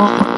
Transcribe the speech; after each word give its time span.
More 0.00 0.30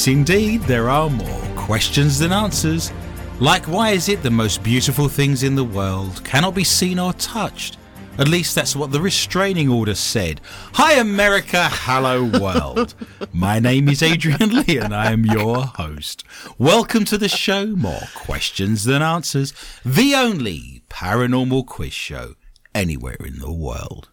yes, 0.00 0.08
indeed, 0.08 0.62
there 0.62 0.88
are 0.88 1.10
more 1.10 1.42
questions 1.56 2.18
than 2.18 2.32
answers. 2.32 2.90
Like, 3.38 3.66
why 3.66 3.90
is 3.90 4.08
it 4.08 4.22
the 4.22 4.30
most 4.30 4.62
beautiful 4.62 5.10
things 5.10 5.42
in 5.42 5.54
the 5.54 5.64
world 5.64 6.24
cannot 6.24 6.54
be 6.54 6.64
seen 6.64 6.98
or 6.98 7.12
touched? 7.14 7.76
At 8.16 8.26
least 8.26 8.54
that's 8.54 8.74
what 8.74 8.92
the 8.92 9.00
restraining 9.00 9.68
order 9.68 9.94
said. 9.94 10.40
Hi, 10.72 10.94
America. 10.94 11.68
Hello, 11.70 12.24
world. 12.40 12.94
My 13.34 13.58
name 13.58 13.90
is 13.90 14.02
Adrian 14.02 14.64
Lee, 14.64 14.78
and 14.78 14.94
I 14.94 15.12
am 15.12 15.26
your 15.26 15.64
host. 15.64 16.24
Welcome 16.56 17.04
to 17.04 17.18
the 17.18 17.28
show, 17.28 17.66
More 17.66 18.08
Questions 18.14 18.84
Than 18.84 19.02
Answers, 19.02 19.52
the 19.84 20.14
only 20.14 20.82
paranormal 20.88 21.66
quiz 21.66 21.92
show 21.92 22.36
anywhere 22.74 23.18
in 23.20 23.38
the 23.38 23.52
world. 23.52 24.08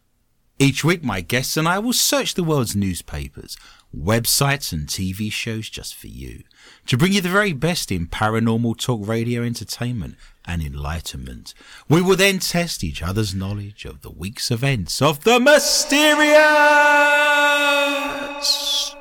Each 0.60 0.84
week, 0.84 1.04
my 1.04 1.22
guests 1.22 1.56
and 1.56 1.68
I 1.68 1.80
will 1.80 1.94
search 1.94 2.34
the 2.34 2.44
world's 2.44 2.76
newspapers, 2.76 3.56
websites, 3.96 4.74
and 4.74 4.88
TV 4.88 5.32
shows 5.32 5.70
just 5.70 5.96
for 5.96 6.08
you 6.08 6.44
to 6.86 6.98
bring 6.98 7.14
you 7.14 7.22
the 7.22 7.30
very 7.30 7.54
best 7.54 7.92
in 7.92 8.08
paranormal 8.08 8.78
talk 8.78 9.08
radio 9.08 9.44
entertainment 9.44 10.16
and 10.46 10.62
enlightenment. 10.62 11.54
We 11.90 12.02
will 12.02 12.16
then 12.16 12.40
test 12.40 12.84
each 12.84 13.04
other's 13.04 13.36
knowledge 13.36 13.86
of 13.86 14.02
the 14.02 14.12
week's 14.12 14.52
events 14.52 15.02
of 15.02 15.24
the 15.24 15.40
mysterious, 15.40 16.38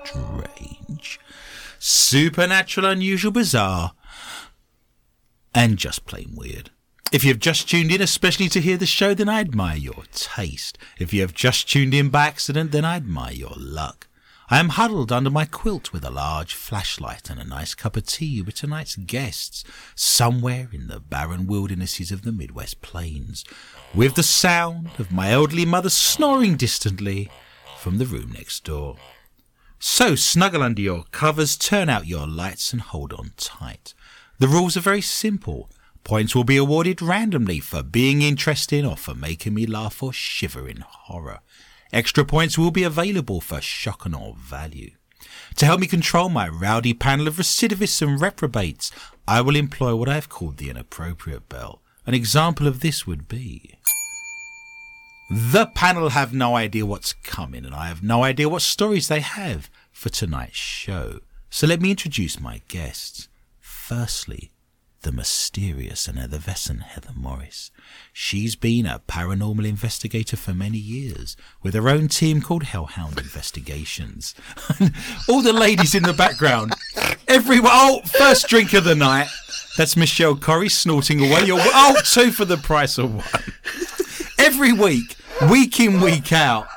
strange, 0.01 1.21
supernatural, 1.78 2.87
unusual, 2.87 3.33
bizarre, 3.33 3.93
and 5.55 5.78
just 5.78 6.05
plain 6.06 6.34
weird. 6.34 6.71
If 7.12 7.23
you 7.23 7.31
have 7.31 7.39
just 7.39 7.69
tuned 7.69 7.93
in, 7.93 8.03
especially 8.03 8.48
to 8.48 8.61
hear 8.61 8.77
the 8.77 8.84
show, 8.84 9.15
then 9.15 9.28
I 9.28 9.41
admire 9.41 9.77
your 9.77 10.03
taste. 10.12 10.77
If 10.98 11.15
you 11.15 11.21
have 11.21 11.33
just 11.33 11.71
tuned 11.71 11.95
in 11.95 12.09
by 12.09 12.27
accident, 12.27 12.73
then 12.73 12.84
I 12.84 12.97
admire 12.97 13.33
your 13.33 13.55
luck. 13.56 14.09
I 14.48 14.61
am 14.61 14.69
huddled 14.69 15.11
under 15.11 15.28
my 15.28 15.44
quilt 15.44 15.92
with 15.92 16.05
a 16.05 16.11
large 16.11 16.55
flashlight 16.55 17.30
and 17.30 17.41
a 17.41 17.44
nice 17.44 17.75
cup 17.75 17.97
of 17.97 18.06
tea 18.06 18.41
with 18.41 18.55
tonight's 18.55 18.94
guests, 18.94 19.64
somewhere 19.97 20.69
in 20.72 20.86
the 20.86 21.00
barren 21.00 21.48
wildernesses 21.48 22.12
of 22.12 22.22
the 22.22 22.30
Midwest 22.30 22.80
Plains, 22.80 23.44
with 23.92 24.14
the 24.14 24.22
sound 24.22 24.91
of 25.00 25.11
my 25.11 25.33
elderly 25.33 25.64
mother 25.64 25.91
snoring 25.91 26.56
distantly 26.56 27.28
from 27.80 27.98
the 27.98 28.06
room 28.06 28.30
next 28.30 28.62
door. 28.62 28.97
So 29.80 30.14
snuggle 30.14 30.62
under 30.62 30.81
your 30.81 31.06
covers, 31.10 31.56
turn 31.56 31.88
out 31.88 32.06
your 32.06 32.28
lights, 32.28 32.72
and 32.72 32.83
hold 32.83 33.12
on 33.12 33.33
tight. 33.36 33.94
The 34.38 34.47
rules 34.47 34.77
are 34.77 34.81
very 34.81 35.03
simple. 35.03 35.69
Points 36.05 36.37
will 36.37 36.44
be 36.44 36.56
awarded 36.56 37.03
randomly 37.03 37.59
for 37.59 37.82
being 37.82 38.22
interesting 38.22 38.87
or 38.87 38.97
for 38.97 39.12
making 39.12 39.54
me 39.54 39.66
laugh 39.66 40.04
or 40.04 40.12
shiver 40.12 40.69
in 40.69 40.84
horror. 40.87 41.41
Extra 41.92 42.24
points 42.24 42.58
will 42.58 42.70
be 42.70 42.82
available 42.82 43.41
for 43.41 43.60
shock 43.60 44.04
and 44.04 44.14
awe 44.14 44.34
value. 44.34 44.91
To 45.56 45.66
help 45.66 45.80
me 45.80 45.86
control 45.86 46.28
my 46.28 46.48
rowdy 46.48 46.94
panel 46.94 47.28
of 47.28 47.36
recidivists 47.36 48.02
and 48.02 48.20
reprobates, 48.20 48.91
I 49.26 49.41
will 49.41 49.56
employ 49.56 49.94
what 49.94 50.08
I 50.08 50.14
have 50.14 50.28
called 50.28 50.56
the 50.58 50.70
inappropriate 50.70 51.48
bell. 51.48 51.80
An 52.06 52.14
example 52.14 52.66
of 52.66 52.80
this 52.80 53.06
would 53.06 53.26
be. 53.28 53.78
The 55.30 55.66
panel 55.66 56.10
have 56.10 56.32
no 56.32 56.54
idea 56.54 56.86
what's 56.86 57.12
coming, 57.12 57.64
and 57.64 57.74
I 57.74 57.88
have 57.88 58.03
no 58.03 58.22
idea 58.22 58.48
what 58.48 58.62
stories 58.62 59.08
they 59.08 59.20
have 59.20 59.68
for 59.91 60.08
tonight's 60.08 60.56
show. 60.56 61.20
So 61.50 61.66
let 61.66 61.80
me 61.80 61.91
introduce 61.91 62.38
my 62.38 62.62
guests. 62.68 63.28
Firstly, 63.60 64.53
the 65.06 65.12
mysterious 65.12 66.09
and 66.09 66.19
effervescent 66.19 66.83
Heather 66.83 67.12
Morris. 67.15 67.71
She's 68.12 68.56
been 68.56 68.87
a 68.87 69.00
paranormal 69.06 69.65
investigator 69.65 70.37
for 70.37 70.53
many 70.53 70.78
years 70.78 71.37
with 71.62 71.75
her 71.75 71.89
own 71.89 72.09
team 72.09 72.43
called 72.43 72.65
Hellhound 72.65 73.16
Investigations. 73.16 74.34
All 75.28 75.43
the 75.43 75.53
ladies 75.53 75.95
in 75.95 76.03
the 76.03 76.12
background, 76.12 76.72
everyone. 77.28 77.71
Oh, 77.72 78.00
first 78.19 78.49
drink 78.49 78.72
of 78.72 78.83
the 78.83 78.97
night. 78.97 79.28
That's 79.78 79.97
Michelle 79.97 80.34
Corrie 80.34 80.69
snorting 80.69 81.21
away. 81.21 81.45
Your 81.45 81.61
oh, 81.61 81.95
two 82.05 82.33
for 82.33 82.45
the 82.45 82.56
price 82.56 82.99
of 82.99 83.15
one. 83.15 84.34
Every 84.45 84.72
week, 84.72 85.15
week 85.49 85.78
in, 85.78 86.00
week 86.00 86.33
out, 86.33 86.66
oh 86.69 86.77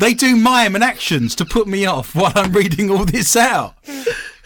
they 0.00 0.14
do 0.14 0.36
mime 0.36 0.74
and 0.74 0.82
actions 0.82 1.34
to 1.34 1.44
put 1.44 1.68
me 1.68 1.84
off 1.84 2.14
while 2.14 2.32
I'm 2.34 2.52
reading 2.52 2.90
all 2.90 3.04
this 3.04 3.36
out. 3.36 3.74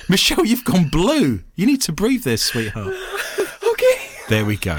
Michelle, 0.09 0.44
you've 0.44 0.65
gone 0.65 0.89
blue. 0.89 1.41
You 1.55 1.67
need 1.67 1.81
to 1.83 1.93
breathe 1.93 2.25
there, 2.25 2.37
sweetheart. 2.37 2.94
Okay. 3.72 4.09
There 4.31 4.44
we 4.47 4.56
go. 4.56 4.78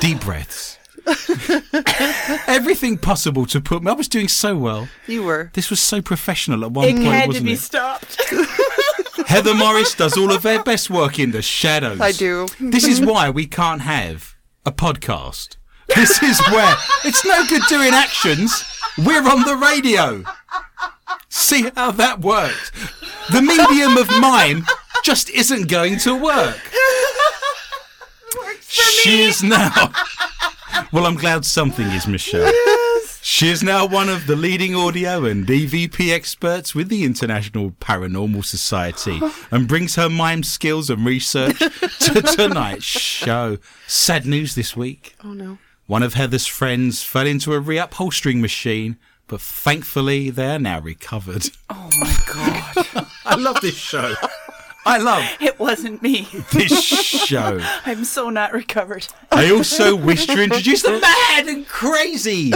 Deep 0.00 0.20
breaths. 0.20 0.78
Everything 2.46 2.98
possible 2.98 3.46
to 3.46 3.60
put 3.60 3.82
me. 3.82 3.90
I 3.90 3.94
was 3.94 4.08
doing 4.08 4.28
so 4.28 4.56
well. 4.56 4.88
You 5.06 5.22
were. 5.22 5.50
This 5.54 5.70
was 5.70 5.80
so 5.80 6.02
professional 6.02 6.64
at 6.64 6.72
one 6.72 6.86
It 6.88 6.96
point, 6.96 7.06
had 7.06 7.20
to 7.22 7.26
wasn't 7.28 7.46
be 7.46 7.52
it? 7.54 7.58
stopped. 7.60 8.20
Heather 9.26 9.54
Morris 9.54 9.94
does 9.94 10.18
all 10.18 10.32
of 10.32 10.42
her 10.42 10.62
best 10.62 10.90
work 10.90 11.18
in 11.18 11.30
the 11.30 11.40
shadows. 11.40 12.00
I 12.00 12.12
do. 12.12 12.46
This 12.60 12.84
is 12.86 13.00
why 13.00 13.30
we 13.30 13.46
can't 13.46 13.80
have 13.82 14.34
a 14.66 14.72
podcast. 14.72 15.56
This 15.94 16.22
is 16.22 16.38
where 16.48 16.76
it's 17.04 17.24
no 17.24 17.46
good 17.48 17.62
doing 17.68 17.94
actions. 17.94 18.64
We're 18.98 19.26
on 19.26 19.44
the 19.44 19.56
radio. 19.56 20.24
See 21.36 21.70
how 21.76 21.90
that 21.92 22.20
works. 22.20 22.72
The 23.30 23.42
medium 23.42 23.98
of 23.98 24.08
mine 24.20 24.64
just 25.04 25.28
isn't 25.30 25.68
going 25.68 25.98
to 25.98 26.16
work. 26.20 26.58
She 28.62 29.22
is 29.22 29.42
now. 29.42 29.92
Well, 30.92 31.06
I'm 31.06 31.16
glad 31.16 31.44
something 31.44 31.86
is, 31.86 32.06
Michelle. 32.06 32.52
She 33.22 33.48
is 33.48 33.62
now 33.62 33.86
one 33.86 34.08
of 34.08 34.26
the 34.26 34.36
leading 34.36 34.74
audio 34.74 35.24
and 35.24 35.46
DVP 35.46 36.12
experts 36.12 36.74
with 36.74 36.88
the 36.90 37.02
International 37.02 37.70
Paranormal 37.72 38.44
Society 38.44 39.20
and 39.50 39.66
brings 39.66 39.96
her 39.96 40.08
mime 40.08 40.42
skills 40.42 40.88
and 40.90 41.04
research 41.04 41.58
to 41.58 42.22
tonight's 42.36 42.84
show. 42.84 43.58
Sad 43.86 44.26
news 44.26 44.54
this 44.54 44.76
week. 44.76 45.16
Oh 45.24 45.32
no. 45.32 45.58
One 45.86 46.02
of 46.02 46.14
Heather's 46.14 46.46
friends 46.46 47.02
fell 47.02 47.26
into 47.26 47.52
a 47.54 47.60
reupholstering 47.60 48.40
machine, 48.40 48.96
but 49.26 49.40
thankfully 49.40 50.30
they 50.30 50.54
are 50.54 50.58
now 50.58 50.80
recovered. 50.80 51.46
Oh 51.68 51.90
my 51.98 52.16
god. 52.32 53.06
I 53.24 53.36
love 53.36 53.60
this 53.60 53.76
show. 53.76 54.14
I 54.84 54.98
love 54.98 55.24
it 55.40 55.58
wasn't 55.58 56.00
me. 56.00 56.28
this 56.52 56.72
show. 56.84 57.60
I'm 57.84 58.04
so 58.04 58.30
not 58.30 58.52
recovered. 58.52 59.06
I 59.32 59.50
also 59.50 59.96
wish 59.96 60.26
to 60.26 60.40
introduce 60.42 60.82
the 60.82 61.00
mad 61.00 61.48
and 61.48 61.66
crazy 61.66 62.52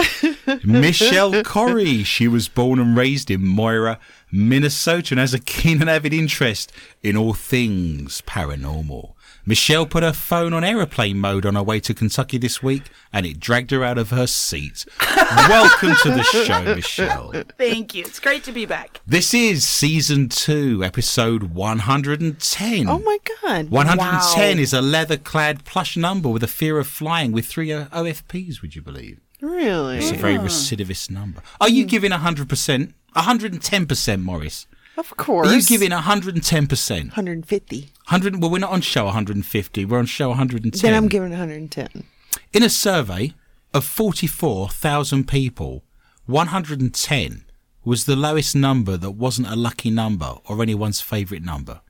Michelle 0.64 1.42
Corrie. 1.42 2.04
She 2.04 2.28
was 2.28 2.48
born 2.48 2.78
and 2.78 2.96
raised 2.96 3.30
in 3.30 3.44
Moira, 3.44 3.98
Minnesota, 4.30 5.14
and 5.14 5.20
has 5.20 5.34
a 5.34 5.40
keen 5.40 5.80
and 5.80 5.90
avid 5.90 6.12
interest 6.14 6.72
in 7.02 7.16
all 7.16 7.34
things 7.34 8.22
paranormal. 8.22 9.14
Michelle 9.46 9.86
put 9.86 10.02
her 10.02 10.12
phone 10.12 10.52
on 10.52 10.62
aeroplane 10.64 11.18
mode 11.18 11.46
on 11.46 11.54
her 11.54 11.62
way 11.62 11.80
to 11.80 11.94
Kentucky 11.94 12.38
this 12.38 12.62
week, 12.62 12.84
and 13.12 13.24
it 13.26 13.40
dragged 13.40 13.70
her 13.70 13.82
out 13.82 13.98
of 13.98 14.10
her 14.10 14.26
seat. 14.26 14.84
Welcome 15.48 15.94
to 16.02 16.10
the 16.10 16.22
show, 16.22 16.62
Michelle. 16.74 17.32
Thank 17.58 17.94
you. 17.94 18.04
It's 18.04 18.20
great 18.20 18.44
to 18.44 18.52
be 18.52 18.66
back. 18.66 19.00
This 19.06 19.32
is 19.34 19.66
season 19.66 20.28
two, 20.28 20.84
episode 20.84 21.54
110. 21.54 22.88
Oh 22.88 22.98
my 22.98 23.18
god. 23.42 23.70
110 23.70 24.56
Wow. 24.56 24.62
is 24.62 24.72
a 24.72 24.82
leather 24.82 25.16
clad 25.16 25.64
plush 25.64 25.96
number 25.96 26.28
with 26.28 26.42
a 26.42 26.48
fear 26.48 26.78
of 26.78 26.86
flying 26.86 27.32
with 27.32 27.46
three 27.46 27.72
uh, 27.72 27.86
OFPs, 27.86 28.60
would 28.62 28.76
you 28.76 28.82
believe? 28.82 29.20
Really? 29.40 29.98
It's 29.98 30.10
a 30.10 30.14
very 30.14 30.36
recidivist 30.36 31.10
number. 31.10 31.42
Are 31.60 31.68
you 31.68 31.86
giving 31.86 32.10
100%? 32.10 32.92
110%, 33.16 34.22
Morris. 34.22 34.66
Of 35.00 35.16
course. 35.16 35.48
Are 35.48 35.56
you 35.56 35.62
giving 35.62 35.90
110%? 35.90 36.88
150? 36.90 37.80
100, 37.80 38.42
well, 38.42 38.50
we're 38.50 38.58
not 38.58 38.70
on 38.70 38.82
show 38.82 39.06
150, 39.06 39.84
we're 39.86 39.98
on 39.98 40.04
show 40.04 40.28
110. 40.28 40.78
Then 40.82 40.94
I'm 40.94 41.08
giving 41.08 41.30
110. 41.30 42.04
In 42.52 42.62
a 42.62 42.68
survey 42.68 43.32
of 43.72 43.84
44,000 43.86 45.26
people, 45.26 45.84
110 46.26 47.44
was 47.82 48.04
the 48.04 48.14
lowest 48.14 48.54
number 48.54 48.98
that 48.98 49.12
wasn't 49.12 49.48
a 49.48 49.56
lucky 49.56 49.90
number 49.90 50.34
or 50.44 50.60
anyone's 50.62 51.00
favourite 51.00 51.42
number. 51.42 51.80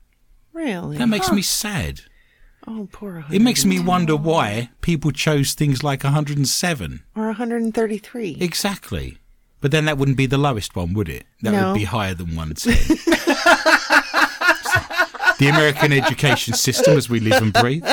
Really? 0.53 0.97
That 0.97 1.07
makes 1.07 1.31
me 1.33 1.41
sad. 1.41 2.01
oh, 2.65 2.87
poor. 2.93 3.25
It 3.29 3.41
makes 3.41 3.65
me 3.65 3.79
wonder 3.81 4.15
why 4.15 4.69
people 4.79 5.11
chose 5.11 5.51
things 5.53 5.83
like 5.83 6.05
107. 6.05 7.03
Or 7.15 7.25
133. 7.25 8.37
Exactly. 8.39 9.17
But 9.61 9.71
then 9.71 9.85
that 9.85 9.97
wouldn't 9.97 10.17
be 10.17 10.25
the 10.25 10.37
lowest 10.39 10.75
one, 10.75 10.93
would 10.93 11.07
it? 11.07 11.25
That 11.43 11.51
No. 11.51 11.71
would 11.71 11.77
be 11.79 11.85
higher 11.85 12.13
than 12.13 12.35
110. 12.35 12.73
the 15.39 15.47
American 15.47 15.91
education 15.93 16.53
system 16.53 16.97
as 16.97 17.09
we 17.09 17.19
live 17.19 17.41
and 17.41 17.53
breathe. 17.53 17.85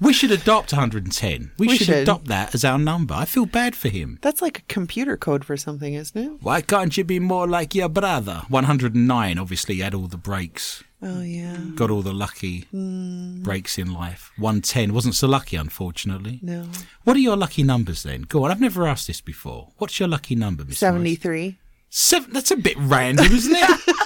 We 0.00 0.12
should 0.12 0.32
adopt 0.32 0.72
110. 0.72 1.52
We, 1.58 1.68
We 1.68 1.76
should, 1.76 1.86
should. 1.86 1.96
adopt 1.96 2.26
that 2.26 2.54
as 2.54 2.64
our 2.64 2.78
number. 2.78 3.14
I 3.14 3.24
feel 3.24 3.46
bad 3.46 3.76
for 3.76 3.88
him. 3.88 4.18
That's 4.20 4.42
like 4.42 4.58
a 4.58 4.62
computer 4.62 5.16
code 5.16 5.44
for 5.44 5.56
something, 5.56 5.94
isn't 5.94 6.20
it? 6.20 6.42
Why 6.42 6.60
can't 6.60 6.96
you 6.96 7.04
be 7.04 7.20
more 7.20 7.46
like 7.46 7.74
your 7.74 7.88
brother? 7.88 8.42
109 8.48 9.38
obviously 9.38 9.76
had 9.78 9.94
all 9.94 10.08
the 10.08 10.16
breaks, 10.16 10.82
Oh, 11.02 11.20
yeah. 11.20 11.56
got 11.74 11.90
all 11.90 12.02
the 12.02 12.12
lucky 12.12 12.66
mm. 12.72 13.42
breaks 13.42 13.76
in 13.76 13.92
life. 13.92 14.30
110 14.36 14.94
wasn't 14.94 15.16
so 15.16 15.26
lucky, 15.26 15.56
unfortunately. 15.56 16.38
No. 16.42 16.68
What 17.02 17.16
are 17.16 17.20
your 17.20 17.36
lucky 17.36 17.64
numbers 17.64 18.04
then? 18.04 18.22
Go 18.22 18.44
on, 18.44 18.50
I've 18.50 18.60
never 18.60 18.86
asked 18.86 19.08
this 19.08 19.20
before. 19.20 19.68
What's 19.78 19.98
your 19.98 20.08
lucky 20.08 20.36
number, 20.36 20.64
Miss 20.64 20.78
73. 20.78 21.58
Seven, 21.90 22.32
that's 22.32 22.50
a 22.50 22.56
bit 22.56 22.76
random, 22.78 23.26
isn't 23.26 23.54
it? 23.54 23.96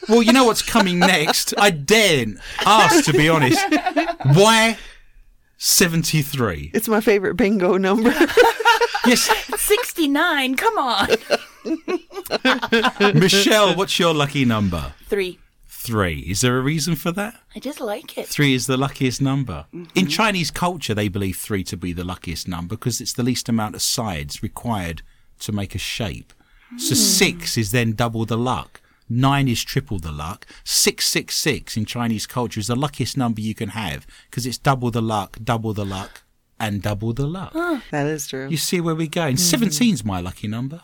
well, 0.08 0.22
you 0.22 0.32
know 0.32 0.44
what's 0.44 0.62
coming 0.62 0.98
next? 0.98 1.54
I 1.56 1.70
daren't 1.70 2.38
ask, 2.66 3.04
to 3.04 3.12
be 3.12 3.28
honest. 3.28 3.64
Why 4.34 4.76
73? 5.58 6.72
It's 6.74 6.88
my 6.88 7.00
favorite 7.00 7.36
bingo 7.36 7.76
number. 7.76 8.12
Yes, 9.06 9.30
69. 9.60 10.54
Come 10.54 10.78
on. 10.78 11.08
Michelle, 13.14 13.74
what's 13.74 13.98
your 13.98 14.14
lucky 14.14 14.46
number? 14.46 14.94
Three. 15.08 15.38
Three. 15.84 16.20
Is 16.20 16.40
there 16.40 16.56
a 16.56 16.62
reason 16.62 16.96
for 16.96 17.12
that? 17.12 17.34
I 17.54 17.58
just 17.58 17.78
like 17.78 18.16
it. 18.16 18.26
Three 18.26 18.54
is 18.54 18.66
the 18.66 18.78
luckiest 18.78 19.20
number. 19.20 19.66
In 19.70 19.84
mm-hmm. 19.84 20.06
Chinese 20.06 20.50
culture, 20.50 20.94
they 20.94 21.08
believe 21.08 21.36
three 21.36 21.62
to 21.64 21.76
be 21.76 21.92
the 21.92 22.04
luckiest 22.04 22.48
number 22.48 22.74
because 22.74 23.02
it's 23.02 23.12
the 23.12 23.22
least 23.22 23.50
amount 23.50 23.74
of 23.74 23.82
sides 23.82 24.42
required 24.42 25.02
to 25.40 25.52
make 25.52 25.74
a 25.74 25.78
shape. 25.78 26.32
So 26.78 26.94
hmm. 26.94 27.00
six 27.00 27.58
is 27.58 27.70
then 27.70 27.92
double 27.92 28.24
the 28.24 28.38
luck. 28.38 28.80
Nine 29.10 29.46
is 29.46 29.62
triple 29.62 29.98
the 29.98 30.10
luck. 30.10 30.46
Six 30.64 31.06
six 31.06 31.36
six 31.36 31.76
in 31.76 31.84
Chinese 31.84 32.26
culture 32.26 32.60
is 32.60 32.68
the 32.68 32.76
luckiest 32.76 33.18
number 33.18 33.42
you 33.42 33.54
can 33.54 33.68
have 33.70 34.06
because 34.30 34.46
it's 34.46 34.56
double 34.56 34.90
the 34.90 35.02
luck, 35.02 35.36
double 35.44 35.74
the 35.74 35.84
luck, 35.84 36.22
and 36.58 36.80
double 36.80 37.12
the 37.12 37.26
luck. 37.26 37.52
that 37.90 38.06
is 38.06 38.26
true. 38.26 38.48
You 38.48 38.56
see 38.56 38.80
where 38.80 38.94
we're 38.94 39.06
going. 39.06 39.36
Mm-hmm. 39.36 39.44
Seventeen's 39.44 40.02
my 40.02 40.20
lucky 40.20 40.48
number. 40.48 40.80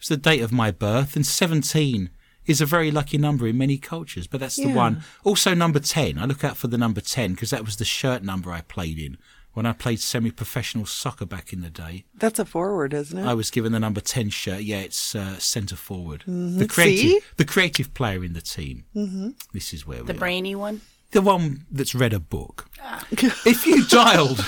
It's 0.00 0.08
the 0.08 0.16
date 0.16 0.42
of 0.42 0.50
my 0.50 0.72
birth, 0.72 1.14
and 1.14 1.24
seventeen 1.24 2.10
is 2.46 2.60
a 2.60 2.66
very 2.66 2.90
lucky 2.90 3.18
number 3.18 3.46
in 3.46 3.58
many 3.58 3.78
cultures. 3.78 4.26
But 4.26 4.40
that's 4.40 4.56
the 4.56 4.68
Yeah. 4.68 4.74
one. 4.74 5.02
Also, 5.24 5.54
number 5.54 5.78
ten. 5.80 6.18
I 6.18 6.24
look 6.24 6.44
out 6.44 6.56
for 6.56 6.68
the 6.68 6.78
number 6.78 7.00
ten 7.00 7.32
because 7.32 7.50
that 7.50 7.64
was 7.64 7.76
the 7.76 7.84
shirt 7.84 8.22
number 8.22 8.50
I 8.52 8.60
played 8.60 8.98
in 8.98 9.18
when 9.52 9.64
I 9.64 9.72
played 9.72 10.00
semi-professional 10.00 10.84
soccer 10.84 11.24
back 11.24 11.50
in 11.52 11.62
the 11.62 11.70
day. 11.70 12.04
That's 12.14 12.38
a 12.38 12.44
forward, 12.44 12.92
isn't 12.92 13.18
it? 13.18 13.24
I 13.26 13.32
was 13.32 13.50
given 13.50 13.72
the 13.72 13.80
number 13.80 14.00
ten 14.02 14.28
shirt. 14.30 14.60
Yeah, 14.62 14.80
it's 14.80 15.14
uh, 15.14 15.38
centre 15.38 15.76
forward. 15.76 16.24
The 16.26 16.60
See? 16.60 16.66
creative, 16.68 17.32
the 17.38 17.44
creative 17.46 17.94
player 17.94 18.22
in 18.22 18.34
the 18.34 18.42
team. 18.42 18.84
Mm-hmm. 18.94 19.30
This 19.54 19.72
is 19.72 19.86
where 19.86 20.00
we 20.02 20.06
The 20.06 20.12
are. 20.14 20.18
brainy 20.18 20.54
one. 20.54 20.82
The 21.12 21.22
one 21.22 21.64
that's 21.70 21.94
read 21.94 22.12
a 22.12 22.20
book. 22.20 22.68
if 23.12 23.66
you 23.66 23.86
dialed 23.86 24.40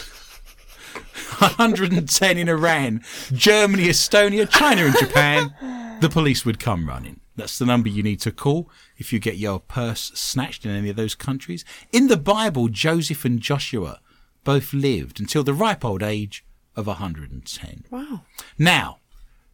110 1.39 2.37
in 2.39 2.49
Iran, 2.49 3.03
Germany, 3.33 3.85
Estonia, 3.85 4.49
China, 4.51 4.87
and 4.87 4.97
Japan, 4.99 5.97
the 6.01 6.09
police 6.09 6.45
would 6.45 6.59
come 6.59 6.87
running. 6.89 7.21
That's 7.39 7.59
the 7.59 7.67
number 7.67 7.89
you 7.89 8.03
need 8.03 8.21
to 8.21 8.33
call 8.33 8.69
if 8.97 9.13
you 9.13 9.21
get 9.21 9.37
your 9.37 9.61
purse 9.61 10.11
snatched 10.15 10.67
in 10.67 10.73
any 10.73 10.91
of 10.91 10.97
those 10.97 11.15
countries. 11.15 11.65
In 11.93 12.09
the 12.09 12.17
Bible, 12.17 12.69
Joseph 12.69 13.25
and 13.25 13.41
Joshua 13.41 14.01
both 14.43 14.73
lived 14.73 15.21
until 15.21 15.45
the 15.45 15.55
ripe 15.55 15.85
old 15.85 16.03
age 16.03 16.45
of 16.75 16.87
110. 16.87 17.85
wow. 17.91 18.23
Now, 18.59 18.99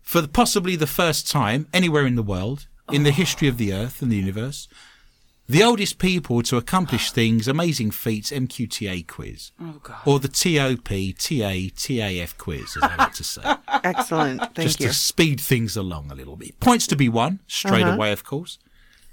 for 0.01 0.21
the, 0.21 0.29
possibly 0.29 0.77
the 0.77 0.87
first 0.87 1.31
time 1.31 1.69
anywhere 1.73 2.07
in 2.07 2.17
the 2.17 2.23
world, 2.23 2.69
in 2.91 3.03
the 3.03 3.11
oh. 3.11 3.13
history 3.13 3.49
of 3.49 3.59
the 3.59 3.73
earth 3.73 4.01
and 4.01 4.11
the 4.11 4.17
universe, 4.17 4.67
the 5.47 5.63
oldest 5.63 5.99
people 5.99 6.43
to 6.43 6.57
accomplish 6.57 7.11
things, 7.11 7.47
amazing 7.49 7.91
feats, 7.91 8.31
MQTA 8.31 9.07
quiz. 9.07 9.53
Oh, 9.61 9.79
God. 9.83 9.97
Or 10.07 10.19
the 10.19 10.29
TOP, 10.29 10.89
TA, 10.89 11.71
TAF 11.77 12.39
quiz, 12.39 12.77
as 12.77 12.83
I 12.83 12.97
like 12.97 13.13
to 13.15 13.25
say. 13.25 13.43
Excellent. 13.85 14.41
Thank 14.41 14.59
you. 14.59 14.65
Just 14.65 14.81
you. 14.81 14.89
to 14.89 14.95
speed 14.95 15.41
things 15.41 15.77
along 15.77 16.11
a 16.11 16.15
little 16.15 16.37
bit. 16.37 16.59
Points 16.61 16.87
to 16.89 16.97
be 16.97 17.09
won, 17.09 17.41
straight 17.47 17.83
Uh-huh. 17.83 17.95
away, 17.97 18.13
of 18.13 18.25
course. 18.25 18.59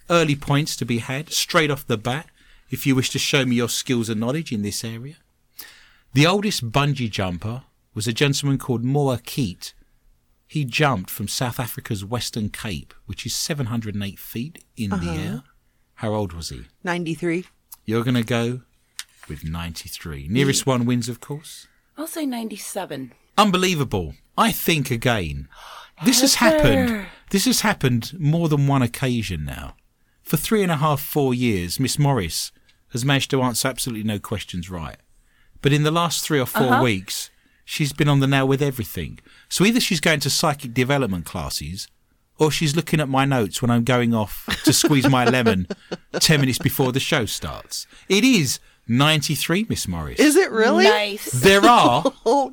Early 0.10 0.36
points 0.36 0.76
to 0.78 0.86
be 0.86 1.00
had, 1.00 1.32
straight 1.32 1.70
off 1.72 1.86
the 1.88 1.98
bat, 1.98 2.28
if 2.70 2.86
you 2.88 2.96
wish 2.96 3.10
to 3.12 3.20
show 3.20 3.46
me 3.46 3.58
your 3.58 3.70
skills 3.70 4.08
and 4.10 4.20
knowledge 4.20 4.52
in 4.54 4.62
this 4.62 4.84
area. 4.84 5.16
The 6.14 6.26
oldest 6.28 6.72
bungee 6.72 7.10
jumper 7.12 7.64
was 7.94 8.08
a 8.08 8.14
gentleman 8.14 8.58
called 8.58 8.84
Mohr 8.84 9.22
Keet. 9.22 9.74
He 10.48 10.64
jumped 10.66 11.10
from 11.10 11.28
South 11.28 11.60
Africa's 11.60 12.04
Western 12.04 12.50
Cape, 12.50 12.94
which 13.06 13.26
is 13.26 13.34
708 13.36 14.18
feet 14.20 14.64
in 14.78 14.92
Uh-huh. 14.94 15.04
the 15.04 15.12
air. 15.20 15.44
How 16.02 16.16
old 16.16 16.34
was 16.34 16.50
he? 16.50 16.64
93. 16.84 17.46
You're 17.86 18.04
going 18.04 18.16
to 18.16 18.24
go 18.24 18.62
with 19.30 19.44
93. 19.44 20.30
Nearest 20.32 20.66
one 20.66 20.88
wins, 20.88 21.08
of 21.08 21.20
course. 21.20 21.68
I'll 21.96 22.08
say 22.08 22.26
97. 22.26 23.14
Unbelievable. 23.38 24.16
I 24.36 24.52
think 24.52 24.90
again. 24.90 25.48
This 26.04 26.22
has 26.22 26.36
happened. 26.36 27.06
This 27.30 27.46
has 27.46 27.62
happened 27.62 28.20
more 28.20 28.50
than 28.50 28.66
one 28.66 28.82
occasion 28.82 29.46
now. 29.46 29.76
For 30.24 30.38
three 30.38 30.64
and 30.64 30.72
a 30.72 30.78
half, 30.78 31.00
four 31.00 31.36
years, 31.36 31.80
Miss 31.80 32.00
Morris 32.00 32.52
has 32.94 33.06
managed 33.06 33.30
to 33.30 33.44
answer 33.44 33.68
absolutely 33.68 34.04
no 34.04 34.18
questions 34.18 34.72
right. 34.72 34.98
But 35.62 35.72
in 35.72 35.84
the 35.84 35.92
last 35.92 36.26
three 36.26 36.40
or 36.40 36.48
4 36.48 36.64
uh-huh. 36.64 36.84
weeks, 36.84 37.30
she's 37.64 37.94
been 37.94 38.10
on 38.10 38.22
the 38.22 38.28
nail 38.28 38.48
with 38.48 38.64
everything. 38.64 39.20
So 39.50 39.66
either 39.66 39.80
she's 39.80 40.02
going 40.02 40.22
to 40.22 40.32
psychic 40.32 40.74
development 40.74 41.26
classes, 41.26 41.88
or 42.42 42.50
she's 42.50 42.76
looking 42.76 43.00
at 43.00 43.08
my 43.08 43.24
notes 43.24 43.62
when 43.62 43.70
I'm 43.70 43.84
going 43.84 44.16
off 44.16 44.48
to 44.64 44.74
squeeze 44.74 45.08
my 45.08 45.26
lemon 45.30 45.68
10 46.14 46.40
minutes 46.40 46.58
before 46.58 46.92
the 46.92 47.00
show 47.00 47.28
starts. 47.28 47.86
It 48.10 48.24
is 48.24 48.60
93, 48.88 49.68
Miss 49.70 49.88
Morris. 49.88 50.20
Is 50.20 50.36
it 50.36 50.50
really? 50.50 50.86
Nice. 50.86 51.32
There 51.32 51.64
are 51.64 52.04
Oh, 52.26 52.52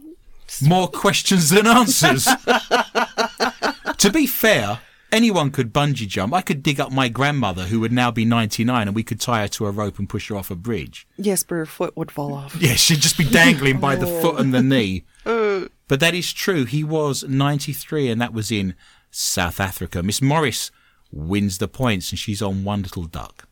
more 0.63 0.89
questions 0.89 1.49
than 1.49 1.67
answers. 1.67 2.25
to 3.97 4.11
be 4.13 4.27
fair, 4.27 4.81
anyone 5.11 5.51
could 5.51 5.73
bungee 5.73 6.07
jump. 6.07 6.35
I 6.35 6.43
could 6.43 6.63
dig 6.63 6.79
up 6.81 6.93
my 6.93 7.09
grandmother, 7.09 7.65
who 7.65 7.81
would 7.81 7.93
now 7.93 8.11
be 8.11 8.27
99, 8.27 8.89
and 8.89 8.95
we 8.95 9.03
could 9.03 9.21
tie 9.21 9.41
her 9.41 9.49
to 9.49 9.67
a 9.67 9.71
rope 9.71 9.99
and 9.99 10.07
push 10.07 10.29
her 10.29 10.37
off 10.37 10.51
a 10.51 10.55
bridge. 10.55 11.07
yes, 11.17 11.43
but 11.43 11.55
her 11.55 11.67
foot 11.67 11.97
would 11.97 12.11
fall 12.11 12.35
off. 12.35 12.61
Yeah, 12.61 12.75
she'd 12.75 13.01
just 13.01 13.17
be 13.17 13.25
dangling 13.25 13.81
by 13.81 13.97
the 13.97 14.07
oh. 14.07 14.21
foot 14.21 14.39
and 14.39 14.53
the 14.53 14.63
knee. 14.63 15.05
Uh. 15.25 15.69
But 15.89 16.01
that 16.01 16.15
is 16.15 16.35
true. 16.35 16.67
He 16.67 16.85
was 16.85 17.25
93, 17.25 18.11
and 18.11 18.21
that 18.21 18.35
was 18.35 18.53
in 18.53 18.75
South 19.11 19.61
Africa. 19.61 20.03
Miss 20.03 20.23
Morris 20.23 20.71
wins 21.11 21.59
the 21.59 21.69
points, 21.69 22.11
and 22.11 22.19
she's 22.19 22.43
on 22.43 22.65
one 22.65 22.83
little 22.83 23.05
duck. 23.05 23.49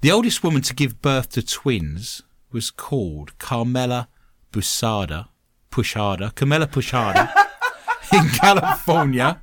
The 0.00 0.10
oldest 0.10 0.42
woman 0.42 0.62
to 0.62 0.74
give 0.74 1.00
birth 1.00 1.30
to 1.30 1.42
twins 1.42 2.22
was 2.50 2.70
called 2.70 3.38
Carmela 3.38 4.08
Busada, 4.52 5.28
Pushada, 5.70 6.34
Carmela 6.34 6.66
Pushada, 6.66 7.32
in 8.12 8.28
California. 8.30 9.40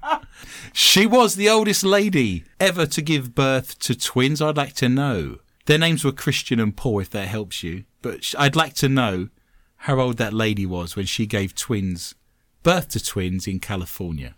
She 0.74 1.06
was 1.06 1.36
the 1.36 1.50
oldest 1.50 1.84
lady 1.84 2.44
ever 2.60 2.86
to 2.86 3.02
give 3.02 3.34
birth 3.34 3.80
to 3.80 3.96
twins. 3.96 4.42
I'd 4.42 4.58
like 4.58 4.74
to 4.76 4.90
know. 4.90 5.40
Their 5.66 5.78
names 5.78 6.04
were 6.04 6.12
Christian 6.12 6.60
and 6.60 6.76
Paul, 6.76 7.00
if 7.00 7.10
that 7.12 7.28
helps 7.28 7.64
you. 7.64 7.86
But 8.02 8.34
I'd 8.38 8.56
like 8.56 8.74
to 8.76 8.90
know 8.90 9.30
how 9.78 10.00
old 10.00 10.18
that 10.18 10.34
lady 10.34 10.66
was 10.66 10.96
when 10.96 11.06
she 11.06 11.26
gave 11.26 11.56
twins, 11.56 12.16
birth 12.64 12.90
to 12.90 13.04
twins 13.04 13.48
in 13.48 13.60
California. 13.60 14.36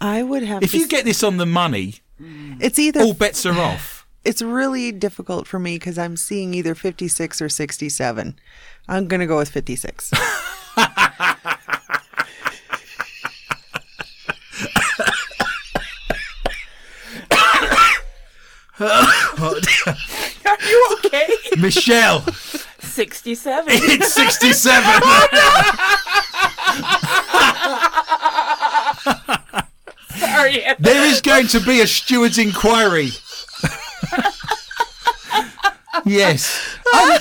I 0.00 0.22
would 0.22 0.42
have 0.42 0.62
If 0.62 0.72
to 0.72 0.78
you 0.78 0.84
s- 0.84 0.90
get 0.90 1.04
this 1.04 1.22
on 1.22 1.36
the 1.36 1.46
money, 1.46 1.96
it's 2.60 2.78
either 2.78 3.00
all 3.00 3.14
bets 3.14 3.44
are 3.46 3.52
off. 3.58 4.06
it's 4.24 4.42
really 4.42 4.92
difficult 4.92 5.46
for 5.46 5.58
me 5.58 5.76
because 5.76 5.98
I'm 5.98 6.16
seeing 6.16 6.54
either 6.54 6.74
56 6.74 7.40
or 7.42 7.48
67. 7.48 8.38
I'm 8.88 9.06
going 9.08 9.20
to 9.20 9.26
go 9.26 9.38
with 9.38 9.48
56. 9.50 10.12
Are 20.46 20.58
you 20.68 20.96
okay? 21.04 21.26
Michelle, 21.58 22.20
67. 22.80 23.64
it's 23.68 24.12
67. 24.14 25.00
Sorry. 30.34 30.62
There 30.78 31.06
is 31.06 31.20
going 31.20 31.48
to 31.48 31.60
be 31.60 31.80
a 31.80 31.86
steward's 31.86 32.38
inquiry. 32.38 33.10
yes. 36.04 36.78
I'm 36.92 37.20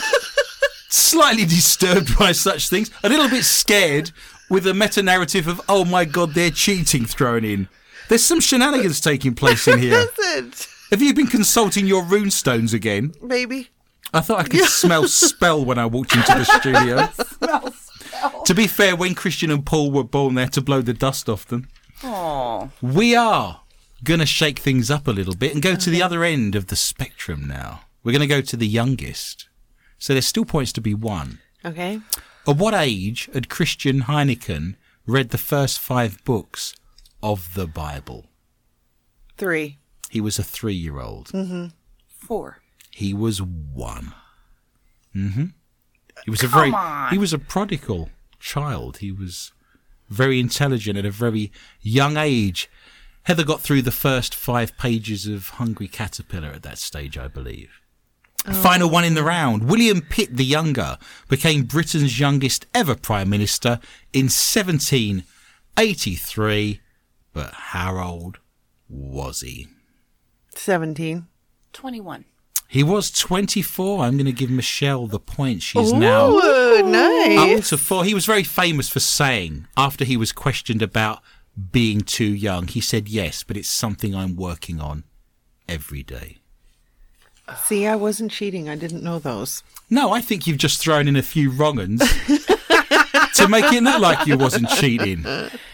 slightly 0.90 1.46
disturbed 1.46 2.18
by 2.18 2.32
such 2.32 2.70
things, 2.70 2.92
a 3.04 3.10
little 3.10 3.30
bit 3.30 3.44
scared 3.44 4.12
with 4.50 4.68
a 4.68 4.74
meta 4.74 5.02
narrative 5.02 5.48
of, 5.48 5.62
oh 5.70 5.86
my 5.86 6.06
god, 6.06 6.34
they're 6.34 6.52
cheating 6.52 7.06
thrown 7.06 7.46
in. 7.46 7.68
There's 8.10 8.24
some 8.24 8.40
shenanigans 8.40 9.00
taking 9.00 9.34
place 9.34 9.68
in 9.68 9.80
here. 9.80 10.08
Have 10.92 11.02
you 11.02 11.14
been 11.14 11.28
consulting 11.28 11.88
your 11.88 12.04
rune 12.04 12.32
stones 12.32 12.74
again? 12.74 13.14
it, 13.16 13.28
baby. 13.28 13.70
I 14.14 14.22
thought 14.22 14.40
I 14.40 14.44
could 14.44 14.66
smell 14.66 15.08
spell 15.08 15.66
when 15.66 15.80
I 15.80 15.88
walked 15.88 16.16
into 16.16 16.34
the 16.34 16.46
studio. 16.46 17.10
smell 17.38 17.72
spell. 17.72 18.44
To 18.44 18.54
be 18.54 18.68
fair, 18.68 18.96
when 18.96 19.16
Christian 19.16 19.50
and 19.50 19.66
Paul 19.66 19.92
were 19.92 20.04
born 20.04 20.36
there 20.36 20.48
to 20.50 20.62
blow 20.62 20.82
the 20.82 20.94
dust 20.94 21.30
off 21.30 21.48
them, 21.48 21.68
We 22.82 23.16
are 23.16 23.62
going 24.04 24.20
to 24.20 24.26
shake 24.26 24.60
things 24.60 24.92
up 24.92 25.08
a 25.08 25.12
little 25.12 25.36
bit 25.36 25.54
and 25.54 25.62
go 25.62 25.76
to 25.76 25.90
the 25.90 26.02
other 26.04 26.24
end 26.24 26.56
of 26.56 26.68
the 26.68 26.76
spectrum 26.76 27.48
now. 27.48 27.82
We're 28.04 28.12
going 28.12 28.22
to 28.22 28.28
go 28.28 28.42
to 28.42 28.58
the 28.58 28.68
youngest. 28.68 29.48
So 29.98 30.14
there's 30.14 30.28
still 30.28 30.46
points 30.46 30.74
to 30.74 30.82
be 30.82 30.94
won. 30.94 31.40
Okay. 31.64 32.02
At 32.46 32.58
what 32.58 32.74
age 32.74 33.30
had 33.34 33.48
Christian 33.48 34.02
Heineken 34.02 34.76
read 35.08 35.30
the 35.30 35.38
first 35.38 35.80
five 35.80 36.22
books 36.26 36.76
of 37.22 37.54
the 37.54 37.68
Bible? 37.68 38.26
Three. 39.38 39.78
He 40.10 40.20
was 40.20 40.38
a 40.38 40.44
three 40.44 40.74
year 40.74 41.00
old. 41.00 41.32
four. 42.08 42.60
He 42.92 43.14
was 43.14 43.42
one. 43.42 44.14
Mm 45.16 45.34
hmm. 45.34 45.46
He 46.26 46.32
was 46.32 46.44
a 46.44 46.48
very 46.48 46.72
on. 46.72 47.10
he 47.12 47.18
was 47.18 47.34
a 47.34 47.40
prodigal 47.40 48.10
child. 48.40 48.98
He 48.98 49.12
was 49.12 49.52
very 50.14 50.40
intelligent 50.40 50.98
at 50.98 51.06
a 51.06 51.12
very 51.12 51.52
young 51.82 52.16
age. 52.18 52.70
Heather 53.24 53.44
got 53.44 53.62
through 53.62 53.82
the 53.82 53.92
first 53.92 54.36
five 54.36 54.78
pages 54.78 55.28
of 55.28 55.50
Hungry 55.50 55.88
Caterpillar 55.88 56.50
at 56.50 56.62
that 56.64 56.78
stage, 56.78 57.18
I 57.18 57.28
believe. 57.28 57.82
Oh. 58.46 58.54
Final 58.54 58.90
one 58.90 59.06
in 59.06 59.14
the 59.14 59.24
round. 59.24 59.70
William 59.70 60.02
Pitt 60.02 60.36
the 60.36 60.44
Younger 60.44 60.98
became 61.30 61.64
Britain's 61.64 62.20
youngest 62.20 62.66
ever 62.74 62.96
Prime 62.96 63.30
Minister 63.30 63.80
in 64.12 64.26
1783. 64.26 66.82
But 67.32 67.54
how 67.54 67.98
old 67.98 68.40
was 68.90 69.40
he? 69.42 69.68
17. 70.56 71.28
21. 71.72 72.26
He 72.74 72.82
was 72.82 73.12
24. 73.12 74.04
I'm 74.04 74.14
going 74.14 74.26
to 74.26 74.32
give 74.32 74.50
Michelle 74.50 75.06
the 75.06 75.20
point. 75.20 75.62
She's 75.62 75.94
now 75.94 76.30
Ooh, 76.30 76.38
up 76.40 77.64
to 77.66 77.78
four. 77.78 78.04
He 78.04 78.16
was 78.16 78.26
very 78.26 78.42
famous 78.42 78.90
for 78.90 79.00
saying, 79.00 79.68
after 79.78 80.04
he 80.04 80.18
was 80.18 80.32
questioned 80.32 80.82
about 80.82 81.22
being 81.72 82.02
too 82.02 82.34
young, 82.34 82.68
he 82.68 82.82
said, 82.82 83.08
Yes, 83.08 83.44
but 83.44 83.58
it's 83.58 83.70
something 83.70 84.16
I'm 84.16 84.36
working 84.36 84.82
on 84.82 85.04
every 85.70 86.02
day. 86.02 86.40
See, 87.64 87.86
I 87.86 87.96
wasn't 87.96 88.32
cheating. 88.32 88.68
I 88.68 88.76
didn't 88.76 89.04
know 89.04 89.20
those. 89.20 89.62
No, 89.92 90.12
I 90.12 90.20
think 90.20 90.48
you've 90.48 90.58
just 90.58 90.82
thrown 90.82 91.08
in 91.08 91.16
a 91.16 91.22
few 91.22 91.52
wrong 91.52 91.78
uns 91.78 92.02
to 93.36 93.48
make 93.48 93.72
it 93.72 93.84
look 93.84 94.00
like 94.00 94.28
you 94.28 94.38
wasn't 94.38 94.70
cheating. 94.70 95.24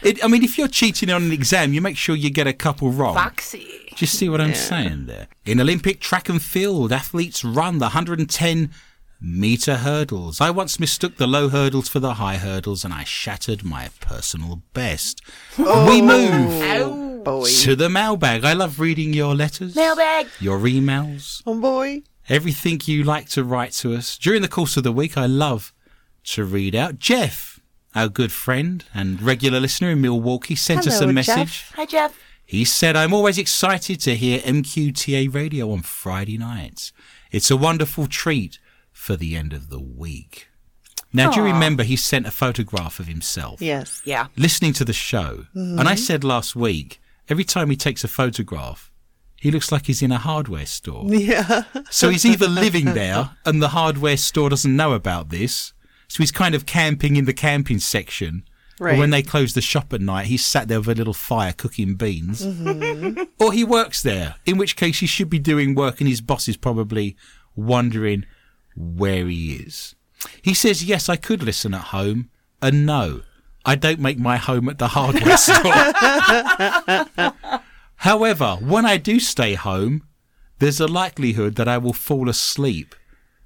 It, 0.02 0.24
I 0.24 0.28
mean, 0.28 0.42
if 0.42 0.56
you're 0.58 0.68
cheating 0.68 1.10
on 1.10 1.24
an 1.24 1.32
exam, 1.32 1.72
you 1.72 1.80
make 1.80 1.96
sure 1.96 2.16
you 2.16 2.30
get 2.30 2.46
a 2.46 2.52
couple 2.52 2.90
wrong. 2.90 3.14
Foxy. 3.14 3.66
Do 3.90 3.96
you 3.98 4.06
see 4.06 4.28
what 4.28 4.40
I'm 4.40 4.54
saying 4.54 5.06
there? 5.06 5.28
In 5.44 5.60
Olympic 5.60 6.00
track 6.00 6.28
and 6.28 6.40
field, 6.40 6.92
athletes 6.92 7.44
run 7.44 7.78
the 7.78 7.86
110 7.86 8.70
meter 9.20 9.76
hurdles. 9.76 10.40
I 10.40 10.50
once 10.50 10.80
mistook 10.80 11.16
the 11.16 11.26
low 11.26 11.48
hurdles 11.50 11.88
for 11.88 12.00
the 12.00 12.14
high 12.14 12.36
hurdles 12.38 12.84
and 12.84 12.94
I 12.94 13.04
shattered 13.04 13.62
my 13.64 13.90
personal 14.00 14.62
best. 14.72 15.20
We 15.58 15.64
oh. 15.66 16.02
move 16.02 16.62
Ow. 16.62 17.22
Boy. 17.22 17.50
to 17.60 17.76
the 17.76 17.90
mailbag. 17.90 18.44
I 18.44 18.54
love 18.54 18.80
reading 18.80 19.12
your 19.12 19.34
letters, 19.34 19.76
Mailbag. 19.76 20.28
your 20.40 20.58
emails, 20.60 21.42
Oh, 21.46 21.60
boy. 21.60 22.02
everything 22.30 22.80
you 22.86 23.04
like 23.04 23.28
to 23.30 23.44
write 23.44 23.72
to 23.72 23.94
us. 23.94 24.16
During 24.16 24.40
the 24.40 24.48
course 24.48 24.78
of 24.78 24.84
the 24.84 24.92
week, 24.92 25.18
I 25.18 25.26
love 25.26 25.74
to 26.24 26.44
read 26.44 26.74
out. 26.74 26.98
Jeff, 26.98 27.49
our 27.94 28.08
good 28.08 28.32
friend 28.32 28.84
and 28.94 29.20
regular 29.20 29.60
listener 29.60 29.90
in 29.90 30.00
Milwaukee, 30.00 30.54
sent 30.54 30.86
us 30.86 30.96
a 30.96 31.00
Hello, 31.00 31.12
message. 31.12 31.36
Jeff. 31.68 31.72
Hi, 31.76 31.86
Jeff. 31.86 32.18
He 32.44 32.64
said, 32.64 32.96
I'm 32.96 33.14
always 33.14 33.38
excited 33.38 34.00
to 34.00 34.16
hear 34.16 34.40
MQTA 34.40 35.32
radio 35.32 35.70
on 35.70 35.82
Friday 35.82 36.36
nights. 36.36 36.92
It's 37.30 37.50
a 37.50 37.56
wonderful 37.56 38.06
treat 38.06 38.58
for 38.92 39.16
the 39.16 39.36
end 39.36 39.52
of 39.52 39.70
the 39.70 39.80
week. 39.80 40.48
Now, 41.12 41.30
do 41.30 41.40
you 41.40 41.46
remember 41.46 41.82
he 41.82 41.96
sent 41.96 42.26
a 42.26 42.30
photograph 42.30 43.00
of 43.00 43.06
himself 43.06 43.60
Yes. 43.60 44.02
Yeah. 44.04 44.28
listening 44.36 44.72
to 44.74 44.84
the 44.84 44.92
show? 44.92 45.46
And 45.54 45.80
I 45.80 45.94
mm-hmm. 45.94 45.96
said 45.96 46.24
last 46.24 46.54
week, 46.54 47.00
every 47.28 47.44
time 47.44 47.70
he 47.70 47.76
takes 47.76 48.04
a 48.04 48.08
photograph, 48.08 48.90
he 49.36 49.50
looks 49.50 49.72
like 49.72 49.86
he's 49.86 50.02
in 50.02 50.12
a 50.12 50.18
hardware 50.18 50.66
store. 50.66 51.04
Yeah. 51.08 51.64
So 51.90 52.10
he's 52.10 52.26
either 52.26 52.46
living 52.46 52.86
there 52.86 53.30
and 53.44 53.62
the 53.62 53.68
hardware 53.68 54.16
store 54.16 54.50
doesn't 54.50 54.74
know 54.74 54.92
about 54.92 55.30
this. 55.30 55.72
So 56.10 56.24
he's 56.24 56.32
kind 56.32 56.56
of 56.56 56.66
camping 56.66 57.14
in 57.14 57.24
the 57.24 57.32
camping 57.32 57.78
section. 57.78 58.42
Or 58.80 58.88
Right. 58.88 58.98
when 58.98 59.10
they 59.10 59.22
close 59.22 59.54
the 59.54 59.60
shop 59.60 59.92
at 59.92 60.00
night, 60.00 60.26
he's 60.26 60.44
sat 60.44 60.66
there 60.66 60.80
with 60.80 60.88
a 60.88 60.94
little 60.96 61.14
fire 61.14 61.52
cooking 61.52 61.94
beans. 61.94 62.44
Mm-hmm. 62.44 63.22
Or 63.38 63.52
he 63.52 63.62
works 63.62 64.02
there, 64.02 64.34
in 64.44 64.58
which 64.58 64.74
case 64.74 64.98
he 64.98 65.06
should 65.06 65.30
be 65.30 65.38
doing 65.38 65.76
work 65.76 66.00
and 66.00 66.08
his 66.08 66.20
boss 66.20 66.48
is 66.48 66.56
probably 66.56 67.16
wondering 67.54 68.26
where 68.74 69.28
he 69.28 69.52
is. 69.54 69.94
He 70.42 70.52
says, 70.52 70.82
Yes, 70.82 71.08
I 71.08 71.14
could 71.16 71.44
listen 71.44 71.74
at 71.74 71.80
home. 71.94 72.28
And 72.60 72.84
no, 72.84 73.22
I 73.64 73.76
don't 73.76 74.00
make 74.00 74.18
my 74.18 74.36
home 74.36 74.68
at 74.68 74.78
the 74.78 74.88
hardware 74.88 75.36
store. 75.46 75.62
However, 77.96 78.56
when 78.60 78.84
I 78.84 78.96
do 78.96 79.20
stay 79.20 79.54
home, 79.54 80.02
there's 80.58 80.80
a 80.80 80.88
likelihood 80.88 81.54
that 81.54 81.68
I 81.68 81.78
will 81.78 81.92
fall 81.92 82.28
asleep. 82.28 82.94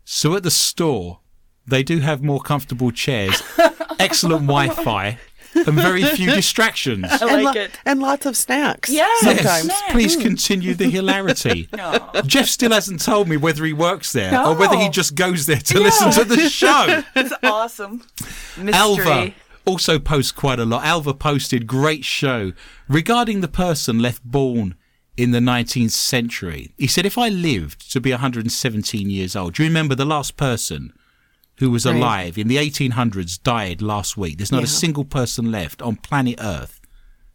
So 0.05 0.35
at 0.37 0.45
the 0.45 0.51
store, 0.51 1.21
they 1.67 1.83
do 1.83 2.01
have 2.01 2.23
more 2.23 2.41
comfortable 2.41 2.91
chairs, 2.91 3.43
excellent 3.99 4.43
Wi 4.43 4.69
Fi, 4.69 5.19
and 5.55 5.75
very 5.75 6.05
few 6.05 6.31
distractions. 6.35 7.07
I 7.09 7.35
and, 7.35 7.45
like 7.45 7.55
lo- 7.57 7.63
it. 7.63 7.81
and 7.85 8.01
lots 8.01 8.27
of 8.27 8.37
snacks. 8.37 8.91
Yes. 8.91 9.21
Sometimes. 9.21 9.69
Yes, 9.69 9.93
please 9.93 10.17
mm. 10.17 10.23
continue 10.23 10.75
the 10.75 10.91
hilarity. 10.91 11.69
No. 11.77 12.11
Jeff 12.25 12.47
still 12.47 12.71
hasn't 12.71 13.03
told 13.03 13.29
me 13.29 13.37
whether 13.37 13.65
he 13.65 13.73
works 13.73 14.13
there 14.13 14.41
or 14.47 14.55
whether 14.55 14.77
he 14.77 14.89
just 14.89 15.17
goes 15.17 15.47
there 15.47 15.59
to 15.59 15.81
listen 15.81 16.11
to 16.13 16.25
the 16.25 16.49
show. 16.49 17.03
It's 17.17 17.33
awesome. 17.43 18.03
Mystery. 18.57 18.73
Alva 18.73 19.35
also 19.65 19.99
posts 19.99 20.33
quite 20.33 20.61
a 20.61 20.65
lot. 20.65 20.85
Alva 20.85 21.15
posted 21.15 21.67
great 21.67 22.05
show 22.05 22.53
regarding 22.89 23.41
the 23.41 23.49
person 23.49 23.99
left 23.99 24.23
born 24.25 24.77
in 25.17 25.33
the 25.33 25.41
19th 25.41 25.91
century. 25.91 26.73
He 26.79 26.87
said, 26.87 27.07
if 27.07 27.19
I 27.19 27.29
lived 27.29 27.91
to 27.93 28.01
be 28.01 28.11
117 28.11 29.11
years 29.11 29.37
old, 29.37 29.55
do 29.55 29.63
you 29.63 29.69
remember 29.69 29.95
the 29.95 30.05
last 30.05 30.37
person 30.37 30.93
who 31.59 31.71
was 31.71 31.87
Right. 31.87 31.97
alive 31.97 32.39
in 32.39 32.49
the 32.49 32.57
1800s 32.59 33.39
died 33.43 33.81
last 33.83 34.17
week? 34.17 34.39
There's 34.39 34.53
not 34.53 34.65
a 34.65 34.69
single 34.69 35.05
person 35.05 35.51
left 35.51 35.81
on 35.83 35.97
planet 35.97 36.37
Earth. 36.41 36.81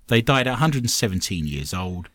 They 0.07 0.21
died 0.21 0.47
at 0.47 0.51
117 0.59 1.45
years 1.47 1.73
old. 1.73 2.09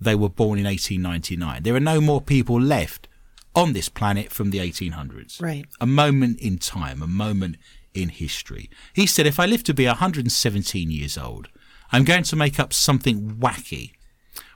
They 0.00 0.14
were 0.14 0.28
born 0.28 0.58
in 0.58 0.66
1899. 0.66 1.62
There 1.62 1.74
are 1.74 1.80
no 1.80 2.00
more 2.00 2.20
people 2.20 2.60
left 2.60 3.08
on 3.54 3.72
this 3.72 3.88
planet 3.88 4.32
from 4.32 4.50
the 4.50 4.58
1800s 4.58 5.40
Right. 5.40 5.66
a 5.80 5.86
moment 5.86 6.40
in 6.40 6.58
time, 6.58 7.02
a 7.02 7.06
moment 7.06 7.56
in 7.94 8.08
history. 8.08 8.70
He 8.94 9.06
said, 9.06 9.26
if 9.26 9.38
I 9.38 9.46
live 9.46 9.62
to 9.64 9.74
be 9.74 9.86
117 9.86 10.90
years 10.90 11.18
old, 11.18 11.48
I'm 11.90 12.04
going 12.04 12.22
to 12.24 12.36
make 12.36 12.58
up 12.58 12.72
something 12.72 13.36
wacky 13.36 13.92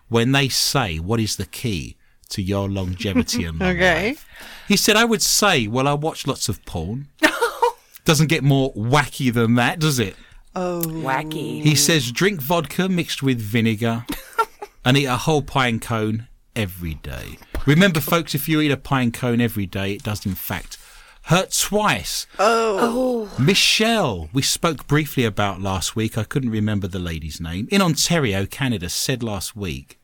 when 0.08 0.32
they 0.32 0.48
say, 0.48 0.98
what 0.98 1.20
is 1.20 1.36
the 1.36 1.44
key 1.46 1.96
to 2.30 2.42
your 2.42 2.68
longevity 2.68 3.44
and 3.44 3.58
long 3.58 3.70
Okay. 3.70 4.08
life? 4.10 4.28
He 4.68 4.76
said, 4.76 4.96
I 4.96 5.04
would 5.04 5.22
say, 5.22 5.66
well, 5.66 5.86
I 5.86 5.94
watch 5.94 6.26
lots 6.26 6.48
of 6.48 6.64
porn. 6.64 7.08
Doesn't 8.04 8.28
get 8.28 8.42
more 8.44 8.72
wacky 8.74 9.32
than 9.32 9.54
that, 9.56 9.78
does 9.80 9.98
it? 9.98 10.16
Oh. 10.54 10.82
Wacky. 10.84 11.62
He 11.62 11.74
says, 11.74 12.10
drink 12.12 12.40
vodka 12.40 12.88
mixed 12.88 13.22
with 13.22 13.38
vinegar 13.40 14.06
and 14.84 14.96
eat 14.96 15.06
a 15.06 15.16
whole 15.16 15.42
pine 15.42 15.80
cone 15.80 16.28
every 16.54 16.94
day. 16.94 17.38
Remember, 17.66 18.00
folks, 18.00 18.34
if 18.34 18.48
you 18.48 18.60
eat 18.60 18.70
a 18.70 18.76
pine 18.76 19.12
cone 19.12 19.40
every 19.40 19.66
day, 19.66 19.92
it 19.94 20.02
does, 20.02 20.24
in 20.24 20.34
fact, 20.34 20.78
hurt 21.24 21.50
twice. 21.52 22.26
Oh. 22.38 23.28
oh. 23.38 23.42
Michelle, 23.42 24.28
we 24.32 24.42
spoke 24.42 24.86
briefly 24.86 25.24
about 25.24 25.60
last 25.60 25.96
week. 25.96 26.16
I 26.16 26.24
couldn't 26.24 26.50
remember 26.50 26.86
the 26.86 26.98
lady's 27.00 27.40
name. 27.40 27.68
In 27.70 27.82
Ontario, 27.82 28.46
Canada, 28.46 28.88
said 28.88 29.22
last 29.22 29.56
week, 29.56 29.98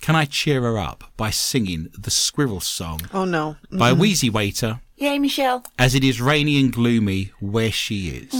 Can 0.00 0.16
I 0.16 0.24
cheer 0.24 0.62
her 0.62 0.78
up 0.78 1.04
by 1.16 1.30
singing 1.30 1.88
the 1.96 2.10
Squirrel 2.10 2.60
Song 2.60 3.00
Oh, 3.12 3.24
no. 3.24 3.56
by 3.70 3.92
Wheezy 3.92 4.30
Waiter 4.30 4.80
Yay, 4.96 5.18
Michelle. 5.18 5.64
as 5.78 5.94
it 5.94 6.02
is 6.04 6.20
rainy 6.20 6.58
and 6.58 6.72
gloomy 6.72 7.32
where 7.40 7.70
she 7.70 8.08
is? 8.08 8.32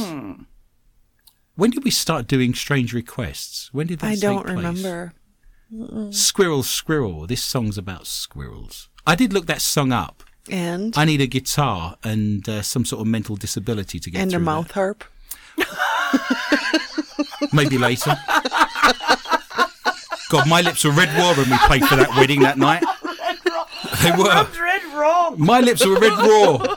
When 1.55 1.71
did 1.71 1.85
we 1.85 1.91
start 1.91 2.27
doing 2.27 2.55
strange 2.55 2.93
requests? 2.95 3.69
When 3.73 3.87
did 3.87 3.99
that 4.01 4.07
I 4.07 4.11
take 4.15 4.21
don't 4.23 4.45
place? 4.45 4.57
remember. 4.57 5.13
Squirrel, 6.13 6.63
squirrel. 6.63 7.27
This 7.27 7.43
song's 7.43 7.77
about 7.79 8.07
squirrels. 8.07 8.89
I 9.07 9.15
did 9.15 9.33
look 9.33 9.47
that 9.47 9.61
song 9.61 9.93
up. 9.93 10.23
And 10.51 10.95
I 10.97 11.05
need 11.05 11.21
a 11.21 11.27
guitar 11.27 11.97
and 12.03 12.49
uh, 12.49 12.63
some 12.63 12.85
sort 12.87 13.03
of 13.03 13.07
mental 13.07 13.37
disability 13.37 14.01
to 14.01 14.11
get 14.11 14.21
and 14.23 14.31
a 14.31 14.37
through 14.37 14.39
that. 14.41 14.45
mouth 14.45 14.71
harp. 14.73 15.05
Maybe 17.53 17.79
later. 17.79 18.17
God, 20.31 20.49
my 20.49 20.61
lips 20.63 20.85
were 20.85 20.93
red 20.93 21.09
raw 21.19 21.35
when 21.35 21.51
we 21.51 21.59
played 21.67 21.85
for 21.85 21.97
that 21.97 22.11
wedding 22.17 22.41
that 22.41 22.57
night. 22.57 22.83
They 24.03 24.13
were. 24.13 24.25
Red 24.25 24.85
wrong. 24.95 25.35
My 25.39 25.61
lips 25.61 25.85
were 25.85 25.99
red 25.99 26.13
raw 26.13 26.77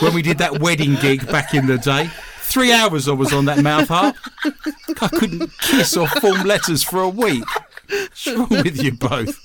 when 0.00 0.14
we 0.14 0.22
did 0.22 0.38
that 0.38 0.60
wedding 0.60 0.94
gig 0.96 1.24
back 1.26 1.54
in 1.54 1.66
the 1.66 1.78
day. 1.78 2.10
Three 2.40 2.72
hours 2.72 3.06
I 3.08 3.12
was 3.12 3.32
on 3.32 3.44
that 3.44 3.62
mouth 3.62 3.88
harp. 3.88 4.16
I 5.00 5.08
couldn't 5.08 5.52
kiss 5.58 5.96
or 5.96 6.08
form 6.08 6.42
letters 6.42 6.82
for 6.82 7.00
a 7.00 7.08
week. 7.08 7.44
What's 7.88 8.26
wrong 8.26 8.48
with 8.48 8.82
you 8.82 8.92
both? 8.92 9.38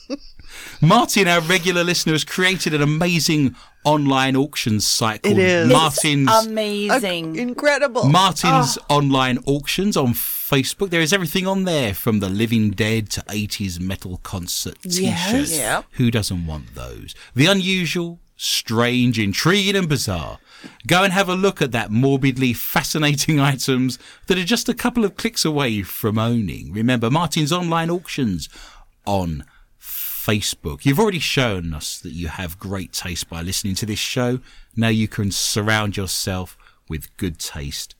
Martin, 0.82 1.28
our 1.28 1.42
regular 1.42 1.84
listener, 1.84 2.14
has 2.14 2.24
created 2.24 2.74
an 2.74 2.82
amazing 2.82 3.56
online 3.84 4.36
auctions 4.36 4.86
site 4.86 5.22
called 5.22 5.38
is. 5.38 5.72
Martin's 5.72 6.30
Amazing. 6.48 7.36
Incredible. 7.36 8.06
Martin's 8.06 8.80
ah. 8.80 8.86
online 8.96 9.38
auctions 9.46 9.96
on 9.96 10.14
Facebook. 10.14 10.90
There 10.90 11.02
is 11.02 11.14
everything 11.14 11.46
on 11.46 11.66
there 11.66 11.94
from 11.94 12.20
the 12.20 12.30
Living 12.30 12.72
Dead 12.72 13.12
to 13.12 13.22
80s 13.22 13.80
metal 13.80 14.18
concert 14.24 14.82
t-shirts. 14.82 15.56
Yep. 15.56 15.86
Who 15.92 16.10
doesn't 16.10 16.48
want 16.48 16.74
those? 16.74 17.14
The 17.36 17.46
unusual, 17.46 18.20
strange, 18.36 19.20
intriguing 19.20 19.76
and 19.76 19.88
bizarre. 19.88 20.40
Go 20.88 21.04
and 21.04 21.14
have 21.14 21.30
a 21.30 21.36
look 21.36 21.62
at 21.62 21.72
that 21.74 21.92
morbidly 21.92 22.54
fascinating 22.54 23.40
items 23.52 24.00
that 24.26 24.40
are 24.40 24.44
just 24.44 24.68
a 24.68 24.74
couple 24.74 25.06
of 25.06 25.16
clicks 25.16 25.46
away 25.46 25.84
from 25.84 26.18
owning. 26.18 26.74
Remember, 26.74 27.12
Martin's 27.12 27.54
online 27.54 27.92
auctions 27.92 28.50
on 29.06 29.44
Facebook. 30.26 30.86
You've 30.86 31.00
already 31.00 31.20
shown 31.20 31.74
us 31.74 32.00
that 32.00 32.12
you 32.12 32.28
have 32.28 32.60
great 32.60 32.94
taste 32.94 33.28
by 33.28 33.42
listening 33.42 33.74
to 33.76 33.86
this 33.88 34.00
show. 34.00 34.40
Now 34.76 34.90
you 34.90 35.08
can 35.08 35.32
surround 35.32 35.98
yourself 35.98 36.58
with 36.88 37.16
good 37.18 37.40
taste 37.40 37.96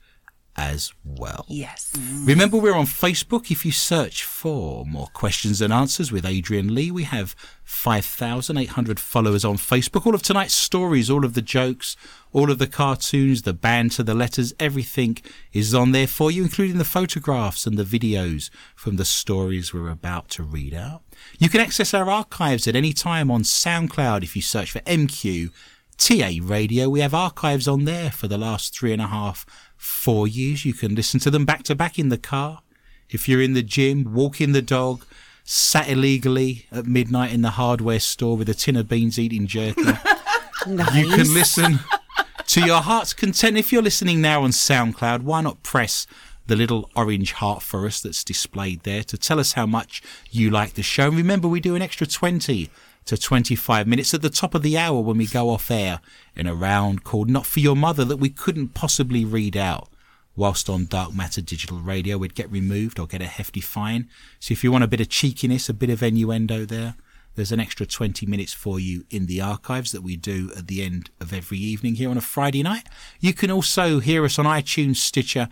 as 0.56 0.92
well. 1.04 1.46
yes. 1.48 1.92
Mm. 1.96 2.26
Remember, 2.26 2.58
we're 2.58 2.76
on 2.76 2.84
Facebook. 2.84 3.50
If 3.50 3.64
you 3.64 3.72
search 3.72 4.22
for 4.24 4.84
more 4.84 5.08
questions 5.08 5.62
and 5.62 5.72
answers 5.72 6.12
with 6.12 6.26
Adrian 6.26 6.74
Lee, 6.74 6.90
we 6.90 7.04
have 7.04 7.34
5,800 7.64 9.00
followers 9.00 9.44
on 9.44 9.56
Facebook. 9.56 10.04
All 10.06 10.14
of 10.14 10.22
tonight's 10.22 10.54
stories, 10.54 11.08
all 11.08 11.24
of 11.24 11.32
the 11.34 11.42
jokes, 11.42 11.96
all 12.32 12.50
of 12.50 12.58
the 12.58 12.66
cartoons, 12.66 13.42
the 13.42 13.54
banter, 13.54 14.02
the 14.02 14.14
letters, 14.14 14.52
everything 14.60 15.18
is 15.52 15.74
on 15.74 15.92
there 15.92 16.06
for 16.06 16.30
you, 16.30 16.42
including 16.42 16.78
the 16.78 16.84
photographs 16.84 17.66
and 17.66 17.78
the 17.78 17.84
videos 17.84 18.50
from 18.76 18.96
the 18.96 19.04
stories 19.04 19.72
we're 19.72 19.90
about 19.90 20.28
to 20.30 20.42
read 20.42 20.74
out. 20.74 21.02
You 21.38 21.48
can 21.48 21.60
access 21.60 21.94
our 21.94 22.10
archives 22.10 22.68
at 22.68 22.76
any 22.76 22.92
time 22.92 23.30
on 23.30 23.42
SoundCloud 23.42 24.22
if 24.22 24.36
you 24.36 24.42
search 24.42 24.70
for 24.70 24.80
MQ 24.80 25.50
TA 25.98 26.30
Radio. 26.42 26.88
We 26.88 27.00
have 27.00 27.14
archives 27.14 27.68
on 27.68 27.84
there 27.84 28.10
for 28.10 28.26
the 28.28 28.38
last 28.38 28.76
three 28.76 28.92
and 28.92 29.02
a 29.02 29.06
half, 29.06 29.46
four 29.82 30.28
years. 30.28 30.64
You 30.64 30.72
can 30.72 30.94
listen 30.94 31.18
to 31.20 31.30
them 31.30 31.44
back 31.44 31.64
to 31.64 31.74
back 31.74 31.98
in 31.98 32.08
the 32.08 32.18
car. 32.18 32.62
If 33.10 33.28
you're 33.28 33.42
in 33.42 33.52
the 33.52 33.62
gym, 33.62 34.14
walking 34.14 34.52
the 34.52 34.62
dog, 34.62 35.04
sat 35.44 35.88
illegally 35.88 36.66
at 36.70 36.86
midnight 36.86 37.32
in 37.32 37.42
the 37.42 37.50
hardware 37.50 37.98
store 37.98 38.36
with 38.36 38.48
a 38.48 38.54
tin 38.54 38.76
of 38.76 38.88
beans 38.88 39.18
eating 39.18 39.46
jerky, 39.46 39.82
Nice. 40.66 40.94
you 40.94 41.10
can 41.10 41.34
listen 41.34 41.80
to 42.46 42.64
your 42.64 42.80
heart's 42.80 43.12
content. 43.12 43.56
If 43.56 43.72
you're 43.72 43.82
listening 43.82 44.20
now 44.20 44.44
on 44.44 44.50
SoundCloud, 44.50 45.22
why 45.22 45.40
not 45.40 45.62
press 45.64 46.06
the 46.46 46.54
little 46.56 46.88
orange 46.94 47.32
heart 47.32 47.62
for 47.62 47.84
us 47.86 48.00
that's 48.00 48.22
displayed 48.22 48.84
there 48.84 49.02
to 49.04 49.18
tell 49.18 49.40
us 49.40 49.54
how 49.54 49.66
much 49.66 50.00
you 50.30 50.48
like 50.48 50.74
the 50.74 50.82
show? 50.82 51.08
And 51.08 51.16
remember, 51.16 51.48
we 51.48 51.60
do 51.60 51.74
an 51.74 51.82
extra 51.82 52.06
20 52.06 52.70
to 53.06 53.16
25 53.16 53.86
minutes 53.86 54.14
at 54.14 54.22
the 54.22 54.30
top 54.30 54.54
of 54.54 54.62
the 54.62 54.78
hour 54.78 55.00
when 55.00 55.18
we 55.18 55.26
go 55.26 55.50
off 55.50 55.70
air 55.70 56.00
in 56.36 56.46
a 56.46 56.54
round 56.54 57.04
called 57.04 57.28
Not 57.28 57.46
For 57.46 57.60
Your 57.60 57.76
Mother 57.76 58.04
that 58.04 58.18
we 58.18 58.30
couldn't 58.30 58.74
possibly 58.74 59.24
read 59.24 59.56
out. 59.56 59.88
Whilst 60.34 60.70
on 60.70 60.86
Dark 60.86 61.14
Matter 61.14 61.42
Digital 61.42 61.78
Radio, 61.78 62.16
we'd 62.16 62.34
get 62.34 62.50
removed 62.50 62.98
or 62.98 63.06
get 63.06 63.20
a 63.20 63.26
hefty 63.26 63.60
fine. 63.60 64.08
So 64.40 64.52
if 64.52 64.64
you 64.64 64.72
want 64.72 64.84
a 64.84 64.88
bit 64.88 65.00
of 65.00 65.10
cheekiness, 65.10 65.68
a 65.68 65.74
bit 65.74 65.90
of 65.90 66.02
innuendo 66.02 66.64
there, 66.64 66.94
there's 67.34 67.52
an 67.52 67.60
extra 67.60 67.86
20 67.86 68.26
minutes 68.26 68.52
for 68.52 68.78
you 68.78 69.04
in 69.10 69.26
the 69.26 69.40
archives 69.40 69.92
that 69.92 70.02
we 70.02 70.16
do 70.16 70.50
at 70.56 70.68
the 70.68 70.82
end 70.82 71.10
of 71.20 71.32
every 71.32 71.58
evening 71.58 71.96
here 71.96 72.10
on 72.10 72.16
a 72.16 72.22
Friday 72.22 72.62
night. 72.62 72.86
You 73.20 73.32
can 73.32 73.50
also 73.50 74.00
hear 74.00 74.24
us 74.24 74.38
on 74.38 74.46
iTunes, 74.46 74.96
Stitcher, 74.96 75.48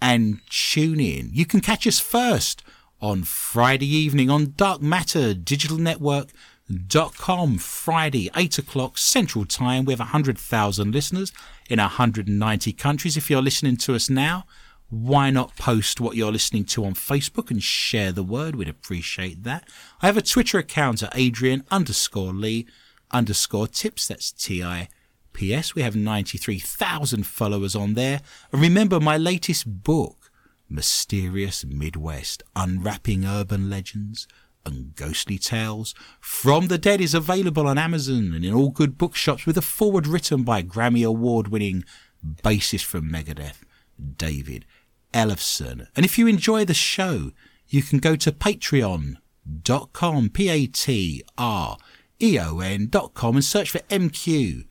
and 0.00 0.40
tune 0.48 1.00
in. 1.00 1.30
You 1.32 1.46
can 1.46 1.60
catch 1.60 1.86
us 1.86 1.98
first 1.98 2.62
on 3.00 3.24
Friday 3.24 3.86
evening 3.86 4.30
on 4.30 4.54
Dark 4.56 4.82
Matter 4.82 5.34
Digital 5.34 5.78
Network. 5.78 6.28
Com 7.18 7.58
Friday, 7.58 8.30
8 8.34 8.58
o'clock 8.58 8.96
Central 8.96 9.44
Time. 9.44 9.84
We 9.84 9.92
have 9.92 10.00
100,000 10.00 10.92
listeners 10.92 11.32
in 11.68 11.78
190 11.78 12.72
countries. 12.72 13.16
If 13.16 13.28
you're 13.28 13.42
listening 13.42 13.76
to 13.78 13.94
us 13.94 14.08
now, 14.08 14.44
why 14.88 15.30
not 15.30 15.56
post 15.56 16.00
what 16.00 16.16
you're 16.16 16.32
listening 16.32 16.64
to 16.66 16.84
on 16.84 16.94
Facebook 16.94 17.50
and 17.50 17.62
share 17.62 18.12
the 18.12 18.22
word? 18.22 18.56
We'd 18.56 18.68
appreciate 18.68 19.42
that. 19.44 19.68
I 20.00 20.06
have 20.06 20.16
a 20.16 20.22
Twitter 20.22 20.58
account 20.58 21.02
at 21.02 21.16
Adrian 21.16 21.64
underscore 21.70 22.32
Lee 22.32 22.66
underscore 23.10 23.68
tips. 23.68 24.08
That's 24.08 24.32
T 24.32 24.62
I 24.62 24.88
P 25.32 25.54
S. 25.54 25.74
We 25.74 25.82
have 25.82 25.96
93,000 25.96 27.26
followers 27.26 27.74
on 27.74 27.94
there. 27.94 28.20
And 28.52 28.60
remember 28.60 29.00
my 29.00 29.16
latest 29.16 29.82
book, 29.82 30.30
Mysterious 30.68 31.64
Midwest 31.64 32.42
Unwrapping 32.56 33.24
Urban 33.24 33.68
Legends 33.68 34.26
and 34.64 34.94
Ghostly 34.94 35.38
Tales 35.38 35.94
from 36.20 36.68
the 36.68 36.78
Dead 36.78 37.00
is 37.00 37.14
available 37.14 37.66
on 37.66 37.78
Amazon 37.78 38.32
and 38.34 38.44
in 38.44 38.54
all 38.54 38.70
good 38.70 38.98
bookshops 38.98 39.46
with 39.46 39.56
a 39.56 39.62
foreword 39.62 40.06
written 40.06 40.42
by 40.42 40.62
Grammy 40.62 41.06
Award 41.06 41.48
winning 41.48 41.84
bassist 42.24 42.84
from 42.84 43.10
Megadeth, 43.10 43.62
David 44.16 44.64
Ellefson. 45.12 45.86
And 45.96 46.04
if 46.04 46.18
you 46.18 46.26
enjoy 46.26 46.64
the 46.64 46.74
show, 46.74 47.32
you 47.68 47.82
can 47.82 47.98
go 47.98 48.16
to 48.16 48.32
patreon.com, 48.32 50.30
P-A-T-R-E-O-N 50.30 51.26
dot 52.86 53.14
com 53.14 53.34
and 53.36 53.44
search 53.44 53.70
for 53.70 53.78
MQ 53.80 54.64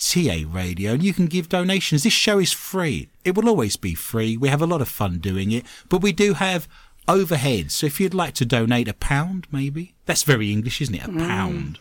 TA 0.00 0.44
Radio 0.48 0.92
and 0.92 1.02
you 1.02 1.12
can 1.12 1.26
give 1.26 1.48
donations. 1.48 2.02
This 2.02 2.12
show 2.12 2.38
is 2.38 2.52
free. 2.52 3.10
It 3.24 3.36
will 3.36 3.48
always 3.48 3.76
be 3.76 3.94
free. 3.94 4.36
We 4.36 4.48
have 4.48 4.62
a 4.62 4.66
lot 4.66 4.80
of 4.80 4.88
fun 4.88 5.18
doing 5.18 5.52
it, 5.52 5.66
but 5.88 6.00
we 6.02 6.12
do 6.12 6.34
have 6.34 6.68
overheads. 7.08 7.72
So 7.72 7.86
if 7.86 8.00
you'd 8.00 8.14
like 8.14 8.34
to 8.34 8.44
donate 8.44 8.88
a 8.88 8.94
pound, 8.94 9.46
maybe 9.50 9.94
that's 10.06 10.22
very 10.22 10.52
English, 10.52 10.80
isn't 10.80 10.94
it? 10.94 11.04
A 11.04 11.08
mm. 11.08 11.26
pound. 11.26 11.78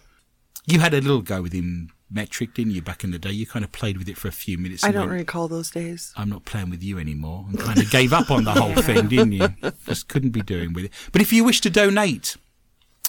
You 0.65 0.79
had 0.79 0.93
a 0.93 1.01
little 1.01 1.21
go 1.21 1.41
with 1.41 1.53
him 1.53 1.91
metric, 2.11 2.53
didn't 2.53 2.73
you, 2.73 2.81
back 2.81 3.03
in 3.03 3.11
the 3.11 3.19
day? 3.19 3.31
You 3.31 3.45
kind 3.45 3.63
of 3.63 3.71
played 3.71 3.97
with 3.97 4.09
it 4.09 4.17
for 4.17 4.27
a 4.27 4.31
few 4.31 4.57
minutes. 4.57 4.83
I 4.83 4.91
don't 4.91 5.09
went, 5.09 5.19
recall 5.19 5.47
those 5.47 5.71
days. 5.71 6.13
I'm 6.15 6.29
not 6.29 6.45
playing 6.45 6.69
with 6.69 6.83
you 6.83 6.99
anymore, 6.99 7.45
and 7.47 7.59
kind 7.59 7.79
of 7.79 7.89
gave 7.89 8.13
up 8.13 8.31
on 8.31 8.43
the 8.43 8.51
whole 8.51 8.75
thing, 8.81 9.07
didn't 9.07 9.31
you? 9.33 9.49
Just 9.85 10.07
couldn't 10.07 10.31
be 10.31 10.41
doing 10.41 10.73
with 10.73 10.85
it. 10.85 10.91
But 11.11 11.21
if 11.21 11.31
you 11.33 11.43
wish 11.43 11.61
to 11.61 11.69
donate, 11.69 12.37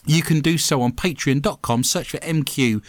you 0.07 0.23
can 0.23 0.40
do 0.40 0.59
so 0.59 0.83
on 0.83 0.92
patreon.com, 0.92 1.85
search 1.85 2.11
for 2.11 2.18
MQ 2.18 2.83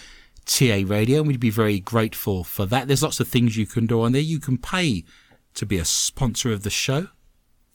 TA 0.45 0.83
Radio, 0.85 1.19
and 1.19 1.27
we'd 1.27 1.39
be 1.39 1.49
very 1.49 1.79
grateful 1.79 2.43
for 2.43 2.65
that. 2.65 2.87
There's 2.87 3.03
lots 3.03 3.19
of 3.19 3.27
things 3.27 3.57
you 3.57 3.65
can 3.65 3.85
do 3.85 4.01
on 4.01 4.11
there. 4.11 4.21
You 4.21 4.39
can 4.39 4.57
pay 4.57 5.03
to 5.53 5.65
be 5.65 5.77
a 5.77 5.85
sponsor 5.85 6.51
of 6.51 6.63
the 6.63 6.69
show. 6.69 7.07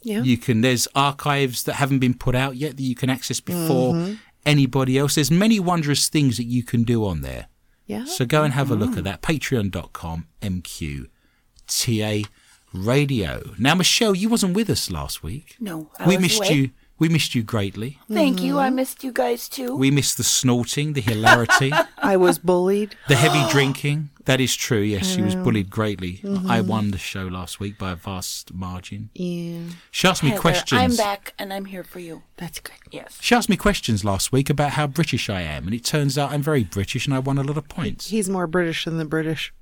Yeah. 0.07 0.23
You 0.23 0.39
can 0.39 0.61
there's 0.61 0.87
archives 0.95 1.65
that 1.65 1.75
haven't 1.75 1.99
been 1.99 2.15
put 2.15 2.37
out 2.37 2.55
yet 2.55 2.77
that 2.77 2.83
you 2.85 2.95
can 2.95 3.11
access 3.11 3.41
before 3.41 3.93
mm-hmm. 3.93 4.15
anybody 4.47 4.97
else. 4.97 5.17
There's 5.17 5.33
many 5.33 5.59
wondrous 5.59 6.09
things 6.09 6.37
that 6.37 6.45
you 6.45 6.63
can 6.63 6.85
do 6.85 7.05
on 7.05 7.23
there. 7.23 7.49
yeah. 7.87 8.05
So 8.05 8.25
go 8.25 8.45
and 8.45 8.55
have 8.55 8.71
a 8.71 8.77
look 8.77 8.91
at 8.91 9.03
mm-hmm. 9.03 9.05
that. 9.05 9.23
Patreon.com 9.23 10.29
MQTA 10.41 12.27
Radio. 12.73 13.55
Now, 13.59 13.75
Michelle, 13.75 14.15
you 14.15 14.29
wasn't 14.29 14.55
with 14.55 14.71
us 14.71 14.93
last 14.93 15.25
week. 15.25 15.57
No, 15.59 15.91
I 15.99 16.07
we 16.07 16.15
was 16.17 16.23
missed 16.23 16.39
away. 16.39 16.53
you. 16.53 16.71
We 16.99 17.11
missed 17.11 17.35
you 17.35 17.43
greatly. 17.43 17.99
Thank 18.11 18.41
you. 18.41 18.59
I 18.59 18.69
mm-hmm. 18.69 18.77
missed 18.77 19.05
you 19.05 19.13
guys 19.13 19.49
too. 19.49 19.77
We 19.77 19.91
missed 19.91 20.17
the 20.17 20.25
snorting, 20.25 20.95
the 20.95 21.03
hilarity, 21.03 21.73
I 21.99 22.17
was 22.17 22.39
bullied. 22.39 22.97
the 23.09 23.17
heavy 23.17 23.45
drinking. 23.51 24.11
That 24.25 24.41
is 24.41 24.57
true. 24.57 24.81
Yes, 24.81 25.15
she 25.15 25.23
was 25.23 25.37
bullied 25.37 25.71
greatly. 25.71 26.15
Mm-hmm. 26.15 26.51
I 26.51 26.61
won 26.61 26.91
the 26.91 26.99
show 26.99 27.29
last 27.29 27.61
week 27.61 27.79
by 27.79 27.93
a 27.93 27.97
vast 27.97 28.53
margin. 28.53 29.11
Yeah. 29.15 29.61
She 29.93 30.09
asked 30.09 30.25
me 30.25 30.31
Heather, 30.31 30.41
questions. 30.41 30.81
I'm 30.81 30.97
back 30.97 31.33
and 31.39 31.53
I'm 31.53 31.67
here 31.67 31.85
for 31.85 32.01
you. 32.01 32.23
That's 32.37 32.59
good. 32.59 32.75
Yes. 32.91 33.19
She 33.21 33.37
asked 33.37 33.49
me 33.49 33.57
questions 33.57 34.05
last 34.05 34.33
week 34.33 34.51
about 34.51 34.71
how 34.71 34.89
British 34.89 35.31
I 35.31 35.43
am, 35.43 35.67
and 35.67 35.75
it 35.75 35.85
turns 35.85 36.19
out 36.19 36.33
I'm 36.33 36.43
very 36.43 36.65
British, 36.65 37.07
and 37.07 37.15
I 37.15 37.21
won 37.21 37.39
a 37.39 37.45
lot 37.45 37.57
of 37.57 37.69
points. 37.69 38.09
He's 38.09 38.29
more 38.29 38.49
British 38.49 38.85
than 38.85 38.99
the 38.99 39.05
British. 39.05 39.53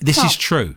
This 0.00 0.18
is 0.18 0.36
true. 0.36 0.76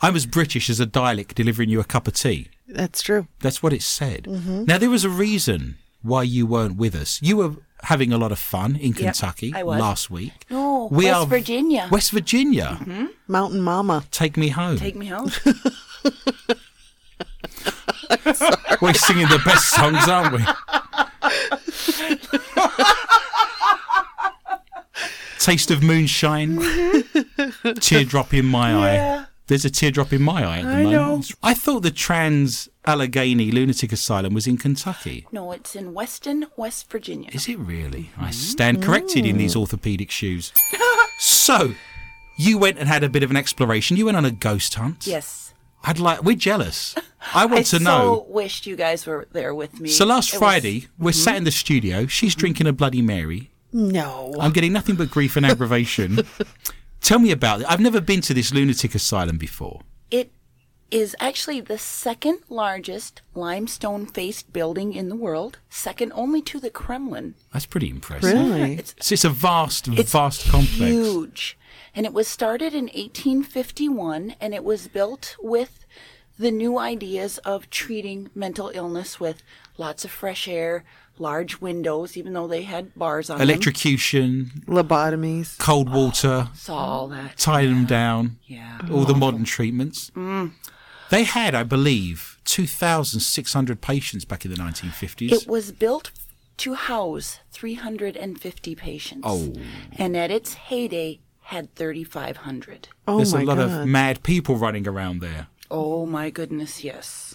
I'm 0.00 0.16
as 0.16 0.26
British 0.26 0.70
as 0.70 0.80
a 0.80 0.86
Dalek 0.86 1.34
delivering 1.34 1.68
you 1.68 1.80
a 1.80 1.84
cup 1.84 2.06
of 2.06 2.14
tea. 2.14 2.48
That's 2.68 3.00
true. 3.02 3.26
That's 3.40 3.62
what 3.62 3.72
it 3.72 3.82
said. 3.82 4.24
Mm-hmm. 4.24 4.64
Now, 4.64 4.78
there 4.78 4.90
was 4.90 5.04
a 5.04 5.08
reason 5.10 5.78
why 6.02 6.22
you 6.24 6.46
weren't 6.46 6.76
with 6.76 6.94
us. 6.94 7.20
You 7.22 7.36
were 7.38 7.52
having 7.82 8.12
a 8.12 8.18
lot 8.18 8.32
of 8.32 8.38
fun 8.38 8.76
in 8.76 8.92
Kentucky 8.92 9.52
I 9.54 9.62
was. 9.62 9.80
last 9.80 10.10
week. 10.10 10.32
No, 10.50 10.88
West 10.90 11.28
Virginia. 11.28 11.88
West 11.90 12.10
Virginia. 12.10 12.78
Mm-hmm. 12.80 13.06
Mountain 13.28 13.60
Mama. 13.60 14.04
Take 14.10 14.36
me 14.36 14.48
home. 14.48 14.76
Take 14.78 14.96
me 14.96 15.06
home. 15.06 15.30
We're 18.80 18.94
singing 18.94 19.28
the 19.28 19.40
best 19.44 19.70
songs, 19.70 20.08
aren't 20.08 20.32
we? 20.34 20.44
Taste 25.38 25.70
of 25.70 25.82
moonshine. 25.82 26.56
Mm-hmm. 26.56 27.72
teardrop 27.74 28.32
in 28.34 28.46
my 28.46 28.70
Yeah. 28.70 29.22
eye. 29.22 29.26
There's 29.48 29.64
a 29.64 29.70
teardrop 29.70 30.12
in 30.12 30.22
my 30.22 30.44
eye 30.44 30.58
at 30.58 30.64
the 30.64 30.70
I 30.70 30.82
moment. 30.82 30.92
know. 30.92 31.22
I 31.42 31.54
thought 31.54 31.80
the 31.82 31.92
Trans 31.92 32.68
Allegheny 32.84 33.52
Lunatic 33.52 33.92
Asylum 33.92 34.34
was 34.34 34.46
in 34.46 34.56
Kentucky. 34.56 35.26
no, 35.30 35.52
it's 35.52 35.76
in 35.76 35.94
Weston, 35.94 36.46
West 36.56 36.90
Virginia. 36.90 37.30
Is 37.32 37.48
it 37.48 37.58
really? 37.58 38.10
I 38.18 38.30
stand 38.32 38.82
corrected 38.82 39.24
in 39.24 39.38
these 39.38 39.54
mm. 39.54 39.60
orthopedic 39.60 40.10
shoes. 40.10 40.52
so, 41.18 41.74
you 42.36 42.58
went 42.58 42.78
and 42.78 42.88
had 42.88 43.04
a 43.04 43.08
bit 43.08 43.22
of 43.22 43.30
an 43.30 43.36
exploration. 43.36 43.96
You 43.96 44.06
went 44.06 44.16
on 44.16 44.24
a 44.24 44.30
ghost 44.32 44.74
hunt. 44.74 45.06
yes. 45.06 45.44
I'd 45.84 46.00
like. 46.00 46.24
We're 46.24 46.34
jealous. 46.34 46.96
I 47.32 47.46
want 47.46 47.58
I 47.58 47.62
to 47.62 47.64
so 47.64 47.78
know. 47.78 47.90
I 47.90 48.16
so 48.16 48.26
wished 48.28 48.66
you 48.66 48.74
guys 48.74 49.06
were 49.06 49.28
there 49.30 49.54
with 49.54 49.78
me. 49.78 49.88
So 49.88 50.04
last 50.04 50.30
It 50.30 50.32
was- 50.34 50.38
Friday, 50.40 50.88
we're 50.98 51.12
mm-hmm. 51.12 51.20
sat 51.20 51.36
in 51.36 51.44
the 51.44 51.52
studio. 51.52 52.06
She's 52.06 52.34
drinking 52.34 52.66
a 52.66 52.72
Bloody 52.72 53.02
Mary. 53.02 53.52
No. 53.72 54.34
I'm 54.40 54.52
getting 54.52 54.72
nothing 54.72 54.96
but 54.96 55.10
grief 55.10 55.36
and 55.36 55.46
aggravation. 55.46 56.26
Tell 57.00 57.18
me 57.18 57.30
about 57.30 57.60
it. 57.60 57.66
I've 57.70 57.80
never 57.80 58.00
been 58.00 58.20
to 58.22 58.34
this 58.34 58.52
lunatic 58.52 58.94
asylum 58.94 59.38
before. 59.38 59.82
It 60.10 60.32
is 60.90 61.16
actually 61.20 61.60
the 61.60 61.78
second 61.78 62.40
largest 62.48 63.22
limestone 63.34 64.06
faced 64.06 64.52
building 64.52 64.92
in 64.92 65.08
the 65.08 65.16
world, 65.16 65.58
second 65.68 66.12
only 66.14 66.40
to 66.42 66.60
the 66.60 66.70
Kremlin. 66.70 67.34
That's 67.52 67.66
pretty 67.66 67.90
impressive. 67.90 68.32
Really? 68.32 68.74
It's 68.74 68.94
So 69.00 69.12
it's 69.14 69.24
a 69.24 69.30
vast, 69.30 69.88
It's 69.88 70.12
vast 70.12 70.48
complex. 70.48 70.78
huge. 70.78 71.58
And 71.94 72.06
it 72.06 72.12
was 72.12 72.28
started 72.28 72.74
in 72.74 72.84
1851 72.86 74.36
and 74.40 74.54
it 74.54 74.64
was 74.64 74.88
built 74.88 75.36
with 75.40 75.84
the 76.38 76.50
new 76.50 76.78
ideas 76.78 77.38
of 77.38 77.70
treating 77.70 78.30
mental 78.34 78.70
illness 78.74 79.18
with 79.18 79.42
lots 79.78 80.04
of 80.04 80.10
fresh 80.10 80.46
air, 80.46 80.84
large 81.18 81.60
windows, 81.60 82.16
even 82.16 82.32
though 82.32 82.46
they 82.46 82.62
had 82.62 82.94
bars 82.94 83.30
on 83.30 83.38
them. 83.38 83.48
Electrocution, 83.48 84.50
Lobotomies. 84.66 85.56
cold 85.58 85.88
water, 85.92 86.48
Saw 86.54 86.76
all 86.76 87.08
that. 87.08 87.36
tie 87.36 87.66
them 87.66 87.84
down, 87.86 88.38
Yeah. 88.46 88.78
all 88.92 89.04
the 89.04 89.14
modern 89.14 89.44
treatments. 89.44 90.10
Mm. 90.16 90.52
They 91.10 91.24
had, 91.24 91.54
I 91.54 91.62
believe, 91.62 92.38
2,600 92.44 93.80
patients 93.80 94.24
back 94.24 94.44
in 94.44 94.50
the 94.50 94.56
1950s. 94.56 95.32
It 95.32 95.48
was 95.48 95.72
built 95.72 96.10
to 96.58 96.74
house 96.74 97.38
350 97.52 98.74
patients. 98.74 99.22
Oh. 99.24 99.52
And 99.98 100.16
at 100.16 100.30
its 100.30 100.54
heyday 100.54 101.20
had 101.42 101.74
3,500. 101.76 102.88
Oh 103.06 103.18
There's 103.18 103.32
my 103.34 103.42
a 103.42 103.44
lot 103.44 103.56
god. 103.58 103.82
of 103.82 103.86
mad 103.86 104.22
people 104.22 104.56
running 104.56 104.86
around 104.88 105.20
there. 105.20 105.46
Oh 105.70 106.06
my 106.06 106.30
goodness, 106.30 106.82
yes. 106.84 107.25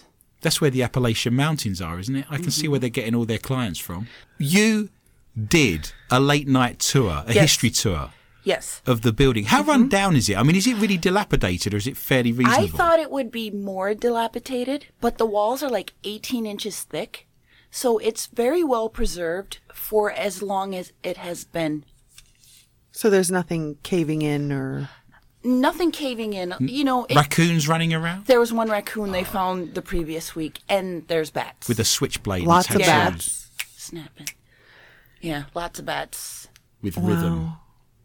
That's 0.41 0.59
where 0.59 0.69
the 0.71 0.83
Appalachian 0.83 1.35
Mountains 1.35 1.81
are, 1.81 1.99
isn't 1.99 2.15
it? 2.15 2.25
I 2.29 2.37
can 2.37 2.51
see 2.51 2.63
mm-hmm. 2.63 2.71
where 2.71 2.79
they're 2.79 2.89
getting 2.89 3.15
all 3.15 3.25
their 3.25 3.37
clients 3.37 3.79
from. 3.79 4.07
You 4.37 4.89
did 5.47 5.91
a 6.09 6.19
late 6.19 6.47
night 6.47 6.79
tour, 6.79 7.23
a 7.25 7.33
Yes. 7.33 7.41
history 7.43 7.69
tour 7.69 8.11
Yes. 8.43 8.81
of 8.87 9.01
the 9.01 9.13
building. 9.13 9.45
How 9.45 9.61
run 9.61 9.81
mm-hmm. 9.81 9.89
down 9.89 10.15
is 10.15 10.27
it? 10.29 10.37
I 10.37 10.43
mean, 10.43 10.55
is 10.55 10.65
it 10.65 10.75
really 10.77 10.97
dilapidated 10.97 11.73
or 11.73 11.77
is 11.77 11.87
it 11.87 11.95
fairly 11.95 12.31
reasonable? 12.31 12.63
I 12.63 12.67
thought 12.67 12.99
it 12.99 13.11
would 13.11 13.31
be 13.31 13.51
more 13.51 13.93
dilapidated, 13.93 14.87
but 14.99 15.17
the 15.19 15.25
walls 15.27 15.61
are 15.61 15.69
like 15.69 15.93
18 16.03 16.45
inches 16.47 16.81
thick. 16.81 17.27
So 17.69 17.99
it's 17.99 18.25
very 18.25 18.63
well 18.63 18.89
preserved 18.89 19.59
for 19.73 20.11
as 20.11 20.41
long 20.41 20.75
as 20.75 20.91
it 21.03 21.17
has 21.17 21.45
been. 21.45 21.85
so 22.91 23.09
there's 23.09 23.31
nothing 23.31 23.77
caving 23.83 24.21
in 24.21 24.51
or 24.51 24.89
Nothing 25.43 25.91
caving 25.91 26.33
in. 26.33 26.53
You 26.59 26.83
know, 26.83 27.05
it, 27.05 27.15
Raccoons 27.15 27.67
running 27.67 27.93
around 27.93 28.25
there 28.25 28.39
was 28.39 28.53
one 28.53 28.69
raccoon 28.69 29.11
they 29.11 29.23
found 29.23 29.73
the 29.73 29.81
previous 29.81 30.35
week, 30.35 30.59
and 30.69 31.07
there's 31.07 31.31
bats. 31.31 31.67
with 31.67 31.79
a 31.79 31.85
switchblade 31.85 32.43
lots 32.43 32.69
of 32.69 32.79
bats. 32.79 33.49
snapping. 33.75 34.29
Yeah, 35.19 35.43
lots 35.53 35.79
of 35.79 35.85
bats. 35.85 36.47
with 36.81 36.97
rhythm. 36.97 37.53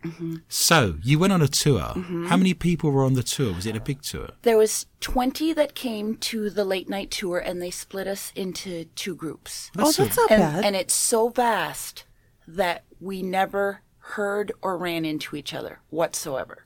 Mm-hmm. 0.05 0.37
So 0.49 0.97
you 1.03 1.19
went 1.19 1.33
on 1.33 1.43
a 1.43 1.49
tour. 1.49 1.81
How 2.29 2.37
many 2.37 2.55
people 2.55 2.91
were 2.91 3.03
on 3.05 3.15
the 3.15 3.23
tour? 3.23 3.53
Was 3.55 3.67
it 3.67 3.75
a 3.75 3.81
big 3.81 4.03
tour? 4.03 4.29
There 4.43 4.57
was 4.59 4.87
20 5.01 5.53
that 5.55 5.75
came 5.75 6.17
to 6.19 6.49
the 6.49 6.65
late 6.65 6.89
night 6.89 7.11
tour, 7.11 7.39
and 7.39 7.61
they 7.61 7.71
split 7.71 8.07
us 8.07 8.33
into 8.37 8.85
two 8.95 9.15
groups. 9.17 9.71
Oh, 9.77 9.91
a- 9.91 9.93
that's 9.93 10.17
not 10.17 10.31
and, 10.31 10.41
bad. 10.41 10.65
and 10.65 10.77
it's 10.77 10.95
so 10.95 11.31
vast 11.31 12.05
that 12.47 12.85
we 13.01 13.23
never 13.23 13.81
heard 13.99 14.53
or 14.63 14.79
ran 14.79 15.05
into 15.05 15.35
each 15.35 15.53
other 15.53 15.81
whatsoever. 15.91 16.66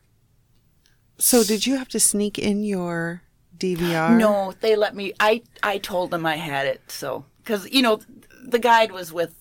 So 1.20 1.44
did 1.44 1.66
you 1.66 1.76
have 1.76 1.88
to 1.88 2.00
sneak 2.00 2.38
in 2.38 2.64
your 2.64 3.22
DVR? 3.56 4.16
No, 4.16 4.54
they 4.60 4.74
let 4.74 4.96
me. 4.96 5.12
I 5.20 5.42
I 5.62 5.78
told 5.78 6.10
them 6.10 6.26
I 6.26 6.36
had 6.36 6.66
it, 6.66 6.90
so 6.90 7.24
because 7.38 7.70
you 7.70 7.82
know 7.82 8.00
the 8.42 8.58
guide 8.58 8.90
was 8.90 9.12
with 9.12 9.34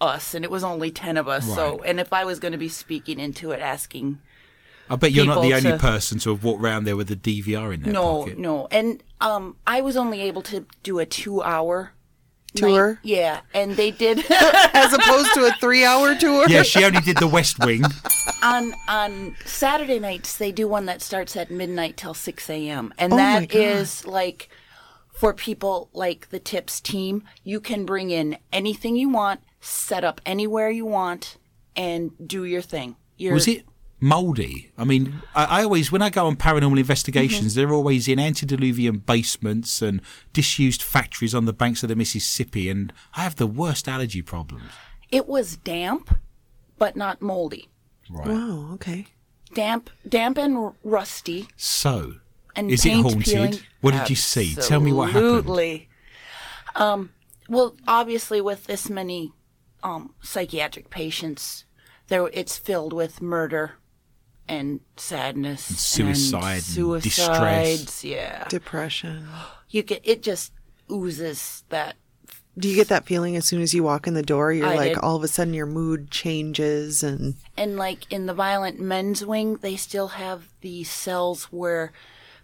us, 0.00 0.34
and 0.34 0.44
it 0.44 0.50
was 0.50 0.62
only 0.62 0.90
ten 0.90 1.16
of 1.16 1.26
us. 1.26 1.46
So, 1.54 1.82
and 1.84 1.98
if 1.98 2.12
I 2.12 2.24
was 2.24 2.38
going 2.38 2.52
to 2.52 2.58
be 2.58 2.68
speaking 2.68 3.18
into 3.18 3.50
it, 3.50 3.60
asking, 3.60 4.18
I 4.90 4.96
bet 4.96 5.12
you're 5.12 5.24
not 5.24 5.36
the 5.36 5.48
people 5.48 5.56
only 5.56 5.70
to- 5.70 5.78
person 5.78 6.18
to 6.20 6.30
have 6.30 6.44
walked 6.44 6.62
around 6.62 6.84
there 6.84 6.96
with 6.96 7.10
a 7.10 7.16
DVR 7.16 7.74
in 7.74 7.82
their 7.82 7.92
no, 7.92 8.20
pocket. 8.20 8.38
no, 8.38 8.68
and 8.70 9.02
um, 9.20 9.56
I 9.66 9.80
was 9.80 9.96
only 9.96 10.20
able 10.20 10.42
to 10.42 10.66
do 10.82 10.98
a 10.98 11.06
two-hour 11.06 11.92
Tour? 12.56 12.88
night- 12.94 12.98
Yeah, 13.02 13.40
and 13.54 13.76
they 13.76 13.90
did 13.90 14.24
As 14.30 14.92
opposed 14.92 15.32
to 15.34 15.46
a 15.46 15.52
three 15.60 15.84
hour 15.84 16.14
tour? 16.14 16.46
Yeah, 16.48 16.62
she 16.62 16.84
only 16.84 17.00
did 17.00 17.16
the 17.18 17.26
West 17.28 17.58
Wing. 17.64 17.82
on 18.42 18.72
on 18.88 19.36
Saturday 19.44 19.98
nights. 19.98 20.36
They 20.36 20.52
do 20.52 20.66
one 20.68 20.86
that 20.86 21.02
starts 21.02 21.36
at 21.36 21.50
midnight 21.50 21.96
till 21.96 22.14
six 22.14 22.48
a.m. 22.50 22.92
and 22.98 23.12
Oh 23.12 23.16
my 23.16 23.40
that 23.40 23.48
God. 23.48 23.58
is 23.58 24.06
like 24.06 24.48
for 25.12 25.32
people 25.32 25.88
like 25.92 26.28
the 26.30 26.38
tips 26.38 26.80
team. 26.80 27.22
You 27.44 27.60
can 27.60 27.84
bring 27.86 28.10
in 28.10 28.36
anything 28.52 28.96
you 28.96 29.08
want, 29.08 29.40
set 29.60 30.04
up 30.04 30.20
anywhere 30.26 30.68
you 30.70 30.84
want, 30.86 31.36
and 31.74 32.10
do 32.26 32.44
your 32.44 32.62
thing. 32.62 32.96
You're, 33.16 33.32
Was 33.34 33.48
it 33.48 33.64
mouldy? 34.00 34.70
I 34.76 34.84
mean, 34.84 35.22
I, 35.34 35.60
I 35.60 35.62
always, 35.64 35.90
when 35.90 36.02
I 36.02 36.10
go 36.10 36.26
on 36.26 36.36
paranormal 36.36 36.78
investigations, 36.78 37.52
Mm-hmm. 37.54 37.60
they're 37.68 37.74
always 37.74 38.08
in 38.08 38.18
antediluvian 38.18 38.98
basements 38.98 39.80
and 39.82 40.00
disused 40.32 40.82
factories 40.82 41.34
on 41.34 41.44
the 41.46 41.52
banks 41.52 41.82
of 41.82 41.88
the 41.88 41.96
Mississippi, 41.96 42.68
and 42.68 42.92
I 43.16 43.22
have 43.22 43.36
the 43.36 43.46
worst 43.46 43.88
allergy 43.88 44.22
problems. 44.22 44.70
It 45.10 45.26
was 45.28 45.56
damp, 45.56 46.16
but 46.78 46.96
not 46.96 47.22
moldy. 47.22 47.68
Right. 48.10 48.26
Wow, 48.28 48.70
okay. 48.74 49.06
Damp, 49.54 49.90
damp 50.08 50.36
and 50.38 50.56
r- 50.56 50.74
rusty. 50.84 51.48
So, 51.56 52.14
And 52.54 52.70
is 52.70 52.84
it 52.84 52.92
haunted? 52.94 53.22
peeling. 53.24 53.54
What 53.80 53.92
did 53.94 54.10
you 54.10 54.16
see? 54.16 54.54
Tell 54.54 54.80
me 54.80 54.92
what 54.92 55.06
happened. 55.10 55.38
Absolutely. 55.38 55.88
Um, 56.74 57.10
well, 57.48 57.76
obviously, 57.86 58.40
with 58.40 58.64
this 58.66 58.90
many 58.90 59.32
um, 59.82 60.14
psychiatric 60.22 60.90
patients, 60.90 61.64
there 62.08 62.28
it's 62.32 62.58
filled 62.58 62.92
with 62.92 63.22
murder 63.22 63.74
and 64.48 64.80
sadness, 64.96 65.68
and 65.70 65.78
suicide 65.78 66.54
and 66.54 66.62
suicides. 66.62 67.16
distress. 67.16 68.04
Yeah, 68.04 68.46
Depression. 68.48 69.26
you 69.70 69.82
get 69.82 70.00
it. 70.04 70.22
Just 70.22 70.52
oozes 70.90 71.64
that. 71.70 71.96
Do 72.58 72.68
you 72.70 72.74
get 72.74 72.88
that 72.88 73.04
feeling 73.04 73.36
as 73.36 73.44
soon 73.44 73.60
as 73.60 73.74
you 73.74 73.82
walk 73.82 74.06
in 74.06 74.14
the 74.14 74.22
door? 74.22 74.50
You're 74.50 74.68
I 74.68 74.74
like, 74.76 74.88
did. 74.94 74.98
all 74.98 75.14
of 75.16 75.22
a 75.22 75.28
sudden 75.28 75.52
your 75.52 75.66
mood 75.66 76.10
changes 76.10 77.02
and 77.02 77.34
And 77.56 77.76
like 77.76 78.10
in 78.10 78.24
the 78.24 78.32
violent 78.32 78.80
men's 78.80 79.26
wing, 79.26 79.56
they 79.56 79.76
still 79.76 80.08
have 80.08 80.48
the 80.62 80.82
cells 80.84 81.44
where 81.52 81.92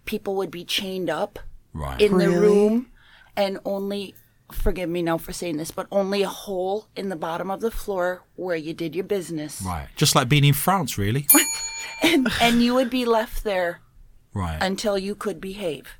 people 0.04 0.34
would 0.36 0.50
be 0.50 0.64
chained 0.66 1.08
up 1.08 1.38
Right. 1.72 1.98
in 1.98 2.18
the 2.18 2.28
room 2.28 2.90
and 3.34 3.58
only 3.64 4.14
forgive 4.50 4.90
me 4.90 5.00
now 5.00 5.16
for 5.16 5.32
saying 5.32 5.56
this 5.56 5.70
but 5.70 5.86
only 5.90 6.20
a 6.22 6.28
hole 6.28 6.88
in 6.94 7.08
the 7.08 7.16
bottom 7.16 7.50
of 7.50 7.62
the 7.62 7.70
floor 7.70 8.22
where 8.36 8.54
you 8.56 8.74
did 8.74 8.94
your 8.94 9.04
business 9.04 9.62
right. 9.64 9.88
Just 9.96 10.14
like 10.14 10.28
being 10.28 10.44
in 10.44 10.52
France, 10.52 10.98
really. 10.98 11.26
and, 12.02 12.28
and 12.40 12.62
you 12.62 12.74
would 12.74 12.90
be 12.90 13.04
left 13.04 13.44
there 13.44 13.80
right. 14.34 14.58
until 14.60 14.98
you 14.98 15.14
could 15.14 15.40
behave 15.40 15.96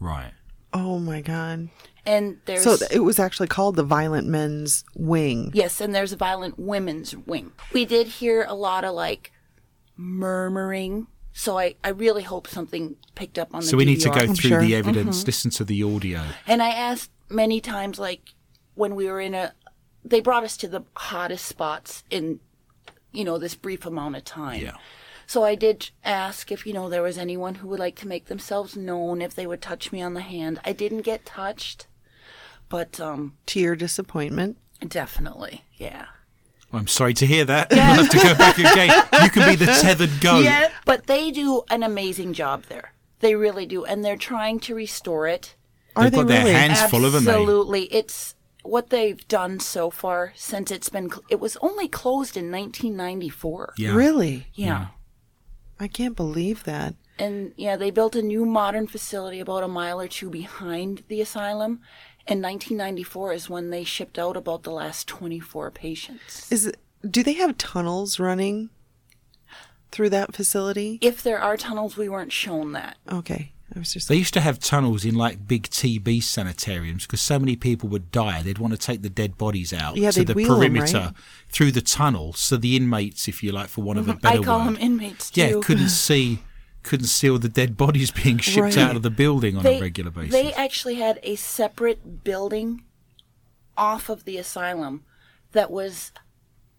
right. 0.00 0.32
oh 0.72 0.98
my 0.98 1.20
god. 1.20 1.68
and 2.06 2.38
there's 2.46 2.62
So 2.62 2.76
th- 2.76 2.90
it 2.92 3.00
was 3.00 3.18
actually 3.18 3.48
called 3.48 3.76
the 3.76 3.82
Violent 3.84 4.26
Men's 4.26 4.84
Wing. 4.94 5.50
yes 5.54 5.80
and 5.80 5.94
there's 5.94 6.12
a 6.12 6.16
violent 6.16 6.58
women's 6.58 7.16
wing 7.16 7.52
we 7.72 7.84
did 7.84 8.06
hear 8.06 8.44
a 8.48 8.54
lot 8.54 8.84
of 8.84 8.94
like 8.94 9.32
murmuring 9.96 11.06
so 11.32 11.58
i, 11.58 11.74
I 11.82 11.88
really 11.90 12.22
hope 12.22 12.46
something 12.46 12.96
picked 13.14 13.38
up 13.38 13.54
on 13.54 13.60
the 13.60 13.66
So 13.66 13.76
we 13.76 13.84
need 13.84 14.00
to 14.00 14.08
go 14.10 14.20
DVR. 14.20 14.36
through 14.36 14.50
sure. 14.50 14.60
the 14.60 14.74
evidence, 14.74 15.18
mm-hmm. 15.18 15.26
listen 15.26 15.50
to 15.52 15.64
the 15.64 15.82
audio. 15.82 16.22
And 16.46 16.62
I 16.62 16.70
asked 16.70 17.10
many 17.28 17.60
times, 17.60 17.98
like 17.98 18.34
when 18.74 18.94
we 18.94 19.06
were 19.06 19.20
in 19.20 19.34
a, 19.34 19.52
they 20.04 20.20
brought 20.20 20.44
us 20.44 20.56
to 20.58 20.68
the 20.68 20.82
hottest 20.96 21.46
spots 21.46 22.04
in, 22.10 22.40
you 23.12 23.24
know, 23.24 23.38
this 23.38 23.54
brief 23.54 23.86
amount 23.86 24.16
of 24.16 24.24
time. 24.24 24.60
Yeah. 24.60 24.76
So 25.26 25.42
I 25.44 25.54
did 25.54 25.90
ask 26.04 26.50
if, 26.52 26.66
you 26.66 26.72
know, 26.72 26.88
there 26.88 27.02
was 27.02 27.18
anyone 27.18 27.56
who 27.56 27.68
would 27.68 27.78
like 27.80 27.96
to 27.96 28.08
make 28.08 28.26
themselves 28.26 28.76
known, 28.76 29.22
if 29.22 29.34
they 29.34 29.46
would 29.46 29.62
touch 29.62 29.90
me 29.92 30.02
on 30.02 30.14
the 30.14 30.20
hand. 30.20 30.60
I 30.64 30.72
didn't 30.72 31.02
get 31.02 31.24
touched, 31.26 31.86
but 32.68 33.00
um, 33.00 33.36
To 33.46 33.60
your 33.60 33.76
disappointment. 33.76 34.56
definitely, 34.86 35.64
yeah. 35.76 36.06
I'm 36.72 36.88
sorry 36.88 37.14
to 37.14 37.26
hear 37.26 37.44
that. 37.44 37.70
We'll 37.72 37.80
have 37.80 38.08
to 38.10 38.16
go 38.18 38.34
back 38.34 38.58
again. 38.58 39.04
You 39.22 39.30
can 39.30 39.48
be 39.48 39.56
the 39.56 39.66
tethered 39.80 40.20
goat. 40.20 40.42
Yeah, 40.44 40.70
but 40.84 41.06
they 41.06 41.30
do 41.30 41.62
an 41.70 41.82
amazing 41.84 42.32
job 42.32 42.64
there. 42.64 42.92
They 43.20 43.36
really 43.36 43.64
do, 43.64 43.84
and 43.84 44.04
they're 44.04 44.16
trying 44.16 44.58
to 44.60 44.74
restore 44.74 45.28
it. 45.28 45.54
Are 45.96 46.02
They've 46.04 46.12
they 46.12 46.18
got 46.18 46.26
their 46.26 46.40
really? 46.40 46.52
hands 46.52 46.82
full, 46.90 47.02
haven't 47.02 47.24
they? 47.24 47.30
Absolutely. 47.30 47.82
It's 47.94 48.34
what 48.64 48.90
they've 48.90 49.26
done 49.28 49.60
so 49.60 49.88
far 49.90 50.32
since 50.34 50.72
it's 50.72 50.88
been, 50.88 51.08
cl- 51.10 51.22
it 51.30 51.38
was 51.38 51.56
only 51.60 51.86
closed 51.86 52.36
in 52.36 52.50
1994. 52.50 53.74
Yeah. 53.78 53.94
Really? 53.94 54.48
Yeah. 54.54 54.88
I 55.78 55.88
can't 55.88 56.16
believe 56.16 56.64
that. 56.64 56.94
And 57.18 57.52
yeah, 57.56 57.76
they 57.76 57.90
built 57.90 58.16
a 58.16 58.22
new 58.22 58.44
modern 58.44 58.86
facility 58.86 59.40
about 59.40 59.62
a 59.62 59.68
mile 59.68 60.00
or 60.00 60.08
two 60.08 60.30
behind 60.30 61.04
the 61.08 61.20
asylum. 61.20 61.80
And 62.26 62.42
1994 62.42 63.32
is 63.34 63.50
when 63.50 63.70
they 63.70 63.84
shipped 63.84 64.18
out 64.18 64.36
about 64.36 64.62
the 64.62 64.70
last 64.70 65.06
24 65.08 65.70
patients. 65.70 66.50
Is 66.50 66.66
it, 66.66 66.78
do 67.08 67.22
they 67.22 67.34
have 67.34 67.58
tunnels 67.58 68.18
running 68.18 68.70
through 69.92 70.10
that 70.10 70.34
facility? 70.34 70.98
If 71.02 71.22
there 71.22 71.38
are 71.38 71.56
tunnels, 71.56 71.96
we 71.96 72.08
weren't 72.08 72.32
shown 72.32 72.72
that. 72.72 72.96
Okay. 73.10 73.52
I 73.74 73.80
was 73.80 73.92
just 73.92 74.08
They 74.08 74.16
used 74.16 74.34
to 74.34 74.40
have 74.40 74.58
tunnels 74.60 75.04
in 75.04 75.14
like 75.14 75.48
big 75.48 75.64
TB 75.68 76.22
sanitariums 76.22 77.06
because 77.06 77.20
so 77.20 77.38
many 77.38 77.56
people 77.56 77.88
would 77.88 78.10
die. 78.12 78.40
They'd 78.42 78.58
want 78.58 78.72
to 78.72 78.78
take 78.78 79.02
the 79.02 79.10
dead 79.10 79.36
bodies 79.36 79.72
out 79.72 79.96
Yeah, 79.96 80.10
to 80.12 80.24
the 80.24 80.32
wheel 80.34 80.52
'em, 80.52 80.58
perimeter 80.58 80.98
right? 80.98 81.12
through 81.48 81.72
the 81.72 81.80
tunnel, 81.82 82.32
so 82.34 82.56
the 82.56 82.76
inmates, 82.76 83.26
if 83.28 83.42
you 83.42 83.50
like, 83.52 83.68
for 83.68 83.82
one 83.82 83.96
of 83.96 84.08
a 84.08 84.12
Mm-hmm. 84.14 84.26
I 84.26 84.30
better 84.30 84.42
call 84.44 84.58
word, 84.60 84.66
them 84.66 84.76
inmates 84.80 85.30
too. 85.30 85.40
yeah, 85.40 85.52
couldn't 85.62 85.88
see, 86.08 86.38
couldn't 86.84 87.06
see 87.06 87.28
all 87.30 87.38
the 87.38 87.48
dead 87.48 87.76
bodies 87.76 88.10
being 88.10 88.38
shipped 88.38 88.60
Right. 88.76 88.78
out 88.78 88.94
of 88.96 89.02
the 89.02 89.10
building 89.10 89.56
on 89.56 89.66
a 89.66 89.80
regular 89.80 90.10
basis. 90.10 90.32
They 90.32 90.52
actually 90.52 90.96
had 90.96 91.18
a 91.22 91.34
separate 91.36 92.22
building 92.22 92.84
off 93.76 94.08
of 94.08 94.24
the 94.24 94.36
asylum 94.38 95.02
that 95.52 95.70
was 95.70 96.12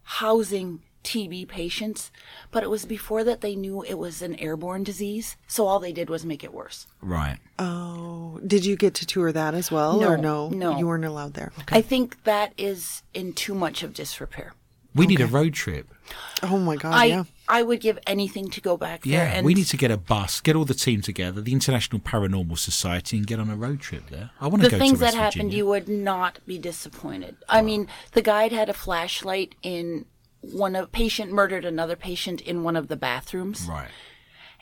housing 0.03 0.81
TB 1.05 1.47
patients, 1.47 2.11
but 2.51 2.63
it 2.63 2.69
was 2.69 2.85
before 2.85 3.23
that 3.23 3.39
they 3.41 3.55
knew 3.55 3.83
it 3.83 3.97
was 3.97 4.21
an 4.21 4.35
airborne 4.35 4.83
disease, 4.83 5.37
so 5.47 5.67
all 5.67 5.79
they 5.79 5.93
did 5.93 6.09
was 6.09 6.25
make 6.25 6.43
it 6.43 6.53
worse. 6.53 6.87
right. 7.01 7.37
Oh, 7.57 8.41
did 8.45 8.65
you 8.65 8.75
get 8.75 8.93
to 8.95 9.05
tour 9.05 9.31
that 9.31 9.53
as 9.53 9.71
well, 9.71 10.03
or 10.03 10.17
no? 10.17 10.49
No, 10.49 10.71
no. 10.71 10.77
you 10.77 10.87
weren't 10.87 11.05
allowed 11.05 11.35
there. 11.35 11.53
Okay. 11.61 11.77
I 11.77 11.81
think 11.81 12.23
that 12.25 12.51
is 12.57 13.03
in 13.13 13.31
too 13.31 13.55
much 13.55 13.81
of 13.83 13.93
disrepair. 13.93 14.53
We 14.93 15.07
need 15.07 15.19
a 15.19 15.27
road 15.27 15.53
trip. 15.53 15.93
oh 16.41 16.57
my 16.57 16.77
god, 16.77 16.93
I 16.93 17.05
yeah. 17.05 17.23
I 17.49 17.63
would 17.63 17.81
give 17.81 17.99
anything 18.07 18.49
to 18.51 18.61
go 18.61 18.77
back 18.77 19.03
there. 19.03 19.13
Yeah, 19.13 19.33
and 19.35 19.45
we 19.45 19.53
need 19.53 19.65
to 19.67 19.77
get 19.77 19.91
a 19.91 19.97
bus, 19.97 20.39
get 20.41 20.55
all 20.55 20.63
the 20.65 20.73
team 20.73 21.01
together, 21.01 21.41
the 21.41 21.51
International 21.51 21.99
Paranormal 21.99 22.57
Society, 22.57 23.17
and 23.17 23.27
get 23.27 23.39
on 23.39 23.49
a 23.49 23.55
road 23.57 23.81
trip 23.81 24.09
there. 24.09 24.31
I 24.39 24.47
want 24.47 24.63
to 24.63 24.69
the 24.69 24.71
go 24.71 24.79
things 24.79 24.99
to 24.99 25.03
West 25.03 25.13
that 25.15 25.19
happened, 25.19 25.51
Virginia. 25.51 25.57
you 25.57 25.65
would 25.67 25.89
not 25.89 26.39
be 26.45 26.57
disappointed. 26.57 27.35
I 27.49 27.61
mean, 27.61 27.87
the 28.13 28.21
guide 28.21 28.51
had 28.53 28.69
a 28.69 28.73
flashlight 28.73 29.55
in 29.61 30.05
one 30.53 30.75
of 30.75 30.91
patient 30.91 31.31
murdered 31.31 31.65
another 31.65 31.95
patient 31.95 32.41
in 32.41 32.63
one 32.63 32.75
of 32.75 32.87
the 32.87 32.95
bathrooms, 32.95 33.65
Right. 33.69 33.89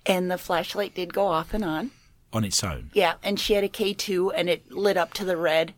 and 0.06 0.30
the 0.32 0.38
flashlight 0.38 0.96
did 0.96 1.14
go 1.14 1.28
off 1.28 1.54
and 1.54 1.64
on. 1.64 1.92
On 2.32 2.44
its 2.44 2.64
own. 2.64 2.90
Yeah, 2.94 3.16
and 3.24 3.40
she 3.40 3.54
had 3.54 3.64
a 3.64 3.70
K 3.70 3.94
two, 3.94 4.32
and 4.32 4.50
it 4.50 4.72
lit 4.72 4.98
up 4.98 5.14
to 5.16 5.26
the 5.26 5.38
red. 5.38 5.74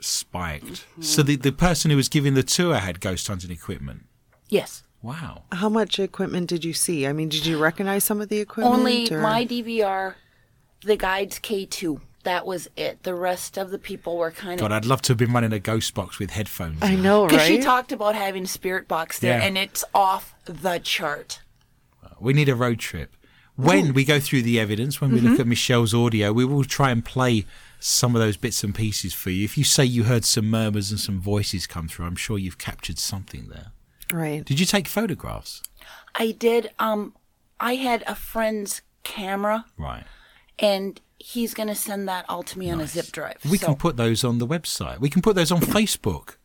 Spiked. 0.00 0.64
Mm-hmm. 0.64 1.02
So 1.02 1.22
the, 1.22 1.36
the 1.36 1.52
person 1.52 1.90
who 1.90 1.96
was 1.96 2.08
giving 2.08 2.34
the 2.34 2.42
tour 2.42 2.76
had 2.76 3.00
ghost 3.00 3.26
hunting 3.28 3.50
equipment. 3.50 4.06
Yes, 4.48 4.82
Wow. 5.02 5.44
How 5.52 5.70
much 5.70 5.98
equipment 5.98 6.50
did 6.50 6.62
you 6.62 6.74
see? 6.74 7.06
I 7.06 7.14
mean, 7.14 7.30
did 7.30 7.46
you 7.46 7.56
recognize 7.58 8.04
some 8.04 8.20
of 8.20 8.28
the 8.28 8.38
equipment? 8.38 8.76
only 8.78 9.10
or- 9.10 9.20
my 9.22 9.46
DVR, 9.46 10.14
the 10.84 10.96
guide's 10.96 11.38
K 11.38 11.64
two. 11.64 12.00
That 12.24 12.46
was 12.46 12.68
it. 12.76 13.02
The 13.02 13.14
rest 13.14 13.56
of 13.56 13.70
the 13.70 13.78
people 13.78 14.16
were 14.18 14.30
kind 14.30 14.54
of. 14.54 14.60
God. 14.60 14.72
I'd 14.72 14.84
love 14.84 15.00
to 15.02 15.12
have 15.12 15.18
been 15.18 15.32
running 15.32 15.52
a 15.54 15.58
ghost 15.58 15.94
box 15.94 16.18
with 16.18 16.30
headphones. 16.30 16.82
I 16.82 16.92
in. 16.92 17.02
know, 17.02 17.26
Because 17.26 17.46
she 17.46 17.58
talked 17.58 17.92
about 17.92 18.14
having 18.14 18.44
a 18.44 18.46
spirit 18.46 18.86
box 18.88 19.18
there, 19.20 19.38
Yeah. 19.38 19.46
and 19.46 19.56
it's 19.56 19.84
off 19.94 20.34
the 20.44 20.78
chart. 20.78 21.40
We 22.20 22.32
need 22.34 22.48
a 22.50 22.54
road 22.54 22.78
trip. 22.78 23.16
When 23.56 23.92
we 23.94 24.04
go 24.04 24.20
through 24.20 24.42
the 24.42 24.58
evidence, 24.60 25.00
when 25.00 25.12
we 25.12 25.18
Mm-hmm. 25.20 25.28
look 25.30 25.40
at 25.40 25.46
Michelle's 25.46 25.92
audio, 25.94 26.32
we 26.32 26.44
will 26.44 26.64
try 26.64 26.90
and 26.90 27.04
play 27.04 27.44
some 27.78 28.14
of 28.14 28.20
those 28.20 28.36
bits 28.36 28.62
and 28.64 28.74
pieces 28.74 29.12
for 29.14 29.30
you. 29.30 29.44
If 29.44 29.56
you 29.58 29.64
say 29.64 29.84
you 29.84 30.04
heard 30.04 30.24
some 30.26 30.48
murmurs 30.50 30.90
and 30.90 31.00
some 31.00 31.20
voices 31.20 31.66
come 31.66 31.88
through, 31.88 32.04
I'm 32.06 32.16
sure 32.16 32.38
you've 32.38 32.58
captured 32.58 32.98
something 32.98 33.48
there. 33.48 33.72
right. 34.12 34.44
Did 34.44 34.60
you 34.60 34.66
take 34.66 34.86
photographs? 34.88 35.62
I 36.14 36.32
did. 36.32 36.70
Um, 36.78 37.14
I 37.58 37.76
had 37.76 38.02
a 38.06 38.14
friend's 38.14 38.82
camera, 39.04 39.64
Right. 39.78 40.04
And 40.60 41.00
he's 41.18 41.54
going 41.54 41.68
to 41.68 41.74
send 41.74 42.08
that 42.08 42.24
all 42.28 42.42
to 42.44 42.58
me 42.58 42.70
on 42.70 42.80
a 42.80 42.86
zip 42.86 43.06
drive. 43.06 43.38
We 43.50 43.58
so, 43.58 43.66
can 43.66 43.76
put 43.76 43.96
those 43.96 44.22
on 44.22 44.38
the 44.38 44.46
website. 44.46 45.00
We 45.00 45.10
can 45.10 45.22
put 45.22 45.34
those 45.34 45.50
on 45.50 45.60
Facebook. 45.60 46.36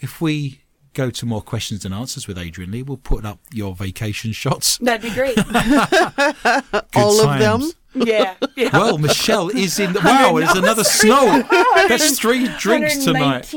If 0.00 0.20
we 0.20 0.62
go 0.94 1.10
to 1.10 1.26
more 1.26 1.42
questions 1.42 1.84
and 1.84 1.92
answers 1.92 2.26
with 2.26 2.38
Adrian 2.38 2.70
Lee, 2.70 2.82
we'll 2.82 2.96
put 2.96 3.24
up 3.24 3.40
your 3.52 3.74
vacation 3.74 4.32
shots. 4.32 4.78
That'd 4.78 5.02
be 5.02 5.14
great. 5.14 5.36
Good 5.46 6.84
All 6.96 7.20
of 7.28 7.38
them? 7.38 7.70
yeah. 7.94 8.34
yeah. 8.56 8.70
Well, 8.72 8.98
Michelle 8.98 9.48
is 9.48 9.78
in. 9.78 9.92
The, 9.92 10.00
wow, 10.00 10.38
there's 10.38 10.56
another 10.56 10.84
snow. 10.84 11.42
That's 11.88 12.18
three 12.18 12.48
drinks 12.58 13.04
tonight. 13.04 13.52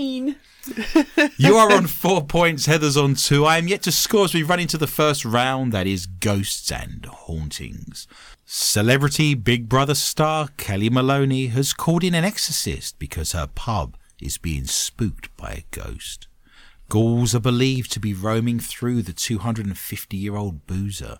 You 1.38 1.56
are 1.56 1.72
on 1.72 1.88
four 1.88 2.24
points. 2.24 2.66
Heather's 2.66 2.98
on 2.98 3.16
two. 3.16 3.46
I 3.46 3.58
am 3.58 3.68
yet 3.68 3.82
to 3.84 3.92
score 3.92 4.26
as 4.26 4.34
we 4.34 4.44
run 4.44 4.60
into 4.60 4.78
the 4.78 4.88
first 4.88 5.26
round. 5.26 5.72
That 5.72 5.88
is 5.88 6.06
ghosts 6.06 6.72
and 6.72 7.06
hauntings. 7.06 8.08
Celebrity 8.54 9.34
Big 9.34 9.70
Brother 9.70 9.96
star 9.96 10.50
Kellie 10.58 10.90
Maloney 10.90 11.48
has 11.48 11.72
called 11.72 12.04
in 12.04 12.14
an 12.14 12.26
exorcist 12.26 13.00
because 13.00 13.32
her 13.32 13.48
pub 13.48 13.96
is 14.22 14.38
being 14.38 14.66
spooked 14.66 15.34
by 15.38 15.52
a 15.52 15.64
ghost. 15.72 16.28
Ghouls 16.90 17.34
are 17.34 17.40
believed 17.40 17.94
to 17.94 18.02
be 18.02 18.14
roaming 18.14 18.60
through 18.60 19.04
the 19.04 19.14
250 19.14 20.18
year 20.18 20.36
old 20.36 20.68
boozer. 20.68 21.20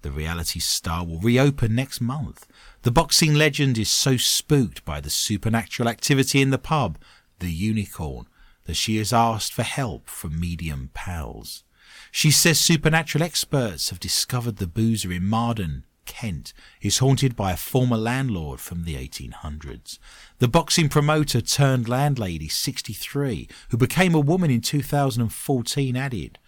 The 0.00 0.10
reality 0.10 0.58
star 0.58 1.04
will 1.04 1.20
reopen 1.20 1.74
next 1.74 2.00
month. 2.00 2.46
The 2.80 2.90
boxing 2.90 3.34
legend 3.34 3.76
is 3.76 3.90
so 3.90 4.16
spooked 4.16 4.82
by 4.86 5.02
the 5.02 5.10
supernatural 5.10 5.86
activity 5.86 6.40
in 6.40 6.48
the 6.48 6.56
pub, 6.56 6.96
the 7.40 7.52
unicorn, 7.52 8.24
that 8.64 8.76
she 8.76 8.96
has 8.96 9.12
asked 9.12 9.52
for 9.52 9.64
help 9.64 10.08
from 10.08 10.40
medium 10.40 10.88
pals. 10.94 11.62
She 12.10 12.30
says 12.30 12.58
supernatural 12.58 13.22
experts 13.22 13.90
have 13.90 14.00
discovered 14.00 14.56
the 14.56 14.66
boozer 14.66 15.12
in 15.12 15.26
Marden, 15.26 15.84
Kent, 16.10 16.52
is 16.82 16.98
haunted 16.98 17.36
by 17.36 17.52
a 17.52 17.56
former 17.56 17.96
landlord 17.96 18.58
from 18.58 18.82
the 18.82 18.96
1800s. 18.96 20.00
The 20.38 20.48
boxing 20.48 20.88
promoter 20.88 21.40
turned 21.40 21.88
landlady, 21.88 22.48
63, 22.48 23.48
who 23.70 23.76
became 23.76 24.12
a 24.12 24.20
woman 24.20 24.50
in 24.50 24.60
2014, 24.60 25.96
added, 25.96 26.40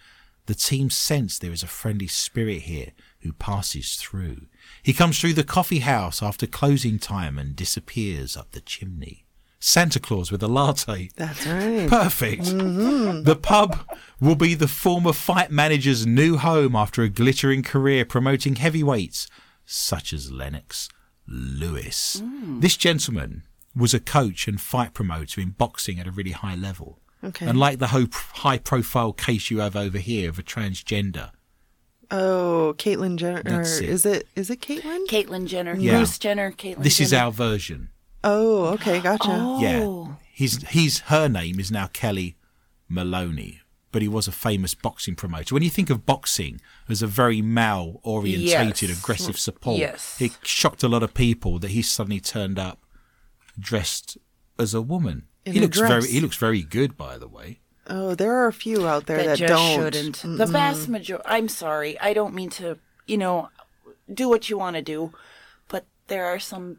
The 0.47 0.53
team 0.53 0.89
sense 0.89 1.39
there 1.39 1.53
is 1.53 1.63
a 1.63 1.67
friendly 1.67 2.07
spirit 2.07 2.63
here 2.63 2.91
who 3.21 3.31
passes 3.31 3.95
through. 3.95 4.47
He 4.83 4.91
comes 4.91 5.17
through 5.17 5.33
the 5.33 5.45
coffee 5.45 5.79
house 5.79 6.21
after 6.21 6.45
closing 6.45 6.99
time 6.99 7.39
and 7.39 7.55
disappears 7.55 8.35
up 8.35 8.51
the 8.51 8.59
chimney. 8.61 9.23
Santa 9.61 9.97
Claus 9.97 10.29
with 10.29 10.43
a 10.43 10.49
latte. 10.49 11.09
That's 11.15 11.47
right. 11.47 11.89
Perfect. 11.89 12.43
Mm-hmm. 12.43 13.23
The 13.23 13.37
pub 13.37 13.79
will 14.19 14.35
be 14.35 14.55
the 14.55 14.67
former 14.67 15.13
fight 15.13 15.51
manager's 15.51 16.05
new 16.05 16.35
home 16.35 16.75
after 16.75 17.01
a 17.01 17.07
glittering 17.07 17.63
career 17.63 18.03
promoting 18.03 18.57
heavyweights 18.57 19.29
such 19.65 20.13
as 20.13 20.31
Lennox 20.31 20.89
Lewis. 21.27 22.21
Mm. 22.23 22.61
This 22.61 22.75
gentleman 22.77 23.43
was 23.75 23.93
a 23.93 23.99
coach 23.99 24.47
and 24.47 24.59
fight 24.61 24.93
promoter 24.93 25.41
in 25.41 25.49
boxing 25.51 25.99
at 25.99 26.07
a 26.07 26.11
really 26.11 26.31
high 26.31 26.55
level. 26.55 26.99
Okay. 27.23 27.47
And 27.47 27.57
like 27.57 27.79
the 27.79 27.87
ho- 27.87 28.07
high 28.11 28.57
profile 28.57 29.13
case 29.13 29.49
you 29.49 29.59
have 29.59 29.75
over 29.75 29.97
here 29.97 30.29
of 30.29 30.37
a 30.39 30.43
transgender, 30.43 31.31
Oh, 32.11 32.75
Caitlyn 32.77 33.15
Jenner. 33.17 33.39
Or 33.39 33.43
That's 33.43 33.79
it. 33.79 33.89
is 33.89 34.05
it? 34.05 34.27
Is 34.35 34.49
it 34.51 34.61
Caitlyn? 34.61 35.07
Caitlyn 35.07 35.47
Jenner. 35.47 35.73
Yeah. 35.75 35.95
Bruce 35.97 36.19
Jenner. 36.19 36.51
Caitlyn 36.51 36.83
this 36.83 36.99
is 36.99 37.11
our 37.13 37.31
version. 37.31 37.89
Oh, 38.23 38.65
okay, 38.73 38.99
gotcha. 38.99 39.23
Oh. 39.29 39.59
Yeah. 39.61 40.15
His 40.31 40.63
his 40.67 40.99
her 41.07 41.27
name 41.27 41.59
is 41.59 41.71
now 41.71 41.87
Kellie 41.87 42.35
Maloney, 42.89 43.61
but 43.93 44.01
he 44.01 44.09
was 44.09 44.27
a 44.27 44.31
famous 44.33 44.75
boxing 44.75 45.15
promoter. 45.15 45.55
When 45.55 45.63
you 45.63 45.69
think 45.69 45.89
of 45.89 46.05
boxing 46.05 46.59
as 46.89 47.01
a 47.01 47.07
very 47.07 47.41
male 47.41 48.01
orientated, 48.03 48.89
Yes. 48.89 48.99
aggressive 48.99 49.39
support, 49.39 49.79
Yes. 49.79 50.17
it 50.19 50.33
shocked 50.43 50.83
a 50.83 50.89
lot 50.89 51.03
of 51.03 51.13
people 51.13 51.59
that 51.59 51.71
he 51.71 51.81
suddenly 51.81 52.19
turned 52.19 52.59
up 52.59 52.79
dressed 53.57 54.17
as 54.59 54.73
a 54.73 54.81
woman. 54.81 55.27
In 55.45 55.53
he 55.53 55.59
looks 55.61 55.77
dress. 55.77 55.89
very 55.89 56.07
he 56.11 56.19
looks 56.19 56.37
very 56.37 56.63
good 56.63 56.97
by 56.97 57.17
the 57.17 57.27
way. 57.27 57.59
Oh, 57.87 58.15
there 58.15 58.33
are 58.33 58.47
a 58.47 58.53
few 58.53 58.87
out 58.87 59.05
there 59.07 59.17
that, 59.17 59.25
that, 59.25 59.37
just 59.37 59.49
don't. 59.53 59.75
shouldn't. 59.93 60.37
The 60.37 60.45
vast 60.45 60.87
majority. 60.87 61.27
I'm 61.27 61.47
sorry. 61.49 61.99
I 61.99 62.13
don't 62.13 62.33
mean 62.33 62.49
to. 62.51 62.79
You 63.05 63.17
know, 63.17 63.49
do 64.21 64.29
what 64.29 64.49
you 64.49 64.57
want 64.57 64.77
to 64.77 64.81
do, 64.81 65.11
but 65.67 65.85
there 66.07 66.25
are 66.25 66.39
some 66.39 66.77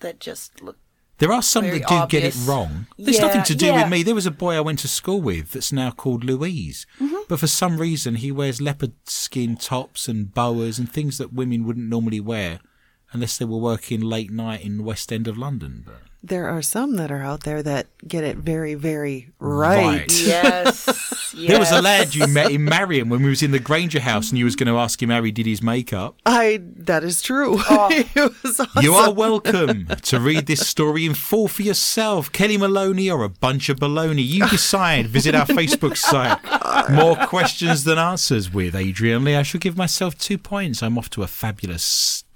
that 0.00 0.20
just 0.20 0.62
look. 0.62 0.78
There 1.18 1.32
are 1.32 1.42
some 1.42 1.64
Very 1.64 1.78
that 1.78 1.88
do 1.88 2.06
get 2.08 2.24
it 2.24 2.36
wrong. 2.46 2.86
There's 2.98 3.16
Yeah, 3.16 3.26
nothing 3.26 3.42
to 3.44 3.54
do 3.54 3.66
yeah. 3.66 3.82
with 3.82 3.90
me. 3.90 4.02
There 4.02 4.14
was 4.14 4.26
a 4.26 4.30
boy 4.30 4.54
I 4.54 4.60
went 4.60 4.80
to 4.80 4.88
school 4.88 5.20
with 5.22 5.52
that's 5.52 5.72
now 5.72 5.90
called 5.90 6.24
Louise. 6.24 6.86
Mm-hmm. 7.00 7.16
But 7.28 7.40
for 7.40 7.46
some 7.46 7.78
reason, 7.78 8.16
he 8.16 8.30
wears 8.30 8.60
leopard 8.60 8.92
skin 9.04 9.56
tops 9.56 10.08
and 10.08 10.32
boas 10.34 10.78
and 10.78 10.90
things 10.90 11.16
that 11.18 11.32
women 11.32 11.64
wouldn't 11.64 11.88
normally 11.88 12.20
wear 12.20 12.60
unless 13.12 13.38
they 13.38 13.44
were 13.46 13.56
working 13.56 14.00
late 14.00 14.30
night 14.30 14.62
in 14.62 14.76
the 14.78 14.82
West 14.82 15.10
End 15.12 15.26
of 15.26 15.38
London. 15.38 15.84
But 15.86 16.02
There 16.26 16.48
are 16.48 16.60
some 16.60 16.96
that 16.96 17.12
are 17.12 17.22
out 17.22 17.44
there 17.44 17.62
that 17.62 17.86
get 18.06 18.24
it 18.24 18.38
very, 18.38 18.74
very 18.74 19.30
right. 19.38 20.00
Right. 20.00 20.20
Yes. 20.26 20.86
yes. 21.36 21.48
there 21.48 21.58
was 21.60 21.70
a 21.70 21.80
lad 21.80 22.16
you 22.16 22.26
met 22.26 22.50
in 22.50 22.64
Marion 22.64 23.08
when 23.08 23.22
we 23.22 23.28
was 23.28 23.44
in 23.44 23.52
the 23.52 23.60
Granger 23.60 24.00
house 24.00 24.30
and 24.30 24.38
you 24.38 24.44
was 24.44 24.56
going 24.56 24.66
to 24.66 24.76
ask 24.76 25.00
him 25.00 25.10
how 25.10 25.22
he 25.22 25.30
did 25.30 25.46
his 25.46 25.62
makeup. 25.62 26.16
I. 26.26 26.60
That 26.78 27.04
is 27.04 27.22
true. 27.22 27.58
Oh. 27.70 27.88
it 27.92 28.32
was 28.42 28.58
awesome. 28.58 28.82
You 28.82 28.94
are 28.94 29.12
welcome 29.12 29.86
to 29.86 30.18
read 30.18 30.46
this 30.46 30.66
story 30.66 31.06
in 31.06 31.14
full 31.14 31.46
for 31.46 31.62
yourself. 31.62 32.32
Kellie 32.32 32.58
Maloney 32.58 33.08
or 33.08 33.22
a 33.22 33.28
bunch 33.28 33.68
of 33.68 33.78
baloney. 33.78 34.26
You 34.26 34.48
decide. 34.48 35.06
Visit 35.06 35.36
our 35.36 35.46
Facebook 35.46 35.96
site. 35.96 36.40
More 36.90 37.14
questions 37.26 37.84
than 37.84 37.98
answers 37.98 38.52
with 38.52 38.74
Adrian 38.74 39.22
Lee. 39.22 39.36
I 39.36 39.44
shall 39.44 39.60
give 39.60 39.76
myself 39.76 40.18
two 40.18 40.38
points. 40.38 40.82
I'm 40.82 40.98
off 40.98 41.08
to 41.10 41.22
a 41.22 41.28
fabulous 41.28 41.84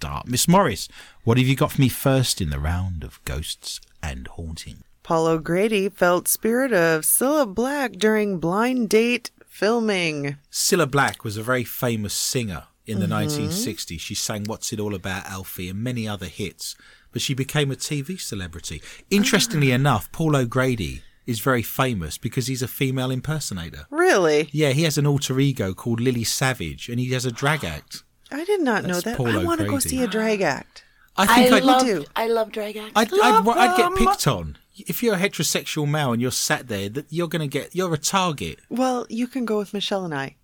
start. 0.01 0.27
Miss 0.27 0.49
Morris, 0.49 0.89
what 1.25 1.39
have 1.39 1.47
you 1.47 1.57
got 1.57 1.73
for 1.73 1.81
me 1.81 1.89
first 1.89 2.41
in 2.41 2.51
the 2.51 2.59
round 2.59 3.05
of 3.05 3.23
ghosts 3.25 3.81
and 4.03 4.27
haunting? 4.29 4.83
Paul 5.03 5.27
O'Grady 5.27 5.89
felt 5.89 6.29
spirit 6.29 6.73
of 6.73 7.03
Cilla 7.03 7.53
Black 7.53 7.93
during 7.93 8.39
blind 8.39 8.89
date 8.89 9.31
filming. 9.49 10.37
Cilla 10.51 10.91
Black 10.91 11.25
was 11.25 11.37
a 11.37 11.43
very 11.43 11.65
famous 11.65 12.15
singer 12.15 12.65
in 12.87 13.01
the 13.01 13.07
mm-hmm. 13.07 13.49
1960s. 13.49 14.01
She 14.01 14.15
sang 14.15 14.45
What's 14.45 14.73
It 14.73 14.81
All 14.81 14.95
About, 14.95 15.27
Alfie, 15.27 15.69
and 15.69 15.83
many 15.83 16.07
other 16.09 16.27
hits. 16.27 16.77
but 17.13 17.23
she 17.23 17.35
became 17.35 17.71
a 17.71 17.77
TV 17.77 18.21
celebrity. 18.21 18.81
Ah. 18.85 19.03
Interestingly 19.11 19.73
enough, 19.73 20.11
Paul 20.13 20.37
O'Grady 20.37 21.03
is 21.27 21.41
very 21.41 21.63
famous 21.63 22.19
because 22.19 22.47
he's 22.47 22.63
a 22.63 22.69
female 22.69 23.11
impersonator. 23.11 23.87
Really? 23.91 24.49
Yeah, 24.53 24.71
he 24.71 24.85
has 24.85 24.99
an 24.99 25.07
alter 25.07 25.39
ego 25.39 25.75
called 25.75 26.01
Lily 26.01 26.25
Savage, 26.25 26.89
and 26.89 26.99
he 26.99 27.11
has 27.13 27.27
a 27.27 27.33
drag 27.33 27.65
act. 27.65 28.03
I 28.33 28.45
did 28.45 28.61
not 28.61 28.85
know 28.85 29.01
that. 29.01 29.17
Paul 29.17 29.39
I 29.39 29.45
want 29.45 29.61
to 29.61 29.67
go 29.67 29.79
see 29.79 30.03
a 30.03 30.07
drag 30.07 30.41
act. 30.41 30.85
I 31.17 31.25
I 31.25 31.27
think 31.43 31.53
I'd, 31.55 31.65
love 31.65 31.83
too. 31.83 32.05
I 32.17 32.29
love 32.29 32.53
drag 32.53 32.77
acts. 32.77 32.93
I'd, 32.97 33.13
Love 33.13 33.49
I'd, 33.49 33.59
I'd 33.71 33.77
get 33.77 33.95
picked 33.97 34.27
on. 34.27 34.57
If 34.77 35.03
you're 35.03 35.15
a 35.15 35.19
heterosexual 35.19 35.89
male 35.89 36.13
and 36.13 36.23
you're 36.23 36.31
sat 36.31 36.69
there, 36.69 36.89
that 36.89 37.07
you're 37.11 37.29
going 37.29 37.41
to 37.43 37.49
get, 37.49 37.75
you're 37.75 37.93
a 37.93 37.99
target. 37.99 38.61
Well, 38.71 39.07
you 39.11 39.27
can 39.27 39.45
go 39.45 39.59
with 39.59 39.75
Michelle 39.75 40.05
and 40.05 40.15
I. 40.15 40.37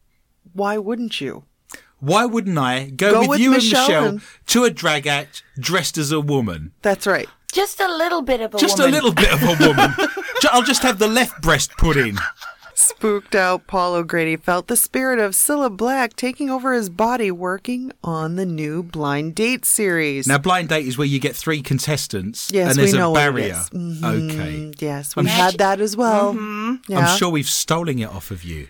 Why 0.53 0.77
wouldn't 0.77 1.21
you? 1.21 1.45
Why 2.01 2.27
wouldn't 2.27 2.59
I 2.59 2.91
go, 2.91 3.13
Go 3.13 3.21
with, 3.21 3.29
with 3.31 3.41
you 3.41 3.51
Michelle 3.53 3.81
and 3.81 3.89
Michelle 3.89 4.05
and- 4.09 4.23
to 4.49 4.65
a 4.65 4.71
drag 4.71 5.07
act 5.07 5.43
dressed 5.59 5.97
as 5.97 6.13
a 6.13 6.21
woman? 6.21 6.73
That's 6.83 7.07
right. 7.07 7.29
Just 7.53 7.81
a 7.81 7.89
little 7.89 8.21
bit 8.21 8.43
of 8.43 8.55
a 8.55 8.59
Just 8.59 8.77
woman. 8.79 8.93
a 8.93 8.97
little 8.97 9.13
bit 9.13 9.33
of 9.33 9.43
a 9.43 9.67
woman. 9.67 9.95
Ju- 10.43 10.49
I'll 10.53 10.63
just 10.63 10.83
have 10.83 10.99
the 10.99 11.09
left 11.09 11.41
breast 11.41 11.71
put 11.79 11.97
in. 11.97 12.19
Spooked 12.79 13.35
out, 13.35 13.67
Paul 13.67 13.95
O'Grady 13.95 14.37
felt 14.37 14.67
the 14.67 14.77
spirit 14.77 15.19
of 15.19 15.33
Cilla 15.33 15.75
Black 15.75 16.15
taking 16.15 16.51
over 16.51 16.75
his 16.75 16.91
body 16.91 17.31
working 17.31 17.91
on 18.05 18.37
the 18.37 18.45
new 18.45 18.83
Blind 18.83 19.35
Date 19.35 19.65
series. 19.65 20.27
Now, 20.27 20.37
blind 20.37 20.69
date 20.69 20.87
is 20.87 20.99
where 20.99 21.07
you 21.07 21.19
get 21.19 21.35
three 21.35 21.63
contestants 21.63 22.51
Yes, 22.53 22.69
and 22.71 22.79
there's 22.79 22.93
we 22.93 22.99
know 22.99 23.09
a 23.09 23.13
what 23.13 23.19
it 23.21 23.33
barrier. 23.33 23.53
is. 23.55 23.71
Mhm. 23.71 24.31
Okay. 24.31 24.73
yes, 24.79 25.17
we 25.17 25.21
I'm 25.21 25.27
had 25.27 25.55
sh- 25.55 25.57
that 25.57 25.81
as 25.81 25.97
well. 25.97 26.35
Yeah. 26.87 26.99
I'm 26.99 27.17
sure 27.19 27.31
we've 27.31 27.49
stolen 27.49 27.99
it 27.99 28.11
off 28.11 28.31
of 28.31 28.45
you. 28.45 28.69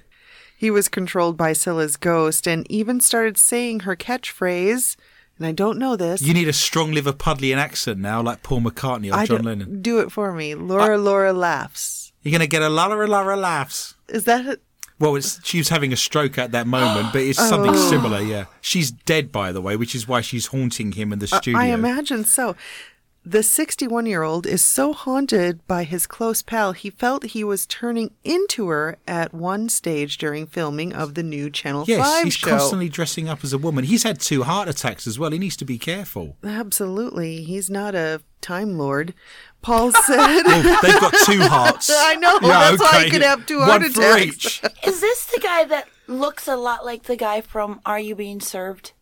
He 0.56 0.70
was 0.70 0.88
controlled 0.88 1.36
by 1.36 1.50
Cilla's 1.52 1.96
ghost 1.96 2.46
and 2.46 2.64
even 2.70 3.00
started 3.00 3.36
saying 3.36 3.80
her 3.80 3.96
catchphrase. 3.96 4.94
And 5.36 5.46
I 5.48 5.50
don't 5.52 5.78
know 5.78 5.96
this. 5.96 6.22
You 6.22 6.32
need 6.32 6.46
a 6.48 6.52
strong 6.52 6.92
Liverpudlian 6.94 7.56
accent 7.56 7.98
now, 7.98 8.22
like 8.22 8.44
Paul 8.44 8.60
McCartney 8.60 9.10
or 9.12 9.16
I 9.16 9.26
John 9.26 9.38
don't- 9.38 9.46
Lennon. 9.46 9.82
Do 9.82 9.98
it 9.98 10.12
for 10.12 10.32
me. 10.32 10.54
Laura 10.54 10.96
Laura 10.96 11.32
laughs. 11.32 12.05
You're 12.26 12.32
going 12.32 12.40
to 12.40 12.48
get 12.48 12.60
a 12.62 12.68
Lara 12.68 13.06
Lara 13.06 13.36
laughs. 13.36 13.94
Is 14.08 14.24
that 14.24 14.46
it? 14.46 14.60
Well, 14.98 15.14
it's, 15.14 15.38
she 15.46 15.58
was 15.58 15.68
having 15.68 15.92
a 15.92 15.96
stroke 15.96 16.38
at 16.38 16.50
that 16.50 16.66
moment, 16.66 17.12
but 17.12 17.20
it's 17.22 17.38
something 17.38 17.70
Oh. 17.72 17.88
similar, 17.90 18.20
yeah. 18.20 18.46
She's 18.60 18.90
dead, 18.90 19.30
by 19.30 19.52
the 19.52 19.60
way, 19.60 19.76
which 19.76 19.94
is 19.94 20.08
why 20.08 20.22
she's 20.22 20.46
haunting 20.46 20.90
him 20.92 21.12
in 21.12 21.20
the 21.20 21.28
Uh, 21.30 21.36
studio. 21.40 21.60
I 21.60 21.66
imagine 21.66 22.24
so. 22.24 22.56
The 23.24 23.42
61 23.44 24.06
year 24.06 24.22
old 24.24 24.44
is 24.46 24.62
so 24.64 24.92
haunted 24.92 25.64
by 25.68 25.84
his 25.84 26.06
close 26.08 26.42
pal, 26.42 26.72
he 26.72 26.90
felt 26.90 27.24
he 27.26 27.44
was 27.44 27.64
turning 27.66 28.10
into 28.24 28.68
her 28.68 28.96
at 29.06 29.32
one 29.34 29.68
stage 29.68 30.16
during 30.18 30.46
filming 30.48 30.92
of 30.92 31.14
the 31.14 31.22
new 31.24 31.48
Channel 31.50 31.84
Yes, 31.86 32.00
5 32.06 32.24
he's 32.24 32.34
show. 32.34 32.50
constantly 32.50 32.88
dressing 32.88 33.28
up 33.28 33.44
as 33.44 33.52
a 33.52 33.58
woman. 33.58 33.84
He's 33.84 34.02
had 34.04 34.18
two 34.20 34.42
heart 34.44 34.68
attacks 34.68 35.06
as 35.06 35.16
well. 35.18 35.30
He 35.30 35.38
needs 35.38 35.56
to 35.58 35.64
be 35.64 35.78
careful. 35.78 36.36
Absolutely. 36.44 37.42
He's 37.44 37.70
not 37.70 37.94
a 37.94 38.22
Time 38.42 38.78
Lord. 38.78 39.12
Paul 39.66 39.90
said. 39.92 40.42
Oh, 40.46 40.78
they've 40.82 41.00
got 41.00 41.12
two 41.24 41.40
hearts. 41.42 41.90
I 41.92 42.14
know. 42.14 42.38
that's 42.38 42.80
why 42.80 43.04
he 43.04 43.10
could 43.10 43.22
have 43.22 43.44
two 43.46 43.58
heart 43.60 43.82
One 43.82 43.90
for 43.92 44.00
attacks. 44.00 44.24
each. 44.24 44.62
Is 44.86 45.00
this 45.00 45.26
the 45.26 45.40
guy 45.40 45.64
that 45.64 45.88
looks 46.06 46.46
a 46.46 46.54
lot 46.54 46.84
like 46.84 47.02
the 47.04 47.16
guy 47.16 47.40
from 47.40 47.80
Are 47.84 47.98
You 47.98 48.14
Being 48.14 48.40
Served? 48.40 48.92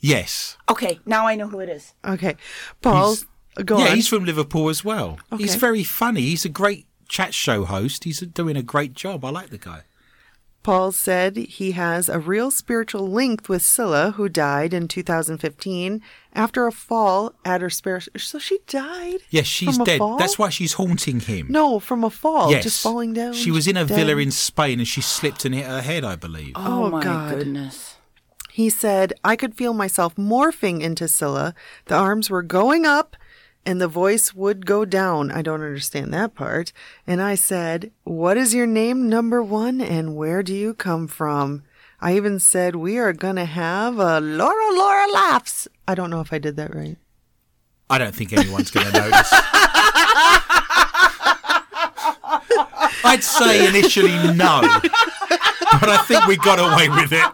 Yes. 0.00 0.56
Okay, 0.70 1.00
now 1.04 1.26
I 1.26 1.34
know 1.34 1.48
who 1.48 1.60
it 1.60 1.68
is. 1.68 1.92
Okay. 2.02 2.36
Paul, 2.80 3.16
go 3.64 3.78
yeah, 3.78 3.90
on. 3.90 3.96
he's 3.96 4.08
from 4.08 4.24
Liverpool 4.24 4.70
as 4.70 4.82
well. 4.82 5.18
He's 5.36 5.50
Okay. 5.50 5.58
very 5.58 5.84
funny. 5.84 6.22
He's 6.22 6.44
a 6.46 6.48
great 6.50 6.86
chat 7.08 7.34
show 7.34 7.64
host. 7.66 8.04
He's 8.04 8.20
doing 8.20 8.56
a 8.56 8.62
great 8.62 8.94
job. 8.94 9.22
I 9.24 9.28
like 9.30 9.50
the 9.50 9.58
guy. 9.58 9.82
Paul 10.66 10.90
said 10.90 11.36
he 11.36 11.72
has 11.72 12.08
a 12.08 12.18
real 12.18 12.50
spiritual 12.50 13.06
link 13.06 13.48
with 13.48 13.62
Cilla, 13.62 14.14
who 14.14 14.28
died 14.28 14.74
in 14.74 14.88
2015 14.88 16.02
after 16.34 16.66
a 16.66 16.72
fall 16.72 17.32
at 17.44 17.60
her 17.60 17.70
spare. 17.70 18.00
So 18.16 18.40
she 18.40 18.58
died. 18.66 19.18
Yes, 19.30 19.46
she's 19.46 19.76
from 19.76 19.82
a 19.82 19.84
dead. 19.84 19.98
fall? 19.98 20.16
That's 20.18 20.40
why 20.40 20.48
she's 20.48 20.72
haunting 20.72 21.20
him. 21.20 21.46
No, 21.50 21.78
from 21.78 22.02
a 22.02 22.10
fall, 22.10 22.50
yes. 22.50 22.64
just 22.64 22.82
falling 22.82 23.12
down. 23.12 23.34
She 23.34 23.52
was 23.52 23.68
in 23.68 23.76
a 23.76 23.84
dead. 23.84 23.94
villa 23.96 24.16
in 24.16 24.32
Spain 24.32 24.80
and 24.80 24.88
she 24.88 25.00
slipped 25.00 25.44
and 25.44 25.54
hit 25.54 25.66
her 25.66 25.82
head, 25.82 26.02
I 26.04 26.16
believe. 26.16 26.54
Oh, 26.56 26.86
Oh, 26.86 26.90
my 26.90 27.00
God. 27.02 27.36
goodness. 27.38 27.94
He 28.50 28.68
said, 28.68 29.12
I 29.22 29.36
could 29.36 29.54
feel 29.54 29.72
myself 29.72 30.16
morphing 30.16 30.80
into 30.80 31.04
Cilla. 31.04 31.54
The 31.84 31.94
arms 31.94 32.28
were 32.28 32.42
going 32.42 32.84
up 32.86 33.14
and 33.66 33.80
the 33.80 33.88
voice 33.88 34.32
would 34.32 34.64
go 34.64 34.84
down. 34.84 35.32
I 35.32 35.42
don't 35.42 35.60
understand 35.60 36.14
that 36.14 36.34
part. 36.34 36.72
And 37.06 37.20
I 37.20 37.34
said, 37.34 37.90
What 38.04 38.36
is 38.38 38.54
your 38.54 38.66
name, 38.66 39.08
number 39.08 39.42
one, 39.42 39.80
and 39.80 40.14
where 40.16 40.42
do 40.44 40.54
you 40.54 40.72
come 40.72 41.08
from? 41.08 41.64
I 42.00 42.14
even 42.16 42.38
said, 42.38 42.76
We 42.76 42.96
are 42.96 43.12
going 43.12 43.36
to 43.36 43.44
have 43.44 43.98
a 43.98 44.20
Laura 44.20 44.72
Laura 44.72 45.10
laughs. 45.12 45.66
I 45.88 45.96
don't 45.96 46.10
know 46.10 46.20
if 46.20 46.32
I 46.32 46.38
did 46.38 46.56
that 46.56 46.74
right. 46.74 46.96
I 47.90 47.98
don't 47.98 48.14
think 48.14 48.32
anyone's 48.32 48.70
going 48.70 48.86
to 48.86 48.92
notice. 48.92 49.30
I'd 53.04 53.22
say 53.22 53.68
initially 53.68 54.10
no, 54.34 54.60
but 54.62 55.88
I 55.88 56.04
think 56.08 56.26
we 56.26 56.36
got 56.36 56.58
away 56.58 56.88
with 56.88 57.12
it. 57.12 57.24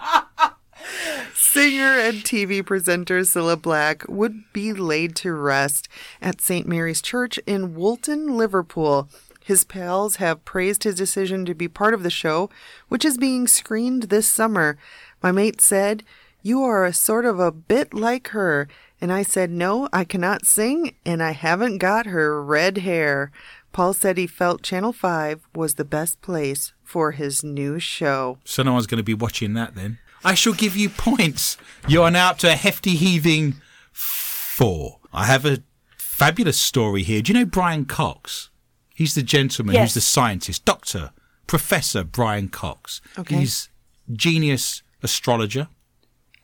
Singer 1.52 1.98
and 1.98 2.24
TV 2.24 2.64
presenter 2.64 3.20
Cilla 3.20 3.60
Black 3.60 4.08
would 4.08 4.50
be 4.54 4.72
laid 4.72 5.14
to 5.16 5.34
rest 5.34 5.86
at 6.22 6.40
St. 6.40 6.66
Mary's 6.66 7.02
Church 7.02 7.36
in 7.46 7.74
Woolton, 7.74 8.38
Liverpool. 8.38 9.10
His 9.44 9.62
pals 9.62 10.16
have 10.16 10.46
praised 10.46 10.84
his 10.84 10.94
decision 10.94 11.44
to 11.44 11.54
be 11.54 11.68
part 11.68 11.92
of 11.92 12.04
the 12.04 12.10
show, 12.10 12.48
which 12.88 13.04
is 13.04 13.18
being 13.18 13.46
screened 13.46 14.04
this 14.04 14.26
summer. 14.26 14.78
My 15.22 15.30
mate 15.30 15.60
said, 15.60 16.04
You 16.40 16.62
are 16.62 16.86
a 16.86 16.94
sort 16.94 17.26
of 17.26 17.38
a 17.38 17.52
bit 17.52 17.92
like 17.92 18.28
her. 18.28 18.66
And 18.98 19.12
I 19.12 19.22
said, 19.22 19.50
No, 19.50 19.90
I 19.92 20.04
cannot 20.04 20.46
sing, 20.46 20.94
and 21.04 21.22
I 21.22 21.32
haven't 21.32 21.78
got 21.78 22.06
her 22.06 22.42
red 22.42 22.78
hair. 22.78 23.30
Paul 23.72 23.92
said 23.92 24.16
he 24.16 24.26
felt 24.26 24.62
Channel 24.62 24.94
5 24.94 25.48
was 25.54 25.74
the 25.74 25.84
best 25.84 26.22
place 26.22 26.72
for 26.82 27.12
his 27.12 27.44
new 27.44 27.78
show. 27.78 28.38
So 28.44 28.62
no 28.62 28.72
one's 28.72 28.86
going 28.86 28.98
to 28.98 29.04
be 29.04 29.12
watching 29.12 29.52
that 29.52 29.74
then. 29.74 29.98
I 30.24 30.34
shall 30.34 30.52
give 30.52 30.76
you 30.76 30.88
points. 30.88 31.56
You 31.88 32.02
are 32.02 32.10
now 32.10 32.30
up 32.30 32.38
to 32.38 32.52
a 32.52 32.54
hefty 32.56 32.94
heaving 32.96 33.54
four. 33.92 34.98
I 35.12 35.26
have 35.26 35.44
a 35.44 35.62
fabulous 35.96 36.58
story 36.60 37.02
here. 37.02 37.22
Do 37.22 37.32
you 37.32 37.38
know 37.38 37.44
Brian 37.44 37.84
Cox? 37.84 38.50
He's 38.94 39.14
the 39.14 39.22
gentleman 39.22 39.74
Yes. 39.74 39.88
who's 39.90 39.94
the 39.94 40.00
scientist, 40.02 40.64
Doctor, 40.64 41.10
Professor 41.46 42.04
Brian 42.04 42.48
Cox. 42.48 43.00
Okay. 43.18 43.36
He's 43.36 43.68
genius 44.12 44.82
astrologer. 45.02 45.68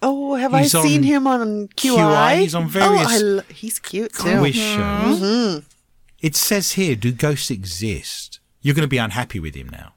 Oh, 0.00 0.34
have 0.36 0.52
He's 0.54 0.74
I 0.74 0.82
seen 0.82 1.02
him 1.02 1.26
on 1.26 1.68
QI? 1.68 1.96
QI, 1.96 2.38
he's 2.40 2.54
on 2.54 2.68
various 2.68 3.02
Oh, 3.02 3.14
I 3.14 3.18
lo- 3.18 3.42
he's 3.52 3.78
cute 3.80 4.12
too. 4.14 4.38
quiz 4.38 4.54
shows. 4.54 5.20
Mm-hmm. 5.20 5.66
It 6.20 6.36
says 6.36 6.72
here, 6.72 6.94
do 6.96 7.12
ghosts 7.12 7.50
exist? 7.50 8.40
You're 8.60 8.74
going 8.74 8.82
to 8.82 8.88
be 8.88 8.98
unhappy 8.98 9.38
with 9.40 9.54
him 9.54 9.68
now. 9.68 9.94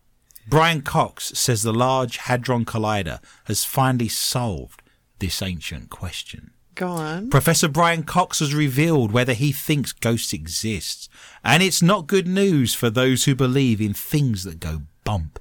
Brian 0.51 0.81
Cox 0.81 1.31
says 1.33 1.63
the 1.63 1.71
Large 1.71 2.17
Hadron 2.17 2.65
Collider 2.65 3.21
has 3.45 3.63
finally 3.63 4.09
solved 4.09 4.81
this 5.19 5.41
ancient 5.41 5.89
question. 5.89 6.51
Go 6.75 6.89
on. 6.89 7.29
Professor 7.29 7.69
Brian 7.69 8.03
Cox 8.03 8.39
has 8.39 8.53
revealed 8.53 9.13
whether 9.13 9.31
he 9.31 9.53
thinks 9.53 9.93
ghosts 9.93 10.33
exist, 10.33 11.09
and 11.41 11.63
it's 11.63 11.81
not 11.81 12.05
good 12.05 12.27
news 12.27 12.73
for 12.73 12.89
those 12.89 13.23
who 13.23 13.33
believe 13.33 13.79
in 13.79 13.93
things 13.93 14.43
that 14.43 14.59
go 14.59 14.81
bump 15.05 15.39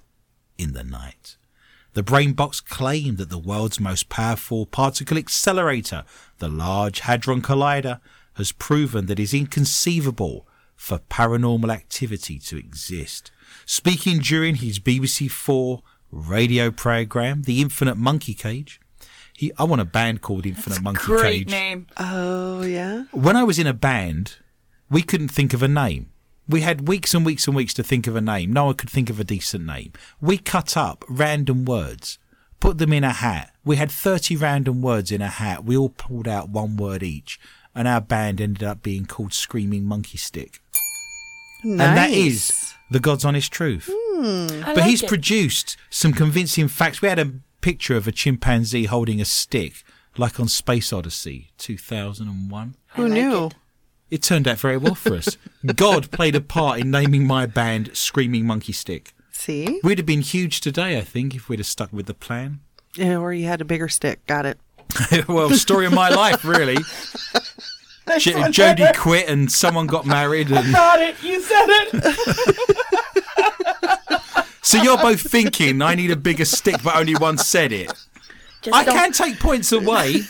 in 0.57 0.75
the 0.75 0.85
night. 0.85 1.37
The 1.95 2.05
Brainbox 2.05 2.65
claimed 2.65 3.19
that 3.19 3.31
the 3.31 3.37
world's 3.39 3.81
most 3.81 4.11
powerful 4.11 4.65
particle 4.65 5.19
accelerator, 5.19 6.05
the 6.39 6.49
Large 6.49 7.01
Hadron 7.01 7.43
Collider, 7.43 7.99
has 8.35 8.53
proven 8.53 9.07
that 9.07 9.19
it's 9.19 9.35
inconceivable 9.35 10.47
for 10.77 11.01
paranormal 11.01 11.73
activity 11.73 12.39
to 12.39 12.57
exist. 12.57 13.33
Speaking 13.73 14.19
during 14.19 14.57
his 14.57 14.81
BBC4 14.81 15.81
radio 16.11 16.73
program, 16.73 17.43
The 17.43 17.61
Infinite 17.61 17.97
Monkey 17.97 18.35
Cage, 18.35 18.81
he, 19.33 19.53
I 19.59 19.63
want 19.63 19.81
a 19.81 19.85
band 19.85 20.23
called 20.23 20.45
Infinite 20.45 20.83
Monkey 20.83 21.05
Great 21.05 21.47
Cage. 21.47 21.51
name. 21.51 21.87
Oh 21.97 22.63
yeah. 22.63 23.05
When 23.13 23.37
I 23.37 23.45
was 23.45 23.61
in 23.61 23.69
a 23.69 23.73
band, 23.73 24.39
we 24.91 25.03
couldn't 25.03 25.29
think 25.29 25.55
of 25.55 25.63
a 25.63 25.69
name. 25.69 26.11
We 26.49 26.63
had 26.63 26.89
weeks 26.89 27.15
and 27.15 27.25
weeks 27.25 27.47
and 27.47 27.55
weeks 27.55 27.73
to 27.75 27.85
think 27.85 28.09
of 28.09 28.17
a 28.17 28.21
name. 28.21 28.53
No 28.53 28.65
one 28.65 28.75
could 28.75 28.91
think 28.91 29.09
of 29.09 29.21
a 29.21 29.25
decent 29.25 29.65
name. 29.65 29.93
We 30.21 30.37
cut 30.37 30.77
up 30.77 31.05
random 31.09 31.65
words, 31.65 32.19
put 32.59 32.79
them 32.79 32.93
in 32.93 33.05
a 33.05 33.13
hat. 33.13 33.53
We 33.65 33.77
had 33.77 33.93
30 33.93 34.35
random 34.35 34.83
words 34.83 35.13
in 35.13 35.23
a 35.23 35.29
hat. 35.29 35.65
We 35.65 35.77
all 35.77 35.91
pulled 35.91 36.27
out 36.27 36.51
one 36.51 36.77
word 36.77 37.05
each, 37.05 37.39
and 37.73 37.87
our 37.87 38.01
band 38.01 38.41
ended 38.41 38.65
up 38.65 38.83
being 38.83 39.07
called 39.07 39.33
Screaming 39.33 39.85
Monkey 39.85 40.19
Stick. 40.19 40.61
Nice. 41.63 41.89
And 41.89 41.97
that 41.97 42.11
is 42.11 42.75
the 42.91 43.01
God's 43.01 43.25
honest 43.25 43.53
truth. 43.53 43.89
Hmm. 43.93 44.47
I 44.65 44.75
But 44.75 44.77
like 44.79 44.85
he's 44.91 45.03
it. 45.03 45.09
produced 45.09 45.77
some 45.91 46.13
convincing 46.13 46.69
facts. 46.69 47.01
We 47.03 47.09
had 47.09 47.19
a 47.19 47.33
picture 47.61 47.97
of 47.97 48.07
a 48.09 48.13
chimpanzee 48.13 48.85
holding 48.87 49.21
a 49.21 49.25
stick, 49.25 49.83
like 50.17 50.41
on 50.41 50.49
Space 50.49 50.93
Odyssey 50.93 51.51
2001. 51.59 52.75
Who 52.95 53.03
like 53.05 53.13
knew? 53.13 53.47
it. 53.47 53.55
It 54.11 54.23
turned 54.23 54.49
out 54.49 54.59
very 54.59 54.77
well 54.77 54.95
for 54.97 55.15
us. 55.15 55.37
God 55.77 56.11
played 56.11 56.35
a 56.35 56.41
part 56.41 56.81
in 56.81 56.91
naming 56.91 57.27
my 57.27 57.47
band 57.47 57.97
Screaming 57.97 58.45
Monkey 58.47 58.73
Stick. 58.73 59.13
See? 59.31 59.81
We'd 59.85 59.99
have 59.99 60.07
been 60.07 60.21
huge 60.23 60.61
today, 60.61 60.99
I 60.99 61.03
think, 61.03 61.35
if 61.35 61.49
we'd 61.49 61.61
have 61.61 61.67
stuck 61.67 61.93
with 61.93 62.07
the 62.07 62.15
plan. 62.15 62.61
Yeah, 62.97 63.19
or 63.19 63.33
you 63.33 63.47
had 63.47 63.61
a 63.61 63.65
bigger 63.65 63.89
stick. 63.89 64.27
Got 64.27 64.47
it. 64.47 64.59
well, 65.29 65.51
story 65.51 65.87
of 65.87 65.93
my 65.93 66.09
life, 66.09 66.45
really. 66.45 66.77
J- 68.19 68.35
one. 68.35 68.53
Jodie 68.53 68.97
quit 68.97 69.29
and 69.29 69.51
someone 69.51 69.87
got 69.87 70.07
married, 70.07 70.51
and 70.53 70.73
Got 70.73 71.01
it. 71.01 71.23
You 71.23 71.41
said 71.41 71.67
it. 71.69 71.93
so 74.63 74.83
you're 74.83 74.99
both 74.99 75.21
thinking 75.21 75.83
I 75.83 75.95
need 75.95 76.11
a 76.11 76.17
bigger 76.17 76.45
stick, 76.45 76.83
but 76.83 76.97
only 76.97 77.15
one 77.15 77.39
said 77.39 77.73
it. 77.73 77.93
Just 78.63 78.77
I 78.77 78.85
don't, 78.85 78.95
can 78.95 79.13
take 79.13 79.39
points 79.41 79.73
away. 79.73 80.23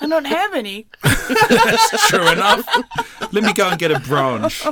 I 0.00 0.06
don't 0.06 0.24
have 0.24 0.54
any. 0.54 0.86
That's 1.02 2.08
true 2.08 2.26
enough. 2.26 2.66
Let 3.32 3.44
me 3.44 3.52
go 3.52 3.68
and 3.68 3.78
get 3.78 3.90
a 3.90 4.00
branch. 4.00 4.66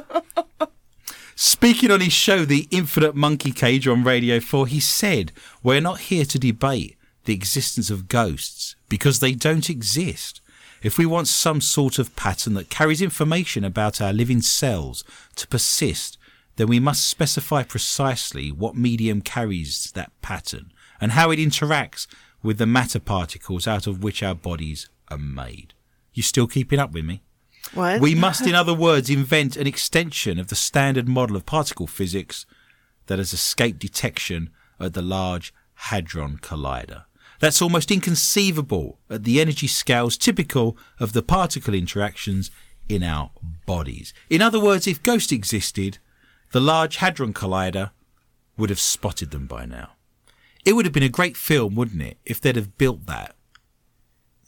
Speaking 1.35 1.91
on 1.91 2.01
his 2.01 2.15
show, 2.15 2.45
The 2.45 2.67
Infinite 2.71 3.15
Monkey 3.15 3.53
Cage 3.53 3.87
on 3.87 4.03
Radio 4.05 4.41
4, 4.41 4.67
he 4.67 4.81
said, 4.81 5.33
We're 5.63 5.81
not 5.81 6.01
here 6.01 6.25
to 6.25 6.39
debate 6.39 6.97
the 7.27 7.35
existence 7.35 7.91
of 7.91 8.09
ghosts 8.09 8.75
because 8.89 9.21
they 9.21 9.33
don't 9.33 9.69
exist. 9.69 10.41
If 10.83 10.99
we 10.99 11.07
want 11.07 11.29
some 11.29 11.61
sort 11.61 11.99
of 11.99 12.15
pattern 12.15 12.55
that 12.55 12.71
carries 12.71 13.03
information 13.03 13.65
about 13.65 14.01
our 14.01 14.13
living 14.13 14.43
cells 14.43 15.05
to 15.37 15.49
persist, 15.49 16.19
then 16.57 16.69
we 16.69 16.81
must 16.81 17.09
specify 17.09 17.63
precisely 17.63 18.51
what 18.51 18.77
medium 18.77 19.21
carries 19.21 19.93
that 19.93 20.13
pattern 20.23 20.73
and 21.01 21.13
how 21.13 21.31
it 21.31 21.39
interacts 21.39 22.07
with 22.43 22.59
the 22.59 22.67
matter 22.67 23.01
particles 23.01 23.67
out 23.67 23.87
of 23.87 24.03
which 24.03 24.23
our 24.23 24.35
bodies 24.35 24.89
are 25.09 25.19
made. 25.19 25.75
You 26.15 26.23
still 26.23 26.47
keeping 26.47 26.79
up 26.79 26.93
with 26.93 27.05
me? 27.05 27.23
What? 27.75 28.01
We 28.01 28.15
must, 28.15 28.47
in 28.47 28.55
other 28.55 28.75
words, 28.75 29.11
invent 29.11 29.57
an 29.57 29.67
extension 29.67 30.39
of 30.39 30.49
the 30.49 30.55
standard 30.55 31.09
model 31.09 31.37
of 31.37 31.47
particle 31.47 31.87
physics 31.87 32.47
that 33.07 33.19
has 33.19 33.33
escaped 33.33 33.79
detection 33.79 34.51
at 34.81 34.95
the 34.95 35.03
Large 35.03 35.53
Hadron 35.75 36.39
Collider. 36.39 37.05
That's 37.41 37.63
almost 37.63 37.91
inconceivable 37.91 38.99
at 39.09 39.25
the 39.25 39.41
energy 39.41 39.67
scales 39.67 40.17
typical 40.17 40.77
of 40.99 41.13
the 41.13 41.23
particle 41.23 41.75
interactions 41.75 42.51
in 42.89 43.03
our 43.03 43.31
bodies. 43.67 44.13
In 44.29 44.43
other 44.43 44.61
words, 44.61 44.87
if 44.87 45.03
ghosts 45.03 45.33
existed, 45.33 45.99
the 46.53 46.61
Large 46.61 46.97
Hadron 46.97 47.35
Collider 47.35 47.91
would 48.57 48.71
have 48.71 48.81
spotted 48.81 49.31
them 49.31 49.47
by 49.47 49.67
now. 49.67 49.93
It 50.65 50.73
would 50.73 50.85
have 50.85 50.95
been 50.95 51.03
a 51.03 51.09
great 51.09 51.37
film, 51.37 51.75
wouldn't 51.77 52.03
it, 52.03 52.19
if 52.25 52.41
they'd 52.41 52.57
have 52.57 52.77
built 52.77 53.07
that 53.07 53.37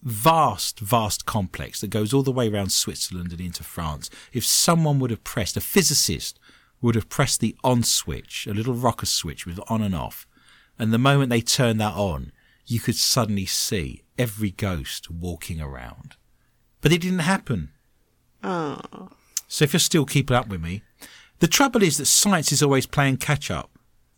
vast, 0.02 0.80
vast 0.80 1.26
complex 1.26 1.80
that 1.80 1.90
goes 1.90 2.12
all 2.12 2.22
the 2.22 2.32
way 2.32 2.48
around 2.48 2.72
Switzerland 2.72 3.32
and 3.32 3.40
into 3.40 3.62
France. 3.62 4.10
If 4.32 4.44
someone 4.44 4.98
would 4.98 5.10
have 5.10 5.24
pressed, 5.24 5.56
a 5.56 5.60
physicist 5.60 6.38
would 6.80 6.94
have 6.94 7.08
pressed 7.08 7.40
the 7.40 7.56
on 7.62 7.82
switch, 7.82 8.46
a 8.46 8.54
little 8.54 8.74
rocker 8.74 9.06
switch 9.06 9.46
with 9.46 9.60
on 9.68 9.82
and 9.82 9.94
off, 9.94 10.26
and 10.78 10.92
the 10.92 10.98
moment 10.98 11.30
they 11.30 11.42
turned 11.42 11.80
that 11.80 11.94
on, 11.94 12.32
you 12.70 12.80
could 12.80 12.94
suddenly 12.96 13.46
see 13.46 14.02
every 14.18 14.50
ghost 14.50 15.10
walking 15.10 15.60
around. 15.60 16.16
But 16.80 16.92
it 16.92 17.00
didn't 17.00 17.20
happen. 17.20 17.70
Oh. 18.42 19.10
So 19.48 19.64
if 19.64 19.72
you're 19.72 19.80
still 19.80 20.04
keeping 20.06 20.36
up 20.36 20.48
with 20.48 20.62
me, 20.62 20.82
the 21.40 21.48
trouble 21.48 21.82
is 21.82 21.96
that 21.98 22.06
science 22.06 22.52
is 22.52 22.62
always 22.62 22.86
playing 22.86 23.16
catch 23.16 23.50
up 23.50 23.70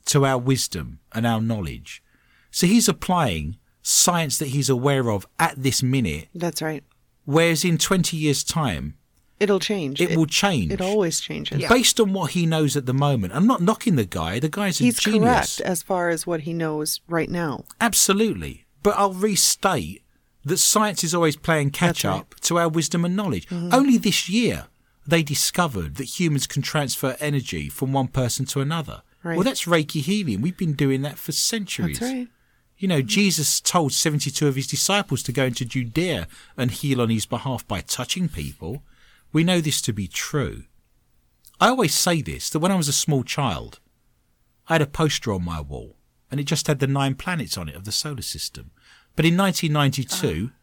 to 0.07 0.27
our 0.27 0.39
wisdom 0.39 1.01
and 1.13 1.27
our 1.27 1.41
knowledge. 1.41 2.03
So 2.51 2.67
he's 2.67 2.89
applying 2.89 3.57
science 3.81 4.39
that 4.39 4.49
he's 4.49 4.69
aware 4.69 5.11
of 5.11 5.27
at 5.39 5.55
this 5.63 5.83
minute, 5.83 6.29
That's 6.35 6.61
right. 6.63 6.85
whereas 7.25 7.65
in 7.65 7.79
20 7.79 8.17
years' 8.17 8.45
time, 8.45 8.97
It'll 9.43 9.61
change. 9.61 10.01
it, 10.01 10.17
will 10.17 10.27
change. 10.27 10.73
It 10.73 10.81
always 10.81 11.21
changes. 11.21 11.67
Based 11.69 11.99
on 12.01 12.13
what 12.13 12.31
he 12.33 12.47
knows 12.47 12.77
at 12.77 12.87
the 12.87 12.95
moment. 12.95 13.35
I'm 13.35 13.47
not 13.47 13.61
knocking 13.61 13.97
the 13.97 14.05
guy. 14.05 14.39
The 14.39 14.49
guy's 14.49 14.81
a 14.81 14.85
He's 14.85 14.99
genius. 15.01 15.23
correct 15.23 15.61
as 15.61 15.83
far 15.83 16.09
as 16.09 16.27
what 16.27 16.41
he 16.43 16.53
knows 16.53 17.01
right 17.09 17.29
now. 17.29 17.65
Absolutely. 17.81 18.65
But 18.83 18.97
I'll 18.97 19.13
restate 19.13 20.03
that 20.45 20.59
science 20.59 21.05
is 21.05 21.15
always 21.15 21.37
playing 21.37 21.71
catch 21.71 22.03
That's 22.03 22.05
right. 22.05 22.13
Mm-hmm. 22.13 22.21
up 22.21 22.41
to 22.41 22.59
our 22.59 22.69
wisdom 22.69 23.05
and 23.05 23.15
knowledge. 23.17 23.47
Only 23.51 23.99
this 23.99 24.29
year 24.29 24.67
they 25.07 25.23
discovered 25.23 25.97
that 25.97 26.21
humans 26.21 26.47
can 26.47 26.63
transfer 26.63 27.17
energy 27.21 27.69
from 27.69 27.93
one 27.93 28.09
person 28.09 28.47
to 28.47 28.61
another. 28.61 29.03
Right. 29.23 29.37
Well, 29.37 29.45
that's 29.45 29.65
Reiki 29.67 30.01
healing. 30.01 30.41
We've 30.41 30.57
been 30.57 30.75
doing 30.75 31.03
that 31.03 31.19
for 31.19 31.33
centuries. 31.33 31.99
That's 31.99 32.13
right. 32.13 32.29
You 32.79 32.89
know, 32.89 33.03
Jesus 33.03 33.61
told 33.61 33.93
72 33.93 34.47
of 34.49 34.57
his 34.57 34.67
disciples 34.67 35.23
to 35.25 35.33
go 35.33 35.45
into 35.45 35.65
Judea 35.65 36.27
and 36.57 36.73
heal 36.73 37.01
on 37.01 37.11
his 37.11 37.27
behalf 37.27 37.67
by 37.69 37.81
touching 37.81 38.29
people. 38.29 38.83
We 39.33 39.45
know 39.45 39.61
this 39.61 39.81
to 39.83 39.93
be 39.93 40.07
true. 40.07 40.65
I 41.61 41.69
always 41.69 41.95
say 41.95 42.23
this 42.23 42.51
that 42.51 42.59
when 42.59 42.73
I 42.73 42.77
was 42.77 42.89
a 42.89 42.93
small 42.93 43.23
child, 43.23 43.81
I 44.69 44.75
had 44.75 44.83
a 44.83 44.87
poster 44.87 45.33
on 45.33 45.45
my 45.45 45.61
wall 45.61 45.97
and 46.31 46.41
it 46.41 46.45
just 46.45 46.67
had 46.67 46.79
the 46.81 46.87
nine 46.87 47.15
planets 47.15 47.57
on 47.57 47.69
it 47.69 47.77
of 47.77 47.85
the 47.85 47.93
solar 47.93 48.23
system. 48.23 48.71
But 49.17 49.25
in 49.25 49.37
1992, 49.37 50.51
ah. 50.51 50.57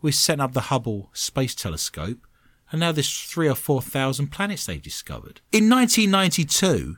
we 0.00 0.12
set 0.12 0.40
up 0.40 0.52
the 0.52 0.62
Hubble 0.72 1.10
Space 1.12 1.54
Telescope 1.54 2.26
and 2.70 2.80
now 2.80 2.92
there's 2.92 3.22
three 3.22 3.48
or 3.48 3.54
four 3.54 3.80
thousand 3.80 4.28
planets 4.28 4.66
they've 4.66 4.82
discovered. 4.82 5.40
In 5.52 5.70
1992, 5.70 6.96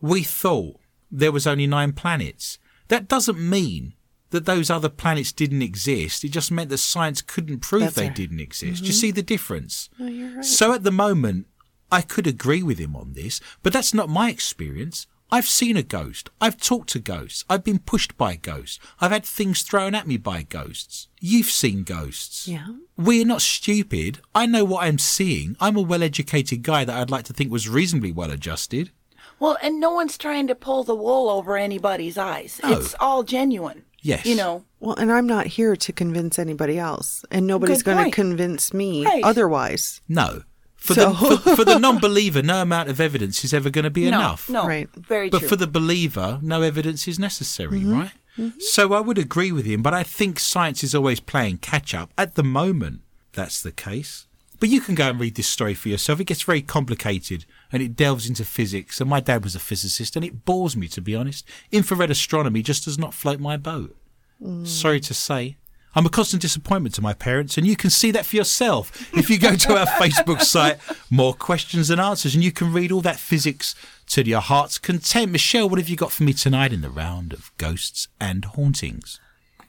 we 0.00 0.22
thought 0.22 0.78
there 1.10 1.32
was 1.32 1.46
only 1.46 1.66
nine 1.66 1.92
planets. 1.92 2.58
That 2.88 3.08
doesn't 3.08 3.38
mean 3.38 3.94
that 4.30 4.44
those 4.44 4.70
other 4.70 4.88
planets 4.88 5.32
didn't 5.32 5.62
exist. 5.62 6.24
It 6.24 6.30
just 6.30 6.50
meant 6.50 6.70
that 6.70 6.78
science 6.78 7.22
couldn't 7.22 7.60
prove 7.60 7.82
That's 7.82 7.94
they 7.96 8.06
right. 8.06 8.14
didn't 8.14 8.40
exist. 8.40 8.82
Do 8.82 8.86
you 8.86 8.92
mm-hmm. 8.92 9.00
see 9.00 9.10
the 9.10 9.22
difference? 9.22 9.88
No, 9.98 10.06
you're 10.06 10.36
right. 10.36 10.44
So 10.44 10.72
at 10.72 10.84
the 10.84 10.90
moment, 10.90 11.46
I 11.90 12.02
could 12.02 12.26
agree 12.26 12.62
with 12.62 12.78
him 12.78 12.94
on 12.94 13.14
this, 13.14 13.40
but 13.62 13.72
that's 13.72 13.94
not 13.94 14.08
my 14.08 14.30
experience. 14.30 15.06
I've 15.30 15.46
seen 15.46 15.76
a 15.76 15.82
ghost. 15.82 16.30
I've 16.40 16.56
talked 16.56 16.88
to 16.90 16.98
ghosts. 16.98 17.44
I've 17.50 17.62
been 17.62 17.80
pushed 17.80 18.16
by 18.16 18.36
ghosts. 18.36 18.78
I've 18.98 19.10
had 19.10 19.26
things 19.26 19.60
thrown 19.60 19.94
at 19.94 20.06
me 20.06 20.16
by 20.16 20.42
ghosts. 20.42 21.08
You've 21.20 21.50
seen 21.50 21.82
ghosts. 21.82 22.48
Yeah. 22.48 22.66
We're 22.96 23.26
not 23.26 23.42
stupid. 23.42 24.20
I 24.34 24.46
know 24.46 24.64
what 24.64 24.84
I'm 24.84 24.98
seeing. 24.98 25.54
I'm 25.60 25.76
a 25.76 25.82
well 25.82 26.02
educated 26.02 26.62
guy 26.62 26.86
that 26.86 26.96
I'd 26.96 27.10
like 27.10 27.24
to 27.26 27.34
think 27.34 27.52
was 27.52 27.68
reasonably 27.68 28.10
well 28.10 28.30
adjusted. 28.30 28.90
Well, 29.38 29.58
and 29.62 29.78
no 29.78 29.92
one's 29.92 30.18
trying 30.18 30.46
to 30.48 30.54
pull 30.54 30.82
the 30.82 30.96
wool 30.96 31.28
over 31.28 31.56
anybody's 31.56 32.16
eyes. 32.16 32.60
No. 32.62 32.78
It's 32.78 32.94
all 32.98 33.22
genuine. 33.22 33.84
Yes. 34.02 34.24
You 34.26 34.36
know, 34.36 34.64
Well, 34.80 34.94
and 34.96 35.10
I'm 35.10 35.26
not 35.26 35.46
here 35.46 35.74
to 35.76 35.92
convince 35.92 36.38
anybody 36.38 36.78
else, 36.78 37.24
and 37.30 37.46
nobody's 37.46 37.82
going 37.82 38.04
to 38.04 38.10
convince 38.10 38.72
me 38.72 39.04
Right. 39.04 39.24
otherwise. 39.24 40.00
No. 40.08 40.42
For, 40.76 40.94
So- 40.94 41.12
the, 41.12 41.36
for, 41.38 41.56
for 41.56 41.64
the 41.64 41.78
non 41.86 41.98
believer, 41.98 42.40
no 42.42 42.62
amount 42.62 42.88
of 42.88 43.00
evidence 43.00 43.44
is 43.44 43.52
ever 43.52 43.70
going 43.70 43.84
to 43.84 43.90
be 43.90 44.02
no, 44.10 44.18
enough. 44.18 44.48
no, 44.48 44.66
Right. 44.66 44.88
very 44.94 45.28
But 45.30 45.40
true. 45.40 45.48
for 45.48 45.56
the 45.56 45.66
believer, 45.66 46.38
no 46.42 46.62
evidence 46.62 47.08
is 47.08 47.18
necessary, 47.18 47.80
Mm-hmm. 47.80 47.92
right? 48.00 48.12
So 48.60 48.92
I 48.92 49.00
would 49.00 49.18
agree 49.18 49.50
with 49.50 49.66
him, 49.66 49.82
but 49.82 49.92
I 49.94 50.04
think 50.04 50.38
science 50.38 50.84
is 50.84 50.94
always 50.94 51.18
playing 51.18 51.58
catch 51.58 51.92
up. 51.92 52.12
At 52.16 52.36
the 52.36 52.44
moment, 52.44 53.00
that's 53.32 53.60
the 53.60 53.72
case. 53.72 54.28
But 54.60 54.68
you 54.68 54.80
can 54.80 54.94
go 54.94 55.08
and 55.10 55.18
read 55.18 55.34
this 55.34 55.48
story 55.48 55.74
for 55.74 55.88
yourself. 55.88 56.20
It 56.20 56.26
gets 56.26 56.42
very 56.42 56.62
complicated 56.62 57.46
and 57.72 57.82
it 57.82 57.96
delves 57.96 58.28
into 58.28 58.44
physics. 58.44 59.00
And 59.00 59.10
my 59.10 59.20
dad 59.20 59.44
was 59.44 59.54
a 59.54 59.60
physicist 59.60 60.16
and 60.16 60.24
it 60.24 60.44
bores 60.44 60.76
me, 60.76 60.88
to 60.88 61.00
be 61.00 61.14
honest. 61.14 61.46
Infrared 61.70 62.10
astronomy 62.10 62.62
just 62.62 62.84
does 62.84 62.98
not 62.98 63.14
float 63.14 63.40
my 63.40 63.56
boat. 63.56 63.96
Mm. 64.42 64.66
Sorry 64.66 65.00
to 65.00 65.14
say. 65.14 65.56
I'm 65.94 66.06
a 66.06 66.10
constant 66.10 66.42
disappointment 66.42 66.94
to 66.96 67.02
my 67.02 67.14
parents, 67.14 67.56
and 67.56 67.66
you 67.66 67.74
can 67.74 67.90
see 67.90 68.10
that 68.10 68.26
for 68.26 68.36
yourself 68.36 69.12
if 69.16 69.30
you 69.30 69.38
go 69.38 69.56
to 69.56 69.76
our 69.76 69.86
Facebook 70.00 70.42
site, 70.42 70.78
More 71.10 71.34
Questions 71.34 71.90
and 71.90 72.00
Answers, 72.00 72.34
and 72.34 72.44
you 72.44 72.52
can 72.52 72.72
read 72.72 72.92
all 72.92 73.00
that 73.00 73.18
physics 73.18 73.74
to 74.08 74.24
your 74.24 74.40
heart's 74.40 74.78
content. 74.78 75.32
Michelle, 75.32 75.68
what 75.68 75.78
have 75.78 75.88
you 75.88 75.96
got 75.96 76.12
for 76.12 76.22
me 76.22 76.34
tonight 76.34 76.72
in 76.72 76.82
the 76.82 76.90
round 76.90 77.32
of 77.32 77.50
ghosts 77.56 78.06
and 78.20 78.44
hauntings? 78.44 79.18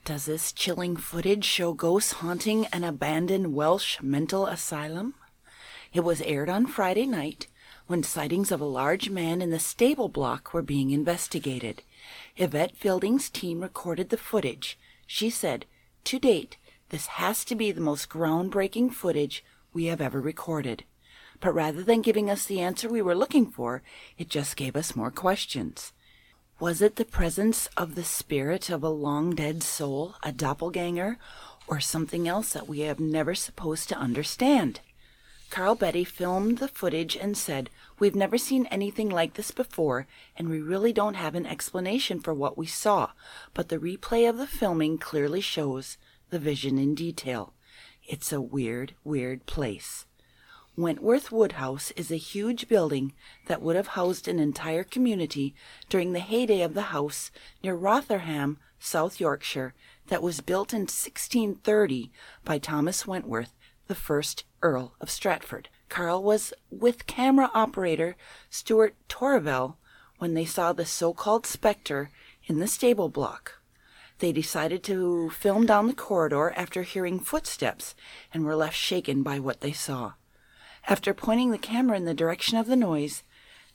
Does 0.06 0.26
this 0.26 0.52
chilling 0.52 0.98
footage 0.98 1.46
show 1.46 1.74
ghosts 1.74 2.14
haunting 2.14 2.66
an 2.68 2.84
abandoned 2.84 3.54
Welsh 3.54 4.02
mental 4.02 4.46
asylum? 4.46 5.16
It 5.94 6.02
was 6.02 6.22
aired 6.22 6.50
on 6.50 6.68
Friday 6.68 7.06
night 7.06 7.48
when 7.90 8.04
sightings 8.04 8.52
of 8.52 8.62
a 8.62 8.66
large 8.66 9.10
man 9.10 9.42
in 9.42 9.50
the 9.50 9.58
stable 9.58 10.10
block 10.10 10.54
were 10.54 10.62
being 10.62 10.92
investigated. 10.92 11.82
Yvette 12.38 12.78
Fielding's 12.78 13.32
team 13.32 13.62
recorded 13.62 14.10
the 14.10 14.18
footage. 14.18 14.78
She 15.08 15.32
said, 15.32 15.66
To 16.04 16.20
date, 16.20 16.58
this 16.90 17.08
has 17.08 17.44
to 17.46 17.56
be 17.56 17.72
the 17.72 17.82
most 17.82 18.08
groundbreaking 18.08 18.94
footage 18.94 19.44
we 19.74 19.86
have 19.86 20.02
ever 20.02 20.22
recorded. 20.22 20.84
But 21.40 21.56
rather 21.56 21.82
than 21.82 22.04
giving 22.04 22.30
us 22.30 22.46
the 22.46 22.60
answer 22.62 22.88
we 22.88 23.02
were 23.02 23.16
looking 23.16 23.48
for, 23.48 23.82
it 24.20 24.30
just 24.30 24.56
gave 24.56 24.76
us 24.76 24.96
more 24.96 25.10
questions. 25.10 25.92
Was 26.60 26.84
it 26.84 26.96
the 26.96 27.06
presence 27.06 27.70
of 27.76 27.96
the 27.96 28.04
spirit 28.04 28.70
of 28.70 28.84
a 28.84 28.90
long 28.90 29.34
dead 29.34 29.64
soul, 29.64 30.14
a 30.22 30.32
doppelganger, 30.32 31.18
or 31.68 31.80
something 31.80 32.28
else 32.28 32.54
that 32.54 32.68
we 32.68 32.82
have 32.82 33.00
never 33.00 33.34
supposed 33.34 33.90
to 33.90 33.98
understand? 33.98 34.82
Karl 35.50 35.74
Beattie 35.74 36.04
filmed 36.04 36.60
the 36.60 36.68
footage 36.68 37.16
and 37.16 37.36
said, 37.36 37.70
We've 37.98 38.16
never 38.16 38.38
seen 38.38 38.68
anything 38.68 39.10
like 39.10 39.34
this 39.34 39.52
before, 39.52 40.06
and 40.38 40.48
we 40.48 40.62
really 40.62 40.94
don't 40.94 41.16
have 41.16 41.34
an 41.34 41.48
explanation 41.48 42.20
for 42.20 42.34
what 42.34 42.58
we 42.58 42.68
saw, 42.68 43.12
but 43.54 43.70
the 43.70 43.80
replay 43.80 44.30
of 44.30 44.38
the 44.38 44.48
filming 44.48 44.98
clearly 45.00 45.42
shows 45.42 45.98
the 46.30 46.40
vision 46.40 46.78
in 46.78 46.94
detail. 46.94 47.54
It's 48.08 48.32
a 48.32 48.42
weird, 48.42 48.94
weird 49.04 49.46
place. 49.48 50.06
Wentworth 50.76 51.32
Woodhouse 51.32 51.92
is 51.92 52.10
a 52.10 52.16
huge 52.16 52.70
building 52.70 53.14
that 53.48 53.62
would 53.62 53.76
have 53.76 53.88
housed 53.88 54.28
an 54.28 54.40
entire 54.40 54.84
community 54.84 55.54
during 55.90 56.14
the 56.14 56.20
heyday 56.20 56.62
of 56.62 56.74
the 56.74 56.94
house 56.94 57.32
near 57.64 57.76
Rotherham, 57.76 58.60
South 58.80 59.20
Yorkshire, 59.20 59.74
that 60.08 60.24
was 60.24 60.42
built 60.42 60.74
in 60.74 60.82
1630 60.82 62.12
by 62.46 62.60
Thomas 62.60 63.06
Wentworth, 63.06 63.54
the 63.90 63.96
first 63.96 64.46
Earl 64.62 64.94
of 65.02 65.10
Strafford. 65.10 65.68
Karl 65.90 66.22
was 66.22 66.54
with 66.70 67.08
camera 67.08 67.50
operator 67.56 68.16
Stuart 68.50 68.96
Torvell 69.10 69.78
when 70.20 70.36
they 70.36 70.46
saw 70.46 70.72
the 70.72 70.86
so 70.86 71.12
called 71.12 71.48
specter 71.48 72.12
in 72.46 72.60
the 72.60 72.68
stable 72.68 73.10
block. 73.10 73.56
They 74.20 74.32
decided 74.32 74.84
to 74.84 75.32
film 75.32 75.66
down 75.66 75.88
the 75.88 75.94
corridor 75.94 76.54
after 76.56 76.84
hearing 76.84 77.20
footsteps 77.20 77.96
and 78.32 78.46
were 78.46 78.56
left 78.56 78.76
shaken 78.76 79.24
by 79.24 79.40
what 79.40 79.62
they 79.62 79.72
saw. 79.72 80.14
After 80.88 81.14
pointing 81.14 81.50
the 81.50 81.58
camera 81.58 81.98
in 81.98 82.06
the 82.06 82.14
direction 82.14 82.58
of 82.58 82.68
the 82.68 82.76
noise, 82.76 83.24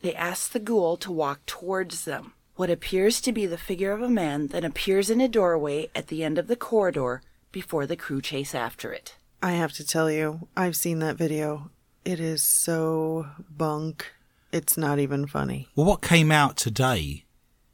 they 0.01 0.15
asked 0.15 0.53
the 0.53 0.61
ghoul 0.61 0.97
to 0.99 1.11
walk 1.11 1.45
towards 1.45 2.05
them. 2.05 2.35
What 2.55 2.71
appears 2.71 3.21
to 3.23 3.33
be 3.33 3.47
the 3.47 3.59
figure 3.59 3.91
of 3.91 4.01
a 4.01 4.09
man 4.09 4.47
then 4.49 4.62
appears 4.62 5.11
in 5.11 5.21
a 5.21 5.27
doorway 5.27 5.91
at 5.93 6.07
the 6.07 6.23
end 6.23 6.39
of 6.39 6.47
the 6.47 6.57
corridor 6.57 7.21
before 7.51 7.85
the 7.85 7.97
crew 7.97 8.21
chase 8.21 8.55
after 8.55 8.93
it. 8.93 9.17
I 9.45 9.53
have 9.53 9.74
to 9.74 9.84
tell 9.84 10.11
you, 10.11 10.49
I've 10.57 10.74
seen 10.74 11.01
that 11.01 11.18
video. 11.18 11.70
It 12.03 12.18
is 12.18 12.42
so 12.42 13.26
bunk. 13.51 14.11
It's 14.53 14.78
not 14.78 14.99
even 14.99 15.26
funny. 15.26 15.68
Well, 15.76 15.84
what 15.84 16.01
came 16.01 16.32
out 16.32 16.57
today 16.57 17.26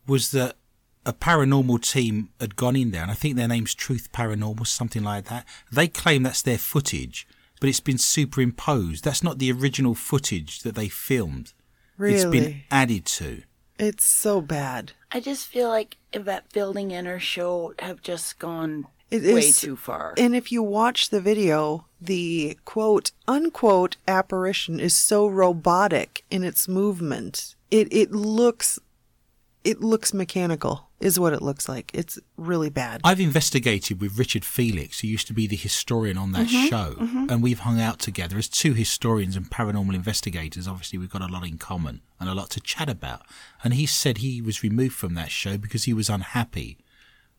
was 0.05 0.33
that 0.33 0.57
a 1.07 1.13
paranormal 1.13 1.89
team 1.89 2.31
had 2.41 2.57
gone 2.57 2.75
in 2.75 2.91
there, 2.91 3.03
and 3.03 3.11
I 3.13 3.15
think 3.15 3.37
their 3.37 3.47
name's 3.47 3.73
Truth 3.73 4.11
Paranormal, 4.11 4.67
something 4.67 5.05
like 5.05 5.27
that. 5.27 5.47
They 5.71 5.87
claim 5.87 6.25
that's 6.25 6.43
their 6.43 6.59
footage, 6.59 7.25
but 7.61 7.69
it's 7.69 7.79
been 7.79 7.99
superimposed. 7.99 9.05
That's 9.05 9.23
not 9.23 9.39
the 9.39 9.53
original 9.53 9.95
footage 9.95 10.63
that 10.63 10.75
they 10.75 10.89
filmed. 10.89 11.53
It's 12.01 12.25
been 12.25 12.63
added 12.73 13.07
to. 13.07 13.45
It's 13.79 14.05
so 14.05 14.41
bad. 14.41 14.95
I 15.13 15.21
just 15.21 15.47
feel 15.47 15.69
like 15.69 15.99
that 16.13 16.53
building 16.53 16.93
and 16.93 17.07
her 17.07 17.21
show 17.21 17.75
have 17.79 18.03
just 18.03 18.41
gone 18.41 18.89
It 19.11 19.23
way 19.23 19.41
is- 19.41 19.61
too 19.61 19.77
far. 19.77 20.15
And 20.17 20.35
if 20.35 20.53
you 20.53 20.63
watch 20.63 21.11
the 21.11 21.21
video, 21.21 21.87
the 22.01 22.59
quote 22.65 23.13
unquote 23.27 23.97
apparition 24.07 24.81
is 24.81 24.97
so 24.97 25.27
robotic 25.27 26.25
in 26.31 26.45
its 26.45 26.69
movement. 26.69 27.55
It 27.71 27.89
it 27.91 28.13
looks 28.13 28.79
it 29.65 29.81
looks 29.81 30.15
mechanical 30.15 30.89
is 31.01 31.19
what 31.19 31.33
it 31.33 31.43
looks 31.43 31.69
like. 31.69 31.91
It's 31.95 32.19
really 32.37 32.71
bad. 32.71 33.01
I've 33.05 33.21
investigated 33.21 34.01
with 34.01 34.19
Richard 34.19 34.45
Felix, 34.45 35.01
who 35.01 35.09
used 35.09 35.27
to 35.29 35.33
be 35.33 35.47
the 35.47 35.57
historian 35.57 36.19
on 36.19 36.33
that 36.33 36.47
mm-hmm, 36.47 36.67
show, 36.67 36.95
mm-hmm. 36.99 37.27
and 37.31 37.43
we've 37.43 37.61
hung 37.61 37.81
out 37.81 37.99
together 37.99 38.37
as 38.39 38.49
two 38.49 38.75
historians 38.75 39.37
and 39.37 39.51
paranormal 39.51 39.95
investigators. 39.95 40.69
Obviously, 40.69 40.99
we've 40.99 41.11
got 41.11 41.23
a 41.23 41.33
lot 41.33 41.47
in 41.47 41.59
common 41.59 42.03
and 42.19 42.29
a 42.29 42.35
lot 42.35 42.51
to 42.51 42.61
chat 42.61 42.89
about. 42.89 43.23
And 43.65 43.75
he 43.75 43.87
said 43.87 44.19
he 44.19 44.43
was 44.43 44.63
removed 44.63 44.95
from 44.95 45.15
that 45.15 45.31
show 45.31 45.57
because 45.57 45.85
he 45.85 45.95
was 45.95 46.11
unhappy 46.11 46.79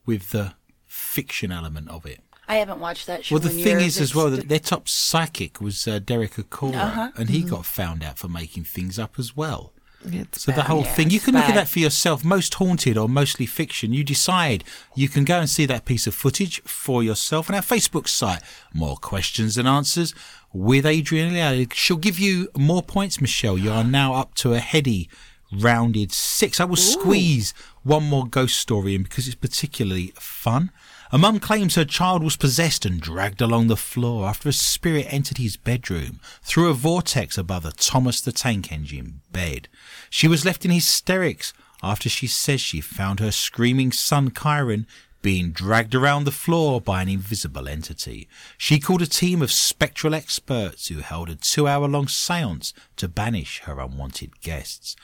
with 0.05 0.31
the 0.31 0.55
fiction 0.91 1.51
element 1.51 1.89
of 1.89 2.05
it. 2.05 2.19
I 2.47 2.55
haven't 2.55 2.79
watched 2.81 3.07
that 3.07 3.23
show. 3.23 3.35
Well, 3.35 3.41
the 3.41 3.49
in 3.49 3.63
thing 3.63 3.79
years. 3.79 3.95
is, 3.95 4.01
as 4.01 4.15
well, 4.15 4.29
that 4.29 4.49
their 4.49 4.59
top 4.59 4.89
psychic 4.89 5.61
was 5.61 5.87
uh, 5.87 5.99
Derek 5.99 6.33
Acorah, 6.33 7.17
and 7.17 7.29
he 7.29 7.43
got 7.43 7.65
found 7.65 8.03
out 8.03 8.17
for 8.17 8.27
making 8.27 8.65
things 8.65 8.99
up 8.99 9.17
as 9.17 9.35
well. 9.37 9.71
It's 10.03 10.41
So 10.41 10.51
the 10.51 10.63
whole 10.63 10.81
Yeah, 10.83 10.93
thing, 10.95 11.09
you 11.11 11.17
it's 11.17 11.25
can 11.25 11.35
look 11.35 11.43
at 11.45 11.55
that 11.55 11.69
for 11.69 11.79
yourself. 11.79 12.25
Most 12.25 12.55
haunted 12.55 12.97
or 12.97 13.07
mostly 13.07 13.45
fiction. 13.45 13.93
You 13.93 14.03
decide. 14.03 14.63
You 14.95 15.07
can 15.07 15.23
go 15.23 15.39
and 15.39 15.49
see 15.49 15.65
that 15.67 15.85
piece 15.85 16.07
of 16.07 16.15
footage 16.15 16.59
for 16.63 17.03
yourself 17.03 17.49
on 17.49 17.55
our 17.55 17.61
Facebook 17.61 18.07
site. 18.09 18.41
More 18.73 18.97
questions 18.97 19.57
and 19.57 19.67
answers 19.67 20.13
with 20.51 20.85
Adrian 20.85 21.33
Leal. 21.33 21.67
She'll 21.73 21.97
give 21.97 22.19
you 22.19 22.49
more 22.57 22.81
points, 22.81 23.21
Michelle. 23.21 23.57
You 23.59 23.71
are 23.71 23.83
now 23.85 24.15
up 24.15 24.33
to 24.35 24.53
a 24.55 24.59
heady, 24.59 25.07
rounded 25.53 26.11
six. 26.11 26.59
I 26.59 26.65
will 26.65 26.75
squeeze 26.75 27.53
one 27.83 28.03
more 28.03 28.25
ghost 28.27 28.57
story 28.57 28.95
in 28.95 29.03
because 29.03 29.27
it's 29.27 29.35
particularly 29.35 30.13
fun. 30.15 30.71
A 31.13 31.17
mum 31.17 31.41
claims 31.41 31.75
her 31.75 31.83
child 31.83 32.23
was 32.23 32.37
possessed 32.37 32.85
and 32.85 33.01
dragged 33.01 33.41
along 33.41 33.67
the 33.67 33.75
floor 33.75 34.25
after 34.25 34.47
a 34.47 34.53
spirit 34.53 35.07
entered 35.09 35.39
his 35.39 35.57
bedroom 35.57 36.21
through 36.41 36.69
a 36.69 36.73
vortex 36.73 37.37
above 37.37 37.63
the 37.63 37.73
Thomas 37.73 38.21
the 38.21 38.31
Tank 38.31 38.71
Engine 38.71 39.19
bed. 39.29 39.67
She 40.09 40.29
was 40.29 40.45
left 40.45 40.63
in 40.63 40.71
hysterics 40.71 41.51
after 41.83 42.07
she 42.07 42.27
says 42.27 42.61
she 42.61 42.79
found 42.79 43.19
her 43.19 43.31
screaming 43.31 43.91
son 43.91 44.29
Kyron 44.29 44.85
being 45.21 45.51
dragged 45.51 45.93
around 45.93 46.23
the 46.23 46.31
floor 46.31 46.79
by 46.79 47.01
an 47.01 47.09
invisible 47.09 47.67
entity. 47.67 48.29
She 48.57 48.79
called 48.79 49.01
a 49.01 49.05
team 49.05 49.41
of 49.41 49.51
spectral 49.51 50.15
experts 50.15 50.87
who 50.87 50.99
held 50.99 51.29
a 51.29 51.35
two 51.35 51.67
hour 51.67 51.89
long 51.89 52.07
seance 52.07 52.73
to 52.95 53.09
banish 53.09 53.59
her 53.65 53.81
unwanted 53.81 54.39
guests. 54.39 54.95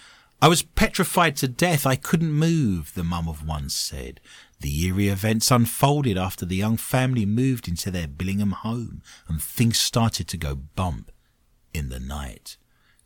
I 0.41 0.47
was 0.47 0.61
petrified 0.61 1.35
to 1.37 1.47
death. 1.47 1.87
I 1.87 1.95
couldn't 1.95 2.31
move, 2.31 2.93
the 2.93 3.03
mum 3.03 3.27
of 3.27 3.45
one 3.45 3.69
said. 3.69 4.19
The 4.59 4.85
eerie 4.85 5.09
events 5.09 5.51
unfolded 5.51 6.17
after 6.17 6.45
the 6.45 6.55
young 6.55 6.77
family 6.77 7.25
moved 7.25 7.67
into 7.67 7.91
their 7.91 8.07
Billingham 8.07 8.53
home 8.53 9.03
and 9.27 9.41
things 9.41 9.77
started 9.77 10.27
to 10.29 10.37
go 10.37 10.55
bump 10.55 11.11
in 11.73 11.89
the 11.89 11.99
night. 11.99 12.57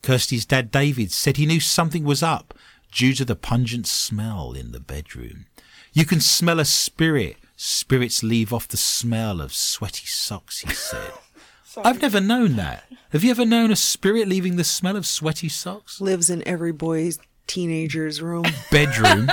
Kirsty's 0.02 0.45
dad 0.45 0.72
David 0.72 1.12
said 1.12 1.38
he 1.38 1.45
knew 1.45 1.60
something 1.60 2.04
was 2.04 2.24
up 2.24 2.54
due 2.91 3.14
to 3.14 3.26
the 3.26 3.36
pungent 3.36 3.88
smell 3.88 4.54
in 4.54 4.72
the 4.72 4.80
bedroom. 4.80 5.45
You 5.93 6.06
can 6.06 6.22
smell 6.22 6.60
a 6.60 6.66
spirit. 6.66 7.38
Spirits 7.56 8.24
leave 8.24 8.54
off 8.54 8.68
the 8.68 8.78
smell 8.78 9.41
of 9.41 9.54
sweaty 9.54 10.06
socks, 10.06 10.60
he 10.60 10.74
said. 10.74 11.12
I've 11.78 12.02
never 12.02 12.20
known 12.20 12.56
that. 12.56 12.84
Have 13.12 13.24
you 13.24 13.32
ever 13.32 13.45
known 13.45 13.72
a 13.72 13.76
spirit 13.76 14.28
leaving 14.28 14.56
the 14.56 14.64
smell 14.64 14.95
of 14.95 15.06
sweaty 15.06 15.49
socks? 15.49 16.02
lives 16.02 16.30
in 16.30 16.45
every 16.47 16.72
boy's 16.72 17.20
teenager's 17.54 18.22
room. 18.22 18.45
Bedroom. 18.72 19.30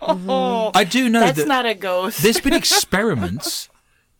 I 0.00 0.86
do 0.88 1.08
know 1.08 1.20
That's 1.20 1.38
that 1.38 1.48
not 1.48 1.66
a 1.66 1.74
ghost. 1.74 2.22
there's 2.22 2.40
been 2.40 2.52
experiments. 2.64 3.68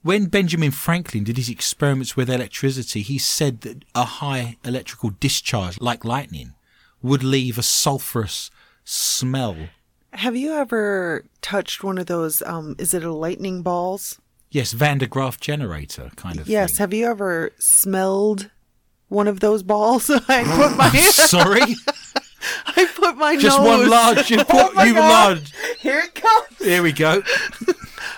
When 0.03 0.27
Benjamin 0.27 0.73
Franklin 0.73 1.23
did 1.25 1.37
his 1.37 1.49
experiments 1.49 2.17
with 2.17 2.29
electricity, 2.29 3.03
he 3.03 3.19
said 3.19 3.61
that 3.61 3.85
a 3.95 4.05
high 4.05 4.57
electrical 4.65 5.11
discharge, 5.21 5.81
like 5.81 6.05
lightning, 6.05 6.55
would 7.03 7.23
leave 7.23 7.57
a 7.57 7.63
sulfurous 7.63 8.51
smell. 8.85 9.57
Have 10.13 10.35
you 10.37 10.53
ever 10.55 11.25
touched 11.41 11.85
one 11.85 11.99
of 11.99 12.07
those 12.07 12.43
um 12.43 12.75
is 12.79 12.95
it 12.95 13.05
a 13.05 13.13
lightning 13.13 13.63
balls? 13.63 14.19
Yes, 14.51 14.73
Van 14.73 14.99
de 14.99 15.07
Graaff 15.07 15.41
generator 15.41 16.11
kind 16.17 16.39
of 16.41 16.49
Yes, 16.49 16.73
thing. 16.73 16.79
have 16.79 16.93
you 16.95 17.07
ever 17.07 17.53
smelled 17.59 18.51
one 19.09 19.29
of 19.29 19.41
those 19.41 19.63
balls? 19.63 20.11
I 20.29 20.43
put 20.45 20.77
my 20.77 20.89
Sorry, 21.11 21.75
I 22.67 22.87
put 22.95 23.17
my 23.17 23.37
just 23.37 23.59
nose. 23.59 23.67
one 23.67 23.89
large. 23.91 24.31
You 24.31 24.37
put, 24.45 24.49
oh 24.51 24.73
my 24.75 24.85
you 24.85 24.95
large. 24.95 25.53
Here 25.79 26.01
it 26.01 26.15
comes. 26.15 26.59
Here 26.59 26.83
we 26.83 26.93
go. 26.93 27.23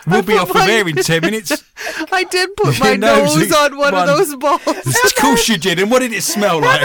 We'll 0.07 0.23
be 0.23 0.33
put 0.35 0.43
off 0.43 0.51
of 0.51 0.57
my- 0.57 0.71
air 0.71 0.87
in 0.89 0.97
ten 0.97 1.21
minutes. 1.23 1.65
I 2.13 2.25
did 2.25 2.55
put 2.57 2.79
Your 2.79 2.85
my 2.89 2.97
nose 2.97 3.37
nose 3.37 3.53
on 3.53 3.77
one, 3.77 3.93
one. 3.95 4.09
of 4.09 4.17
those 4.17 4.35
balls. 4.37 4.61
Of 4.67 5.15
course 5.19 5.49
you 5.49 5.57
did. 5.57 5.79
And 5.79 5.91
what 5.91 6.01
did 6.01 6.13
it 6.13 6.23
smell 6.23 6.61
like? 6.61 6.83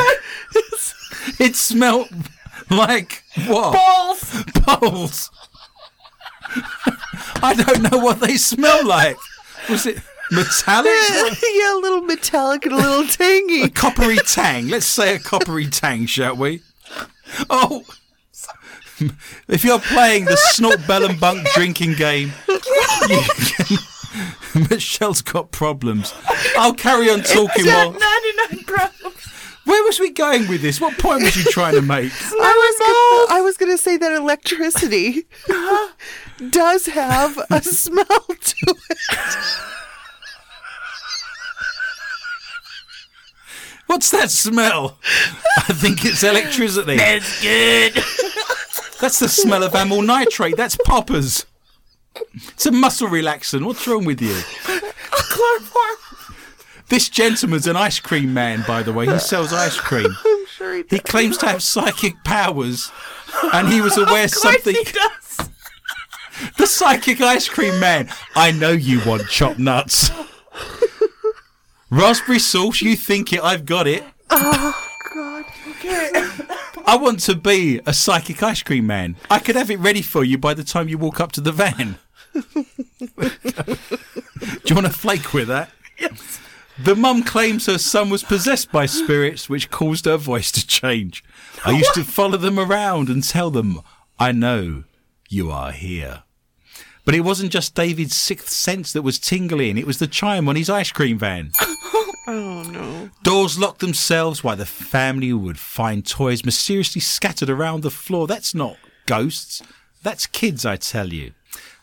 It 1.37 1.55
smelled 1.55 2.09
like 2.69 3.23
what? 3.47 3.73
balls. 3.73 4.43
Balls. 4.65 5.31
I 7.41 7.53
don't 7.57 7.91
know 7.91 7.97
what 7.99 8.19
they 8.21 8.37
smell 8.37 8.85
like. 8.85 9.17
Was 9.69 9.85
it 9.85 9.99
metallic? 10.31 10.91
yeah, 11.53 11.75
a 11.75 11.79
little 11.79 12.01
metallic 12.01 12.65
and 12.65 12.73
a 12.73 12.77
little 12.77 13.05
tangy. 13.07 13.63
a 13.63 13.69
coppery 13.69 14.17
tang. 14.25 14.69
Let's 14.69 14.85
say 14.85 15.15
a 15.15 15.19
coppery 15.19 15.67
tang, 15.67 16.05
shall 16.05 16.35
we? 16.35 16.61
Oh. 17.49 17.83
If 19.47 19.63
you're 19.63 19.79
playing 19.79 20.25
the 20.25 20.35
snort 20.35 20.85
bell 20.85 21.05
and 21.05 21.19
bunk 21.19 21.47
drinking 21.53 21.93
game, 21.93 22.33
you 22.47 22.59
can, 22.59 23.77
Michelle's 24.69 25.21
got 25.21 25.51
problems. 25.51 26.13
I'll 26.57 26.73
carry 26.73 27.09
on 27.09 27.21
talking 27.21 27.65
while. 27.65 27.93
99 27.93 28.65
problems. 28.65 29.25
Where 29.65 29.83
was 29.83 29.99
we 29.99 30.09
going 30.09 30.47
with 30.47 30.61
this? 30.63 30.81
What 30.81 30.97
point 30.97 31.21
was 31.21 31.35
you 31.35 31.43
trying 31.51 31.75
to 31.75 31.81
make? 31.81 32.11
I 32.21 32.25
was 32.33 33.27
gonna, 33.27 33.39
I 33.39 33.41
was 33.41 33.55
gonna 33.55 33.77
say 33.77 33.97
that 33.97 34.11
electricity 34.13 35.27
does 36.49 36.87
have 36.87 37.37
a 37.51 37.61
smell 37.61 38.05
to 38.05 38.75
it. 38.89 39.17
What's 43.89 44.11
that 44.11 44.29
smell? 44.29 44.99
I 45.57 45.73
think 45.73 46.05
it's 46.05 46.23
electricity. 46.23 46.95
That's 46.97 47.41
good. 47.41 47.93
That's 49.01 49.17
the 49.17 49.27
smell 49.27 49.63
of 49.63 49.73
amyl 49.73 50.03
nitrate. 50.03 50.55
That's 50.57 50.77
poppers. 50.85 51.47
It's 52.35 52.67
a 52.67 52.71
muscle 52.71 53.07
relaxant. 53.07 53.65
What's 53.65 53.87
wrong 53.87 54.05
with 54.05 54.21
you? 54.21 54.39
Chloroform. 55.09 55.97
This 56.89 57.09
gentleman's 57.09 57.65
an 57.65 57.75
ice 57.77 57.99
cream 57.99 58.31
man, 58.31 58.63
by 58.67 58.83
the 58.83 58.93
way. 58.93 59.07
He 59.07 59.17
sells 59.17 59.51
ice 59.51 59.79
cream. 59.79 60.15
I'm 60.25 60.45
sure 60.45 60.75
he 60.75 60.83
He 60.87 60.99
claims 60.99 61.37
to 61.39 61.47
have 61.47 61.63
psychic 61.63 62.23
powers, 62.23 62.91
and 63.53 63.69
he 63.69 63.81
was 63.81 63.97
aware 63.97 64.25
of 64.25 64.29
something. 64.29 64.75
He 64.75 64.83
does. 64.83 65.49
The 66.59 66.67
psychic 66.67 67.21
ice 67.21 67.49
cream 67.49 67.79
man. 67.79 68.07
I 68.35 68.51
know 68.51 68.71
you 68.71 69.01
want 69.03 69.27
chopped 69.29 69.57
nuts. 69.57 70.11
Raspberry 71.89 72.39
sauce, 72.39 72.81
you 72.81 72.95
think 72.95 73.33
it, 73.33 73.43
I've 73.43 73.65
got 73.65 73.87
it. 73.87 74.03
Oh, 74.29 74.89
God. 75.13 75.45
Okay. 75.71 76.11
I 76.85 76.97
want 76.97 77.19
to 77.21 77.35
be 77.35 77.81
a 77.85 77.93
psychic 77.93 78.43
ice 78.43 78.61
cream 78.63 78.87
man. 78.87 79.15
I 79.29 79.39
could 79.39 79.55
have 79.55 79.71
it 79.71 79.79
ready 79.79 80.01
for 80.01 80.23
you 80.23 80.37
by 80.37 80.53
the 80.53 80.63
time 80.63 80.87
you 80.87 80.97
walk 80.97 81.19
up 81.19 81.31
to 81.33 81.41
the 81.41 81.51
van. 81.51 81.97
Do 82.33 82.65
you 84.65 84.75
want 84.75 84.87
to 84.87 84.93
flake 84.93 85.33
with 85.33 85.47
that? 85.47 85.71
Yes. 85.99 86.39
The 86.81 86.95
mum 86.95 87.23
claims 87.23 87.65
her 87.65 87.77
son 87.77 88.09
was 88.09 88.23
possessed 88.23 88.71
by 88.71 88.85
spirits, 88.85 89.49
which 89.49 89.69
caused 89.69 90.05
her 90.05 90.15
voice 90.17 90.51
to 90.53 90.65
change. 90.65 91.23
I 91.65 91.71
used 91.71 91.93
to 91.95 92.03
follow 92.03 92.37
them 92.37 92.57
around 92.57 93.09
and 93.09 93.23
tell 93.23 93.49
them, 93.51 93.81
I 94.17 94.31
know 94.31 94.83
you 95.27 95.51
are 95.51 95.71
here. 95.71 96.23
But 97.03 97.15
it 97.15 97.21
wasn't 97.21 97.51
just 97.51 97.75
David's 97.75 98.15
sixth 98.15 98.49
sense 98.49 98.93
that 98.93 99.01
was 99.01 99.19
tingling, 99.19 99.77
it 99.77 99.87
was 99.87 99.99
the 99.99 100.07
chime 100.07 100.47
on 100.47 100.55
his 100.55 100.69
ice 100.69 100.91
cream 100.91 101.17
van. 101.17 101.51
Oh 102.31 102.61
no. 102.61 103.09
Doors 103.23 103.57
locked 103.57 103.79
themselves 103.79 104.43
while 104.43 104.55
the 104.55 104.65
family 104.67 105.33
would 105.33 105.57
find 105.57 106.05
toys 106.05 106.45
mysteriously 106.45 107.01
scattered 107.01 107.49
around 107.49 107.81
the 107.81 107.89
floor. 107.89 108.27
That's 108.27 108.53
not 108.53 108.77
ghosts. 109.07 109.63
That's 110.03 110.27
kids, 110.27 110.63
I 110.63 110.75
tell 110.75 111.11
you. 111.11 111.33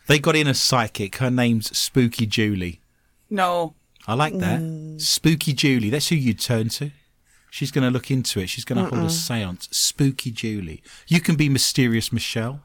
They 0.07 0.21
got 0.21 0.37
in 0.37 0.47
a 0.47 0.55
psychic. 0.55 1.17
Her 1.17 1.33
name's 1.33 1.77
Spooky 1.77 2.27
Julie. 2.27 2.81
No. 3.29 3.75
I 4.07 4.15
like 4.15 4.39
that. 4.39 4.61
Mm. 4.61 5.01
Spooky 5.01 5.53
Julie. 5.53 5.91
That's 5.91 6.09
who 6.11 6.15
you'd 6.15 6.39
turn 6.39 6.69
to. 6.69 6.93
She's 7.51 7.73
going 7.73 7.83
to 7.85 7.91
look 7.91 8.09
into 8.09 8.39
it. 8.39 8.49
She's 8.49 8.65
going 8.65 8.85
to 8.85 8.95
hold 8.95 9.07
a 9.07 9.11
seance. 9.11 9.69
Spooky 9.73 10.31
Julie. 10.31 10.81
You 11.09 11.21
can 11.21 11.35
be 11.35 11.49
Mysterious 11.49 12.13
Michelle. 12.13 12.61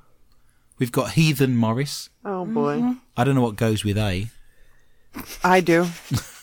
We've 0.77 0.91
got 0.91 1.11
Heathen 1.13 1.55
Morris. 1.55 2.09
Oh 2.23 2.45
boy. 2.45 2.77
Mm-hmm. 2.77 2.91
I 3.17 3.23
don't 3.23 3.33
know 3.33 3.41
what 3.41 3.55
goes 3.55 3.83
with 3.83 3.97
A. 3.97 4.27
I 5.43 5.61
do. 5.61 5.87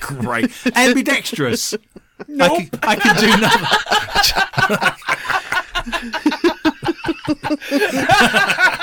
Great. 0.00 0.50
Ambidextrous. 0.74 1.74
Nope. 2.28 2.52
I 2.52 2.64
can, 2.64 2.78
I 2.82 2.96
can 2.96 3.16
do 3.16 3.28
nothing. 3.40 3.66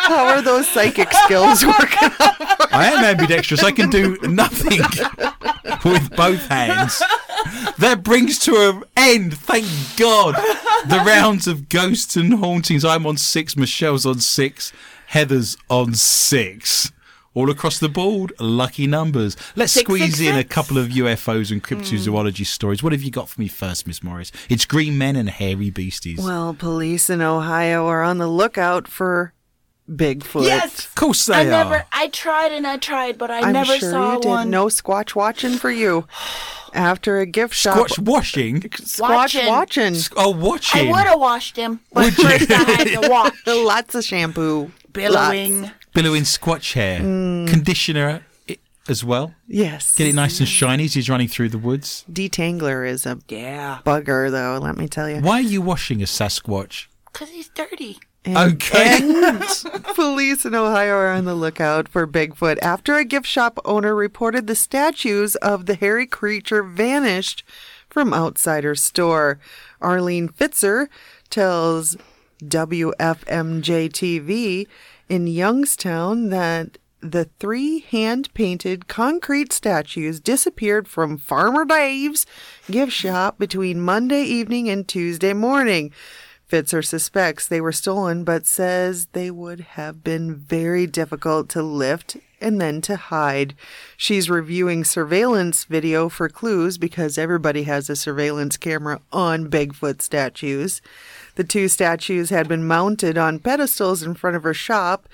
How 0.05 0.25
are 0.27 0.41
those 0.41 0.67
psychic 0.67 1.11
skills 1.11 1.65
working? 1.65 2.09
Out? 2.19 2.73
I 2.73 2.91
am 2.93 3.03
ambidextrous. 3.03 3.63
I 3.63 3.71
can 3.71 3.89
do 3.89 4.17
nothing 4.23 4.81
with 5.83 6.15
both 6.15 6.47
hands. 6.47 7.01
That 7.77 8.03
brings 8.03 8.37
to 8.39 8.55
an 8.55 8.83
end, 8.95 9.37
thank 9.37 9.65
God, 9.97 10.35
the 10.87 11.03
rounds 11.05 11.47
of 11.47 11.69
ghosts 11.69 12.15
and 12.15 12.35
hauntings. 12.35 12.85
I'm 12.85 13.05
on 13.05 13.17
six, 13.17 13.57
Michelle's 13.57 14.05
on 14.05 14.19
six, 14.19 14.71
Heather's 15.07 15.57
on 15.69 15.95
six. 15.95 16.91
All 17.35 17.49
across 17.49 17.79
the 17.79 17.89
board, 17.89 18.31
lucky 18.39 18.85
numbers. 18.85 19.35
Let's 19.55 19.71
Six, 19.73 19.85
squeeze 19.85 20.17
six, 20.17 20.19
in 20.19 20.37
a 20.37 20.43
couple 20.43 20.77
of 20.77 20.89
UFOs 20.89 21.51
and 21.51 21.63
cryptozoology 21.63 22.37
hmm. 22.39 22.43
stories. 22.43 22.83
What 22.83 22.93
have 22.93 23.01
you 23.01 23.09
got 23.11 23.27
for 23.29 23.41
me 23.41 23.47
first, 23.47 23.87
Miss 23.87 24.03
Morris? 24.03 24.31
It's 24.49 24.65
green 24.65 24.97
men 24.97 25.15
and 25.15 25.29
hairy 25.29 25.71
beasties. 25.71 26.19
Well, 26.19 26.53
police 26.53 27.09
in 27.09 27.21
Ohio 27.21 27.87
are 27.87 28.03
on 28.03 28.19
the 28.19 28.27
lookout 28.27 28.87
for 28.87 29.33
Bigfoot. 29.89 30.45
Yes. 30.45 30.85
of 30.85 30.95
course 30.95 31.25
they 31.25 31.33
I 31.33 31.41
are. 31.41 31.45
never. 31.45 31.85
I 31.91 32.07
tried 32.07 32.51
and 32.53 32.65
I 32.65 32.77
tried, 32.77 33.17
but 33.17 33.29
I 33.29 33.41
I'm 33.41 33.53
never 33.53 33.77
sure 33.77 33.91
saw 33.91 34.13
you 34.13 34.21
did. 34.21 34.29
one. 34.29 34.49
No 34.49 34.67
squatch 34.67 35.15
watching 35.15 35.57
for 35.57 35.71
you. 35.71 36.07
After 36.73 37.19
a 37.19 37.27
gift 37.27 37.53
shop, 37.53 37.77
Squatch 37.77 37.99
washing. 37.99 38.61
squatch 38.61 38.99
Watching. 38.99 39.45
watching. 39.47 39.95
Oh, 40.17 40.31
watching. 40.31 40.87
I 40.87 40.91
would 40.91 41.05
have 41.07 41.19
washed 41.19 41.55
him, 41.55 41.81
but 41.91 42.11
first 42.13 42.49
I 42.49 42.55
had 42.63 42.87
to 43.01 43.09
wash. 43.11 43.31
Lots 43.45 43.93
of 43.93 44.03
shampoo. 44.03 44.71
Billowing. 44.91 45.63
Lots. 45.63 45.73
Billowing 45.93 46.23
squatch 46.23 46.73
hair. 46.73 46.99
Mm. 47.01 47.47
Conditioner 47.47 48.25
as 48.89 49.03
well. 49.03 49.33
Yes. 49.47 49.95
Get 49.95 50.07
it 50.07 50.15
nice 50.15 50.39
and 50.39 50.47
shiny 50.49 50.85
as 50.85 50.93
he's 50.93 51.09
running 51.09 51.27
through 51.27 51.49
the 51.49 51.57
woods. 51.57 52.03
Detangler 52.11 52.87
is 52.87 53.05
a 53.05 53.19
Yeah. 53.29 53.79
bugger, 53.85 54.29
though. 54.31 54.59
Let 54.61 54.77
me 54.77 54.87
tell 54.87 55.09
you. 55.09 55.17
Why 55.21 55.37
are 55.39 55.41
you 55.41 55.61
washing 55.61 56.01
a 56.01 56.05
Sasquatch? 56.05 56.87
Because 57.11 57.29
he's 57.29 57.49
dirty. 57.49 57.99
Okay. 58.27 58.99
Police 59.95 60.45
in 60.45 60.55
Ohio 60.55 60.93
are 60.95 61.09
on 61.11 61.25
the 61.25 61.35
lookout 61.35 61.87
for 61.89 62.07
Bigfoot 62.07 62.57
after 62.61 62.95
a 62.95 63.03
gift 63.05 63.27
shop 63.27 63.59
owner 63.65 63.93
reported 63.93 64.47
the 64.47 64.55
statues 64.55 65.35
of 65.37 65.65
the 65.65 65.75
hairy 65.75 66.07
creature 66.07 66.63
vanished 66.63 67.43
from 67.89 68.13
outside 68.13 68.63
her 68.63 68.75
store. 68.75 69.39
Arlene 69.81 70.29
Fitzer 70.29 70.87
tells 71.29 71.97
WFMJ 72.43 73.89
TV 73.89 74.67
in 75.13 75.27
Youngstown 75.27 76.29
that 76.29 76.79
the 76.99 77.25
three 77.39 77.81
hand 77.81 78.33
painted 78.33 78.87
concrete 78.87 79.53
statues 79.53 80.19
disappeared 80.19 80.87
from 80.87 81.19
Farmer 81.19 81.65
Dave's 81.65 82.25
gift 82.71 82.93
shop 82.93 83.37
between 83.37 83.79
Monday 83.79 84.23
evening 84.23 84.67
and 84.69 84.87
Tuesday 84.87 85.33
morning. 85.33 85.91
Fitzer 86.51 86.83
suspects 86.83 87.47
they 87.47 87.61
were 87.61 87.71
stolen, 87.71 88.23
but 88.23 88.47
says 88.47 89.05
they 89.11 89.29
would 89.29 89.59
have 89.59 90.03
been 90.03 90.33
very 90.33 90.87
difficult 90.87 91.47
to 91.49 91.61
lift 91.61 92.17
and 92.41 92.59
then 92.59 92.81
to 92.81 92.95
hide. 92.95 93.53
She's 93.95 94.31
reviewing 94.31 94.83
surveillance 94.83 95.65
video 95.65 96.09
for 96.09 96.27
clues 96.27 96.79
because 96.79 97.19
everybody 97.19 97.63
has 97.63 97.87
a 97.87 97.95
surveillance 97.95 98.57
camera 98.57 98.99
on 99.11 99.51
Bigfoot 99.51 100.01
statues. 100.01 100.81
The 101.35 101.43
two 101.43 101.67
statues 101.67 102.29
had 102.29 102.47
been 102.47 102.65
mounted 102.67 103.17
on 103.17 103.39
pedestals 103.39 104.03
in 104.03 104.13
front 104.13 104.35
of 104.35 104.43
her 104.43 104.53
shop 104.53 105.07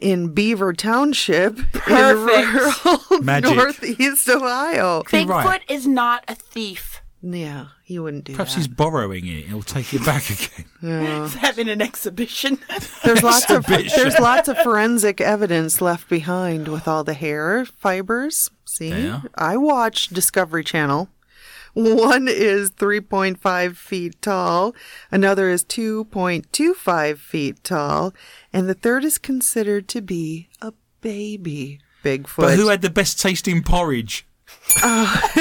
in 0.00 0.32
Beaver 0.34 0.72
Township 0.72 1.56
Perfect. 1.72 2.48
in 2.48 2.54
rural 2.54 3.20
Magic. 3.22 3.54
northeast 3.56 4.28
Ohio. 4.28 5.02
Bigfoot 5.04 5.28
right. 5.44 5.62
is 5.68 5.86
not 5.86 6.24
a 6.28 6.34
thief. 6.34 7.02
Yeah, 7.22 7.68
he 7.82 7.98
wouldn't 7.98 8.24
do 8.24 8.32
that. 8.32 8.36
Perhaps 8.36 8.54
that. 8.54 8.58
he's 8.60 8.68
borrowing 8.68 9.26
it. 9.26 9.46
He'll 9.46 9.62
take 9.62 9.92
it 9.94 10.04
back 10.04 10.24
again. 10.30 10.64
He's 11.24 11.34
having 11.34 11.68
an 11.68 11.80
exhibition. 11.82 12.58
There's 13.04 13.22
lots 13.22 13.50
of 13.50 13.66
there's 13.66 14.18
lots 14.20 14.48
of 14.48 14.58
forensic 14.58 15.20
evidence 15.20 15.80
left 15.80 16.08
behind 16.08 16.68
with 16.68 16.86
all 16.86 17.02
the 17.04 17.14
hair 17.14 17.64
fibers. 17.64 18.50
See, 18.64 18.90
Yeah. 18.90 19.22
I 19.34 19.56
watch 19.56 20.08
Discovery 20.08 20.62
Channel. 20.62 21.08
One 21.76 22.26
is 22.26 22.70
3.5 22.70 23.76
feet 23.76 24.22
tall, 24.22 24.74
another 25.10 25.50
is 25.50 25.62
2.25 25.62 27.18
feet 27.18 27.62
tall, 27.62 28.14
and 28.50 28.66
the 28.66 28.72
third 28.72 29.04
is 29.04 29.18
considered 29.18 29.86
to 29.88 30.00
be 30.00 30.48
a 30.62 30.72
baby 31.02 31.80
Bigfoot. 32.02 32.38
But 32.38 32.56
who 32.56 32.68
had 32.68 32.80
the 32.80 32.88
best 32.88 33.20
tasting 33.20 33.62
porridge? 33.62 34.26
Uh, 34.82 35.06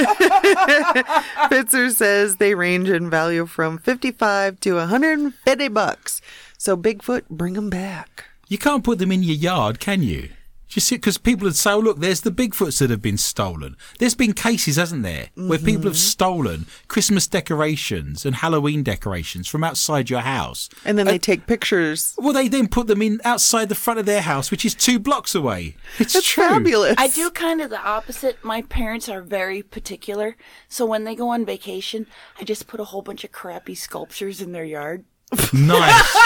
Pitzer 1.50 1.90
says 1.90 2.36
they 2.36 2.54
range 2.54 2.90
in 2.90 3.10
value 3.10 3.46
from 3.46 3.78
55 3.78 4.60
to 4.60 4.76
150 4.76 5.68
bucks. 5.70 6.20
So 6.58 6.76
Bigfoot, 6.76 7.30
bring 7.30 7.54
them 7.54 7.70
back. 7.70 8.26
You 8.50 8.58
can't 8.58 8.84
put 8.84 9.00
them 9.00 9.14
in 9.14 9.24
your 9.24 9.38
yard, 9.38 9.80
can 9.80 10.04
you? 10.04 10.32
Do 10.76 10.80
you 10.80 10.82
see? 10.82 10.96
Because 10.98 11.18
people 11.18 11.46
would 11.46 11.56
say, 11.56 11.72
oh, 11.72 11.80
look, 11.80 12.00
there's 12.00 12.20
the 12.20 12.32
Bigfoots 12.32 12.80
that 12.80 12.90
have 12.90 13.02
been 13.02 13.16
stolen. 13.18 13.78
There's 13.98 14.14
been 14.14 14.34
cases, 14.34 14.76
hasn't 14.76 15.04
there, 15.04 15.30
where 15.36 15.58
people 15.58 15.76
Mm-hmm. 15.76 15.88
have 15.88 15.98
stolen 15.98 16.66
Christmas 16.90 17.28
decorations 17.28 18.26
and 18.26 18.36
Halloween 18.36 18.84
decorations 18.84 19.48
from 19.48 19.64
outside 19.64 20.10
your 20.10 20.20
house. 20.20 20.68
And 20.84 20.98
then 20.98 21.08
they 21.08 21.18
take 21.18 21.48
pictures. 21.48 22.14
Well, 22.18 22.34
they 22.34 22.50
then 22.50 22.68
put 22.68 22.88
them 22.88 23.02
in 23.02 23.22
outside 23.24 23.70
the 23.70 23.76
front 23.76 24.02
of 24.02 24.06
their 24.06 24.20
house, 24.22 24.52
which 24.52 24.66
is 24.66 24.76
two 24.76 25.00
blocks 25.00 25.34
away. 25.34 25.78
It's 25.98 26.12
That's 26.12 26.26
true. 26.28 26.44
fabulous. 26.44 26.96
I 26.98 27.08
do 27.08 27.30
kind 27.32 27.62
of 27.62 27.70
the 27.70 27.80
opposite. 27.82 28.44
My 28.44 28.62
parents 28.64 29.08
are 29.08 29.22
very 29.22 29.64
particular. 29.64 30.36
So 30.68 30.86
when 30.86 31.06
they 31.06 31.16
go 31.16 31.30
on 31.30 31.46
vacation, 31.46 32.06
I 32.38 32.44
just 32.44 32.68
put 32.68 32.82
a 32.82 32.86
whole 32.86 33.02
bunch 33.02 33.24
of 33.24 33.32
crappy 33.32 33.76
sculptures 33.76 34.42
in 34.42 34.52
their 34.52 34.66
yard. 34.66 35.06
Nice. 35.54 36.18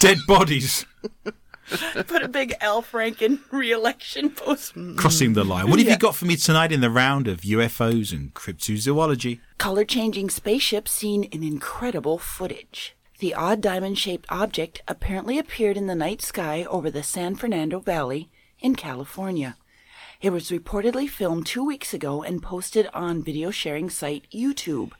Dead 0.00 0.18
bodies 0.28 0.84
Put 2.06 2.22
a 2.22 2.28
big 2.28 2.54
Al 2.60 2.82
Franken 2.82 3.40
re-election 3.50 4.30
post. 4.30 4.74
crossing 4.96 5.32
the 5.32 5.44
line. 5.44 5.68
What 5.70 5.78
have 5.78 5.88
you 5.88 5.98
got 5.98 6.14
for 6.14 6.26
me 6.26 6.36
tonight 6.36 6.72
in 6.72 6.80
the 6.80 6.90
round 6.90 7.28
of 7.28 7.40
UFOs 7.40 8.12
and 8.12 8.34
cryptozoology? 8.34 9.40
Color 9.58 9.84
changing 9.84 10.30
spaceship 10.30 10.88
seen 10.88 11.24
in 11.24 11.42
incredible 11.42 12.18
footage. 12.18 12.94
The 13.18 13.34
odd 13.34 13.60
diamond 13.60 13.98
shaped 13.98 14.26
object 14.28 14.82
apparently 14.88 15.38
appeared 15.38 15.76
in 15.76 15.86
the 15.86 15.94
night 15.94 16.22
sky 16.22 16.64
over 16.64 16.90
the 16.90 17.02
San 17.02 17.36
Fernando 17.36 17.78
Valley 17.78 18.28
in 18.60 18.74
California. 18.74 19.56
It 20.20 20.30
was 20.30 20.50
reportedly 20.50 21.08
filmed 21.08 21.46
two 21.46 21.64
weeks 21.64 21.94
ago 21.94 22.22
and 22.22 22.42
posted 22.42 22.88
on 22.92 23.22
video 23.22 23.50
sharing 23.50 23.90
site 23.90 24.26
YouTube. 24.32 24.92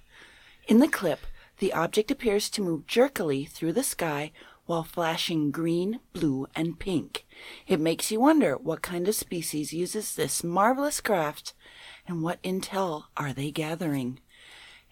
In 0.66 0.78
the 0.78 0.88
clip, 0.88 1.26
the 1.58 1.72
object 1.72 2.10
appears 2.10 2.50
to 2.50 2.62
move 2.62 2.86
jerkily 2.86 3.44
through 3.44 3.72
the 3.72 3.84
sky 3.84 4.32
while 4.72 4.82
flashing 4.82 5.50
green, 5.50 6.00
blue, 6.14 6.46
and 6.56 6.78
pink. 6.78 7.26
It 7.68 7.78
makes 7.78 8.10
you 8.10 8.18
wonder 8.18 8.56
what 8.56 8.80
kind 8.80 9.06
of 9.06 9.14
species 9.14 9.74
uses 9.74 10.14
this 10.14 10.42
marvelous 10.42 10.98
craft 10.98 11.52
and 12.08 12.22
what 12.22 12.42
intel 12.42 13.04
are 13.14 13.34
they 13.34 13.50
gathering. 13.50 14.18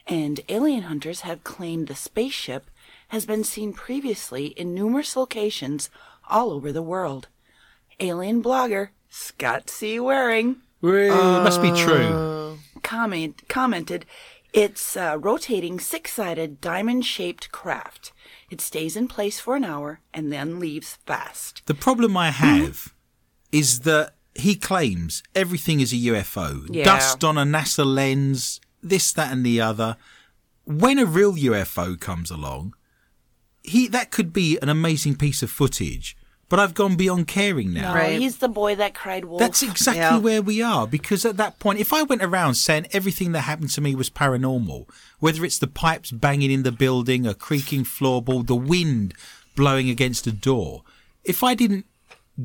And 0.06 0.42
alien 0.50 0.82
hunters 0.82 1.22
have 1.22 1.44
claimed 1.44 1.88
the 1.88 1.94
spaceship 1.94 2.70
has 3.08 3.24
been 3.24 3.42
seen 3.42 3.72
previously 3.72 4.48
in 4.48 4.74
numerous 4.74 5.16
locations 5.16 5.88
all 6.28 6.50
over 6.50 6.72
the 6.72 6.82
world. 6.82 7.28
Alien 8.00 8.42
blogger 8.42 8.90
Scott 9.08 9.70
C. 9.70 9.98
Waring 9.98 10.56
It 10.82 11.10
uh, 11.10 11.42
must 11.42 11.62
be 11.62 11.72
true. 11.72 12.58
comment, 12.82 13.48
commented, 13.48 14.04
it's 14.52 14.94
a 14.94 15.16
rotating 15.16 15.80
six 15.80 16.12
sided 16.12 16.60
diamond 16.60 17.06
shaped 17.06 17.50
craft. 17.50 18.12
It 18.50 18.60
stays 18.60 18.96
in 18.96 19.06
place 19.08 19.38
for 19.38 19.54
an 19.56 19.64
hour 19.64 20.00
and 20.12 20.32
then 20.32 20.58
leaves 20.58 20.98
fast. 21.06 21.62
The 21.66 21.74
problem 21.74 22.16
I 22.16 22.30
have 22.30 22.92
is 23.52 23.80
that 23.80 24.14
he 24.34 24.56
claims 24.56 25.22
everything 25.34 25.80
is 25.80 25.92
a 25.92 25.96
UFO. 25.96 26.66
Yeah. 26.68 26.84
Dust 26.84 27.22
on 27.24 27.38
a 27.38 27.44
NASA 27.44 27.86
lens, 27.86 28.60
this, 28.82 29.12
that, 29.12 29.32
and 29.32 29.46
the 29.46 29.60
other. 29.60 29.96
When 30.64 30.98
a 30.98 31.06
real 31.06 31.34
UFO 31.34 31.98
comes 31.98 32.30
along, 32.30 32.74
he 33.62 33.88
that 33.88 34.10
could 34.10 34.32
be 34.32 34.58
an 34.60 34.68
amazing 34.68 35.16
piece 35.16 35.42
of 35.42 35.50
footage. 35.50 36.16
But 36.50 36.58
I've 36.58 36.74
gone 36.74 36.96
beyond 36.96 37.28
caring 37.28 37.72
now. 37.72 37.94
No, 37.94 38.00
Right. 38.00 38.18
he's 38.20 38.36
the 38.38 38.48
boy 38.48 38.74
that 38.74 38.92
cried 38.92 39.24
wolf. 39.24 39.38
That's 39.38 39.62
exactly 39.62 40.00
Yeah. 40.00 40.18
where 40.18 40.42
we 40.42 40.60
are 40.60 40.86
because 40.86 41.24
at 41.24 41.36
that 41.38 41.58
point, 41.60 41.78
if 41.78 41.92
I 41.94 42.02
went 42.02 42.22
around 42.22 42.56
saying 42.56 42.88
everything 42.92 43.32
that 43.32 43.42
happened 43.42 43.70
to 43.70 43.80
me 43.80 43.94
was 43.94 44.10
paranormal, 44.10 44.86
whether 45.20 45.44
it's 45.44 45.58
the 45.58 45.68
pipes 45.68 46.10
banging 46.10 46.50
in 46.50 46.64
the 46.64 46.72
building, 46.72 47.24
a 47.26 47.34
creaking 47.34 47.84
floorboard, 47.84 48.48
the 48.48 48.56
wind 48.56 49.14
blowing 49.56 49.88
against 49.88 50.26
a 50.26 50.32
door, 50.32 50.82
if 51.24 51.42
I 51.44 51.54
didn't 51.54 51.86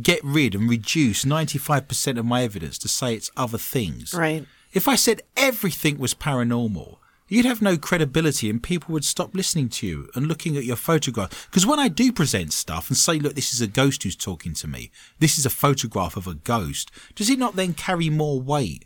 get 0.01 0.23
rid 0.23 0.53
and 0.53 0.69
reduce 0.69 1.25
95% 1.25 2.19
of 2.19 2.25
my 2.25 2.43
evidence 2.43 2.77
to 2.79 2.87
say 2.87 3.15
it's 3.15 3.31
other 3.35 3.57
things, 3.57 4.13
Right. 4.13 4.45
if 4.71 4.87
I 4.87 4.95
said 4.95 5.21
everything 5.35 5.97
was 5.97 6.13
paranormal, 6.13 6.97
you'd 7.27 7.45
have 7.45 7.61
no 7.61 7.77
credibility 7.77 8.49
and 8.49 8.61
people 8.61 8.93
would 8.93 9.05
stop 9.05 9.33
listening 9.33 9.69
to 9.69 9.87
you 9.87 10.09
and 10.15 10.27
looking 10.27 10.55
at 10.57 10.63
your 10.65 10.75
photograph. 10.75 11.47
Because 11.49 11.65
when 11.65 11.79
I 11.79 11.87
do 11.87 12.11
present 12.11 12.53
stuff 12.53 12.89
and 12.89 12.97
say, 12.97 13.19
look, 13.19 13.35
this 13.35 13.53
is 13.53 13.61
a 13.61 13.67
ghost 13.67 14.03
who's 14.03 14.15
talking 14.15 14.53
to 14.55 14.67
me, 14.67 14.91
this 15.19 15.37
is 15.37 15.45
a 15.45 15.49
photograph 15.49 16.15
of 16.15 16.27
a 16.27 16.35
ghost, 16.35 16.91
does 17.15 17.29
it 17.29 17.39
not 17.39 17.55
then 17.55 17.73
carry 17.73 18.09
more 18.09 18.39
weight 18.39 18.85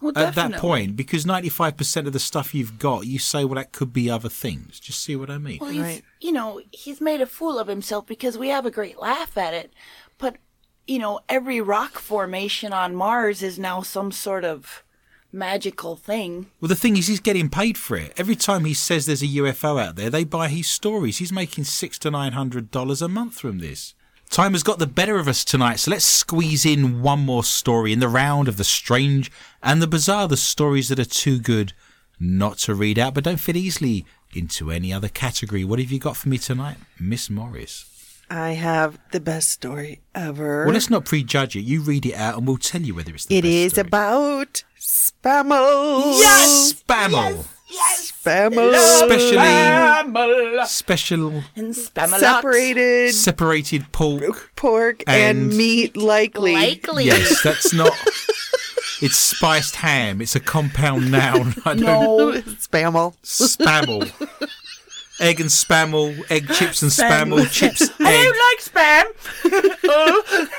well, 0.00 0.12
at 0.16 0.34
that 0.36 0.52
point? 0.54 0.94
Because 0.96 1.24
95% 1.24 2.06
of 2.06 2.12
the 2.12 2.20
stuff 2.20 2.54
you've 2.54 2.78
got, 2.78 3.06
you 3.06 3.18
say, 3.18 3.44
well, 3.44 3.56
that 3.56 3.72
could 3.72 3.92
be 3.92 4.08
other 4.08 4.28
things. 4.28 4.78
Just 4.78 5.02
see 5.02 5.16
what 5.16 5.30
I 5.30 5.38
mean? 5.38 5.58
Well, 5.60 5.76
Right. 5.76 6.02
you 6.20 6.32
know, 6.32 6.60
he's 6.70 7.00
made 7.00 7.20
a 7.20 7.26
fool 7.26 7.58
of 7.58 7.66
himself 7.66 8.06
because 8.06 8.38
we 8.38 8.48
have 8.48 8.66
a 8.66 8.70
great 8.70 8.98
laugh 9.00 9.36
at 9.36 9.54
it. 9.54 9.72
But, 10.18 10.36
you 10.86 11.00
know, 11.00 11.20
every 11.28 11.60
rock 11.60 11.98
formation 11.98 12.72
on 12.72 12.94
Mars 12.94 13.42
is 13.42 13.58
now 13.58 13.82
some 13.82 14.12
sort 14.12 14.44
of 14.44 14.84
magical 15.32 15.96
thing. 15.96 16.46
Well, 16.60 16.68
the 16.68 16.74
thing 16.76 16.96
is, 16.96 17.06
he's 17.06 17.20
getting 17.20 17.48
paid 17.48 17.76
for 17.78 17.96
it. 17.96 18.12
Every 18.16 18.36
time 18.36 18.64
he 18.64 18.74
says 18.74 19.06
there's 19.06 19.22
a 19.22 19.26
UFO 19.26 19.80
out 19.80 19.96
there, 19.96 20.10
they 20.10 20.24
buy 20.24 20.48
his 20.48 20.68
stories. 20.68 21.18
He's 21.18 21.32
making 21.32 21.64
six 21.64 21.98
to 22.00 22.10
nine 22.10 22.32
hundred 22.32 22.70
dollars 22.70 23.02
a 23.02 23.08
month 23.08 23.38
from 23.38 23.58
this. 23.58 23.94
Time 24.30 24.52
has 24.52 24.64
got 24.64 24.80
the 24.80 24.86
better 24.88 25.18
of 25.18 25.28
us 25.28 25.44
tonight, 25.44 25.76
so 25.76 25.90
let's 25.92 26.04
squeeze 26.04 26.66
in 26.66 27.00
one 27.00 27.20
more 27.20 27.44
story 27.44 27.92
in 27.92 28.00
the 28.00 28.08
round 28.08 28.48
of 28.48 28.56
the 28.56 28.64
strange 28.64 29.30
and 29.62 29.80
the 29.80 29.86
bizarre, 29.86 30.26
the 30.26 30.36
stories 30.36 30.88
that 30.88 30.98
are 30.98 31.04
too 31.04 31.38
good 31.38 31.72
not 32.18 32.58
to 32.58 32.74
read 32.74 32.98
out, 32.98 33.14
but 33.14 33.22
don't 33.22 33.36
fit 33.38 33.54
easily 33.56 34.04
into 34.34 34.72
any 34.72 34.92
other 34.92 35.08
category. 35.08 35.64
What 35.64 35.78
have 35.78 35.92
you 35.92 36.00
got 36.00 36.16
for 36.16 36.28
me 36.28 36.38
tonight, 36.38 36.76
Miss 36.98 37.30
Morris? 37.30 37.84
I 38.28 38.50
have 38.54 38.98
the 39.12 39.20
best 39.20 39.50
story 39.50 40.00
ever. 40.12 40.64
Well, 40.64 40.74
let's 40.74 40.90
not 40.90 41.04
prejudge 41.04 41.54
it. 41.54 41.60
You 41.60 41.80
read 41.82 42.04
it 42.06 42.14
out, 42.14 42.36
and 42.36 42.46
we'll 42.48 42.56
tell 42.56 42.80
you 42.82 42.96
whether 42.96 43.14
it's 43.14 43.26
the 43.26 43.36
It 43.38 43.42
best 43.42 43.52
is 43.52 43.72
story. 43.74 43.86
about 43.86 44.64
spammels. 44.86 46.18
yes, 46.20 46.72
Spammel. 46.86 47.44
Spammels. 47.68 48.74
Especially 49.02 50.66
special 50.66 51.42
And 51.56 51.74
Spamalot. 51.74 52.20
Separated 52.20 53.12
separated 53.14 53.90
pork. 53.92 54.52
pork 54.56 55.02
and, 55.08 55.38
And- 55.50 55.56
meat 55.56 55.96
likely. 55.96 56.54
Likely. 56.54 57.04
Yes, 57.06 57.42
that's 57.42 57.72
not. 57.72 57.92
It's 59.02 59.18
spiced 59.18 59.76
ham. 59.76 60.22
It's 60.22 60.34
a 60.36 60.40
compound 60.40 61.10
noun. 61.12 61.54
I 61.66 61.74
don't 61.74 61.80
No. 61.82 62.32
Spammel. 62.32 63.14
spammel. 63.22 64.10
Egg 65.20 65.38
and 65.38 65.50
spammel, 65.50 66.18
egg 66.30 66.48
chips 66.48 66.80
and 66.80 66.90
spammel, 66.90 67.46
chips, 67.50 67.82
I 68.00 68.14
egg. 68.14 68.24
don't 68.24 68.38
like 68.48 68.60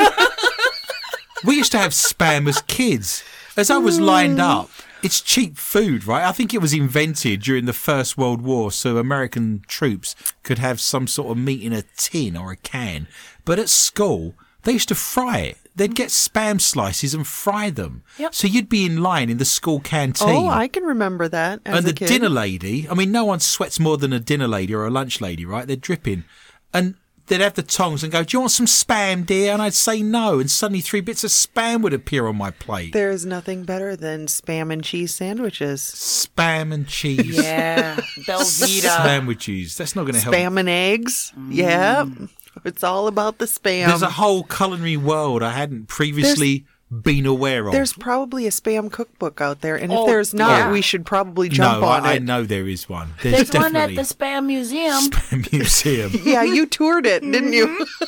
spam. 0.06 1.44
We 1.46 1.56
used 1.56 1.72
to 1.72 1.80
have 1.80 1.94
spam 1.94 2.48
as 2.48 2.62
kids. 2.62 3.24
As 3.58 3.72
I 3.72 3.78
was 3.78 4.00
lined 4.00 4.38
mm. 4.38 4.44
up, 4.44 4.70
it's 5.02 5.20
cheap 5.20 5.58
food, 5.58 6.06
right? 6.06 6.24
I 6.24 6.32
think 6.32 6.54
it 6.54 6.62
was 6.62 6.74
invented 6.74 7.42
during 7.42 7.66
the 7.66 7.74
First 7.74 8.18
World 8.18 8.42
War 8.42 8.72
so 8.72 8.98
American 8.98 9.64
troops 9.68 10.16
could 10.44 10.60
have 10.60 10.80
some 10.80 11.08
sort 11.08 11.32
of 11.32 11.38
meat 11.38 11.64
in 11.64 11.74
a 11.74 11.84
tin 11.98 12.38
or 12.38 12.52
a 12.52 12.56
can. 12.56 13.08
But 13.46 13.58
at 13.58 13.70
school, 13.70 14.36
they 14.64 14.74
used 14.74 14.90
to 14.90 14.96
fry 14.96 15.40
it. 15.40 15.58
They'd 15.76 15.96
get 15.96 16.10
spam 16.10 16.60
slices 16.60 17.14
and 17.14 17.26
fry 17.26 17.70
them. 17.70 18.04
Yep. 18.18 18.34
So 18.36 18.48
you'd 18.48 18.70
be 18.70 18.86
in 18.86 19.02
line 19.02 19.30
in 19.30 19.38
the 19.38 19.46
school 19.46 19.80
canteen. 19.80 20.30
Oh, 20.30 20.48
I 20.48 20.68
can 20.68 20.84
remember 20.84 21.28
that. 21.28 21.62
And 21.66 21.86
the 21.86 21.94
kid. 21.94 22.08
dinner 22.08 22.30
lady, 22.30 22.88
I 22.90 22.94
mean, 22.96 23.12
no 23.12 23.26
one 23.26 23.40
sweats 23.40 23.80
more 23.80 23.98
than 23.98 24.12
a 24.12 24.20
dinner 24.20 24.48
lady 24.48 24.74
or 24.74 24.86
a 24.86 24.92
lunch 24.92 25.22
lady, 25.22 25.46
right? 25.46 25.68
They're 25.68 25.76
dripping. 25.76 26.26
And 26.74 26.96
they'd 27.28 27.42
have 27.42 27.54
the 27.54 27.64
tongs 27.64 28.04
and 28.04 28.12
go, 28.12 28.24
Do 28.24 28.36
you 28.36 28.40
want 28.42 28.52
some 28.52 28.66
spam, 28.66 29.26
dear? 29.26 29.54
And 29.54 29.62
I'd 29.62 29.74
say 29.74 30.02
no. 30.02 30.40
And 30.40 30.50
suddenly 30.50 30.82
three 30.82 31.02
bits 31.02 31.24
of 31.24 31.30
spam 31.30 31.82
would 31.82 31.94
appear 31.94 32.28
on 32.28 32.36
my 32.38 32.52
plate. 32.52 32.94
There's 32.94 33.26
nothing 33.26 33.64
better 33.64 33.96
than 33.96 34.26
spam 34.28 34.72
and 34.74 34.84
cheese 34.84 35.14
sandwiches. 35.14 35.82
spam 35.82 36.74
and 36.74 36.88
cheese. 36.88 37.38
Yeah. 37.48 37.98
Belvita. 38.26 39.04
Sandwiches. 39.04 39.78
That's 39.78 39.96
not 39.96 40.04
going 40.04 40.16
to 40.16 40.22
help. 40.22 40.36
Spam 40.36 40.60
and 40.60 40.70
eggs. 40.70 41.34
Yeah. 41.50 42.06
Mm. 42.06 42.30
It's 42.66 42.84
all 42.84 43.08
about 43.08 43.38
the 43.38 43.46
spam. 43.46 43.88
There's 43.88 44.02
a 44.02 44.10
whole 44.10 44.44
culinary 44.44 44.98
world 44.98 45.44
I 45.44 45.52
hadn't 45.52 45.88
previously 45.88 46.66
been 46.90 47.26
aware 47.26 47.66
of. 47.68 47.74
There's 47.74 47.94
probably 47.94 48.48
a 48.48 48.50
spam 48.50 48.92
cookbook 48.92 49.42
out 49.42 49.62
there, 49.62 49.76
and 49.76 49.92
if 49.92 49.98
Oh, 49.98 50.06
there's 50.08 50.34
not, 50.34 50.50
yeah. 50.58 50.72
we 50.72 50.82
should 50.82 51.06
probably 51.06 51.50
jump 51.50 51.82
no, 51.82 51.88
on 51.88 52.06
I, 52.06 52.14
I 52.16 52.20
know 52.20 52.44
there 52.44 52.68
is 52.68 52.88
one. 52.88 53.10
There's, 53.22 53.50
There's 53.50 53.64
one 53.64 53.76
at 53.76 53.90
the 53.90 54.02
Spam 54.04 54.46
Museum. 54.46 54.94
Spam 55.12 55.52
Museum. 55.52 56.12
Yeah, 56.24 56.44
you 56.44 56.66
toured 56.66 57.06
it, 57.06 57.22
didn't 57.22 57.54
you? 57.54 57.68
Mm-hmm. 57.68 58.06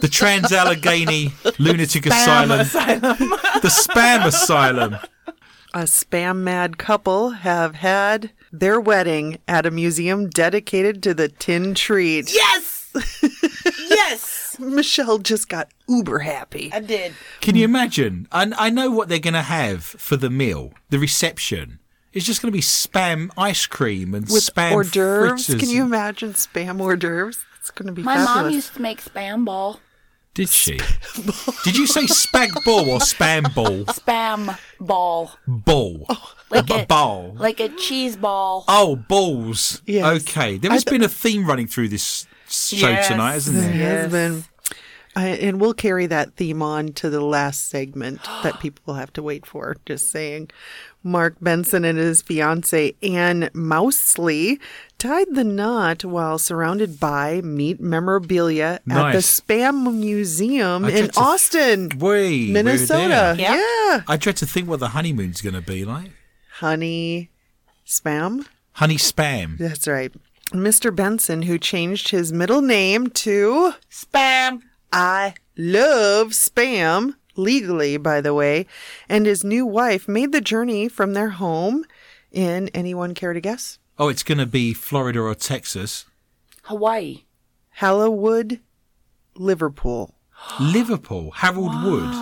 the 0.00 0.08
Trans 0.08 0.52
Allegheny 0.52 1.32
Lunatic 1.58 2.06
Asylum. 2.06 2.58
the 2.58 3.70
Spam 3.72 4.26
Asylum. 4.26 4.96
a 5.74 5.80
spam 5.80 6.38
mad 6.38 6.78
couple 6.78 7.30
have 7.30 7.76
had 7.76 8.30
their 8.52 8.80
wedding 8.80 9.38
at 9.46 9.66
a 9.66 9.70
museum 9.70 10.28
dedicated 10.30 11.02
to 11.04 11.14
the 11.14 11.28
tin 11.28 11.74
treat. 11.74 12.32
Yes. 12.32 12.72
Yes. 14.16 14.56
Michelle 14.58 15.18
just 15.18 15.48
got 15.48 15.68
uber 15.88 16.20
happy. 16.20 16.70
I 16.72 16.80
did. 16.80 17.14
Can 17.40 17.56
you 17.56 17.64
imagine? 17.64 18.26
I, 18.32 18.50
I 18.56 18.70
know 18.70 18.90
what 18.90 19.08
they're 19.08 19.18
going 19.18 19.34
to 19.34 19.42
have 19.42 19.84
for 19.84 20.16
the 20.16 20.30
meal, 20.30 20.72
the 20.90 20.98
reception. 20.98 21.78
It's 22.12 22.24
just 22.24 22.40
going 22.40 22.50
to 22.50 22.56
be 22.56 22.62
spam 22.62 23.30
ice 23.36 23.66
cream 23.66 24.14
and 24.14 24.24
With 24.24 24.42
spam 24.44 24.72
hors 24.72 24.90
d'oeuvres. 24.90 25.46
Can 25.46 25.68
you 25.68 25.82
imagine 25.84 26.32
spam 26.32 26.80
hors 26.80 26.96
d'oeuvres? 26.96 27.38
It's 27.60 27.70
going 27.70 27.86
to 27.88 27.92
be 27.92 28.02
My 28.02 28.14
fabulous. 28.16 28.42
mom 28.44 28.50
used 28.52 28.74
to 28.74 28.82
make 28.82 29.02
spam 29.04 29.44
ball. 29.44 29.80
Did 30.34 30.50
she? 30.50 30.78
Did 31.64 31.76
you 31.78 31.86
say 31.86 32.02
spag 32.02 32.62
ball 32.64 32.88
or 32.90 32.98
spam 32.98 33.54
ball? 33.54 33.84
Spam 33.86 34.58
ball. 34.78 35.32
Ball. 35.46 36.06
Like 36.50 36.68
a 36.70 36.82
a- 36.82 36.86
ball. 36.86 37.34
Like 37.38 37.58
a 37.58 37.68
cheese 37.70 38.16
ball. 38.16 38.64
Oh, 38.68 38.96
balls. 38.96 39.82
Yes. 39.86 40.22
Okay. 40.28 40.58
There 40.58 40.70
has 40.70 40.84
been 40.84 41.02
a 41.02 41.08
theme 41.08 41.46
running 41.46 41.66
through 41.66 41.88
this 41.88 42.26
show 42.48 42.88
Yes. 42.88 43.08
tonight, 43.08 43.32
hasn't 43.32 43.56
there? 43.56 43.72
There 43.72 43.98
has 44.02 44.12
been. 44.12 44.44
I, 45.18 45.28
and 45.28 45.58
we'll 45.58 45.72
carry 45.72 46.04
that 46.06 46.34
theme 46.36 46.60
on 46.60 46.88
to 46.94 47.08
the 47.08 47.22
last 47.22 47.70
segment 47.70 48.20
that 48.42 48.60
people 48.60 48.82
will 48.86 48.94
have 49.00 49.12
to 49.14 49.22
wait 49.22 49.46
for. 49.46 49.76
Just 49.86 50.10
saying. 50.10 50.50
Mark 51.02 51.36
Benson 51.40 51.84
and 51.84 51.96
his 51.96 52.20
fiancee 52.20 52.96
Anne 53.00 53.48
Mousley 53.54 54.58
tied 54.98 55.28
the 55.30 55.44
knot 55.44 56.04
while 56.04 56.36
surrounded 56.36 56.98
by 56.98 57.40
meat 57.42 57.80
memorabilia 57.80 58.80
at 58.90 59.12
the 59.12 59.18
Spam 59.18 59.94
Museum 60.00 60.84
I 60.84 60.90
in 60.90 61.10
Austin, 61.16 61.90
We, 62.00 62.46
we 62.46 62.50
Minnesota. 62.52 63.08
there. 63.08 63.34
Yeah. 63.36 63.54
Yeah. 63.54 64.02
I 64.08 64.16
dread 64.16 64.36
to 64.38 64.46
think 64.46 64.68
what 64.68 64.80
the 64.80 64.88
honeymoon's 64.88 65.40
going 65.40 65.54
to 65.54 65.62
be 65.62 65.84
like. 65.84 66.10
Honey 66.54 67.30
Spam. 67.86 68.46
Honey 68.72 68.96
spam. 68.96 69.56
That's 69.58 69.86
right. 69.88 70.12
Mr. 70.52 70.94
Benson, 70.94 71.42
who 71.42 71.58
changed 71.58 72.08
his 72.08 72.32
middle 72.32 72.62
name 72.62 73.08
to 73.08 73.74
Spam. 73.90 74.60
I 74.92 75.34
love 75.56 76.28
spam, 76.28 77.14
legally, 77.34 77.96
by 77.96 78.20
the 78.20 78.32
way, 78.32 78.66
and 79.08 79.26
his 79.26 79.42
new 79.42 79.66
wife 79.66 80.08
made 80.08 80.32
the 80.32 80.40
journey 80.40 80.88
from 80.88 81.12
their 81.12 81.30
home 81.30 81.84
in 82.30 82.68
anyone 82.68 83.14
care 83.14 83.32
to 83.32 83.40
guess? 83.40 83.78
Oh, 83.98 84.08
it's 84.08 84.22
going 84.22 84.38
to 84.38 84.46
be 84.46 84.72
Florida 84.72 85.20
or 85.20 85.34
Texas. 85.34 86.06
Hawaii. 86.62 87.24
Halliwood, 87.80 88.60
Liverpool. 89.34 90.14
Liverpool. 90.60 91.30
Harold 91.32 91.82
Wood. 91.84 92.14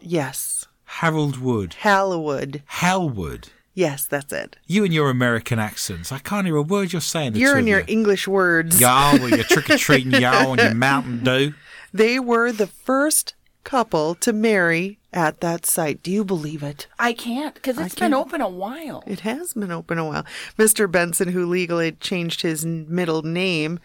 Yes. 0.00 0.66
Harold 0.84 1.38
Wood. 1.38 1.76
Halliwood. 1.82 2.62
Halwood. 2.66 3.48
Yes, 3.74 4.04
that's 4.04 4.32
it. 4.32 4.56
You 4.66 4.84
and 4.84 4.92
your 4.92 5.08
American 5.08 5.58
accents. 5.58 6.12
I 6.12 6.18
can't 6.18 6.46
hear 6.46 6.56
a 6.56 6.62
word 6.62 6.92
you're 6.92 7.00
saying. 7.00 7.36
You're 7.36 7.58
in 7.58 7.66
your 7.66 7.80
you. 7.80 7.86
English 7.88 8.28
words. 8.28 8.80
Y'all 8.80 9.18
with 9.18 9.30
your 9.30 9.44
trick 9.44 9.70
or 9.70 9.78
treating 9.78 10.12
y'all 10.20 10.52
and 10.52 10.60
your 10.60 10.74
Mountain 10.74 11.24
Dew. 11.24 11.54
They 11.94 12.18
were 12.18 12.52
the 12.52 12.66
first 12.66 13.34
couple 13.64 14.14
to 14.14 14.32
marry 14.32 14.98
at 15.12 15.40
that 15.40 15.66
site. 15.66 16.02
Do 16.02 16.10
you 16.10 16.24
believe 16.24 16.62
it? 16.62 16.86
I 16.98 17.12
can't 17.12 17.54
because 17.54 17.78
it's 17.78 17.94
been 17.94 18.12
can't. 18.12 18.14
open 18.14 18.40
a 18.40 18.48
while. 18.48 19.04
It 19.06 19.20
has 19.20 19.52
been 19.52 19.70
open 19.70 19.98
a 19.98 20.06
while. 20.06 20.24
Mr. 20.58 20.90
Benson, 20.90 21.28
who 21.28 21.44
legally 21.44 21.92
changed 21.92 22.40
his 22.40 22.64
middle 22.64 23.20
name 23.20 23.78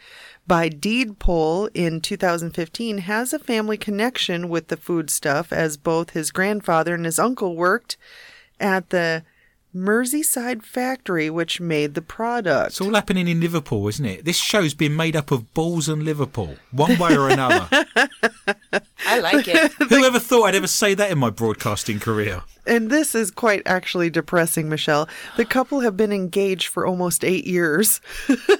by 0.48 0.70
deed 0.70 1.20
poll 1.20 1.66
in 1.74 2.00
2015, 2.00 3.00
has 3.00 3.34
a 3.34 3.40
family 3.40 3.76
connection 3.76 4.48
with 4.48 4.70
the 4.70 4.78
foodstuff 4.78 5.52
as 5.52 5.76
both 5.76 6.12
his 6.12 6.32
grandfather 6.32 6.96
and 6.96 7.04
his 7.04 7.20
uncle 7.20 7.58
worked 7.58 7.98
at 8.60 8.90
the 8.90 9.24
Merseyside 9.76 10.64
factory 10.64 11.30
which 11.30 11.60
made 11.60 11.94
the 11.94 12.02
product. 12.02 12.68
It's 12.68 12.82
all 12.82 12.94
happening 12.94 13.28
in 13.28 13.40
Liverpool, 13.40 13.88
isn't 13.88 14.06
it? 14.06 14.26
This 14.26 14.38
show's 14.38 14.74
been 14.74 14.96
made 14.96 15.16
up 15.16 15.32
of 15.32 15.54
balls 15.54 15.88
and 15.88 16.04
Liverpool, 16.04 16.56
one 16.72 16.98
way 16.98 17.16
or 17.16 17.30
another. 17.30 17.68
I 19.06 19.20
like 19.20 19.48
it. 19.48 19.72
Who 19.90 20.04
ever 20.04 20.20
thought 20.20 20.46
I'd 20.46 20.56
ever 20.56 20.68
say 20.68 20.94
that 20.94 21.12
in 21.12 21.18
my 21.20 21.30
broadcasting 21.30 22.00
career? 22.00 22.44
And 22.66 22.90
this 22.90 23.16
is 23.16 23.32
quite 23.32 23.62
actually 23.66 24.10
depressing, 24.10 24.68
Michelle. 24.68 25.08
The 25.38 25.46
couple 25.46 25.80
have 25.80 25.96
been 25.96 26.12
engaged 26.12 26.68
for 26.68 26.86
almost 26.86 27.24
eight 27.24 27.48
years 27.48 28.02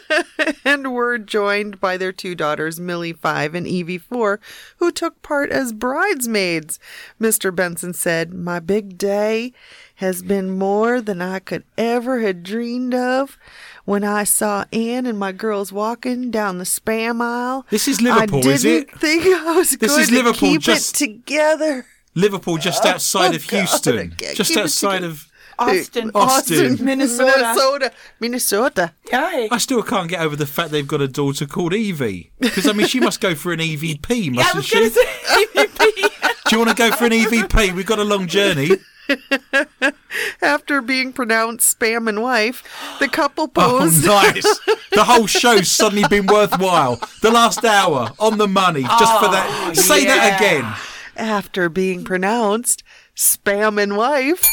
and 0.66 0.94
were 0.94 1.18
joined 1.18 1.82
by 1.82 1.98
their 1.98 2.14
two 2.14 2.34
daughters, 2.34 2.80
Millie 2.80 3.12
5 3.12 3.54
and 3.54 3.68
Evie 3.68 3.98
4, 3.98 4.40
who 4.78 4.92
took 4.94 5.22
part 5.22 5.52
as 5.52 5.74
bridesmaids. 5.74 6.80
Mr. 7.20 7.54
Benson 7.54 7.94
said, 7.94 8.34
My 8.34 8.60
big 8.62 8.98
day 8.98 9.52
has 9.98 10.22
been 10.24 10.52
more 10.58 11.02
than 11.02 11.22
I 11.22 11.40
could 11.40 11.64
ever 11.78 12.20
have 12.22 12.44
dreamed 12.44 12.94
of. 12.94 13.38
When 13.86 14.04
I 14.04 14.26
saw 14.26 14.66
Anne 14.74 15.06
and 15.06 15.18
my 15.18 15.32
girls 15.32 15.72
walking 15.72 16.30
down 16.30 16.58
the 16.58 16.66
spam 16.66 17.22
aisle, 17.22 17.66
This 17.70 17.88
is 17.88 18.02
Liverpool, 18.02 18.40
I 18.40 18.42
didn't 18.42 18.52
is 18.54 18.66
it? 18.66 18.92
think 19.00 19.26
I 19.26 19.54
was 19.56 19.70
This 19.72 19.90
going 19.92 20.02
is 20.02 20.08
to 20.10 20.14
Liverpool, 20.16 20.50
keep 20.50 20.62
just- 20.62 20.96
it 21.02 21.06
together. 21.06 21.86
Liverpool, 22.14 22.58
just 22.58 22.84
oh, 22.86 22.90
outside 22.90 23.36
of 23.36 23.44
Oh, 23.44 23.48
God, 23.50 23.58
I 23.58 23.60
Houston, 23.60 24.12
can't 24.18 24.36
just 24.36 24.58
outside 24.58 25.04
of. 25.04 25.26
Austin. 25.60 26.12
Austin. 26.14 26.84
Minnesota. 26.86 27.34
Minnesota. 27.40 27.92
Minnesota. 28.20 28.94
Hi. 29.12 29.48
I 29.52 29.58
still 29.58 29.82
can't 29.82 30.08
get 30.10 30.22
over 30.22 30.36
the 30.36 30.46
fact 30.46 30.70
they've 30.72 30.88
got 30.88 31.02
a 31.02 31.08
daughter 31.08 31.48
called 31.48 31.74
Evie. 31.74 32.32
Because 32.40 32.68
I 32.68 32.74
mean, 32.74 32.86
she 32.88 33.00
must 33.00 33.20
go 33.22 33.34
for 33.34 33.52
an 33.54 33.60
EVP, 33.60 34.32
mustn't 34.34 34.56
was 34.56 34.66
she? 34.68 34.90
say 34.90 35.04
EVP. 35.06 36.44
Do 36.50 36.56
you 36.56 36.58
want 36.64 36.70
to 36.70 36.76
go 36.76 36.92
for 36.92 37.06
an 37.06 37.12
EVP? 37.12 37.74
We've 37.74 37.86
got 37.88 37.98
a 38.00 38.04
long 38.04 38.28
journey. 38.28 38.70
After 40.42 40.82
being 40.82 41.14
pronounced 41.14 41.80
spam 41.80 42.08
and 42.10 42.22
wife, 42.22 42.64
the 43.00 43.08
couple 43.08 43.46
Oh, 43.56 43.80
posed. 43.80 44.06
nice. 44.06 44.60
The 44.92 45.04
whole 45.04 45.28
show's 45.28 45.70
suddenly 45.70 46.08
been 46.10 46.26
worthwhile. 46.32 47.00
The 47.22 47.32
last 47.32 47.64
hour 47.64 48.12
on 48.20 48.38
the 48.38 48.48
money, 48.48 48.82
just 48.84 49.20
for 49.20 49.30
that. 49.32 49.48
Oh, 49.70 49.74
Say 49.74 50.06
that 50.06 50.38
again. 50.40 50.74
After 51.16 51.70
being 51.70 52.04
pronounced 52.04 52.84
spam 53.16 53.82
and 53.82 53.98
wife, 53.98 54.48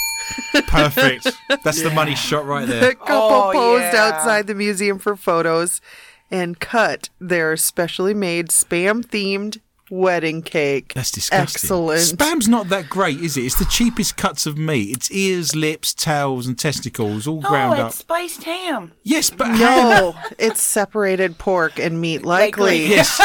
Perfect. 0.69 1.31
That's 1.63 1.83
the 1.83 1.91
money 1.91 2.15
shot 2.17 2.47
right 2.47 2.67
the 2.67 2.73
there. 2.75 2.95
couple 2.95 3.15
Oh, 3.15 3.51
posed 3.53 3.93
yeah. 3.93 4.05
outside 4.15 4.47
the 4.47 4.55
museum 4.55 4.99
for 4.99 5.17
photos 5.17 5.83
and 6.31 6.59
cut 6.59 7.11
their 7.21 7.57
specially 7.59 8.15
made 8.15 8.49
spam 8.49 9.05
themed 9.05 9.59
wedding 9.91 10.43
cake. 10.43 10.93
That's 10.95 11.11
disgusting. 11.11 11.43
Excellent. 11.43 12.01
Spam's 12.01 12.49
not 12.49 12.69
that 12.69 12.89
great, 12.89 13.21
is 13.21 13.37
it? 13.37 13.43
It's 13.45 13.59
the 13.59 13.65
cheapest 13.67 14.17
cuts 14.17 14.47
of 14.47 14.57
meat. 14.59 14.97
It's 14.97 15.11
ears, 15.11 15.55
lips, 15.55 15.93
tails, 15.95 16.47
and 16.47 16.59
testicles 16.59 17.27
all 17.27 17.41
ground 17.41 17.79
Oh, 17.79 17.83
up. 17.85 17.89
it's 17.89 17.99
spiced 17.99 18.45
ham. 18.45 18.93
Yes, 19.03 19.31
but 19.31 19.49
No, 19.59 20.15
it's 20.39 20.63
separated 20.63 21.39
pork 21.39 21.79
and 21.79 22.01
meat, 22.01 22.25
likely. 22.25 22.87
Yes. 22.95 23.21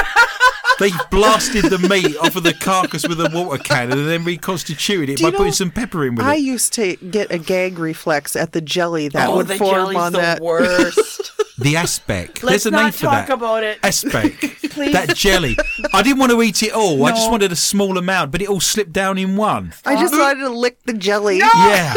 They 0.80 0.91
blasted 1.12 1.66
the 1.66 1.78
meat 1.89 2.16
off 2.20 2.38
of 2.38 2.43
the 2.43 2.53
carcass 2.53 3.05
with 3.05 3.20
a 3.20 3.30
water 3.34 3.62
cannon 3.62 3.99
and 3.99 4.07
then 4.07 4.24
reconstituted 4.24 5.10
it 5.10 5.18
Do 5.18 5.24
by 5.24 5.28
you 5.28 5.32
know, 5.34 5.38
putting 5.39 5.53
some 5.53 5.72
pepper 5.72 6.05
in 6.05 6.16
with 6.16 6.26
I 6.26 6.36
it. 6.36 6.39
used 6.39 6.72
to 6.76 6.95
get 6.95 7.32
a 7.34 7.38
gag 7.38 7.78
reflex 7.78 8.38
at 8.38 8.53
the 8.53 8.62
jelly 8.62 9.10
that 9.10 9.28
oh, 9.28 9.36
would 9.38 9.47
the 9.49 9.57
form 9.57 9.74
jelly's 9.76 9.97
on 9.97 10.14
the 10.14 10.20
that. 10.20 10.41
worst. 10.41 11.32
The 11.60 11.76
aspic. 11.76 12.41
Let's 12.43 12.64
There's 12.64 12.66
a 12.68 12.72
not 12.72 12.84
name 12.84 12.91
for 12.93 12.99
talk 13.05 13.28
that. 13.28 13.34
about 13.34 13.64
it. 13.64 13.80
Aspic. 13.84 14.39
Please. 14.70 14.93
That 14.93 15.16
jelly. 15.16 15.57
I 15.93 16.01
didn't 16.01 16.20
want 16.20 16.32
to 16.32 16.41
eat 16.41 16.64
it 16.64 16.72
all. 16.74 17.03
I 17.05 17.12
just 17.12 17.26
No. 17.26 17.32
wanted 17.32 17.51
a 17.51 17.55
small 17.55 17.97
amount, 17.97 18.32
but 18.32 18.41
it 18.41 18.47
all 18.49 18.60
slipped 18.62 18.93
down 18.93 19.18
in 19.18 19.36
one. 19.36 19.74
I 19.86 19.95
just 19.95 20.14
wanted 20.14 20.39
to 20.41 20.49
lick 20.49 20.82
the 20.86 20.93
jelly. 20.93 21.38
Yeah. 21.39 21.93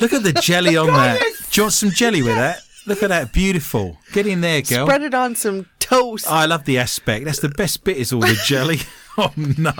Look 0.00 0.12
at 0.12 0.22
the 0.22 0.32
jelly 0.32 0.76
on 0.76 0.88
that. 0.88 1.20
Do 1.50 1.60
you 1.60 1.64
want 1.64 1.72
some 1.74 1.90
jelly 1.90 2.22
with 2.22 2.34
that? 2.36 2.60
Look 2.86 3.02
at 3.02 3.08
that. 3.10 3.32
Beautiful. 3.32 3.98
Get 4.12 4.26
in 4.26 4.40
there, 4.40 4.62
girl. 4.62 4.86
Spread 4.86 5.02
it 5.02 5.14
on 5.14 5.34
some 5.36 5.66
toast. 5.78 6.26
I 6.30 6.46
love 6.46 6.64
the 6.64 6.78
aspect. 6.78 7.24
That's 7.26 7.40
the 7.40 7.50
best 7.50 7.84
bit 7.84 7.96
is 7.98 8.12
all 8.12 8.20
the 8.20 8.38
jelly. 8.44 8.78
Oh 9.20 9.32
no. 9.36 9.72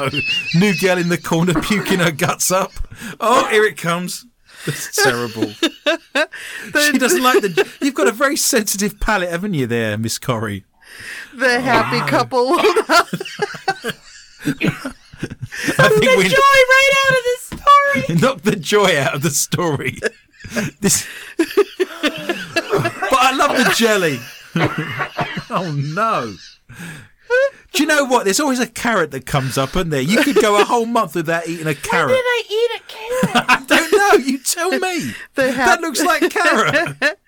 New 0.56 0.74
girl 0.80 0.98
in 0.98 1.10
the 1.10 1.16
corner 1.16 1.54
puking 1.54 2.00
her 2.00 2.10
guts 2.10 2.50
up. 2.50 2.72
Oh, 3.20 3.46
here 3.46 3.62
it 3.62 3.76
comes. 3.76 4.26
That's 4.66 5.02
terrible. 5.02 5.46
she 5.52 6.98
doesn't 6.98 7.22
like 7.28 7.42
the. 7.42 7.68
You've 7.80 7.94
got 7.94 8.08
a 8.08 8.12
very 8.12 8.36
sensitive 8.36 9.00
palate, 9.00 9.30
haven't 9.30 9.54
you, 9.54 9.66
there, 9.66 9.96
Miss 9.98 10.18
Corrie? 10.18 10.64
the 11.34 11.56
oh, 11.56 11.60
happy 11.60 12.00
couple 12.10 12.58
I 12.58 13.02
think 15.88 16.02
the 16.02 16.14
we 16.16 16.28
joy 16.28 16.38
right 16.38 16.92
out 17.04 17.10
of 17.10 17.24
this 17.24 17.42
story. 17.60 18.16
knocked 18.20 18.44
the 18.44 18.56
joy 18.56 18.98
out 18.98 19.14
of 19.14 19.22
the 19.22 19.30
story. 19.30 19.98
This, 20.80 21.06
but 21.36 21.48
I 23.12 23.32
love 23.36 23.56
the 23.56 23.72
jelly. 23.76 24.18
oh 25.50 25.72
no! 25.72 26.34
Do 27.72 27.82
you 27.82 27.86
know 27.86 28.04
what? 28.04 28.24
There's 28.24 28.40
always 28.40 28.60
a 28.60 28.66
carrot 28.66 29.10
that 29.10 29.26
comes 29.26 29.58
up, 29.58 29.70
isn't 29.76 29.90
there? 29.90 30.00
You 30.00 30.22
could 30.22 30.36
go 30.36 30.60
a 30.60 30.64
whole 30.64 30.86
month 30.86 31.14
without 31.14 31.46
eating 31.46 31.66
a 31.66 31.70
When 31.72 31.74
carrot. 31.76 32.08
did 32.08 32.24
I 32.24 32.42
eat 32.50 32.80
a 32.80 32.82
carrot? 32.88 33.46
I 33.50 33.64
don't 33.66 33.92
know. 33.92 34.24
You 34.26 34.38
tell 34.38 34.70
me. 34.70 35.12
The 35.34 35.52
hap- 35.52 35.66
that 35.66 35.80
looks 35.80 36.02
like 36.02 36.30
carrot. 36.30 37.18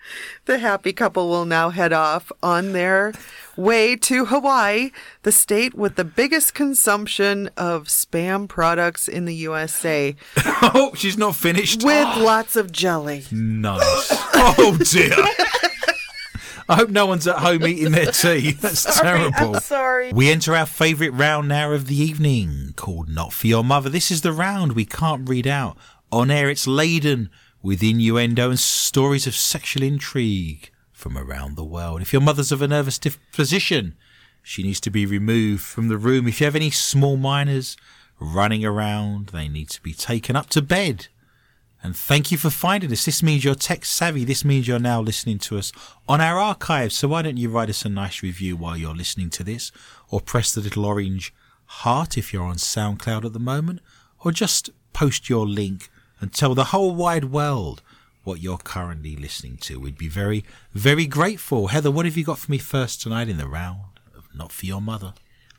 The 0.47 0.59
happy 0.59 0.93
couple 0.93 1.29
will 1.29 1.45
now 1.45 1.69
head 1.71 1.93
off 1.93 2.33
on 2.43 2.73
their 2.73 3.13
way 3.57 3.95
to 3.95 4.25
Hawaii, 4.25 4.91
the 5.23 5.31
state 5.31 5.75
with 5.75 5.97
the 5.97 6.05
biggest 6.05 6.55
consumption 6.55 7.51
of 7.59 7.85
spam 7.89 8.49
products 8.49 9.07
in 9.07 9.27
the 9.27 9.35
USA, 9.35 10.17
oh, 10.47 10.93
she's 10.97 11.19
not 11.19 11.37
finished. 11.37 11.85
with 11.85 12.07
lots 12.17 12.57
of 12.57 12.73
jelly. 12.73 13.25
Nice. 13.31 14.09
Oh 14.35 14.79
dear. 14.91 15.15
I 16.71 16.77
hope 16.77 16.91
no 16.91 17.05
one's 17.05 17.27
at 17.27 17.39
home 17.39 17.67
eating 17.67 17.91
their 17.91 18.13
tea. 18.13 18.53
That's 18.61 19.01
terrible. 19.01 19.57
I'm 19.57 19.61
sorry. 19.61 20.13
We 20.13 20.31
enter 20.31 20.55
our 20.55 20.67
favourite 20.67 21.13
round 21.13 21.49
now 21.49 21.73
of 21.73 21.89
the 21.89 21.97
evening, 21.97 22.75
called 22.77 23.09
Not 23.09 23.33
For 23.33 23.49
Your 23.49 23.65
Mother. 23.65 23.91
This 23.91 24.13
is 24.13 24.21
the 24.21 24.31
round 24.31 24.75
we 24.75 24.85
can't 24.85 25.29
read 25.29 25.49
out. 25.49 25.77
On 26.13 26.31
air, 26.31 26.49
it's 26.49 26.69
laden 26.69 27.29
with 27.61 27.83
innuendo 27.83 28.51
and 28.51 28.59
stories 28.59 29.27
of 29.27 29.35
sexual 29.35 29.83
intrigue 29.83 30.71
from 30.93 31.19
around 31.19 31.57
the 31.57 31.65
world. 31.65 32.03
If 32.03 32.13
your 32.13 32.23
mother's 32.23 32.53
of 32.53 32.63
a 32.63 32.69
nervous 32.69 33.01
disposition, 33.01 33.97
she 34.41 34.63
needs 34.63 34.79
to 34.83 34.91
be 34.91 35.05
removed 35.05 35.65
from 35.65 35.89
the 35.89 35.99
room. 35.99 36.29
If 36.29 36.41
you 36.41 36.45
have 36.45 36.55
any 36.55 36.71
small 36.71 37.17
minors 37.17 37.77
running 38.21 38.65
around, 38.65 39.31
they 39.31 39.49
need 39.49 39.71
to 39.71 39.83
be 39.83 39.93
taken 39.93 40.37
up 40.37 40.49
to 40.51 40.63
bed. 40.63 41.09
And 41.83 41.97
thank 41.97 42.31
you 42.31 42.37
for 42.37 42.51
finding 42.51 42.93
us. 42.93 43.05
This 43.07 43.23
means 43.23 43.43
you're 43.43 43.55
tech 43.55 43.85
savvy. 43.85 44.25
This 44.25 44.45
means 44.45 44.69
you're 44.69 44.79
now 44.79 45.01
listening 45.01 45.39
to 45.41 45.57
us 45.57 45.73
on 46.09 46.21
our 46.21 46.39
archives. 46.39 46.95
So 46.95 47.09
why 47.09 47.23
don't 47.23 47.39
you 47.39 47.49
write 47.49 47.71
us 47.71 47.85
a 47.85 47.89
nice 47.89 48.23
review 48.23 48.57
while 48.57 48.77
you're 48.77 48.95
listening 48.95 49.31
to 49.31 49.45
this? 49.45 49.73
Or 50.11 50.21
press 50.21 50.53
the 50.53 50.61
little 50.61 50.85
orange 50.85 51.33
heart 51.65 52.19
if 52.19 52.33
you're 52.33 52.45
on 52.45 52.57
SoundCloud 52.57 53.25
at 53.25 53.33
the 53.33 53.39
moment? 53.39 53.81
Or 54.25 54.31
just 54.31 54.69
post 54.93 55.31
your 55.31 55.47
link 55.47 55.89
and 56.21 56.33
tell 56.33 56.55
the 56.55 56.65
whole 56.65 56.95
wide 56.95 57.27
world 57.27 57.83
what 58.25 58.41
you're 58.41 58.59
currently 58.59 59.17
listening 59.17 59.57
to. 59.57 59.81
We'd 59.81 59.97
be 59.97 60.09
very, 60.09 60.45
very 60.75 61.07
grateful. 61.07 61.69
Heather, 61.69 61.91
what 61.91 62.05
have 62.05 62.19
you 62.19 62.25
got 62.25 62.39
for 62.39 62.51
me 62.51 62.59
first 62.59 63.01
tonight 63.01 63.31
in 63.31 63.39
the 63.39 63.49
round 63.49 63.81
Not 64.35 64.53
For 64.53 64.67
Your 64.67 64.83
Mother? 64.83 65.15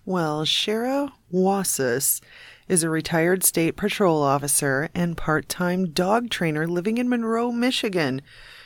Well, 0.05 0.45
Shara 0.45 1.11
Wasis 1.31 2.21
is 2.67 2.83
a 2.83 2.89
retired 2.89 3.43
state 3.43 3.75
patrol 3.75 4.23
officer 4.23 4.89
and 4.95 5.15
part 5.15 5.47
time 5.47 5.91
dog 5.91 6.29
trainer 6.29 6.67
living 6.67 6.97
in 6.97 7.07
Monroe, 7.07 7.51
Michigan. 7.51 8.21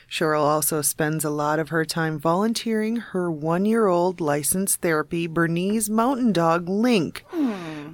Cheryl 0.10 0.44
also 0.44 0.82
spends 0.82 1.26
a 1.26 1.30
lot 1.30 1.60
of 1.60 1.70
her 1.70 1.84
time 1.84 2.20
volunteering 2.20 2.98
her 2.98 3.30
one 3.30 3.66
year 3.66 3.88
old 3.88 4.22
licensed 4.22 4.82
therapy 4.82 5.28
Bernese 5.28 5.92
mountain 5.92 6.32
dog 6.32 6.70
Link 6.70 7.26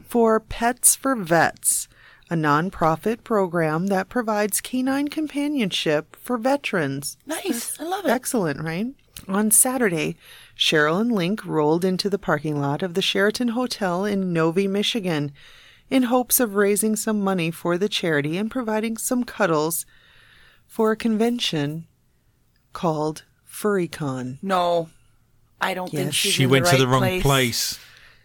for 0.06 0.40
Pets 0.40 0.96
for 0.96 1.16
Vets, 1.16 1.88
a 2.30 2.36
nonprofit 2.36 3.24
program 3.24 3.88
that 3.88 4.10
provides 4.10 4.62
canine 4.62 5.08
companionship 5.08 6.16
for 6.18 6.38
veterans. 6.38 7.18
Nice. 7.26 7.80
I 7.80 7.86
love 7.86 8.06
it. 8.06 8.12
Excellent, 8.12 8.62
right? 8.62 8.88
On 9.28 9.52
Saturday, 9.52 10.18
Cheryl 10.58 11.00
and 11.00 11.12
Link 11.12 11.46
rolled 11.46 11.86
into 11.86 12.10
the 12.10 12.18
parking 12.20 12.60
lot 12.60 12.82
of 12.82 12.94
the 12.94 13.02
Sheraton 13.02 13.50
Hotel 13.50 14.06
in 14.06 14.34
Novi, 14.34 14.68
Michigan, 14.68 15.32
in 15.90 16.04
hopes 16.04 16.40
of 16.40 16.56
raising 16.56 16.96
some 16.96 17.22
money 17.22 17.52
for 17.52 17.78
the 17.78 17.90
charity 17.90 18.38
and 18.38 18.50
providing 18.50 18.98
some 18.98 19.24
cuddles 19.24 19.86
for 20.68 20.92
a 20.92 20.96
convention 20.98 21.86
called 22.74 23.24
FurryCon. 23.50 24.38
No, 24.42 24.90
I 25.60 25.74
don't 25.74 25.92
Yes. 25.92 26.02
think 26.02 26.14
she's 26.14 26.34
She 26.34 26.44
in 26.44 26.50
went 26.50 26.66
the 26.66 26.72
to 26.72 26.78
the 26.78 26.88
right 26.88 27.12
wrong 27.14 27.22
place. 27.22 27.78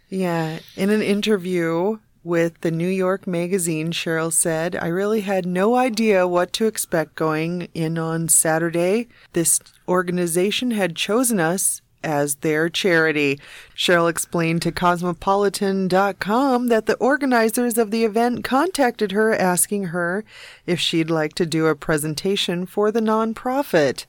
Yeah, 0.09 0.61
in 0.77 0.91
an 0.91 1.03
interview 1.03 1.99
with 2.27 2.61
the 2.63 2.73
New 2.73 2.89
York 2.89 3.27
Magazine, 3.27 3.93
Cheryl 3.93 4.33
said, 4.33 4.75
I 4.75 4.89
really 4.89 5.21
had 5.21 5.47
no 5.47 5.77
idea 5.77 6.27
what 6.27 6.53
to 6.55 6.67
expect 6.67 7.15
going 7.15 7.69
in 7.73 7.97
on 7.97 8.29
Saturday. 8.29 9.07
This 9.33 9.61
organization 9.87 10.73
had 10.73 10.97
chosen 10.97 11.39
us 11.39 11.83
as 12.03 12.37
their 12.37 12.69
charity. 12.69 13.41
Cheryl 13.77 14.11
explained 14.11 14.63
to 14.63 14.73
Cosmopolitan.com 14.73 16.67
that 16.67 16.87
the 16.87 16.97
organizers 16.97 17.79
of 17.79 17.93
the 17.93 18.05
event 18.05 18.43
contacted 18.43 19.13
her 19.13 19.33
asking 19.33 19.85
her 19.85 20.25
if 20.67 20.81
she'd 20.81 21.11
like 21.11 21.35
to 21.35 21.47
do 21.47 21.67
a 21.67 21.77
presentation 21.77 22.67
for 22.67 22.91
the 22.91 23.01
nonprofit. 23.01 24.05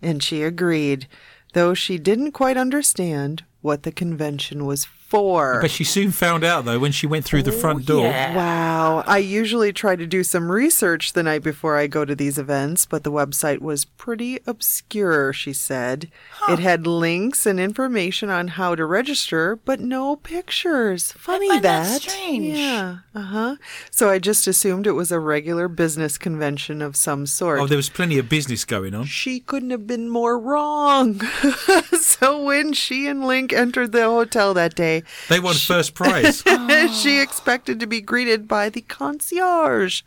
And 0.00 0.22
she 0.22 0.42
agreed, 0.42 1.06
though 1.52 1.74
she 1.74 1.98
didn't 1.98 2.32
quite 2.32 2.56
understand 2.56 3.44
what 3.60 3.82
the 3.82 3.92
convention 3.92 4.64
was 4.64 4.86
for. 5.08 5.60
But 5.62 5.70
she 5.70 5.84
soon 5.84 6.10
found 6.12 6.44
out, 6.44 6.66
though, 6.66 6.78
when 6.78 6.92
she 6.92 7.06
went 7.06 7.24
through 7.24 7.42
the 7.42 7.52
front 7.52 7.86
door. 7.86 8.04
yeah. 8.04 8.36
Wow. 8.36 9.04
I 9.06 9.18
usually 9.18 9.72
try 9.72 9.96
to 9.96 10.06
do 10.06 10.22
some 10.22 10.52
research 10.52 11.14
the 11.14 11.22
night 11.22 11.42
before 11.42 11.76
I 11.76 11.86
go 11.86 12.04
to 12.04 12.14
these 12.14 12.38
events, 12.38 12.84
but 12.84 13.04
the 13.04 13.10
website 13.12 13.60
was 13.60 13.86
pretty 13.86 14.38
obscure, 14.46 15.32
she 15.32 15.52
said. 15.54 16.10
It 16.48 16.58
had 16.58 16.86
links 16.86 17.46
and 17.46 17.58
information 17.58 18.28
on 18.28 18.48
how 18.48 18.74
to 18.74 18.84
register, 18.84 19.56
but 19.56 19.80
no 19.80 20.16
pictures. 20.16 21.12
Funny 21.12 21.48
find 21.48 21.64
that 21.64 21.84
that. 22.02 22.02
strange. 22.02 22.56
Yeah. 22.58 22.98
Uh-huh. 23.14 23.56
So 23.90 24.10
I 24.10 24.18
just 24.18 24.46
assumed 24.46 24.86
it 24.86 24.92
was 24.92 25.10
a 25.10 25.18
regular 25.20 25.68
business 25.68 26.18
convention 26.18 26.82
of 26.82 26.96
some 26.96 27.24
sort. 27.26 27.60
Oh, 27.60 27.66
there 27.66 27.76
was 27.76 27.88
plenty 27.88 28.18
of 28.18 28.28
business 28.28 28.64
going 28.64 28.94
on. 28.94 29.06
she 29.06 29.40
couldn't 29.40 29.70
have 29.70 29.86
been 29.86 30.08
more 30.10 30.38
wrong. 30.38 31.20
so 32.00 32.42
when 32.42 32.72
she 32.74 33.06
and 33.06 33.24
Link 33.24 33.52
entered 33.52 33.92
the 33.92 34.04
hotel 34.04 34.52
that 34.54 34.74
day, 34.74 34.97
They 35.28 35.40
won 35.40 35.54
first 35.54 35.94
prize. 35.94 36.42
she 36.92 37.20
expected 37.20 37.80
to 37.80 37.86
be 37.86 38.00
greeted 38.00 38.48
by 38.48 38.68
the 38.68 38.82
concierge 38.82 40.02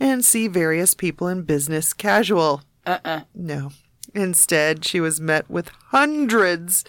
and 0.00 0.24
see 0.24 0.48
various 0.48 0.94
people 0.94 1.28
in 1.28 1.42
business 1.42 1.92
casual. 1.92 2.62
Uh-uh. 2.86 3.22
No. 3.34 3.70
Instead, 4.14 4.84
she 4.84 5.00
was 5.00 5.20
met 5.20 5.50
with 5.50 5.68
hundreds 5.88 6.84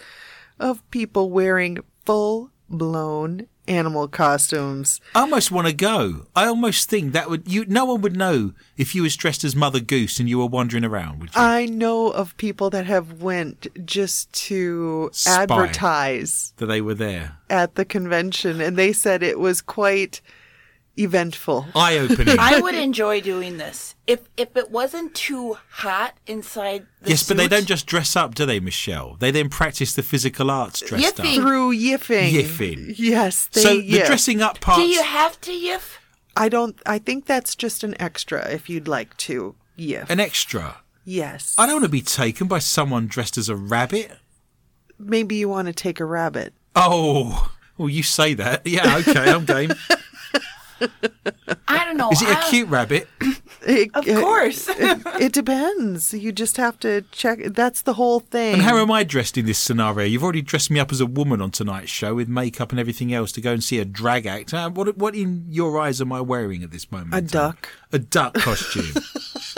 of 0.60 0.90
people 0.92 1.30
wearing 1.30 1.80
full 2.06 2.52
blown 2.70 3.48
animal 3.68 4.08
costumes. 4.08 5.00
I 5.14 5.20
almost 5.22 5.52
want 5.52 5.68
to 5.68 5.74
go. 5.74 6.26
I 6.36 6.46
almost 6.48 6.90
think 6.90 7.14
that 7.14 7.30
would 7.30 7.48
you. 7.52 7.66
No 7.66 7.86
one 7.86 8.02
would 8.02 8.16
know 8.18 8.54
if 8.78 8.96
you 8.96 9.04
was 9.04 9.16
dressed 9.16 9.44
as 9.44 9.56
Mother 9.56 9.80
Goose 9.80 10.20
and 10.20 10.28
you 10.28 10.40
were 10.40 10.48
wandering 10.48 10.84
around. 10.84 11.20
Would 11.20 11.36
you? 11.36 11.42
I 11.42 11.66
know 11.66 12.10
of 12.10 12.36
people 12.38 12.70
that 12.72 12.86
have 12.88 13.22
went 13.22 13.68
just 13.86 14.32
to 14.48 15.10
Spy. 15.14 15.44
advertise 15.44 16.54
that 16.58 16.66
they 16.66 16.82
were 16.82 16.96
there. 16.96 17.38
at 17.50 17.76
the 17.76 17.86
convention 17.86 18.60
and 18.62 18.76
they 18.78 18.92
said 18.94 19.22
it 19.24 19.40
was 19.40 19.62
quite 19.62 20.22
eventful. 21.00 21.68
Eye 21.76 21.98
opening. 21.98 22.38
I 22.40 22.60
would 22.60 22.76
enjoy 22.76 23.22
doing 23.22 23.58
this 23.58 23.96
if 24.06 24.20
if 24.38 24.56
it 24.56 24.70
wasn't 24.72 25.16
too 25.16 25.58
hot 25.72 26.14
inside. 26.28 26.86
The 27.02 27.12
yes, 27.12 27.28
but 27.28 27.38
they 27.38 27.48
don't 27.48 27.66
just 27.66 27.86
dress 27.88 28.16
up, 28.16 28.36
do 28.36 28.46
they, 28.46 28.60
Michelle? 28.60 29.16
They 29.20 29.32
then 29.32 29.50
practice 29.50 29.94
the 29.94 30.04
physical 30.04 30.52
arts 30.52 30.82
dressed 30.82 31.18
Yiffing. 31.18 31.38
up. 31.38 31.42
Through 31.42 31.76
yiffing. 31.76 32.32
Yiffing. 32.32 32.94
Yes, 32.98 33.48
they 33.48 33.62
So 33.62 33.80
the 33.82 34.04
dressing 34.06 34.42
up 34.42 34.60
parts. 34.60 34.82
Do 34.82 34.88
you 34.88 35.04
have 35.04 35.40
to 35.42 35.52
yiff? 35.52 35.98
I 36.38 36.50
don't. 36.50 36.80
I 36.86 37.00
think 37.00 37.26
that's 37.26 37.56
just 37.56 37.84
an 37.84 38.00
extra 38.00 38.48
if 38.50 38.70
you'd 38.70 38.88
like 38.88 39.16
to. 39.18 39.56
Yeah. 39.76 40.06
an 40.10 40.20
extra. 40.20 40.78
yes. 41.06 41.56
I 41.58 41.66
don't 41.66 41.76
want 41.76 41.86
to 41.86 41.90
be 41.90 42.02
taken 42.02 42.48
by 42.48 42.60
someone 42.60 43.08
dressed 43.08 43.38
as 43.38 43.48
a 43.48 43.56
rabbit. 43.56 44.12
Maybe 45.00 45.38
you 45.38 45.48
want 45.48 45.68
to 45.68 45.74
take 45.74 46.02
a 46.02 46.06
rabbit. 46.06 46.54
Oh, 46.76 47.52
well, 47.78 47.88
you 47.90 48.04
say 48.04 48.34
that. 48.34 48.68
Yeah, 48.68 48.98
okay, 48.98 49.32
I'm 49.32 49.46
game. 49.46 49.72
I 51.68 51.86
don't 51.86 51.98
know. 51.98 52.10
Is 52.12 52.22
it 52.22 52.30
a 52.30 52.42
cute 52.50 52.70
rabbit? 52.70 53.08
It, 53.62 53.92
Of 53.94 54.06
course. 54.06 54.70
it 55.20 55.34
depends. 55.34 56.14
You 56.14 56.32
just 56.32 56.58
have 56.58 56.80
to 56.80 57.02
check. 57.12 57.40
That's 57.54 57.82
the 57.82 57.94
whole 57.94 58.20
thing. 58.20 58.54
And 58.54 58.62
how 58.62 58.78
am 58.78 58.92
I 58.92 59.04
dressed 59.04 59.38
in 59.38 59.46
this 59.46 59.58
scenario? 59.58 60.08
You've 60.08 60.24
already 60.24 60.42
dressed 60.42 60.72
me 60.72 60.80
up 60.80 60.92
as 60.92 61.02
a 61.02 61.06
woman 61.06 61.42
on 61.42 61.52
tonight's 61.52 61.92
show 61.92 62.16
with 62.16 62.28
makeup 62.28 62.72
and 62.72 62.80
everything 62.80 63.14
else 63.14 63.32
to 63.34 63.42
go 63.42 63.52
and 63.52 63.64
see 63.64 63.80
a 63.80 63.86
drag 63.86 64.26
act. 64.26 64.54
Uh, 64.54 64.70
what, 64.70 64.98
what 64.98 65.16
in 65.16 65.46
your 65.50 65.80
eyes 65.80 66.02
am 66.02 66.12
I 66.12 66.22
wearing 66.22 66.64
at 66.64 66.72
this 66.72 66.92
moment? 66.92 67.14
a 67.14 67.22
duck. 67.22 67.70
A 67.92 68.00
duck 68.00 68.34
costume. 68.36 69.02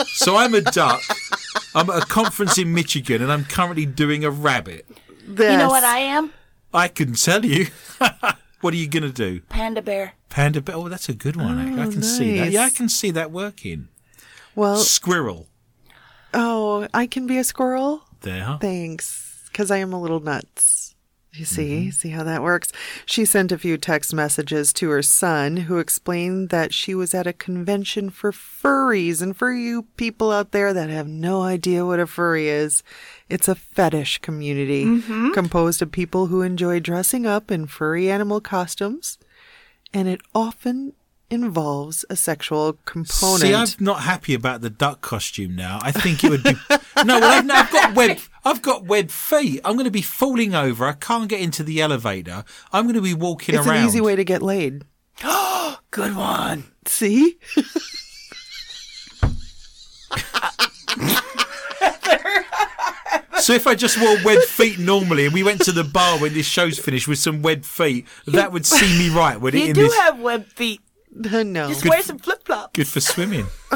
so 0.06 0.36
I'm 0.36 0.54
a 0.54 0.60
duck. 0.60 1.00
I'm 1.74 1.88
at 1.88 2.02
a 2.02 2.06
conference 2.06 2.58
in 2.58 2.74
Michigan 2.74 3.22
and 3.22 3.32
I'm 3.32 3.44
currently 3.44 3.86
doing 3.86 4.24
a 4.24 4.30
rabbit. 4.30 4.86
You 5.26 5.34
know 5.34 5.68
what 5.68 5.84
I 5.84 5.98
am? 5.98 6.32
I 6.74 6.88
couldn't 6.88 7.22
tell 7.22 7.44
you. 7.44 7.68
what 8.62 8.72
are 8.72 8.78
you 8.78 8.88
going 8.88 9.02
to 9.02 9.12
do? 9.12 9.40
Panda 9.50 9.82
bear. 9.82 10.14
Panda 10.30 10.60
bear. 10.62 10.74
Oh, 10.76 10.88
that's 10.88 11.08
a 11.10 11.14
good 11.14 11.36
one. 11.36 11.58
I- 11.58 11.82
I 11.84 11.90
can 11.90 12.02
see 12.02 12.38
that. 12.38 12.44
nice. 12.44 12.52
Yeah, 12.54 12.62
I 12.64 12.70
can 12.70 12.88
see 12.88 13.10
that 13.10 13.30
working. 13.30 13.88
Well, 14.54 14.78
Squirrel. 14.78 15.48
oh, 16.34 16.88
I 16.94 17.06
can 17.06 17.26
be 17.26 17.38
a 17.38 17.44
squirrel. 17.44 18.04
There. 18.22 18.58
Thanks, 18.60 19.44
because 19.46 19.70
I 19.70 19.78
am 19.78 19.92
a 19.92 20.00
little 20.00 20.20
nuts. 20.20 20.91
You 21.34 21.46
see, 21.46 21.62
Mm-hmm. 21.86 21.90
see 21.90 22.08
how 22.10 22.24
that 22.24 22.42
works? 22.42 22.72
She 23.06 23.24
sent 23.24 23.52
a 23.52 23.58
few 23.58 23.78
text 23.78 24.12
messages 24.12 24.70
to 24.74 24.90
her 24.90 25.00
son 25.02 25.56
who 25.56 25.78
explained 25.78 26.50
that 26.50 26.74
she 26.74 26.94
was 26.94 27.14
at 27.14 27.26
a 27.26 27.32
convention 27.32 28.10
for 28.10 28.32
furries. 28.32 29.22
And 29.22 29.34
for 29.34 29.50
you 29.52 29.84
people 29.96 30.30
out 30.30 30.50
there 30.52 30.74
that 30.74 30.90
have 30.90 31.08
no 31.08 31.40
idea 31.42 31.86
what 31.86 32.00
a 32.00 32.06
furry 32.06 32.48
is, 32.48 32.82
it's 33.30 33.48
a 33.48 33.54
fetish 33.54 34.18
community 34.18 34.84
Mm-hmm. 34.84 35.30
composed 35.32 35.80
of 35.80 35.90
people 35.90 36.26
who 36.26 36.42
enjoy 36.42 36.80
dressing 36.80 37.26
up 37.26 37.50
in 37.50 37.66
furry 37.66 38.10
animal 38.10 38.40
costumes. 38.42 39.16
And 39.94 40.08
it 40.08 40.20
often 40.34 40.92
involves 41.30 42.04
a 42.10 42.16
sexual 42.16 42.74
component. 42.84 43.40
See, 43.40 43.54
I'm 43.54 43.66
not 43.80 44.02
happy 44.02 44.34
about 44.34 44.60
the 44.60 44.68
duck 44.68 45.00
costume 45.00 45.56
now. 45.56 45.78
I 45.82 45.92
think 45.92 46.22
it 46.24 46.28
would 46.30 46.42
be 46.42 46.52
no. 47.04 47.18
Well, 47.20 47.24
I've, 47.24 47.50
I've 47.50 47.72
got 47.72 47.94
web. 47.94 48.18
I've 48.44 48.62
got 48.62 48.84
web 48.84 49.10
feet. 49.10 49.60
I'm 49.64 49.74
going 49.74 49.84
to 49.84 49.90
be 49.90 50.02
falling 50.02 50.54
over. 50.54 50.84
I 50.86 50.92
can't 50.92 51.28
get 51.28 51.40
into 51.40 51.62
the 51.62 51.80
elevator. 51.80 52.44
I'm 52.72 52.84
going 52.84 52.96
to 52.96 53.02
be 53.02 53.14
walking 53.14 53.54
it's 53.54 53.66
around. 53.66 53.78
an 53.78 53.86
easy 53.86 54.00
way 54.00 54.16
to 54.16 54.24
get 54.24 54.42
laid. 54.42 54.84
Good 55.90 56.16
one. 56.16 56.64
See? 56.86 57.38
So 63.42 63.54
if 63.54 63.66
I 63.66 63.74
just 63.74 64.00
wore 64.00 64.16
web 64.24 64.40
feet 64.44 64.78
normally, 64.78 65.24
and 65.24 65.34
we 65.34 65.42
went 65.42 65.62
to 65.62 65.72
the 65.72 65.82
bar 65.82 66.16
when 66.20 66.32
this 66.32 66.46
show's 66.46 66.78
finished 66.78 67.08
with 67.08 67.18
some 67.18 67.42
web 67.42 67.64
feet, 67.64 68.06
that 68.28 68.52
would 68.52 68.64
see 68.64 68.86
me 68.96 69.12
right, 69.12 69.40
would 69.40 69.56
it? 69.56 69.66
You 69.66 69.74
do 69.74 69.82
this 69.82 69.96
have 69.96 70.20
web 70.20 70.46
feet. 70.46 70.80
no. 71.44 71.68
Just 71.68 71.84
wear 71.86 72.02
some 72.02 72.18
flip 72.18 72.44
flops. 72.44 72.70
good 72.72 72.88
for 72.88 73.00
swimming. 73.00 73.46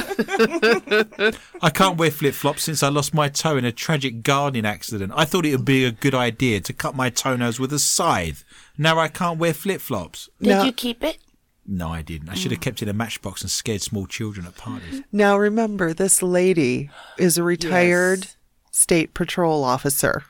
I 1.63 1.71
can't 1.73 1.99
wear 1.99 2.11
flip 2.11 2.35
flops 2.35 2.63
since 2.65 2.83
I 2.83 2.89
lost 2.89 3.15
my 3.15 3.29
toe 3.29 3.57
in 3.57 3.65
a 3.65 3.73
tragic 3.73 4.23
gardening 4.23 4.65
accident. 4.67 5.13
I 5.15 5.25
thought 5.25 5.45
it 5.47 5.53
would 5.53 5.65
be 5.65 5.85
a 5.85 5.93
good 5.93 6.15
idea 6.15 6.61
to 6.61 6.73
cut 6.73 6.95
my 6.95 7.11
toenails 7.11 7.61
with 7.61 7.73
a 7.73 7.79
scythe. 7.79 8.45
Now 8.79 8.99
I 8.99 9.09
can't 9.09 9.39
wear 9.39 9.53
flip 9.55 9.81
flops. 9.81 10.29
Did 10.41 10.49
No. 10.49 10.65
you 10.65 10.73
keep 10.73 11.03
it? 11.05 11.19
No, 11.67 11.89
I 11.89 12.03
didn't. 12.03 12.29
I 12.29 12.35
should 12.35 12.53
have 12.53 12.61
kept 12.61 12.81
it 12.81 12.85
in 12.85 12.89
a 12.89 12.93
matchbox 12.95 13.43
and 13.43 13.51
scared 13.51 13.83
small 13.83 14.07
children 14.07 14.47
at 14.47 14.57
parties. 14.57 15.03
Now 15.11 15.37
remember, 15.37 15.93
this 15.93 16.23
lady 16.23 16.91
is 17.19 17.37
a 17.39 17.43
retired 17.43 18.21
Yes. 18.25 18.37
state 18.71 19.15
patrol 19.15 19.65
officer. 19.65 20.25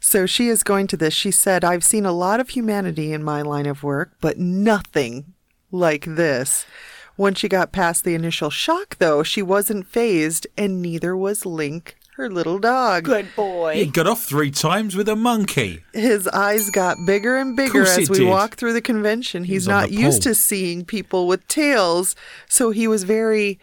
So 0.00 0.26
she 0.26 0.48
is 0.48 0.62
going 0.62 0.86
to 0.88 0.96
this. 0.96 1.14
She 1.14 1.30
said, 1.30 1.64
I've 1.64 1.84
seen 1.84 2.04
a 2.04 2.12
lot 2.12 2.40
of 2.40 2.50
humanity 2.50 3.12
in 3.12 3.22
my 3.24 3.42
line 3.42 3.66
of 3.66 3.82
work, 3.82 4.12
but 4.20 4.38
nothing 4.38 5.34
like 5.70 6.04
this. 6.04 6.66
Once 7.16 7.38
she 7.40 7.48
got 7.48 7.72
past 7.72 8.04
the 8.04 8.14
initial 8.14 8.50
shock, 8.50 8.96
though, 8.98 9.22
she 9.22 9.42
wasn't 9.42 9.86
phased, 9.86 10.46
and 10.56 10.80
neither 10.80 11.16
was 11.16 11.44
Link, 11.44 11.96
her 12.16 12.30
little 12.30 12.58
dog. 12.60 13.04
Good 13.04 13.28
boy. 13.34 13.74
He 13.74 13.86
got 13.86 14.06
off 14.06 14.24
three 14.24 14.52
times 14.52 14.94
with 14.94 15.08
a 15.08 15.16
monkey. 15.16 15.82
His 15.92 16.28
eyes 16.28 16.70
got 16.70 16.96
bigger 17.06 17.36
and 17.36 17.56
bigger 17.56 17.72
Course 17.84 17.98
as 17.98 18.08
it 18.08 18.10
we 18.10 18.18
did. 18.18 18.28
walked 18.28 18.60
through 18.60 18.72
the 18.72 18.80
convention. 18.80 19.44
He's 19.44 19.62
was 19.66 19.68
on 19.68 19.80
not 19.82 19.88
the 19.88 19.96
used 19.96 20.22
pole. 20.22 20.32
to 20.32 20.34
seeing 20.36 20.84
people 20.84 21.26
with 21.26 21.46
tails, 21.48 22.14
so 22.48 22.70
he 22.70 22.86
was 22.86 23.02
very 23.02 23.58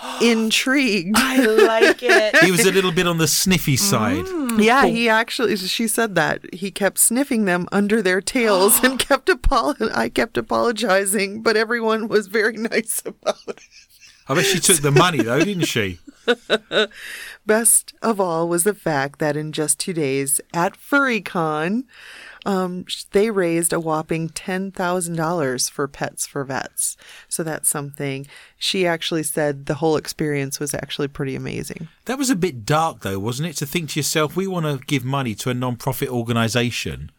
intrigued. 0.22 1.16
I 1.18 1.44
like 1.44 2.02
it. 2.02 2.36
He 2.44 2.50
was 2.50 2.64
a 2.66 2.72
little 2.72 2.92
bit 2.92 3.06
on 3.06 3.18
the 3.18 3.28
sniffy 3.28 3.76
mm. 3.76 3.78
side. 3.78 4.60
Yeah, 4.60 4.86
he 4.86 5.08
actually 5.08 5.56
she 5.56 5.88
said 5.88 6.14
that. 6.14 6.42
He 6.54 6.70
kept 6.70 6.98
sniffing 6.98 7.44
them 7.44 7.68
under 7.72 8.02
their 8.02 8.20
tails 8.20 8.82
and 8.82 8.98
kept 9.08 9.28
apol- 9.28 9.76
I 9.94 10.08
kept 10.08 10.36
apologizing, 10.36 11.42
but 11.42 11.56
everyone 11.56 12.08
was 12.08 12.26
very 12.26 12.56
nice 12.56 13.02
about 13.04 13.38
it. 13.48 13.60
I 14.28 14.34
bet 14.34 14.46
she 14.46 14.60
took 14.60 14.80
the 14.80 14.92
money 14.92 15.22
though, 15.22 15.42
didn't 15.42 15.64
she? 15.66 15.98
Best 17.46 17.94
of 18.00 18.20
all 18.20 18.48
was 18.48 18.64
the 18.64 18.74
fact 18.74 19.18
that 19.18 19.36
in 19.36 19.50
just 19.50 19.80
two 19.80 19.92
days 19.92 20.40
at 20.54 20.78
FurryCon, 20.78 21.84
um, 22.46 22.84
they 23.12 23.30
raised 23.30 23.72
a 23.72 23.80
whopping 23.80 24.28
$10,000 24.30 25.70
for 25.70 25.88
Pets 25.88 26.26
for 26.26 26.44
Vets. 26.44 26.96
So 27.28 27.42
that's 27.42 27.68
something. 27.68 28.26
She 28.58 28.86
actually 28.86 29.22
said 29.22 29.66
the 29.66 29.74
whole 29.74 29.96
experience 29.96 30.60
was 30.60 30.74
actually 30.74 31.08
pretty 31.08 31.36
amazing. 31.36 31.88
That 32.06 32.18
was 32.18 32.30
a 32.30 32.36
bit 32.36 32.64
dark 32.64 33.00
though, 33.00 33.18
wasn't 33.18 33.48
it? 33.48 33.56
To 33.56 33.66
think 33.66 33.90
to 33.90 34.00
yourself, 34.00 34.36
we 34.36 34.46
want 34.46 34.66
to 34.66 34.84
give 34.86 35.04
money 35.04 35.34
to 35.36 35.50
a 35.50 35.54
non-profit 35.54 36.08
organisation. 36.08 37.10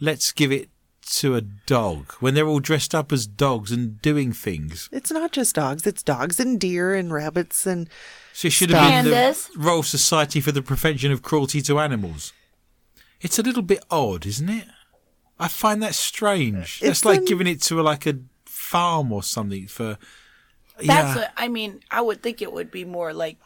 Let's 0.00 0.32
give 0.32 0.52
it 0.52 0.68
to 1.10 1.34
a 1.34 1.40
dog 1.40 2.12
when 2.20 2.34
they're 2.34 2.46
all 2.46 2.60
dressed 2.60 2.94
up 2.94 3.12
as 3.12 3.26
dogs 3.26 3.72
and 3.72 4.00
doing 4.02 4.32
things? 4.32 4.88
It's 4.92 5.10
not 5.10 5.32
just 5.32 5.54
dogs, 5.54 5.86
it's 5.86 6.02
dogs 6.02 6.38
and 6.38 6.60
deer 6.60 6.94
and 6.94 7.12
rabbits 7.12 7.66
and 7.66 7.88
So 8.32 8.48
it 8.48 8.52
should 8.52 8.70
have 8.70 9.04
been 9.04 9.12
Pandas. 9.12 9.52
the 9.52 9.58
Royal 9.58 9.82
Society 9.82 10.40
for 10.40 10.52
the 10.52 10.62
Prevention 10.62 11.10
of 11.12 11.22
Cruelty 11.22 11.62
to 11.62 11.78
Animals. 11.78 12.32
It's 13.20 13.38
a 13.38 13.42
little 13.42 13.62
bit 13.62 13.84
odd, 13.90 14.26
isn't 14.26 14.48
it? 14.48 14.66
I 15.38 15.48
find 15.48 15.82
that 15.82 15.94
strange. 15.94 16.80
That's 16.80 16.90
It's 16.98 17.04
like 17.04 17.18
an- 17.20 17.24
giving 17.26 17.46
it 17.46 17.62
to 17.62 17.80
like 17.82 18.06
a 18.06 18.18
farm 18.44 19.12
or 19.12 19.22
something 19.22 19.66
for. 19.66 19.98
That's 20.76 20.86
yeah, 20.86 21.14
what 21.16 21.32
I 21.36 21.48
mean. 21.48 21.80
I 21.90 22.00
would 22.00 22.22
think 22.22 22.40
it 22.40 22.52
would 22.52 22.70
be 22.70 22.84
more 22.84 23.12
like 23.12 23.38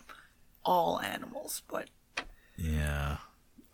all 0.64 1.00
animals, 1.00 1.62
but 1.68 1.88
yeah, 2.56 3.16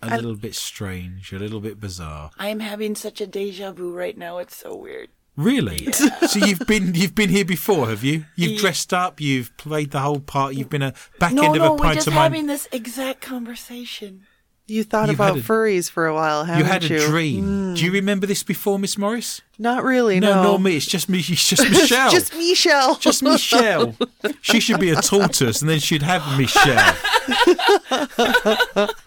a 0.00 0.14
little 0.16 0.36
bit 0.36 0.54
strange, 0.54 1.32
a 1.32 1.38
little 1.38 1.60
bit 1.60 1.80
bizarre. 1.80 2.30
I 2.38 2.48
am 2.48 2.60
having 2.60 2.94
such 2.94 3.20
a 3.20 3.26
deja 3.26 3.72
vu 3.72 3.92
right 3.92 4.16
now. 4.16 4.38
It's 4.38 4.56
so 4.56 4.76
weird. 4.76 5.08
Really? 5.36 5.90
so 5.92 6.38
you've 6.44 6.66
been 6.66 6.94
you've 6.94 7.14
been 7.16 7.30
here 7.30 7.44
before, 7.44 7.88
have 7.88 8.04
you? 8.04 8.24
You've 8.36 8.60
dressed 8.60 8.92
up, 8.94 9.20
you've 9.20 9.56
played 9.56 9.90
the 9.90 10.00
whole 10.00 10.20
part, 10.20 10.54
you've 10.54 10.70
been 10.70 10.82
a 10.82 10.94
back 11.18 11.32
No, 11.32 11.42
end 11.42 11.56
of 11.56 11.62
no, 11.62 11.74
a 11.74 11.76
we're 11.76 11.94
just 11.94 12.08
having 12.08 12.46
this 12.46 12.68
exact 12.70 13.20
conversation. 13.22 14.26
You 14.68 14.84
thought 14.84 15.08
You've 15.08 15.16
about 15.18 15.38
a- 15.38 15.40
furries 15.40 15.90
for 15.90 16.06
a 16.06 16.14
while, 16.14 16.44
haven't 16.44 16.60
You 16.60 16.66
You 16.66 16.72
had 16.72 16.84
a 16.84 16.88
you? 16.88 17.00
dream. 17.10 17.44
Mm. 17.44 17.76
Do 17.76 17.84
you 17.84 17.92
remember 17.92 18.26
this 18.26 18.42
before, 18.42 18.78
Miss 18.78 18.96
Morris? 18.98 19.40
Not 19.58 19.82
really, 19.82 20.20
No, 20.20 20.34
no. 20.34 20.42
nor 20.42 20.58
me. 20.60 20.76
It's 20.76 20.86
just 20.86 21.08
me. 21.08 21.18
It's 21.18 21.48
just 21.48 21.68
Michelle. 21.68 22.10
Just 22.12 22.34
Michelle. 22.34 22.94
Just 22.96 23.22
Michelle. 23.22 23.94
she 24.40 24.60
should 24.60 24.78
be 24.78 24.90
a 24.90 24.96
tortoise, 24.96 25.60
and 25.62 25.68
then 25.68 25.80
she'd 25.80 26.02
have 26.02 26.22
Michelle. 26.38 26.94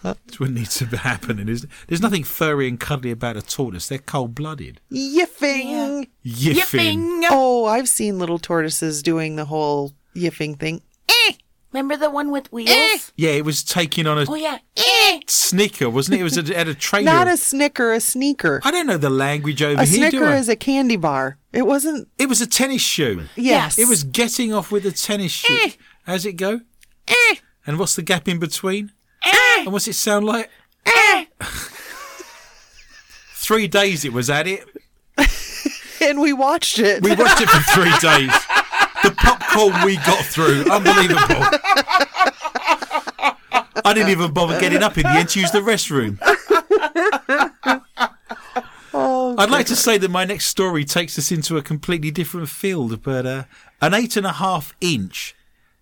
That's 0.02 0.38
what 0.40 0.50
needs 0.50 0.74
to 0.76 0.86
be 0.86 0.96
happening. 0.98 1.48
Is 1.48 1.66
there's 1.88 2.02
nothing 2.02 2.24
furry 2.24 2.68
and 2.68 2.78
cuddly 2.78 3.10
about 3.10 3.36
a 3.36 3.42
tortoise. 3.42 3.88
They're 3.88 3.98
cold 3.98 4.34
blooded. 4.34 4.80
yiffing. 4.92 6.08
Yiffing. 6.24 6.54
Yipping! 6.74 7.22
Oh, 7.30 7.64
I've 7.66 7.88
seen 7.88 8.18
little 8.18 8.38
tortoises 8.38 9.02
doing 9.02 9.36
the 9.36 9.46
whole 9.46 9.92
yiffing 10.14 10.58
thing. 10.58 10.82
Eh. 11.08 11.32
Remember 11.72 11.96
the 11.96 12.10
one 12.10 12.30
with 12.30 12.52
wheels? 12.52 12.68
Eh! 12.70 12.98
Yeah, 13.16 13.30
it 13.30 13.44
was 13.44 13.62
taking 13.64 14.06
on 14.06 14.18
a 14.18 14.26
Oh 14.28 14.34
yeah. 14.34 14.58
Eh! 14.76 15.20
snicker, 15.26 15.88
wasn't 15.88 16.16
it? 16.16 16.20
It 16.20 16.24
was 16.24 16.36
at 16.36 16.50
at 16.50 16.68
a 16.68 16.74
trailer. 16.74 17.04
Not 17.06 17.28
a 17.28 17.36
snicker, 17.36 17.92
a 17.92 18.00
sneaker. 18.00 18.60
I 18.64 18.70
don't 18.70 18.86
know 18.86 18.98
the 18.98 19.08
language 19.10 19.62
over 19.62 19.80
A 19.80 19.84
here. 19.86 20.10
do 20.10 20.10
snicker 20.18 20.26
I? 20.26 20.36
is 20.36 20.48
a 20.48 20.56
candy 20.56 20.96
bar. 20.96 21.38
It 21.52 21.62
wasn't. 21.66 22.08
It 22.18 22.28
was 22.28 22.40
a 22.40 22.46
tennis 22.46 22.82
shoe. 22.82 23.24
Yes. 23.36 23.78
It 23.78 23.88
was 23.88 24.04
getting 24.04 24.52
off 24.52 24.70
with 24.70 24.84
a 24.86 24.92
tennis 24.92 25.32
shoe. 25.32 25.56
Eh! 25.62 25.70
How's 26.04 26.26
it 26.26 26.34
go? 26.34 26.60
And 27.66 27.78
what's 27.78 27.94
the 27.96 28.02
gap 28.02 28.28
in 28.28 28.38
between? 28.38 28.92
And 29.58 29.72
what's 29.72 29.86
it 29.88 29.94
sound 29.94 30.26
like? 30.26 30.50
Three 33.34 33.66
days 33.68 34.04
it 34.04 34.12
was 34.12 34.28
at 34.30 34.46
it. 34.46 34.64
And 36.04 36.20
we 36.20 36.32
watched 36.32 36.80
it. 36.80 37.00
We 37.04 37.14
watched 37.14 37.40
it 37.40 37.48
for 37.48 37.60
three 37.72 37.96
days. 38.00 38.32
The 39.02 39.14
popcorn 39.16 39.84
we 39.84 39.96
got 39.96 40.24
through, 40.24 40.64
unbelievable. 40.70 41.44
I 43.84 43.92
didn't 43.94 44.10
even 44.10 44.32
bother 44.32 44.60
getting 44.60 44.82
up 44.82 44.96
in 44.96 45.02
the 45.04 45.10
end 45.10 45.28
to 45.30 45.40
use 45.40 45.50
the 45.50 45.60
restroom. 45.60 46.18
oh, 48.94 49.34
I'd 49.38 49.50
like 49.50 49.66
to 49.66 49.76
say 49.76 49.98
that 49.98 50.10
my 50.10 50.24
next 50.24 50.46
story 50.46 50.84
takes 50.84 51.18
us 51.18 51.32
into 51.32 51.56
a 51.56 51.62
completely 51.62 52.10
different 52.10 52.48
field, 52.48 53.02
but 53.02 53.26
uh, 53.26 53.44
an 53.80 53.94
eight 53.94 54.16
and 54.16 54.26
a 54.26 54.32
half 54.32 54.74
inch 54.80 55.34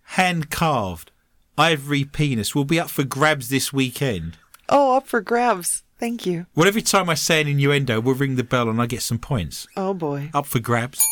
hand 0.02 0.50
carved 0.50 1.10
ivory 1.58 2.04
penis 2.04 2.54
will 2.54 2.64
be 2.64 2.80
up 2.80 2.88
for 2.88 3.04
grabs 3.04 3.48
this 3.48 3.72
weekend. 3.72 4.38
oh, 4.68 4.96
up 4.96 5.06
for 5.06 5.20
grabs. 5.20 5.82
Thank 5.98 6.24
you. 6.24 6.46
Well, 6.54 6.66
every 6.66 6.80
time 6.80 7.10
I 7.10 7.14
say 7.14 7.42
an 7.42 7.48
innuendo, 7.48 8.00
we'll 8.00 8.14
ring 8.14 8.36
the 8.36 8.44
bell 8.44 8.70
and 8.70 8.80
I 8.80 8.86
get 8.86 9.02
some 9.02 9.18
points. 9.18 9.66
Oh 9.76 9.92
boy. 9.92 10.30
Up 10.32 10.46
for 10.46 10.58
grabs. 10.58 11.04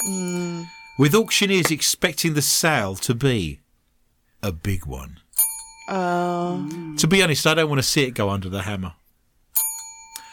With 0.98 1.14
auctioneers 1.14 1.70
expecting 1.70 2.34
the 2.34 2.42
sale 2.42 2.96
to 2.96 3.14
be 3.14 3.60
a 4.42 4.50
big 4.52 4.84
one. 4.84 5.20
Oh, 5.88 6.94
To 6.98 7.06
be 7.06 7.22
honest, 7.22 7.46
I 7.46 7.54
don't 7.54 7.68
want 7.68 7.78
to 7.78 7.86
see 7.86 8.02
it 8.04 8.10
go 8.14 8.28
under 8.30 8.48
the 8.48 8.62
hammer. 8.62 8.94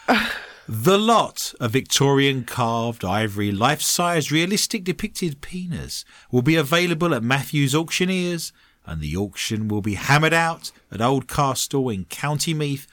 the 0.68 0.98
lot, 0.98 1.54
a 1.60 1.68
Victorian 1.68 2.44
carved 2.44 3.04
ivory 3.04 3.52
life 3.52 3.80
size 3.80 4.30
realistic 4.32 4.84
depicted 4.84 5.40
penis 5.40 6.04
will 6.30 6.42
be 6.42 6.56
available 6.56 7.14
at 7.14 7.22
Matthews 7.22 7.74
Auctioneers 7.74 8.52
and 8.84 9.00
the 9.00 9.16
auction 9.16 9.68
will 9.68 9.82
be 9.82 9.94
hammered 9.94 10.34
out 10.34 10.72
at 10.92 11.00
Oldcastle 11.00 11.92
in 11.94 12.04
County 12.04 12.54
Meath, 12.54 12.86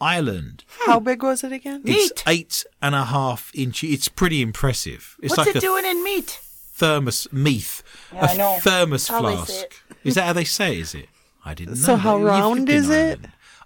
Ireland. 0.00 0.64
how 0.86 0.98
big 1.00 1.22
was 1.22 1.42
it 1.44 1.52
again? 1.52 1.82
It's 1.84 2.10
Neat. 2.10 2.24
eight 2.26 2.64
and 2.82 2.94
a 2.94 3.04
half 3.04 3.50
inches. 3.54 3.92
It's 3.92 4.08
pretty 4.08 4.42
impressive. 4.42 5.16
It's 5.22 5.30
What's 5.36 5.46
like 5.46 5.56
it 5.56 5.56
a 5.56 5.60
doing 5.60 5.84
in 5.86 6.02
meat? 6.04 6.40
Thermos 6.80 7.28
Meath. 7.32 7.82
Yeah, 8.12 8.26
a 8.26 8.30
I 8.32 8.36
know. 8.36 8.58
thermos 8.60 9.06
That's 9.06 9.20
how 9.20 9.22
they 9.22 9.36
say 9.36 9.44
flask. 9.44 9.62
it. 9.90 9.96
Is 10.08 10.14
that 10.16 10.24
how 10.26 10.32
they 10.32 10.44
say 10.44 10.72
it, 10.72 10.80
is 10.80 10.94
it? 10.94 11.08
I 11.44 11.54
didn't 11.54 11.74
know. 11.74 11.80
So 11.86 11.96
how 11.96 12.18
that. 12.18 12.24
Round 12.24 12.66
been 12.66 12.76
is 12.76 12.90
it? 12.90 13.20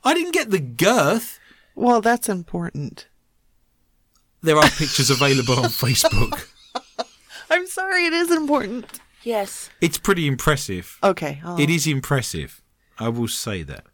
I 0.04 0.14
didn't 0.14 0.32
get 0.32 0.50
the 0.50 0.58
girth. 0.60 1.38
Well, 1.74 2.00
that's 2.00 2.28
important. 2.28 3.08
There 4.42 4.56
are 4.56 4.68
pictures 4.68 5.10
available 5.10 5.54
on 5.58 5.70
Facebook. 5.70 6.46
I'm 7.50 7.66
sorry, 7.66 8.04
it 8.06 8.12
is 8.12 8.30
important. 8.30 9.00
Yes. 9.22 9.70
It's 9.80 9.96
pretty 9.98 10.26
impressive. 10.26 10.98
Okay. 11.02 11.40
I'll- 11.44 11.58
It 11.58 11.70
is 11.70 11.86
impressive. 11.86 12.60
I 12.98 13.08
will 13.08 13.28
say 13.28 13.62
that. 13.62 13.84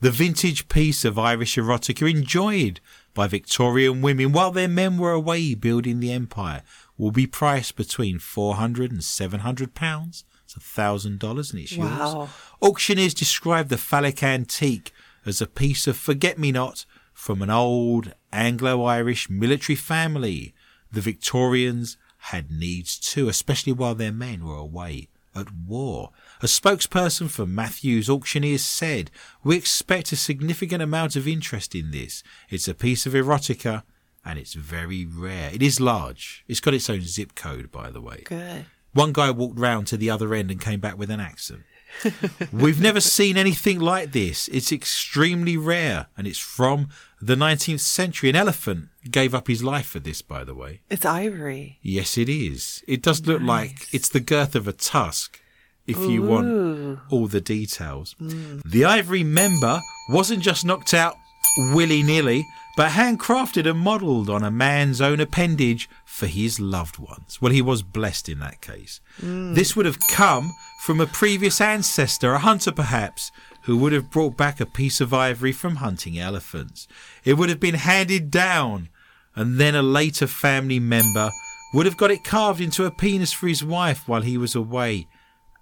The 0.00 0.10
vintage 0.10 0.68
piece 0.68 1.04
of 1.04 1.18
Irish 1.18 1.56
erotica 1.56 2.10
enjoyed 2.10 2.80
by 3.14 3.26
Victorian 3.28 4.02
women 4.02 4.32
while 4.32 4.50
their 4.50 4.68
men 4.68 4.98
were 4.98 5.12
away 5.12 5.54
building 5.54 6.00
the 6.00 6.12
empire 6.12 6.62
will 6.98 7.10
be 7.10 7.26
priced 7.26 7.76
between 7.76 8.18
400 8.18 8.90
and 8.90 9.04
700 9.04 9.74
pounds. 9.74 10.24
It's 10.44 10.56
a 10.56 10.60
thousand 10.60 11.18
dollars 11.18 11.52
and 11.52 11.60
it's 11.60 11.76
Wow. 11.76 12.14
yours. 12.20 12.30
Auctioneers 12.62 13.14
describe 13.14 13.68
the 13.68 13.76
phallic 13.78 14.22
antique 14.22 14.92
as 15.24 15.40
a 15.40 15.46
piece 15.46 15.86
of 15.86 15.96
forget-me-not 15.96 16.84
from 17.12 17.42
an 17.42 17.50
old 17.50 18.14
Anglo-Irish 18.32 19.28
military 19.28 19.76
family. 19.76 20.54
The 20.92 21.00
Victorians 21.00 21.96
had 22.30 22.50
needs 22.50 22.98
too, 22.98 23.28
especially 23.28 23.72
while 23.72 23.94
their 23.94 24.12
men 24.12 24.44
were 24.44 24.56
away 24.56 25.08
at 25.34 25.52
war. 25.52 26.12
A 26.40 26.46
spokesperson 26.46 27.28
for 27.28 27.44
Matthews 27.44 28.08
Auctioneers 28.08 28.64
said, 28.64 29.10
We 29.44 29.56
expect 29.56 30.12
a 30.12 30.16
significant 30.16 30.82
amount 30.82 31.16
of 31.16 31.28
interest 31.28 31.74
in 31.74 31.90
this. 31.90 32.22
It's 32.48 32.68
a 32.68 32.74
piece 32.74 33.04
of 33.04 33.12
erotica 33.12 33.82
and 34.26 34.38
it's 34.38 34.54
very 34.54 35.06
rare. 35.06 35.50
It 35.52 35.62
is 35.62 35.80
large. 35.80 36.44
It's 36.48 36.60
got 36.60 36.74
its 36.74 36.90
own 36.90 37.02
zip 37.02 37.34
code, 37.34 37.70
by 37.70 37.90
the 37.90 38.00
way. 38.00 38.22
Good. 38.24 38.66
One 38.92 39.12
guy 39.12 39.30
walked 39.30 39.58
round 39.58 39.86
to 39.88 39.96
the 39.96 40.10
other 40.10 40.34
end 40.34 40.50
and 40.50 40.60
came 40.60 40.80
back 40.80 40.98
with 40.98 41.10
an 41.10 41.20
accent. 41.20 41.62
We've 42.52 42.80
never 42.80 43.00
seen 43.00 43.36
anything 43.36 43.78
like 43.78 44.12
this. 44.12 44.48
It's 44.48 44.72
extremely 44.72 45.56
rare 45.56 46.06
and 46.16 46.26
it's 46.26 46.38
from 46.38 46.88
the 47.20 47.36
19th 47.36 47.80
century. 47.80 48.28
An 48.30 48.36
elephant 48.36 48.88
gave 49.10 49.34
up 49.34 49.46
his 49.46 49.62
life 49.62 49.86
for 49.86 50.00
this, 50.00 50.22
by 50.22 50.44
the 50.44 50.54
way. 50.54 50.80
It's 50.90 51.04
ivory. 51.04 51.78
Yes, 51.82 52.18
it 52.18 52.28
is. 52.28 52.82
It 52.88 53.02
does 53.02 53.26
look 53.26 53.40
like 53.42 53.86
it's 53.94 54.08
the 54.08 54.20
girth 54.20 54.54
of 54.54 54.66
a 54.66 54.72
tusk, 54.72 55.40
if 55.86 55.98
you 55.98 56.22
want 56.22 56.98
all 57.10 57.28
the 57.28 57.40
details. 57.40 58.16
The 58.18 58.84
ivory 58.84 59.24
member 59.24 59.80
wasn't 60.10 60.42
just 60.42 60.64
knocked 60.64 60.92
out 60.92 61.16
willy 61.56 62.02
nilly, 62.02 62.46
but 62.76 62.90
handcrafted 62.90 63.68
and 63.68 63.78
modelled 63.78 64.28
on 64.28 64.44
a 64.44 64.50
man's 64.50 65.00
own 65.00 65.18
appendage 65.18 65.88
for 66.04 66.26
his 66.26 66.60
loved 66.60 66.98
ones. 66.98 67.40
Well, 67.40 67.52
he 67.52 67.62
was 67.62 67.82
blessed 67.82 68.28
in 68.28 68.38
that 68.40 68.60
case. 68.60 69.00
Mm. 69.20 69.54
This 69.54 69.74
would 69.74 69.86
have 69.86 69.98
come 70.08 70.52
from 70.82 71.00
a 71.00 71.06
previous 71.06 71.60
ancestor, 71.60 72.34
a 72.34 72.38
hunter 72.38 72.72
perhaps, 72.72 73.32
who 73.62 73.78
would 73.78 73.92
have 73.92 74.10
brought 74.10 74.36
back 74.36 74.60
a 74.60 74.66
piece 74.66 75.00
of 75.00 75.14
ivory 75.14 75.52
from 75.52 75.76
hunting 75.76 76.18
elephants. 76.18 76.86
It 77.24 77.34
would 77.34 77.48
have 77.48 77.58
been 77.58 77.74
handed 77.74 78.30
down 78.30 78.90
and 79.34 79.58
then 79.58 79.74
a 79.74 79.82
later 79.82 80.26
family 80.26 80.78
member 80.78 81.30
would 81.74 81.86
have 81.86 81.96
got 81.96 82.10
it 82.10 82.24
carved 82.24 82.60
into 82.60 82.84
a 82.84 82.90
penis 82.90 83.32
for 83.32 83.48
his 83.48 83.64
wife 83.64 84.06
while 84.06 84.22
he 84.22 84.38
was 84.38 84.54
away 84.54 85.08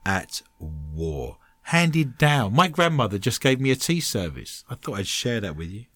at 0.04 0.42
war. 0.58 1.38
Handed 1.68 2.18
down. 2.18 2.54
My 2.54 2.68
grandmother 2.68 3.18
just 3.18 3.40
gave 3.40 3.60
me 3.60 3.70
a 3.70 3.76
tea 3.76 4.00
service. 4.00 4.64
I 4.68 4.74
thought 4.74 4.98
I'd 4.98 5.06
share 5.06 5.40
that 5.40 5.56
with 5.56 5.70
you. 5.70 5.86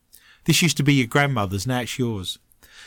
This 0.48 0.62
used 0.62 0.78
to 0.78 0.82
be 0.82 0.94
your 0.94 1.06
grandmother's, 1.06 1.66
now 1.66 1.80
it's 1.80 1.98
yours. 1.98 2.38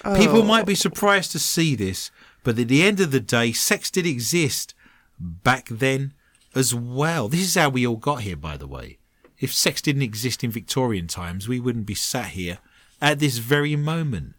Oh. 0.03 0.17
People 0.17 0.41
might 0.41 0.65
be 0.65 0.73
surprised 0.73 1.31
to 1.33 1.37
see 1.37 1.75
this, 1.75 2.09
but 2.43 2.57
at 2.57 2.69
the 2.69 2.81
end 2.81 2.99
of 2.99 3.11
the 3.11 3.19
day, 3.19 3.51
sex 3.51 3.91
did 3.91 4.07
exist 4.07 4.73
back 5.19 5.67
then 5.69 6.13
as 6.55 6.73
well. 6.73 7.27
This 7.27 7.41
is 7.41 7.53
how 7.53 7.69
we 7.69 7.85
all 7.85 7.97
got 7.97 8.21
here, 8.21 8.35
by 8.35 8.57
the 8.57 8.65
way. 8.65 8.97
If 9.39 9.53
sex 9.53 9.79
didn't 9.79 10.01
exist 10.01 10.43
in 10.43 10.49
Victorian 10.49 11.05
times, 11.05 11.47
we 11.47 11.59
wouldn't 11.59 11.85
be 11.85 11.93
sat 11.93 12.29
here 12.29 12.57
at 12.99 13.19
this 13.19 13.37
very 13.37 13.75
moment. 13.75 14.33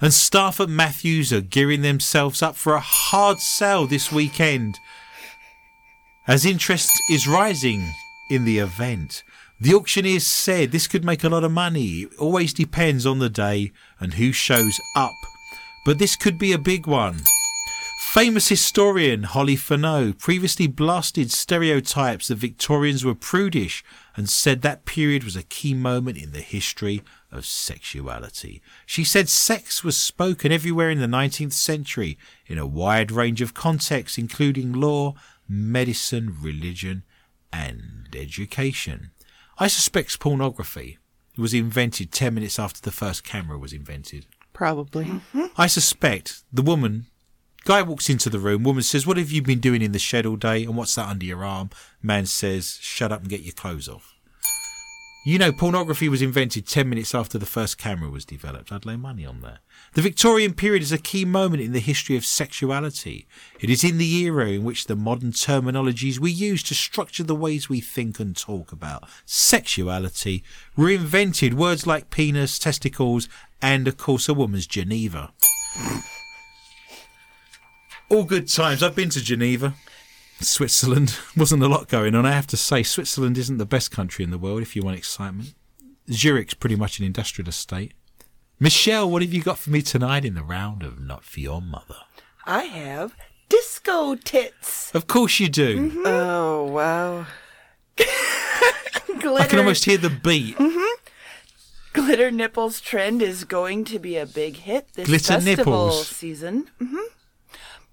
And 0.00 0.12
staff 0.12 0.58
at 0.58 0.68
Matthews 0.68 1.32
are 1.32 1.40
gearing 1.40 1.82
themselves 1.82 2.42
up 2.42 2.56
for 2.56 2.74
a 2.74 2.80
hard 2.80 3.38
sell 3.38 3.86
this 3.86 4.10
weekend. 4.10 4.80
As 6.26 6.44
interest 6.44 6.90
is 7.08 7.28
rising 7.28 7.88
in 8.28 8.44
the 8.44 8.58
event, 8.58 9.22
the 9.64 9.74
auctioneers 9.74 10.26
said 10.26 10.72
this 10.72 10.86
could 10.86 11.06
make 11.06 11.24
a 11.24 11.28
lot 11.30 11.42
of 11.42 11.50
money. 11.50 12.02
It 12.02 12.18
always 12.18 12.52
depends 12.52 13.06
on 13.06 13.18
the 13.18 13.30
day 13.30 13.72
and 13.98 14.12
who 14.12 14.30
shows 14.30 14.78
up. 14.94 15.14
but 15.86 15.98
this 15.98 16.16
could 16.16 16.38
be 16.38 16.52
a 16.52 16.58
big 16.58 16.86
one. 16.86 17.20
Famous 18.12 18.48
historian 18.48 19.22
Holly 19.22 19.56
Furneaux 19.56 20.12
previously 20.12 20.66
blasted 20.66 21.30
stereotypes 21.30 22.28
that 22.28 22.36
Victorians 22.36 23.06
were 23.06 23.14
prudish 23.14 23.82
and 24.16 24.28
said 24.28 24.60
that 24.60 24.84
period 24.84 25.24
was 25.24 25.34
a 25.34 25.42
key 25.42 25.72
moment 25.72 26.18
in 26.18 26.32
the 26.32 26.42
history 26.42 27.02
of 27.32 27.46
sexuality. 27.46 28.60
She 28.84 29.02
said 29.02 29.30
sex 29.30 29.82
was 29.82 29.96
spoken 29.96 30.52
everywhere 30.52 30.90
in 30.90 31.00
the 31.00 31.06
19th 31.06 31.54
century 31.54 32.18
in 32.46 32.58
a 32.58 32.66
wide 32.66 33.10
range 33.10 33.40
of 33.40 33.54
contexts, 33.54 34.18
including 34.18 34.72
law, 34.72 35.14
medicine, 35.48 36.36
religion, 36.40 37.02
and 37.50 38.14
education. 38.14 39.10
I 39.58 39.68
suspect 39.68 40.20
pornography 40.20 40.98
was 41.36 41.54
invented 41.54 42.12
10 42.12 42.34
minutes 42.34 42.58
after 42.58 42.80
the 42.80 42.90
first 42.90 43.24
camera 43.24 43.58
was 43.58 43.72
invented. 43.72 44.26
Probably. 44.52 45.06
Mm-hmm. 45.06 45.46
I 45.56 45.66
suspect 45.66 46.44
the 46.52 46.62
woman. 46.62 47.06
Guy 47.64 47.82
walks 47.82 48.08
into 48.10 48.30
the 48.30 48.38
room. 48.38 48.62
Woman 48.62 48.82
says, 48.82 49.06
"What 49.06 49.16
have 49.16 49.32
you 49.32 49.42
been 49.42 49.58
doing 49.58 49.82
in 49.82 49.92
the 49.92 49.98
shed 49.98 50.26
all 50.26 50.36
day? 50.36 50.64
And 50.64 50.76
what's 50.76 50.94
that 50.94 51.08
under 51.08 51.24
your 51.24 51.44
arm?" 51.44 51.70
Man 52.02 52.26
says, 52.26 52.78
"Shut 52.80 53.10
up 53.10 53.22
and 53.22 53.30
get 53.30 53.40
your 53.40 53.54
clothes 53.54 53.88
off." 53.88 54.13
You 55.26 55.38
know, 55.38 55.52
pornography 55.52 56.06
was 56.10 56.20
invented 56.20 56.66
10 56.66 56.86
minutes 56.86 57.14
after 57.14 57.38
the 57.38 57.46
first 57.46 57.78
camera 57.78 58.10
was 58.10 58.26
developed. 58.26 58.70
I'd 58.70 58.84
lay 58.84 58.96
money 58.96 59.24
on 59.24 59.40
that. 59.40 59.60
The 59.94 60.02
Victorian 60.02 60.52
period 60.52 60.82
is 60.82 60.92
a 60.92 60.98
key 60.98 61.24
moment 61.24 61.62
in 61.62 61.72
the 61.72 61.80
history 61.80 62.14
of 62.14 62.26
sexuality. 62.26 63.26
It 63.58 63.70
is 63.70 63.82
in 63.82 63.96
the 63.96 64.16
era 64.18 64.48
in 64.48 64.64
which 64.64 64.84
the 64.84 64.94
modern 64.94 65.32
terminologies 65.32 66.18
we 66.18 66.30
use 66.30 66.62
to 66.64 66.74
structure 66.74 67.22
the 67.22 67.34
ways 67.34 67.70
we 67.70 67.80
think 67.80 68.20
and 68.20 68.36
talk 68.36 68.70
about 68.70 69.08
sexuality 69.24 70.44
were 70.76 70.90
invented. 70.90 71.54
Words 71.54 71.86
like 71.86 72.10
penis, 72.10 72.58
testicles, 72.58 73.26
and 73.62 73.88
of 73.88 73.96
course 73.96 74.28
a 74.28 74.34
woman's 74.34 74.66
Geneva. 74.66 75.32
All 78.10 78.24
good 78.24 78.46
times. 78.46 78.82
I've 78.82 78.94
been 78.94 79.08
to 79.08 79.22
Geneva. 79.22 79.74
Switzerland 80.40 81.16
wasn't 81.36 81.62
a 81.62 81.68
lot 81.68 81.88
going 81.88 82.14
on. 82.14 82.26
I 82.26 82.32
have 82.32 82.46
to 82.48 82.56
say, 82.56 82.82
Switzerland 82.82 83.38
isn't 83.38 83.58
the 83.58 83.66
best 83.66 83.90
country 83.90 84.24
in 84.24 84.30
the 84.30 84.38
world 84.38 84.62
if 84.62 84.74
you 84.76 84.82
want 84.82 84.96
excitement. 84.98 85.54
Zurich's 86.10 86.54
pretty 86.54 86.76
much 86.76 86.98
an 86.98 87.04
industrial 87.06 87.48
estate. 87.48 87.94
Michelle, 88.60 89.10
what 89.10 89.22
have 89.22 89.32
you 89.32 89.42
got 89.42 89.58
for 89.58 89.70
me 89.70 89.82
tonight 89.82 90.24
in 90.24 90.34
the 90.34 90.42
round 90.42 90.82
of 90.82 91.00
Not 91.00 91.24
For 91.24 91.40
Your 91.40 91.60
Mother? 91.62 91.96
I 92.44 92.64
have 92.64 93.16
disco 93.48 94.14
tits. 94.14 94.94
Of 94.94 95.06
course 95.06 95.40
you 95.40 95.48
do. 95.48 96.02
Oh, 96.04 96.64
wow. 96.64 97.26
Glitter, 97.96 98.08
I 99.42 99.46
can 99.46 99.58
almost 99.58 99.84
hear 99.86 99.96
the 99.98 100.10
beat. 100.10 100.56
glitter 101.92 102.30
nipples 102.30 102.80
trend 102.80 103.22
is 103.22 103.44
going 103.44 103.84
to 103.86 103.98
be 103.98 104.16
a 104.16 104.26
big 104.26 104.56
hit 104.56 104.88
this 104.94 105.06
Glitter 105.06 105.34
festival 105.34 105.64
nipples. 105.86 106.08
season. 106.08 106.68
hmm 106.78 106.96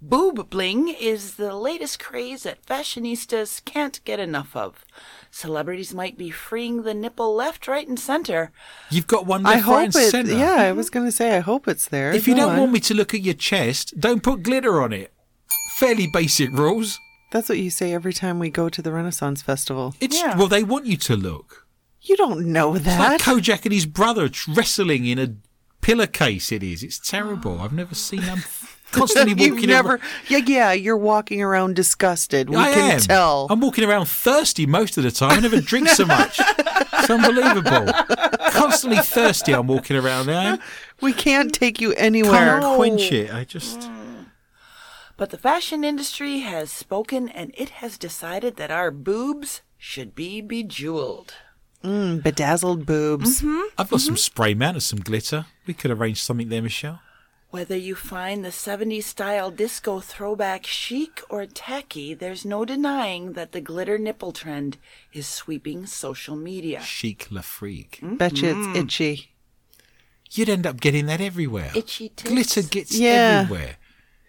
Boob 0.03 0.49
bling 0.49 0.87
is 0.89 1.35
the 1.35 1.55
latest 1.55 1.99
craze 1.99 2.41
that 2.43 2.65
fashionistas 2.65 3.63
can't 3.65 4.03
get 4.03 4.19
enough 4.19 4.55
of. 4.55 4.83
Celebrities 5.29 5.93
might 5.93 6.17
be 6.17 6.31
freeing 6.31 6.81
the 6.81 6.95
nipple 6.95 7.35
left, 7.35 7.67
right, 7.67 7.87
and 7.87 7.99
center. 7.99 8.51
You've 8.89 9.05
got 9.05 9.27
one 9.27 9.45
I 9.45 9.55
left, 9.55 9.67
right, 9.67 9.75
hope 9.75 9.83
and 9.83 9.95
it. 9.95 10.09
centre. 10.09 10.33
Yeah, 10.37 10.55
I 10.55 10.71
was 10.71 10.89
going 10.89 11.05
to 11.05 11.11
say, 11.11 11.37
I 11.37 11.39
hope 11.41 11.67
it's 11.67 11.87
there. 11.87 12.11
If 12.13 12.27
you 12.27 12.33
don't 12.35 12.53
on. 12.53 12.59
want 12.59 12.71
me 12.71 12.79
to 12.79 12.95
look 12.95 13.13
at 13.13 13.21
your 13.21 13.35
chest, 13.35 13.93
don't 13.99 14.23
put 14.23 14.41
glitter 14.41 14.81
on 14.81 14.91
it. 14.91 15.13
Fairly 15.75 16.07
basic 16.11 16.49
rules. 16.51 16.99
That's 17.31 17.47
what 17.47 17.59
you 17.59 17.69
say 17.69 17.93
every 17.93 18.11
time 18.13 18.39
we 18.39 18.49
go 18.49 18.69
to 18.69 18.81
the 18.81 18.91
Renaissance 18.91 19.41
Festival. 19.43 19.93
It's 20.01 20.19
Yeah. 20.19 20.35
well, 20.35 20.47
they 20.47 20.63
want 20.63 20.87
you 20.87 20.97
to 20.97 21.15
look. 21.15 21.67
You 22.01 22.17
don't 22.17 22.47
know 22.47 22.73
that. 22.73 22.77
It's 22.79 22.85
that. 22.85 23.09
like 23.11 23.21
Kojak 23.43 23.65
and 23.65 23.73
his 23.73 23.85
brother 23.85 24.27
tr- 24.29 24.51
wrestling 24.53 25.05
in 25.05 25.19
a 25.19 25.35
pillowcase. 25.81 26.51
It 26.51 26.63
is. 26.63 26.81
It's 26.81 26.97
terrible. 26.99 27.61
I've 27.61 27.71
never 27.71 27.93
seen 27.95 28.21
them 28.21 28.39
constantly 28.99 29.43
You've 29.43 29.55
walking 29.55 29.69
never. 29.69 29.89
around. 29.89 30.01
Yeah, 30.27 30.37
yeah, 30.45 30.71
you're 30.73 30.97
walking 30.97 31.41
around 31.41 31.75
disgusted. 31.75 32.49
We 32.49 32.57
I 32.57 32.73
can 32.73 32.91
am. 32.91 32.99
tell. 32.99 33.47
I'm 33.49 33.59
walking 33.59 33.83
around 33.83 34.05
thirsty 34.07 34.65
most 34.65 34.97
of 34.97 35.03
the 35.03 35.11
time. 35.11 35.31
I 35.31 35.39
never 35.39 35.61
drink 35.61 35.89
so 35.89 36.05
much. 36.05 36.39
It's 36.39 37.09
unbelievable. 37.09 37.91
Constantly 38.51 38.99
thirsty. 38.99 39.53
I'm 39.53 39.67
walking 39.67 39.97
around 39.97 40.27
there. 40.27 40.59
we 41.01 41.13
can't 41.13 41.53
take 41.53 41.79
you 41.81 41.93
anywhere. 41.93 42.59
Can't 42.61 42.75
quench 42.75 43.11
it. 43.11 43.33
I 43.33 43.43
just. 43.43 43.89
But 45.17 45.29
the 45.29 45.37
fashion 45.37 45.83
industry 45.83 46.39
has 46.39 46.71
spoken 46.71 47.29
and 47.29 47.53
it 47.57 47.69
has 47.69 47.97
decided 47.97 48.55
that 48.55 48.71
our 48.71 48.89
boobs 48.91 49.61
should 49.77 50.15
be 50.15 50.41
bejeweled. 50.41 51.33
Mm, 51.83 52.21
bedazzled 52.23 52.85
boobs. 52.85 53.43
I've 53.77 53.89
got 53.89 54.01
some 54.01 54.17
spray 54.17 54.53
mount 54.53 54.75
and 54.77 54.83
some 54.83 54.99
glitter. 54.99 55.45
We 55.65 55.73
could 55.73 55.91
arrange 55.91 56.21
something 56.21 56.49
there, 56.49 56.61
Michelle. 56.61 57.01
Whether 57.51 57.75
you 57.75 57.95
find 57.95 58.45
the 58.45 58.49
70s 58.49 59.03
style 59.03 59.51
disco 59.51 59.99
throwback 59.99 60.65
chic 60.65 61.21
or 61.29 61.45
tacky, 61.45 62.13
there's 62.13 62.45
no 62.45 62.63
denying 62.63 63.33
that 63.33 63.51
the 63.51 63.59
glitter 63.59 63.97
nipple 63.97 64.31
trend 64.31 64.77
is 65.11 65.27
sweeping 65.27 65.85
social 65.85 66.37
media. 66.37 66.79
Chic 66.81 67.27
La 67.29 67.41
Freak. 67.41 67.99
Bet 68.01 68.41
you 68.41 68.49
it's 68.55 68.77
itchy. 68.77 69.31
You'd 70.31 70.47
end 70.47 70.65
up 70.65 70.79
getting 70.79 71.07
that 71.07 71.19
everywhere. 71.19 71.71
Itchy 71.75 72.07
tits. 72.09 72.29
Glitter 72.31 72.61
gets 72.61 72.97
Yeah. 72.97 73.41
everywhere. 73.43 73.75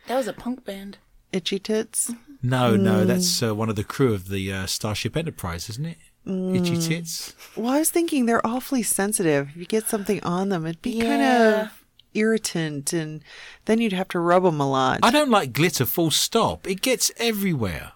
That 0.08 0.16
was 0.16 0.26
a 0.26 0.32
punk 0.32 0.64
band. 0.64 0.98
Itchy 1.32 1.60
tits. 1.60 2.10
No, 2.42 2.72
Mm. 2.76 2.80
no, 2.80 3.04
that's 3.04 3.40
uh, 3.40 3.54
one 3.54 3.68
of 3.70 3.76
the 3.76 3.84
crew 3.84 4.12
of 4.14 4.28
the 4.30 4.52
uh, 4.52 4.66
Starship 4.66 5.16
Enterprise, 5.16 5.70
isn't 5.70 5.86
it? 5.86 5.98
Itchy 6.26 6.76
Mm. 6.76 6.88
tits. 6.88 7.34
Well, 7.54 7.72
I 7.72 7.78
was 7.78 7.90
thinking 7.90 8.26
they're 8.26 8.44
awfully 8.44 8.82
sensitive. 8.82 9.50
If 9.50 9.56
you 9.56 9.64
get 9.66 9.88
something 9.88 10.20
on 10.24 10.48
them, 10.48 10.66
it'd 10.66 10.82
be 10.82 11.00
kind 11.00 11.22
of 11.22 11.81
irritant, 12.14 12.92
and 12.92 13.22
then 13.64 13.80
you'd 13.80 13.92
have 13.92 14.08
to 14.08 14.18
rub 14.20 14.42
them 14.44 14.60
a 14.60 14.68
lot. 14.68 15.00
I 15.02 15.10
don't 15.10 15.30
like 15.30 15.52
glitter. 15.52 15.84
Full 15.86 16.10
stop. 16.10 16.66
It 16.66 16.80
gets 16.82 17.10
everywhere. 17.18 17.92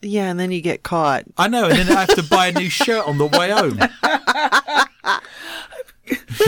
yeah, 0.00 0.30
and 0.30 0.38
then 0.40 0.50
you 0.52 0.60
get 0.60 0.82
caught. 0.82 1.24
I 1.38 1.48
know, 1.48 1.66
and 1.68 1.78
then 1.78 1.96
I 1.96 2.00
have 2.00 2.14
to 2.16 2.22
buy 2.22 2.48
a 2.48 2.52
new 2.52 2.68
shirt 2.70 3.06
on 3.06 3.18
the 3.18 3.26
way 3.26 3.50
home. 3.50 3.78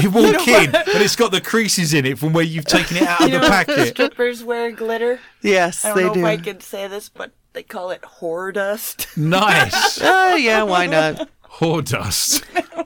you 0.03 0.11
walk 0.11 0.47
in 0.49 0.75
and 0.75 0.85
it's 1.03 1.17
got 1.17 1.31
the 1.31 1.41
creases 1.41 1.95
in 1.95 2.05
it 2.05 2.19
from 2.19 2.33
where 2.33 2.45
you've 2.45 2.65
taken 2.67 2.97
it 2.97 3.05
out 3.05 3.21
of 3.23 3.29
You 3.29 3.35
the 3.35 3.41
know, 3.43 3.49
packet. 3.49 3.89
strippers 3.89 4.43
wear 4.43 4.73
glitter. 4.73 5.21
Yes, 5.43 5.85
I 5.85 5.89
don't 5.89 5.97
they 5.99 6.05
know 6.05 6.15
do. 6.15 6.21
if 6.21 6.27
I 6.27 6.37
can 6.39 6.61
say 6.61 6.89
this, 6.89 7.09
but 7.09 7.33
they 7.53 7.63
call 7.63 7.91
it 7.91 8.03
whore 8.03 8.53
dust. 8.53 9.07
Nice. 9.17 10.01
Oh 10.03 10.35
yeah, 10.37 10.63
why 10.65 10.87
not? 10.87 11.29
Whore 11.55 11.85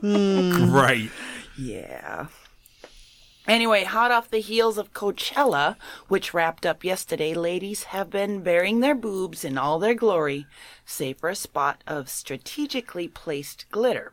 Hmm. 0.00 0.52
Great. 0.70 1.10
Yeah. 1.56 2.26
Anyway, 3.48 3.82
hot 3.82 4.10
off 4.10 4.28
the 4.28 4.40
heels 4.40 4.76
of 4.76 4.92
Coachella, 4.92 5.76
which 6.06 6.34
wrapped 6.34 6.66
up 6.66 6.84
yesterday, 6.84 7.32
ladies 7.32 7.84
have 7.84 8.10
been 8.10 8.42
bearing 8.42 8.80
their 8.80 8.94
boobs 8.94 9.42
in 9.42 9.56
all 9.56 9.78
their 9.78 9.94
glory, 9.94 10.46
save 10.84 11.16
for 11.16 11.30
a 11.30 11.34
spot 11.34 11.82
of 11.86 12.10
strategically 12.10 13.08
placed 13.08 13.64
glitter. 13.70 14.12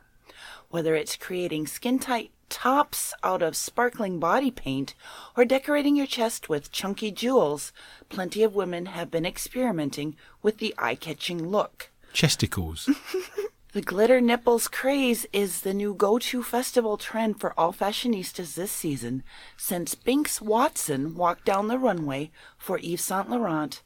Whether 0.70 0.94
it's 0.94 1.16
creating 1.16 1.66
skin 1.66 1.98
tight 1.98 2.30
tops 2.48 3.12
out 3.22 3.42
of 3.42 3.56
sparkling 3.56 4.18
body 4.18 4.50
paint 4.50 4.94
or 5.36 5.44
decorating 5.44 5.96
your 5.96 6.06
chest 6.06 6.48
with 6.48 6.72
chunky 6.72 7.10
jewels, 7.10 7.74
plenty 8.08 8.42
of 8.42 8.54
women 8.54 8.86
have 8.86 9.10
been 9.10 9.26
experimenting 9.26 10.16
with 10.40 10.56
the 10.56 10.74
eye 10.78 10.94
catching 10.94 11.46
look. 11.50 11.90
Chesticles. 12.14 12.88
The 13.76 13.82
glitter 13.82 14.22
nipples 14.22 14.68
craze 14.68 15.26
is 15.34 15.60
the 15.60 15.74
new 15.74 15.92
go 15.92 16.18
to 16.18 16.42
festival 16.42 16.96
trend 16.96 17.38
for 17.38 17.52
all 17.60 17.74
fashionistas 17.74 18.54
this 18.54 18.72
season 18.72 19.22
since 19.58 19.94
Binx 19.94 20.40
Walton 20.40 21.14
walked 21.14 21.44
down 21.44 21.68
the 21.68 21.78
runway 21.78 22.30
for 22.56 22.78
Yves 22.78 23.02
Saint 23.02 23.28
Laurent, 23.28 23.82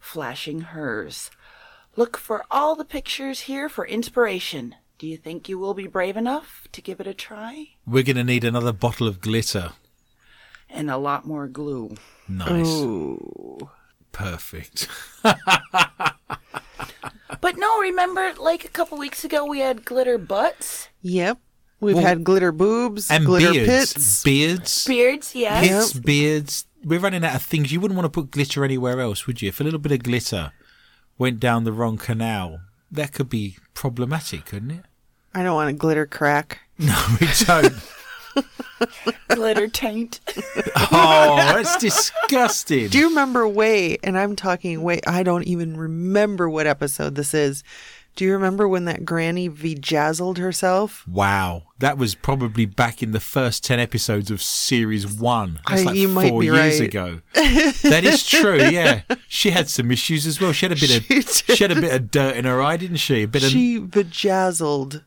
flashing 0.00 0.62
hers. 0.62 1.30
Look 1.94 2.16
for 2.16 2.44
all 2.50 2.74
the 2.74 2.84
pictures 2.84 3.42
here 3.42 3.68
for 3.68 3.86
inspiration. 3.86 4.74
Do 4.98 5.06
you 5.06 5.16
think 5.16 5.48
you 5.48 5.60
will 5.60 5.74
be 5.74 5.86
brave 5.86 6.16
enough 6.16 6.66
to 6.72 6.82
give 6.82 6.98
it 6.98 7.06
a 7.06 7.14
try? 7.14 7.68
We're 7.86 8.02
going 8.02 8.16
to 8.16 8.24
need 8.24 8.42
another 8.42 8.72
bottle 8.72 9.06
of 9.06 9.20
glitter. 9.20 9.74
And 10.68 10.90
a 10.90 10.96
lot 10.96 11.24
more 11.24 11.46
glue. 11.46 11.94
Nice. 12.26 12.66
Ooh. 12.66 13.70
Perfect. 14.12 14.88
But 17.40 17.56
no, 17.56 17.80
remember, 17.80 18.34
like 18.38 18.64
a 18.64 18.68
couple 18.68 18.98
weeks 18.98 19.24
ago, 19.24 19.46
we 19.46 19.60
had 19.60 19.84
glitter 19.84 20.18
butts, 20.18 20.88
Yep. 21.02 21.38
We've 21.80 21.94
Well, 21.96 22.04
had 22.04 22.22
glitter 22.24 22.52
boobs, 22.52 23.10
And 23.10 23.24
glitter 23.24 23.52
beards. 23.52 23.94
pits. 23.94 24.22
Beards. 24.22 24.84
beards, 24.86 25.34
yes. 25.34 25.92
Pits, 25.92 25.92
beards. 26.04 26.66
We're 26.84 27.00
running 27.00 27.24
out 27.24 27.36
of 27.36 27.42
things. 27.42 27.72
You 27.72 27.80
wouldn't 27.80 27.96
want 27.96 28.12
to 28.12 28.20
put 28.20 28.30
glitter 28.30 28.62
anywhere 28.64 29.00
else, 29.00 29.26
would 29.26 29.40
you? 29.40 29.48
If 29.48 29.60
a 29.60 29.64
little 29.64 29.78
bit 29.78 29.92
of 29.92 30.02
glitter 30.02 30.52
went 31.16 31.40
down 31.40 31.64
the 31.64 31.72
wrong 31.72 31.96
canal, 31.96 32.60
that 32.90 33.14
could 33.14 33.30
be 33.30 33.56
problematic, 33.72 34.44
couldn't 34.44 34.72
it? 34.72 34.84
I 35.32 35.42
don't 35.42 35.54
want 35.54 35.70
a 35.70 35.74
glitter 35.74 36.04
crack. 36.06 36.58
No, 36.78 37.16
we 37.20 37.26
don't. 37.46 37.74
glitter 39.28 39.68
taint. 39.68 40.20
oh, 40.92 41.36
that's 41.36 41.76
disgusting. 41.78 42.88
Do 42.88 42.98
you 42.98 43.08
remember 43.08 43.46
way, 43.46 43.98
and 44.02 44.18
I'm 44.18 44.36
talking 44.36 44.82
way, 44.82 45.00
I 45.06 45.22
don't 45.22 45.44
even 45.44 45.76
remember 45.76 46.48
what 46.48 46.66
episode 46.66 47.14
this 47.14 47.34
is. 47.34 47.62
Do 48.16 48.24
you 48.24 48.32
remember 48.32 48.66
when 48.68 48.86
that 48.86 49.04
granny 49.04 49.48
vajazzled 49.48 50.36
herself? 50.38 51.06
Wow, 51.06 51.62
that 51.78 51.96
was 51.96 52.16
probably 52.16 52.66
back 52.66 53.02
in 53.04 53.12
the 53.12 53.20
first 53.20 53.64
ten 53.64 53.78
episodes 53.78 54.30
of 54.32 54.42
series 54.42 55.06
one. 55.06 55.60
That's 55.68 55.82
I- 55.82 55.84
like 55.84 55.96
you 55.96 56.08
might 56.08 56.28
four 56.30 56.40
be 56.40 56.46
years 56.46 56.80
right. 56.80 56.88
ago. 56.88 57.20
that 57.34 58.02
is 58.04 58.26
true. 58.26 58.60
Yeah, 58.62 59.02
she 59.28 59.50
had 59.50 59.68
some 59.70 59.90
issues 59.92 60.26
as 60.26 60.40
well. 60.40 60.52
She 60.52 60.66
had 60.66 60.72
a 60.72 60.80
bit 60.80 60.96
of 60.96 61.04
She 61.06 61.14
did. 61.20 61.56
she 61.56 61.64
had 61.64 61.70
a 61.70 61.80
bit 61.80 61.94
of 61.94 62.10
dirt 62.10 62.36
in 62.36 62.44
her 62.46 62.60
eye, 62.60 62.76
didn't 62.76 62.96
she? 62.96 63.22
A 63.22 63.28
bit 63.28 63.44
of 63.44 63.50
She 63.50 63.78
vajazzled 63.78 65.04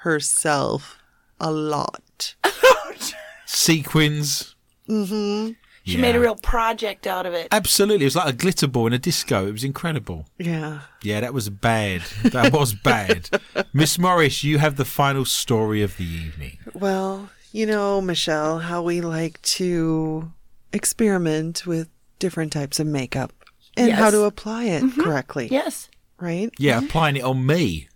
herself 0.00 0.98
a 1.38 1.50
lot. 1.50 2.02
sequins. 3.46 4.54
Mm-hmm. 4.88 5.52
She 5.84 5.94
Yeah. 5.94 6.00
made 6.00 6.14
a 6.14 6.20
real 6.20 6.36
project 6.36 7.06
out 7.08 7.26
of 7.26 7.34
it. 7.34 7.48
Absolutely, 7.50 8.04
it 8.04 8.06
was 8.06 8.16
like 8.16 8.28
a 8.28 8.36
glitter 8.36 8.68
ball 8.68 8.86
in 8.86 8.92
a 8.92 8.98
disco. 8.98 9.46
It 9.48 9.52
was 9.52 9.64
incredible. 9.64 10.26
Yeah. 10.38 10.80
Yeah, 11.02 11.20
that 11.20 11.34
was 11.34 11.48
bad. 11.50 12.02
That 12.24 12.52
was 12.52 12.72
bad. 12.72 13.28
Miss 13.72 13.98
Morris, 13.98 14.44
you 14.44 14.58
have 14.58 14.76
the 14.76 14.84
final 14.84 15.24
story 15.24 15.82
of 15.82 15.96
the 15.96 16.04
evening. 16.04 16.58
Well, 16.72 17.30
you 17.50 17.66
know, 17.66 18.00
Michelle, 18.00 18.60
how 18.60 18.82
we 18.82 19.00
like 19.00 19.42
to 19.42 20.32
experiment 20.72 21.66
with 21.66 21.88
different 22.20 22.52
types 22.52 22.78
of 22.78 22.86
makeup 22.86 23.32
and 23.76 23.90
how 23.92 24.10
to 24.10 24.22
apply 24.22 24.64
it 24.64 24.84
correctly, 25.00 25.48
Yes. 25.50 25.88
right? 26.20 26.50
Yeah, 26.58 26.78
applying 26.78 27.16
it 27.16 27.24
on 27.24 27.44
me. 27.44 27.88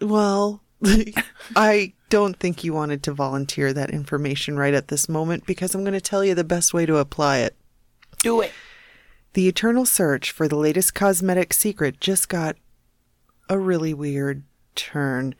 Well, 0.00 0.62
I 1.56 1.94
don't 2.10 2.38
think 2.38 2.64
you 2.64 2.72
wanted 2.72 3.02
to 3.04 3.12
volunteer 3.12 3.72
that 3.72 3.90
information 3.90 4.56
right 4.56 4.74
at 4.74 4.88
this 4.88 5.08
moment 5.08 5.46
because 5.46 5.74
I'm 5.74 5.82
going 5.82 5.94
to 5.94 6.00
tell 6.00 6.24
you 6.24 6.34
the 6.34 6.44
best 6.44 6.74
way 6.74 6.86
to 6.86 6.96
apply 6.96 7.38
it. 7.38 7.56
Do 8.18 8.40
it. 8.40 8.52
The 9.34 9.48
eternal 9.48 9.84
search 9.84 10.30
for 10.30 10.46
the 10.46 10.56
latest 10.56 10.94
cosmetic 10.94 11.52
secret 11.52 12.00
just 12.00 12.28
got 12.28 12.56
a 13.48 13.58
really 13.58 13.92
weird 13.92 14.44
turn. 14.74 15.34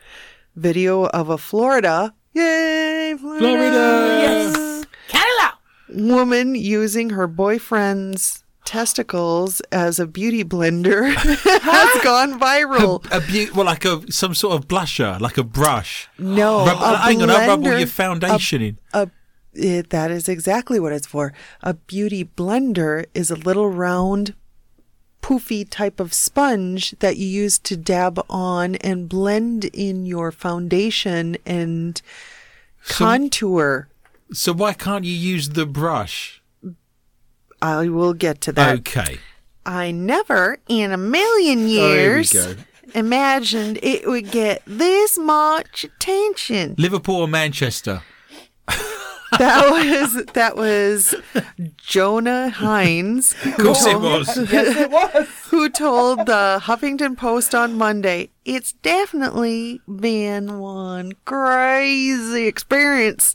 Video 0.56 1.06
of 1.06 1.28
a 1.28 1.38
Florida, 1.38 2.14
yay, 2.32 3.16
Florida, 3.18 3.40
Florida! 3.40 3.76
Yes. 3.76 4.86
Canada. 5.08 5.58
woman 5.88 6.54
using 6.54 7.10
her 7.10 7.26
boyfriend's 7.26 8.43
testicles 8.64 9.60
as 9.72 9.98
a 9.98 10.06
beauty 10.06 10.42
blender 10.44 11.12
has 11.14 12.02
gone 12.04 12.38
viral. 12.40 13.04
A 13.12 13.20
bu- 13.20 13.52
well, 13.54 13.66
like 13.66 13.84
a 13.84 14.10
some 14.10 14.34
sort 14.34 14.54
of 14.56 14.68
blusher, 14.68 15.20
like 15.20 15.36
a 15.38 15.44
brush. 15.44 16.08
No, 16.18 16.66
Rub, 16.66 16.80
a 16.80 16.96
hang 16.98 17.22
on, 17.22 17.30
I'll 17.30 17.38
rub 17.48 17.50
all 17.50 17.56
blender- 17.58 17.78
your 17.78 17.86
foundation 17.88 18.62
in. 18.62 18.78
a 18.92 19.08
it, 19.56 19.90
that 19.90 20.10
is 20.10 20.28
exactly 20.28 20.80
what 20.80 20.92
it's 20.92 21.06
for. 21.06 21.32
A 21.62 21.74
beauty 21.74 22.24
blender 22.24 23.04
is 23.14 23.30
a 23.30 23.36
little 23.36 23.70
round, 23.70 24.34
poofy 25.22 25.64
type 25.68 26.00
of 26.00 26.12
sponge 26.12 26.90
that 26.98 27.16
you 27.16 27.26
use 27.28 27.58
to 27.60 27.76
dab 27.76 28.20
on 28.28 28.74
and 28.76 29.08
blend 29.08 29.66
in 29.66 30.06
your 30.06 30.32
foundation 30.32 31.36
and 31.46 32.02
contour. 32.88 33.88
So 34.32 34.52
why 34.52 34.72
can't 34.72 35.04
you 35.04 35.12
use 35.14 35.50
the 35.50 35.66
brush? 35.66 36.42
I 37.64 37.88
will 37.88 38.12
get 38.12 38.42
to 38.42 38.52
that. 38.52 38.80
Okay. 38.80 39.18
I 39.64 39.90
never 39.90 40.58
in 40.68 40.92
a 40.92 40.98
million 40.98 41.60
oh, 41.60 41.66
years 41.66 42.32
go. 42.34 42.56
imagined 42.94 43.78
it 43.82 44.06
would 44.06 44.30
get 44.30 44.62
this 44.66 45.16
much 45.16 45.84
attention. 45.84 46.74
Liverpool 46.76 47.22
or 47.22 47.28
Manchester? 47.28 48.02
That 49.38 49.68
was 49.68 50.24
that 50.34 50.56
was 50.56 51.14
Jonah 51.76 52.50
Hines. 52.50 53.34
Of 53.44 53.56
course 53.56 53.86
it 53.86 53.98
was. 53.98 54.52
Yes, 54.52 54.76
it 54.76 54.90
was. 54.90 55.28
who 55.50 55.68
told 55.70 56.26
the 56.26 56.60
Huffington 56.62 57.16
Post 57.16 57.52
on 57.52 57.76
Monday, 57.76 58.30
it's 58.44 58.74
definitely 58.74 59.80
been 59.88 60.60
one 60.60 61.12
crazy 61.24 62.46
experience. 62.46 63.34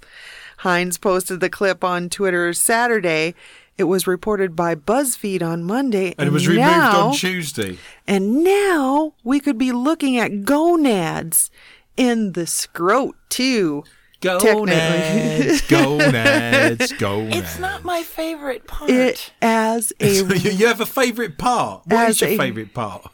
Hines 0.59 0.97
posted 0.97 1.41
the 1.41 1.49
clip 1.49 1.83
on 1.83 2.09
Twitter 2.09 2.53
Saturday. 2.53 3.33
It 3.79 3.85
was 3.85 4.05
reported 4.05 4.57
by 4.57 4.75
BuzzFeed 4.75 5.41
on 5.41 5.63
Monday. 5.63 6.13
And 6.17 6.27
it 6.27 6.33
was 6.33 6.49
removed 6.49 6.67
on 6.67 7.15
Tuesday. 7.15 7.77
And 8.05 8.43
now 8.43 9.13
we 9.23 9.39
could 9.39 9.57
be 9.57 9.71
looking 9.71 10.17
at 10.17 10.43
gonads 10.43 11.49
in 11.95 12.33
the 12.33 12.45
scrot 12.45 13.15
too. 13.29 13.85
Gonads, 14.19 15.61
gonads, 15.69 16.91
gonads. 16.91 17.35
It's 17.37 17.57
not 17.57 17.85
my 17.85 18.03
favorite 18.03 18.67
part. 18.67 18.89
It 18.91 19.31
as 19.41 19.93
a 20.01 20.13
you, 20.13 20.25
you 20.35 20.67
have 20.67 20.81
a 20.81 20.85
favourite 20.85 21.37
part. 21.37 21.83
What 21.87 22.09
is 22.09 22.19
your 22.19 22.31
a- 22.31 22.37
favourite 22.37 22.73
part? 22.73 23.09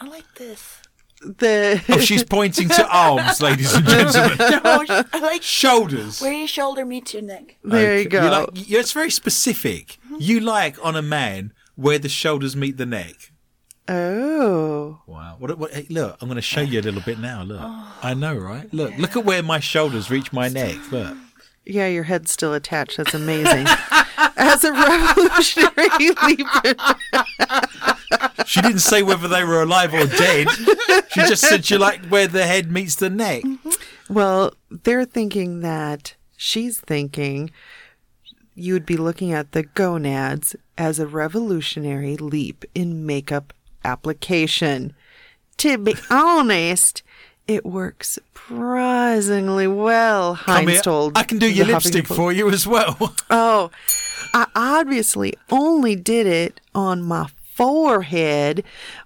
I 0.00 0.06
like 0.06 0.36
this. 0.36 0.80
The 1.20 1.82
Oh, 1.88 1.98
she's 1.98 2.24
pointing 2.38 2.68
to 2.68 2.86
arms, 2.88 3.40
ladies 3.40 3.74
and 3.74 3.86
gentlemen. 3.86 4.36
No, 4.64 4.84
I 5.12 5.18
like 5.20 5.42
Shoulders. 5.42 6.20
where 6.20 6.32
your 6.32 6.48
shoulder 6.48 6.84
meets 6.84 7.12
your 7.14 7.22
neck. 7.22 7.56
there 7.64 7.98
you 7.98 8.08
go. 8.08 8.20
Like, 8.52 8.70
it's 8.70 8.92
very 8.92 9.10
specific. 9.10 9.98
Mm-hmm. 10.06 10.16
You 10.20 10.40
like 10.40 10.82
on 10.84 10.96
a 10.96 11.02
man 11.02 11.52
where 11.76 11.98
the 11.98 12.08
shoulders 12.08 12.54
meet 12.56 12.76
the 12.76 12.86
neck. 12.86 13.32
oh. 13.88 15.00
Wow. 15.06 15.36
What, 15.38 15.58
what, 15.58 15.72
hey, 15.72 15.86
look, 15.90 16.16
I'm 16.20 16.28
going 16.28 16.36
to 16.36 16.42
show 16.42 16.60
you 16.60 16.80
a 16.80 16.82
little 16.82 17.00
bit 17.02 17.18
now. 17.18 17.42
Look. 17.42 17.60
Oh. 17.62 17.98
I 18.02 18.14
know, 18.14 18.34
right? 18.36 18.72
Look, 18.72 18.96
look 18.98 19.16
at 19.16 19.24
where 19.24 19.42
my 19.42 19.60
shoulders 19.60 20.10
reach 20.10 20.32
my 20.32 20.48
neck. 20.48 20.76
Look. 20.92 21.16
Yeah, 21.64 21.86
your 21.86 22.04
head's 22.04 22.30
still 22.32 22.54
attached. 22.54 22.96
That's 22.96 23.14
amazing. 23.14 23.66
As 24.36 24.64
a 24.64 24.72
revolutionary 24.72 25.88
She 28.46 28.62
didn't 28.62 28.80
say 28.80 29.02
whether 29.02 29.28
they 29.28 29.44
were 29.44 29.62
alive 29.62 29.94
or 29.94 30.06
dead. 30.06 30.48
She 31.10 31.20
just 31.20 31.42
said 31.42 31.64
she 31.64 31.76
liked 31.76 32.10
where 32.10 32.26
the 32.26 32.46
head 32.46 32.72
meets 32.72 32.96
the 32.96 33.10
neck. 33.10 33.42
Mm-hmm. 33.42 34.14
well, 34.14 34.54
they're 34.70 35.04
thinking 35.04 35.60
that 35.60 36.14
she's 36.36 36.80
thinking 36.80 37.50
you'd 38.54 38.86
be 38.86 38.96
looking 38.96 39.32
at 39.32 39.52
the 39.52 39.62
gonads 39.62 40.56
as 40.76 40.98
a 40.98 41.06
revolutionary 41.06 42.16
leap 42.16 42.64
in 42.74 43.06
makeup 43.06 43.52
application. 43.84 44.94
To 45.58 45.78
be 45.78 45.94
honest, 46.10 47.02
it 47.46 47.64
works 47.64 48.10
surprisingly 48.10 49.66
well, 49.66 50.34
here. 50.34 50.80
told. 50.80 51.16
I 51.16 51.22
can 51.22 51.38
do 51.38 51.50
your 51.50 51.66
Huffington 51.66 51.72
lipstick 51.72 52.04
Post. 52.06 52.16
for 52.16 52.32
you 52.32 52.50
as 52.50 52.66
well. 52.66 53.14
Oh, 53.30 53.70
I 54.34 54.46
obviously 54.54 55.34
only 55.50 55.96
did 55.96 56.26
it 56.26 56.60
on 56.74 57.02
my 57.02 57.28
forehead, 57.54 58.62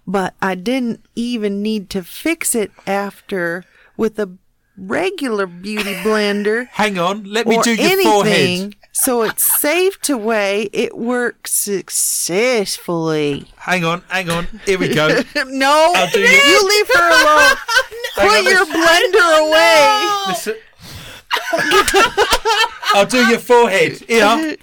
but 0.07 0.35
I 0.43 0.55
didn't 0.55 1.05
even 1.15 1.63
need 1.63 1.89
to 1.91 2.03
fix 2.03 2.55
it 2.55 2.71
after 2.87 3.65
with 3.97 4.19
a 4.19 4.31
regular 4.77 5.47
beauty 5.47 5.95
blender 5.97 6.67
Hang 6.73 6.99
on, 6.99 7.25
let 7.25 7.47
me 7.47 7.61
do 7.63 7.75
your 7.75 7.91
anything. 7.91 8.11
forehead. 8.11 8.77
So 8.95 9.23
it's 9.23 9.43
safe 9.61 9.99
to 10.03 10.17
weigh. 10.19 10.69
It 10.73 10.97
works 10.97 11.53
successfully. 11.53 13.47
Hang 13.57 13.85
on, 13.85 14.03
hang 14.09 14.29
on. 14.31 14.47
Here 14.67 14.79
we 14.79 14.89
go. 14.95 15.09
No, 15.47 15.93
you 16.15 16.69
leave 16.69 16.89
her 16.95 17.09
alone. 17.23 17.57
Put 18.15 18.25
on, 18.27 18.45
your 18.45 18.67
blender 18.67 19.49
away. 19.49 20.57
I'll 22.95 23.07
do 23.07 23.27
your 23.29 23.39
forehead. 23.39 23.99
Here. 24.09 24.57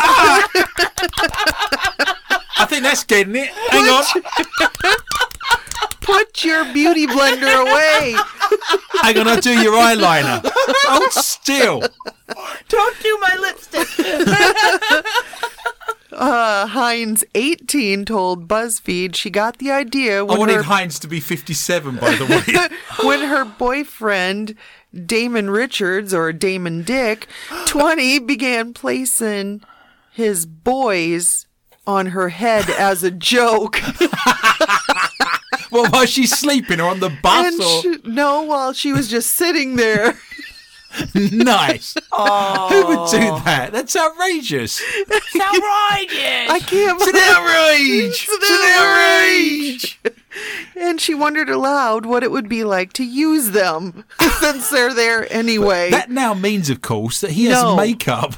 Ah! 0.00 0.48
I 2.58 2.66
think 2.66 2.82
that's 2.82 3.04
getting 3.04 3.36
it. 3.36 3.48
Hang 3.48 3.88
on. 3.88 4.04
Put 6.00 6.44
your 6.44 6.64
beauty 6.72 7.06
blender 7.06 7.62
away. 7.62 8.14
Hang 9.02 9.18
on, 9.18 9.28
I'll 9.28 9.40
do 9.40 9.58
your 9.60 9.72
eyeliner. 9.72 10.40
Hold 10.44 11.12
still. 11.12 11.82
Don't 12.68 13.02
do 13.02 13.18
my 13.20 13.36
lipstick. 13.40 13.88
Uh, 16.12 16.66
Hines, 16.68 17.24
18, 17.34 18.06
told 18.06 18.48
BuzzFeed 18.48 19.14
she 19.14 19.28
got 19.28 19.58
the 19.58 19.70
idea 19.70 20.20
I 20.20 20.22
wanted 20.22 20.56
her, 20.56 20.62
Heinz 20.62 20.98
to 21.00 21.08
be 21.08 21.20
57, 21.20 21.96
by 21.96 22.14
the 22.14 22.24
way. 22.24 22.68
when 23.06 23.28
her 23.28 23.44
boyfriend, 23.44 24.54
Damon 24.94 25.50
Richards, 25.50 26.14
or 26.14 26.32
Damon 26.32 26.84
Dick, 26.84 27.26
20, 27.66 28.20
began 28.20 28.72
placing 28.72 29.60
his 30.16 30.46
boys 30.46 31.46
on 31.86 32.06
her 32.06 32.30
head 32.30 32.68
as 32.70 33.04
a 33.04 33.10
joke. 33.10 33.78
Well, 35.72 35.90
while 35.90 36.06
she's 36.06 36.30
sleeping 36.30 36.80
or 36.80 36.88
on 36.88 37.00
the 37.00 37.10
bus 37.10 37.52
and 37.52 37.60
or... 37.60 37.82
she, 37.82 38.08
no, 38.10 38.42
while 38.42 38.72
she 38.72 38.92
was 38.92 39.08
just 39.08 39.32
sitting 39.32 39.76
there. 39.76 40.16
Nice. 41.14 41.94
Oh. 42.10 42.68
Who 42.70 42.86
would 42.86 43.10
do 43.10 43.44
that? 43.44 43.70
That's 43.72 43.94
outrageous. 43.94 44.80
It's 44.80 45.36
outrageous. 45.36 46.50
I 46.50 46.58
can't 46.66 46.98
believe 46.98 47.14
It's 47.14 47.18
an 47.18 47.20
outrage. 47.36 48.28
It's 48.30 50.00
an 50.00 50.08
outrage. 50.08 50.80
And 50.80 50.98
she 50.98 51.12
wondered 51.14 51.50
aloud 51.50 52.06
what 52.06 52.22
it 52.22 52.30
would 52.30 52.48
be 52.48 52.64
like 52.64 52.94
to 52.94 53.04
use 53.04 53.50
them 53.50 54.04
since 54.40 54.70
they're 54.70 54.94
there 54.94 55.30
anyway. 55.30 55.90
That 55.90 56.10
now 56.10 56.32
means, 56.32 56.70
of 56.70 56.80
course, 56.80 57.20
that 57.20 57.32
he 57.32 57.48
No. 57.50 57.76
has 57.76 57.76
makeup. 57.76 58.34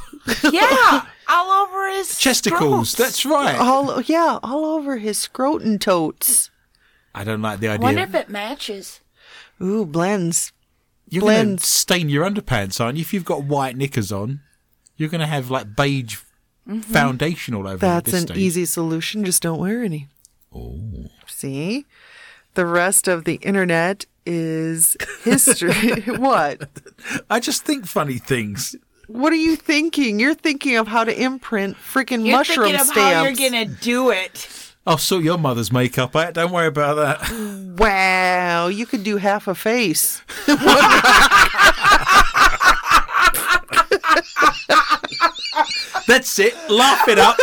yeah, 0.53 1.07
all 1.29 1.68
over 1.89 1.99
his 1.99 2.09
Chesticles. 2.19 2.95
scrotes. 2.95 2.97
That's 2.97 3.27
right. 3.27 3.57
all 3.57 4.01
yeah, 4.03 4.39
all 4.43 4.65
over 4.65 4.99
his 4.99 5.19
scrotum 5.19 5.79
totes. 5.79 6.51
I 7.15 7.25
don't 7.25 7.43
like 7.43 7.61
the 7.61 7.69
idea. 7.69 7.83
wonder 7.83 8.03
if 8.03 8.15
it 8.15 8.29
matches. 8.29 9.01
Ooh, 9.61 9.85
blends. 9.85 10.53
You're 11.09 11.23
going 11.23 11.57
to 11.57 11.65
stain 11.65 12.11
your 12.11 12.29
underpants, 12.29 12.81
aren't 12.81 12.99
you? 12.99 13.03
If 13.03 13.15
you've 13.15 13.25
got 13.25 13.45
white 13.45 13.77
knickers 13.77 14.13
on, 14.13 14.41
you're 14.97 15.09
going 15.09 15.21
to 15.23 15.27
have 15.27 15.51
like 15.51 15.75
beige 15.75 16.19
mm-hmm. 16.69 16.81
foundation 16.81 17.55
all 17.55 17.67
over. 17.67 17.79
That's 17.79 18.11
this 18.11 18.23
an 18.23 18.29
stage. 18.29 18.37
easy 18.37 18.65
solution. 18.67 19.25
Just 19.25 19.43
don't 19.43 19.59
wear 19.59 19.83
any. 19.83 20.09
Oh. 20.55 21.07
See? 21.27 21.87
The 22.55 22.67
rest 22.67 23.09
of 23.09 23.25
the 23.25 23.37
internet 23.37 24.05
is 24.27 24.97
history. 25.25 26.03
what? 26.17 26.69
I 27.31 27.41
just 27.41 27.65
think 27.65 27.87
funny 27.87 28.19
things. 28.19 28.77
What 29.09 29.33
are 29.33 29.37
you 29.37 29.57
thinking? 29.57 30.21
You're 30.21 30.35
thinking 30.35 30.77
of 30.77 30.87
how 30.87 31.03
to 31.05 31.19
imprint 31.23 31.77
freaking 31.77 32.27
You're 32.27 32.37
mushroom 32.37 32.67
thinking 32.67 32.81
of 32.81 32.87
stamps. 32.89 33.15
how 33.15 33.23
you're 33.25 33.51
gonna 33.51 33.65
do 33.65 34.11
it. 34.11 34.49
I'll 34.87 34.99
sort 34.99 35.25
your 35.25 35.39
mother's 35.39 35.73
makeup 35.73 36.15
out. 36.15 36.35
Don't 36.35 36.53
worry 36.53 36.67
about 36.69 36.95
that. 36.97 37.79
Wow, 37.79 38.67
you 38.69 38.87
could 38.87 39.05
do 39.05 39.17
half 39.17 39.47
a 39.49 39.55
face. 39.55 40.23
That's 46.07 46.39
it. 46.39 46.55
Laugh 46.71 47.07
it 47.09 47.19
up. 47.19 47.37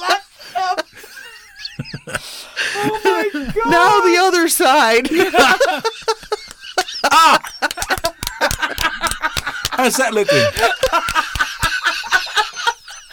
Laugh 0.00 0.52
up. 0.56 0.86
oh 2.76 3.00
my 3.04 3.30
god. 3.54 3.70
Now 3.70 4.00
the 4.00 4.16
other 4.18 4.48
side. 4.48 5.08
Ah! 7.12 7.40
How's 9.80 9.96
that 9.96 10.12
looking? 10.12 10.36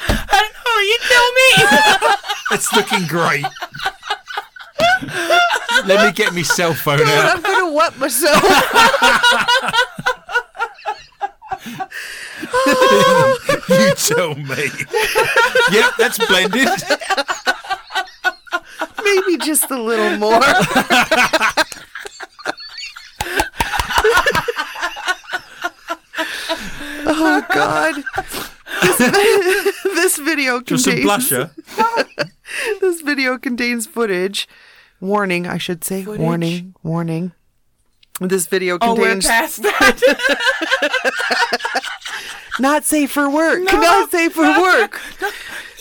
I 0.10 0.44
don't 0.44 0.52
know. 0.65 0.80
You 0.84 0.98
tell 1.07 1.31
me. 1.31 1.48
It's 2.52 2.73
looking 2.73 3.07
great. 3.07 3.45
Let 5.85 6.06
me 6.06 6.11
get 6.11 6.34
my 6.34 6.41
cell 6.41 6.73
phone 6.73 6.99
out. 7.03 7.38
I'm 7.38 7.41
gonna 7.41 7.72
wet 7.72 7.98
myself. 7.98 8.44
You 13.69 13.94
tell 13.95 14.35
me. 14.35 14.69
yep, 15.72 15.94
that's 15.98 16.18
blended. 16.27 16.68
Maybe 19.03 19.38
just 19.38 19.72
a 19.72 19.81
little 19.81 20.18
more. 20.18 20.41
oh 27.09 27.45
God. 27.53 28.03
This, 28.81 28.97
this 29.84 30.17
video 30.17 30.61
Just 30.61 30.85
some 30.85 30.93
contains 30.93 31.29
blusher. 31.29 32.29
this 32.81 33.01
video 33.01 33.38
contains 33.38 33.88
footage. 33.88 34.47
Warning, 34.99 35.47
I 35.47 35.57
should 35.57 35.84
say. 35.84 36.05
Warning, 36.05 36.75
warning. 36.84 37.34
This 38.19 38.47
video 38.47 38.79
contains. 38.79 38.97
Oh, 38.97 39.01
we're 39.01 39.11
contains 39.11 39.27
past 39.27 39.61
that. 39.63 40.01
not 42.59 42.84
safe 42.84 43.11
for 43.11 43.29
work. 43.29 43.63
Not 43.63 44.09
safe 44.09 44.34
for 44.34 44.41
work. 44.41 44.99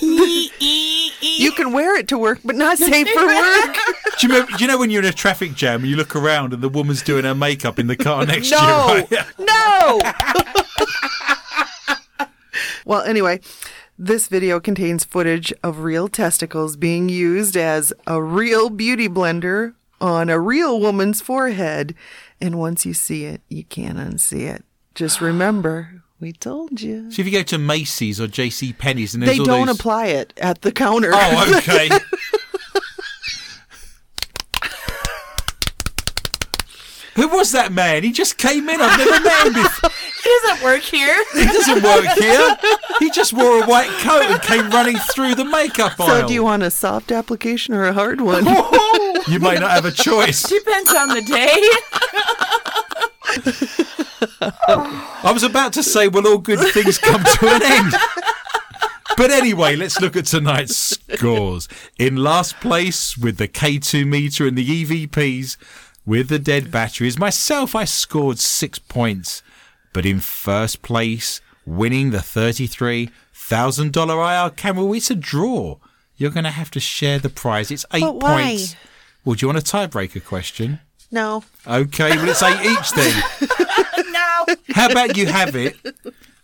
E, 0.02 0.50
e, 0.60 1.10
e. 1.22 1.42
You 1.42 1.52
can 1.52 1.72
wear 1.72 1.96
it 1.96 2.08
to 2.08 2.18
work, 2.18 2.40
but 2.44 2.56
not 2.56 2.76
safe 2.76 3.08
for 3.08 3.26
work. 3.26 3.76
Do 4.18 4.26
you, 4.26 4.34
remember, 4.34 4.52
do 4.52 4.64
you 4.64 4.68
know 4.68 4.78
when 4.78 4.90
you're 4.90 5.02
in 5.02 5.08
a 5.08 5.12
traffic 5.12 5.54
jam 5.54 5.80
and 5.80 5.88
you 5.88 5.96
look 5.96 6.14
around 6.14 6.52
and 6.52 6.62
the 6.62 6.68
woman's 6.68 7.00
doing 7.00 7.24
her 7.24 7.34
makeup 7.34 7.78
in 7.78 7.86
the 7.86 7.96
car 7.96 8.26
next 8.26 8.50
to 8.50 9.06
you? 9.10 9.18
No, 9.38 10.00
no. 10.00 10.00
Well, 12.86 13.02
anyway, 13.02 13.40
this 13.98 14.28
video 14.28 14.60
contains 14.60 15.04
footage 15.04 15.52
of 15.62 15.80
real 15.80 16.06
testicles 16.06 16.76
being 16.76 17.08
used 17.08 17.56
as 17.56 17.92
a 18.06 18.22
real 18.22 18.70
beauty 18.70 19.08
blender 19.08 19.74
on 20.00 20.30
a 20.30 20.38
real 20.38 20.78
woman's 20.78 21.20
forehead. 21.20 21.96
And 22.40 22.60
once 22.60 22.86
you 22.86 22.94
see 22.94 23.24
it, 23.24 23.42
you 23.48 23.64
can't 23.64 23.98
unsee 23.98 24.48
it. 24.48 24.64
Just 24.94 25.20
remember, 25.22 26.04
we 26.20 26.32
told 26.32 26.80
you. 26.80 27.10
So 27.10 27.22
if 27.22 27.26
you 27.26 27.32
go 27.32 27.42
to 27.42 27.58
Macy's 27.58 28.20
or 28.20 28.28
J.C. 28.28 28.72
Penney's 28.72 29.14
and 29.14 29.22
They 29.24 29.38
don't 29.38 29.66
those... 29.66 29.80
apply 29.80 30.06
it 30.06 30.32
at 30.36 30.62
the 30.62 30.70
counter. 30.70 31.10
Oh, 31.12 31.54
okay. 31.58 31.90
Who 37.16 37.28
was 37.28 37.50
that 37.52 37.72
man? 37.72 38.04
He 38.04 38.12
just 38.12 38.36
came 38.36 38.68
in. 38.68 38.78
I've 38.80 38.98
never 38.98 39.24
met 39.24 39.46
him 39.46 39.52
before. 39.54 39.90
He 40.22 40.30
doesn't 40.42 40.64
work 40.64 40.82
here. 40.82 41.16
He 41.34 41.44
doesn't 41.44 41.82
work 41.82 42.04
here. 42.18 42.56
He 42.98 43.10
just 43.10 43.32
wore 43.32 43.62
a 43.62 43.66
white 43.66 43.90
coat 44.00 44.22
and 44.24 44.40
came 44.42 44.70
running 44.70 44.96
through 45.14 45.34
the 45.34 45.44
makeup 45.44 45.98
aisle. 46.00 46.06
so, 46.08 46.26
do 46.26 46.34
you 46.34 46.42
want 46.44 46.62
a 46.62 46.70
soft 46.70 47.12
application 47.12 47.74
or 47.74 47.84
a 47.84 47.92
hard 47.92 48.20
one? 48.20 48.44
You 49.28 49.40
may 49.40 49.56
not 49.56 49.72
have 49.72 49.84
a 49.84 49.90
choice. 49.90 50.44
Depends 50.44 50.94
on 50.94 51.08
the 51.08 51.20
day. 51.22 51.60
I 55.24 55.30
was 55.32 55.42
about 55.42 55.72
to 55.74 55.82
say, 55.82 56.06
well, 56.08 56.26
all 56.26 56.38
good 56.38 56.60
things 56.72 56.98
come 56.98 57.22
to 57.24 57.48
an 57.48 57.62
end. 57.62 57.92
But 59.16 59.30
anyway, 59.30 59.76
let's 59.76 60.00
look 60.00 60.14
at 60.16 60.26
tonight's 60.26 60.76
scores. 60.76 61.68
In 61.98 62.16
last 62.16 62.60
place 62.60 63.16
with 63.16 63.38
the 63.38 63.48
K2 63.48 64.06
meter 64.06 64.46
and 64.46 64.56
the 64.56 64.84
EVPs 64.84 65.56
with 66.04 66.28
the 66.28 66.38
dead 66.38 66.70
batteries, 66.70 67.18
myself, 67.18 67.74
I 67.74 67.84
scored 67.84 68.38
six 68.38 68.78
points. 68.78 69.42
But 69.96 70.04
in 70.04 70.20
first 70.20 70.82
place, 70.82 71.40
winning 71.64 72.10
the 72.10 72.18
$33,000 72.18 74.44
IR 74.44 74.50
camera, 74.50 74.92
it's 74.92 75.10
a 75.10 75.14
draw. 75.14 75.78
You're 76.18 76.32
going 76.32 76.44
to 76.44 76.50
have 76.50 76.70
to 76.72 76.80
share 76.80 77.18
the 77.18 77.30
prize. 77.30 77.70
It's 77.70 77.86
eight 77.94 78.02
But 78.02 78.16
why? 78.16 78.42
points. 78.42 78.76
Well, 79.24 79.36
do 79.36 79.46
you 79.46 79.54
want 79.54 79.66
a 79.66 79.72
tiebreaker 79.76 80.22
question? 80.22 80.80
no. 81.10 81.44
Okay, 81.66 82.14
well, 82.14 82.28
it's 82.28 82.42
eight 82.42 82.60
each 82.66 82.92
then. 82.92 83.22
no. 84.12 84.44
How 84.74 84.90
about 84.90 85.16
you 85.16 85.28
have 85.28 85.56
it 85.56 85.78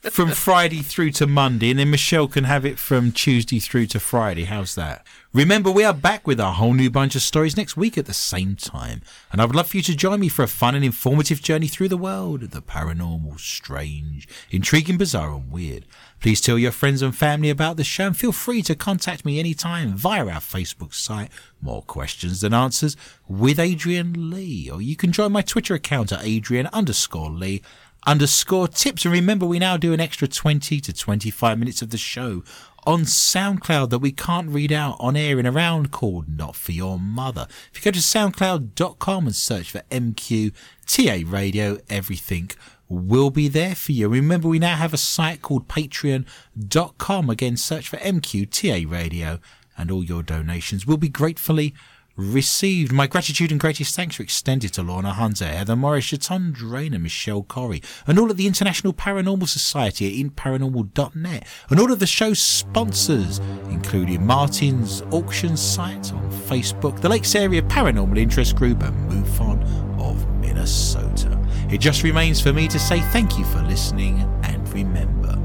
from 0.01 0.31
Friday 0.31 0.81
through 0.81 1.11
to 1.11 1.27
Monday, 1.27 1.73
and 1.73 1.79
then 1.79 1.91
Michelle 1.91 2.29
can 2.29 2.45
have 2.45 2.65
it 2.65 2.79
from 2.79 3.13
Tuesday 3.13 3.59
through 3.59 3.85
to 3.89 4.01
Friday. 4.01 4.45
How's 4.45 4.75
that? 4.77 5.07
Remember, 5.35 5.71
we 5.71 5.83
are 5.83 5.95
back 5.95 6.27
with 6.27 6.39
a 6.39 6.53
whole 6.53 6.75
new 6.75 6.91
bunch 6.91 7.17
of 7.17 7.23
stories 7.23 7.57
next 7.57 7.75
week 7.75 7.97
at 7.97 8.05
the 8.05 8.13
same 8.13 8.55
time, 8.55 9.01
and 9.31 9.41
I 9.41 9.47
would 9.47 9.57
love 9.57 9.69
for 9.69 9.79
you 9.79 9.83
to 9.85 9.97
join 9.97 10.21
me 10.21 10.29
for 10.29 10.43
a 10.43 10.47
fun 10.47 10.75
and 10.75 10.85
informative 10.85 11.41
journey 11.41 11.69
through 11.69 11.89
the 11.89 11.97
world 11.97 12.43
of 12.43 12.51
the 12.51 12.61
paranormal, 12.61 13.41
strange, 13.41 14.29
intriguing, 14.51 14.99
bizarre, 14.99 15.33
and 15.33 15.51
weird. 15.51 15.87
Please 16.21 16.43
tell 16.43 16.59
your 16.59 16.71
friends 16.71 17.01
and 17.01 17.17
family 17.17 17.49
about 17.49 17.79
the 17.79 17.83
show 17.83 18.09
and 18.09 18.17
feel 18.17 18.31
free 18.31 18.61
to 18.61 18.75
contact 18.75 19.25
me 19.25 19.41
anytime 19.41 19.97
via 19.97 20.27
our 20.27 20.33
Facebook 20.33 20.93
site, 20.93 21.31
More 21.63 21.81
Questions 21.81 22.43
Than 22.43 22.53
Answers, 22.53 22.95
with 23.27 23.59
Adrian 23.59 24.31
Lee. 24.31 24.69
Or 24.71 24.83
you 24.83 24.97
can 24.97 25.13
join 25.13 25.33
my 25.33 25.41
Twitter 25.41 25.73
account 25.73 26.13
at 26.13 26.27
Adrian 26.27 26.67
underscore 26.75 27.31
Lee 27.31 27.63
underscore 28.07 28.69
tips. 28.69 29.05
And 29.05 29.13
remember, 29.13 29.47
we 29.47 29.59
now 29.59 29.77
do 29.77 29.93
an 29.93 30.01
extra 30.01 30.29
20 30.29 30.81
to 30.81 30.93
25 30.93 31.59
minutes 31.59 31.83
of 31.83 31.91
the 31.91 31.99
show 31.99 32.43
on 32.85 33.03
SoundCloud 33.03 33.91
that 33.91 34.01
we 34.01 34.13
can't 34.13 34.51
read 34.51 34.73
out 34.73 34.97
on 34.99 35.17
air 35.17 35.39
in 35.39 35.47
a 35.47 35.53
round 35.53 35.91
called 35.91 36.29
Not 36.29 36.57
For 36.57 36.73
Your 36.73 36.99
Mother. 36.99 37.47
If 37.73 37.79
you 37.79 37.93
go 37.93 37.95
to 37.95 38.01
soundcloud.com 38.01 39.27
and 39.27 39.35
search 39.35 39.71
for 39.71 39.83
MQTA 39.91 41.31
Radio, 41.31 41.79
everything 41.89 42.51
will 42.89 43.31
be 43.31 43.49
there 43.49 43.75
for 43.75 43.93
you. 43.93 44.09
Remember, 44.09 44.49
we 44.49 44.59
now 44.59 44.77
have 44.77 44.93
a 44.93 44.99
site 44.99 45.43
called 45.43 45.69
patreon.com. 45.69 47.31
Again, 47.31 47.57
search 47.57 47.89
for 47.89 47.97
MQTA 47.99 48.91
Radio 48.91 49.39
and 49.77 49.91
all 49.91 50.05
your 50.05 50.23
donations 50.23 50.87
will 50.87 50.97
be 50.97 51.09
gratefully 51.09 51.75
received. 52.23 52.93
My 52.93 53.07
gratitude 53.07 53.51
and 53.51 53.61
greatest 53.61 53.95
thanks 53.95 54.19
are 54.21 54.23
extended 54.23 54.73
to 54.75 54.83
Lorna 54.83 55.13
Hunter, 55.13 55.47
Heather 55.47 55.77
Morris, 55.77 56.07
Chaton 56.07 56.53
Drainer, 56.53 56.99
Michelle 56.99 57.43
Corrie, 57.43 57.83
and 58.07 58.19
all 58.19 58.31
of 58.31 58.37
the 58.37 58.47
International 58.47 58.93
Paranormal 58.93 59.49
Society 59.49 60.07
at 60.07 60.27
inparanormal.net, 60.27 61.47
and 61.69 61.81
all 61.81 61.93
of 61.93 61.99
the 61.99 62.07
show's 62.07 62.39
sponsors, 62.39 63.41
including 63.71 64.25
Martin's 64.25 65.03
auction 65.11 65.57
site 65.57 66.13
on 66.13 66.31
Facebook, 66.31 67.01
the 67.01 67.09
Lakes 67.09 67.35
Area 67.35 67.63
Paranormal 67.63 68.19
Interest 68.19 68.55
Group, 68.57 68.83
and 68.83 69.11
MUFON 69.11 70.01
of 70.01 70.29
Minnesota. 70.39 71.39
It 71.71 71.79
just 71.79 72.03
remains 72.03 72.41
for 72.41 72.53
me 72.53 72.69
to 72.69 72.79
say 72.79 73.01
thank 73.01 73.39
you 73.39 73.45
for 73.47 73.63
listening, 73.63 74.21
and 74.45 74.69
remember, 74.73 75.37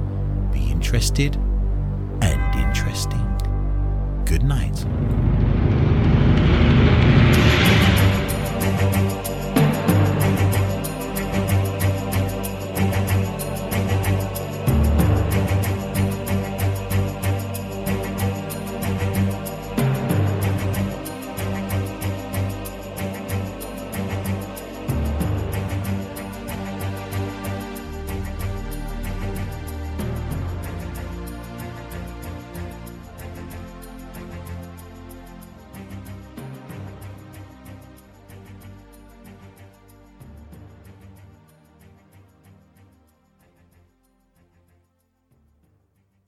be 0.51 0.69
interested 0.71 1.35
and 2.21 2.55
interesting. 2.55 3.23
Good 4.25 4.43
night. 4.43 4.85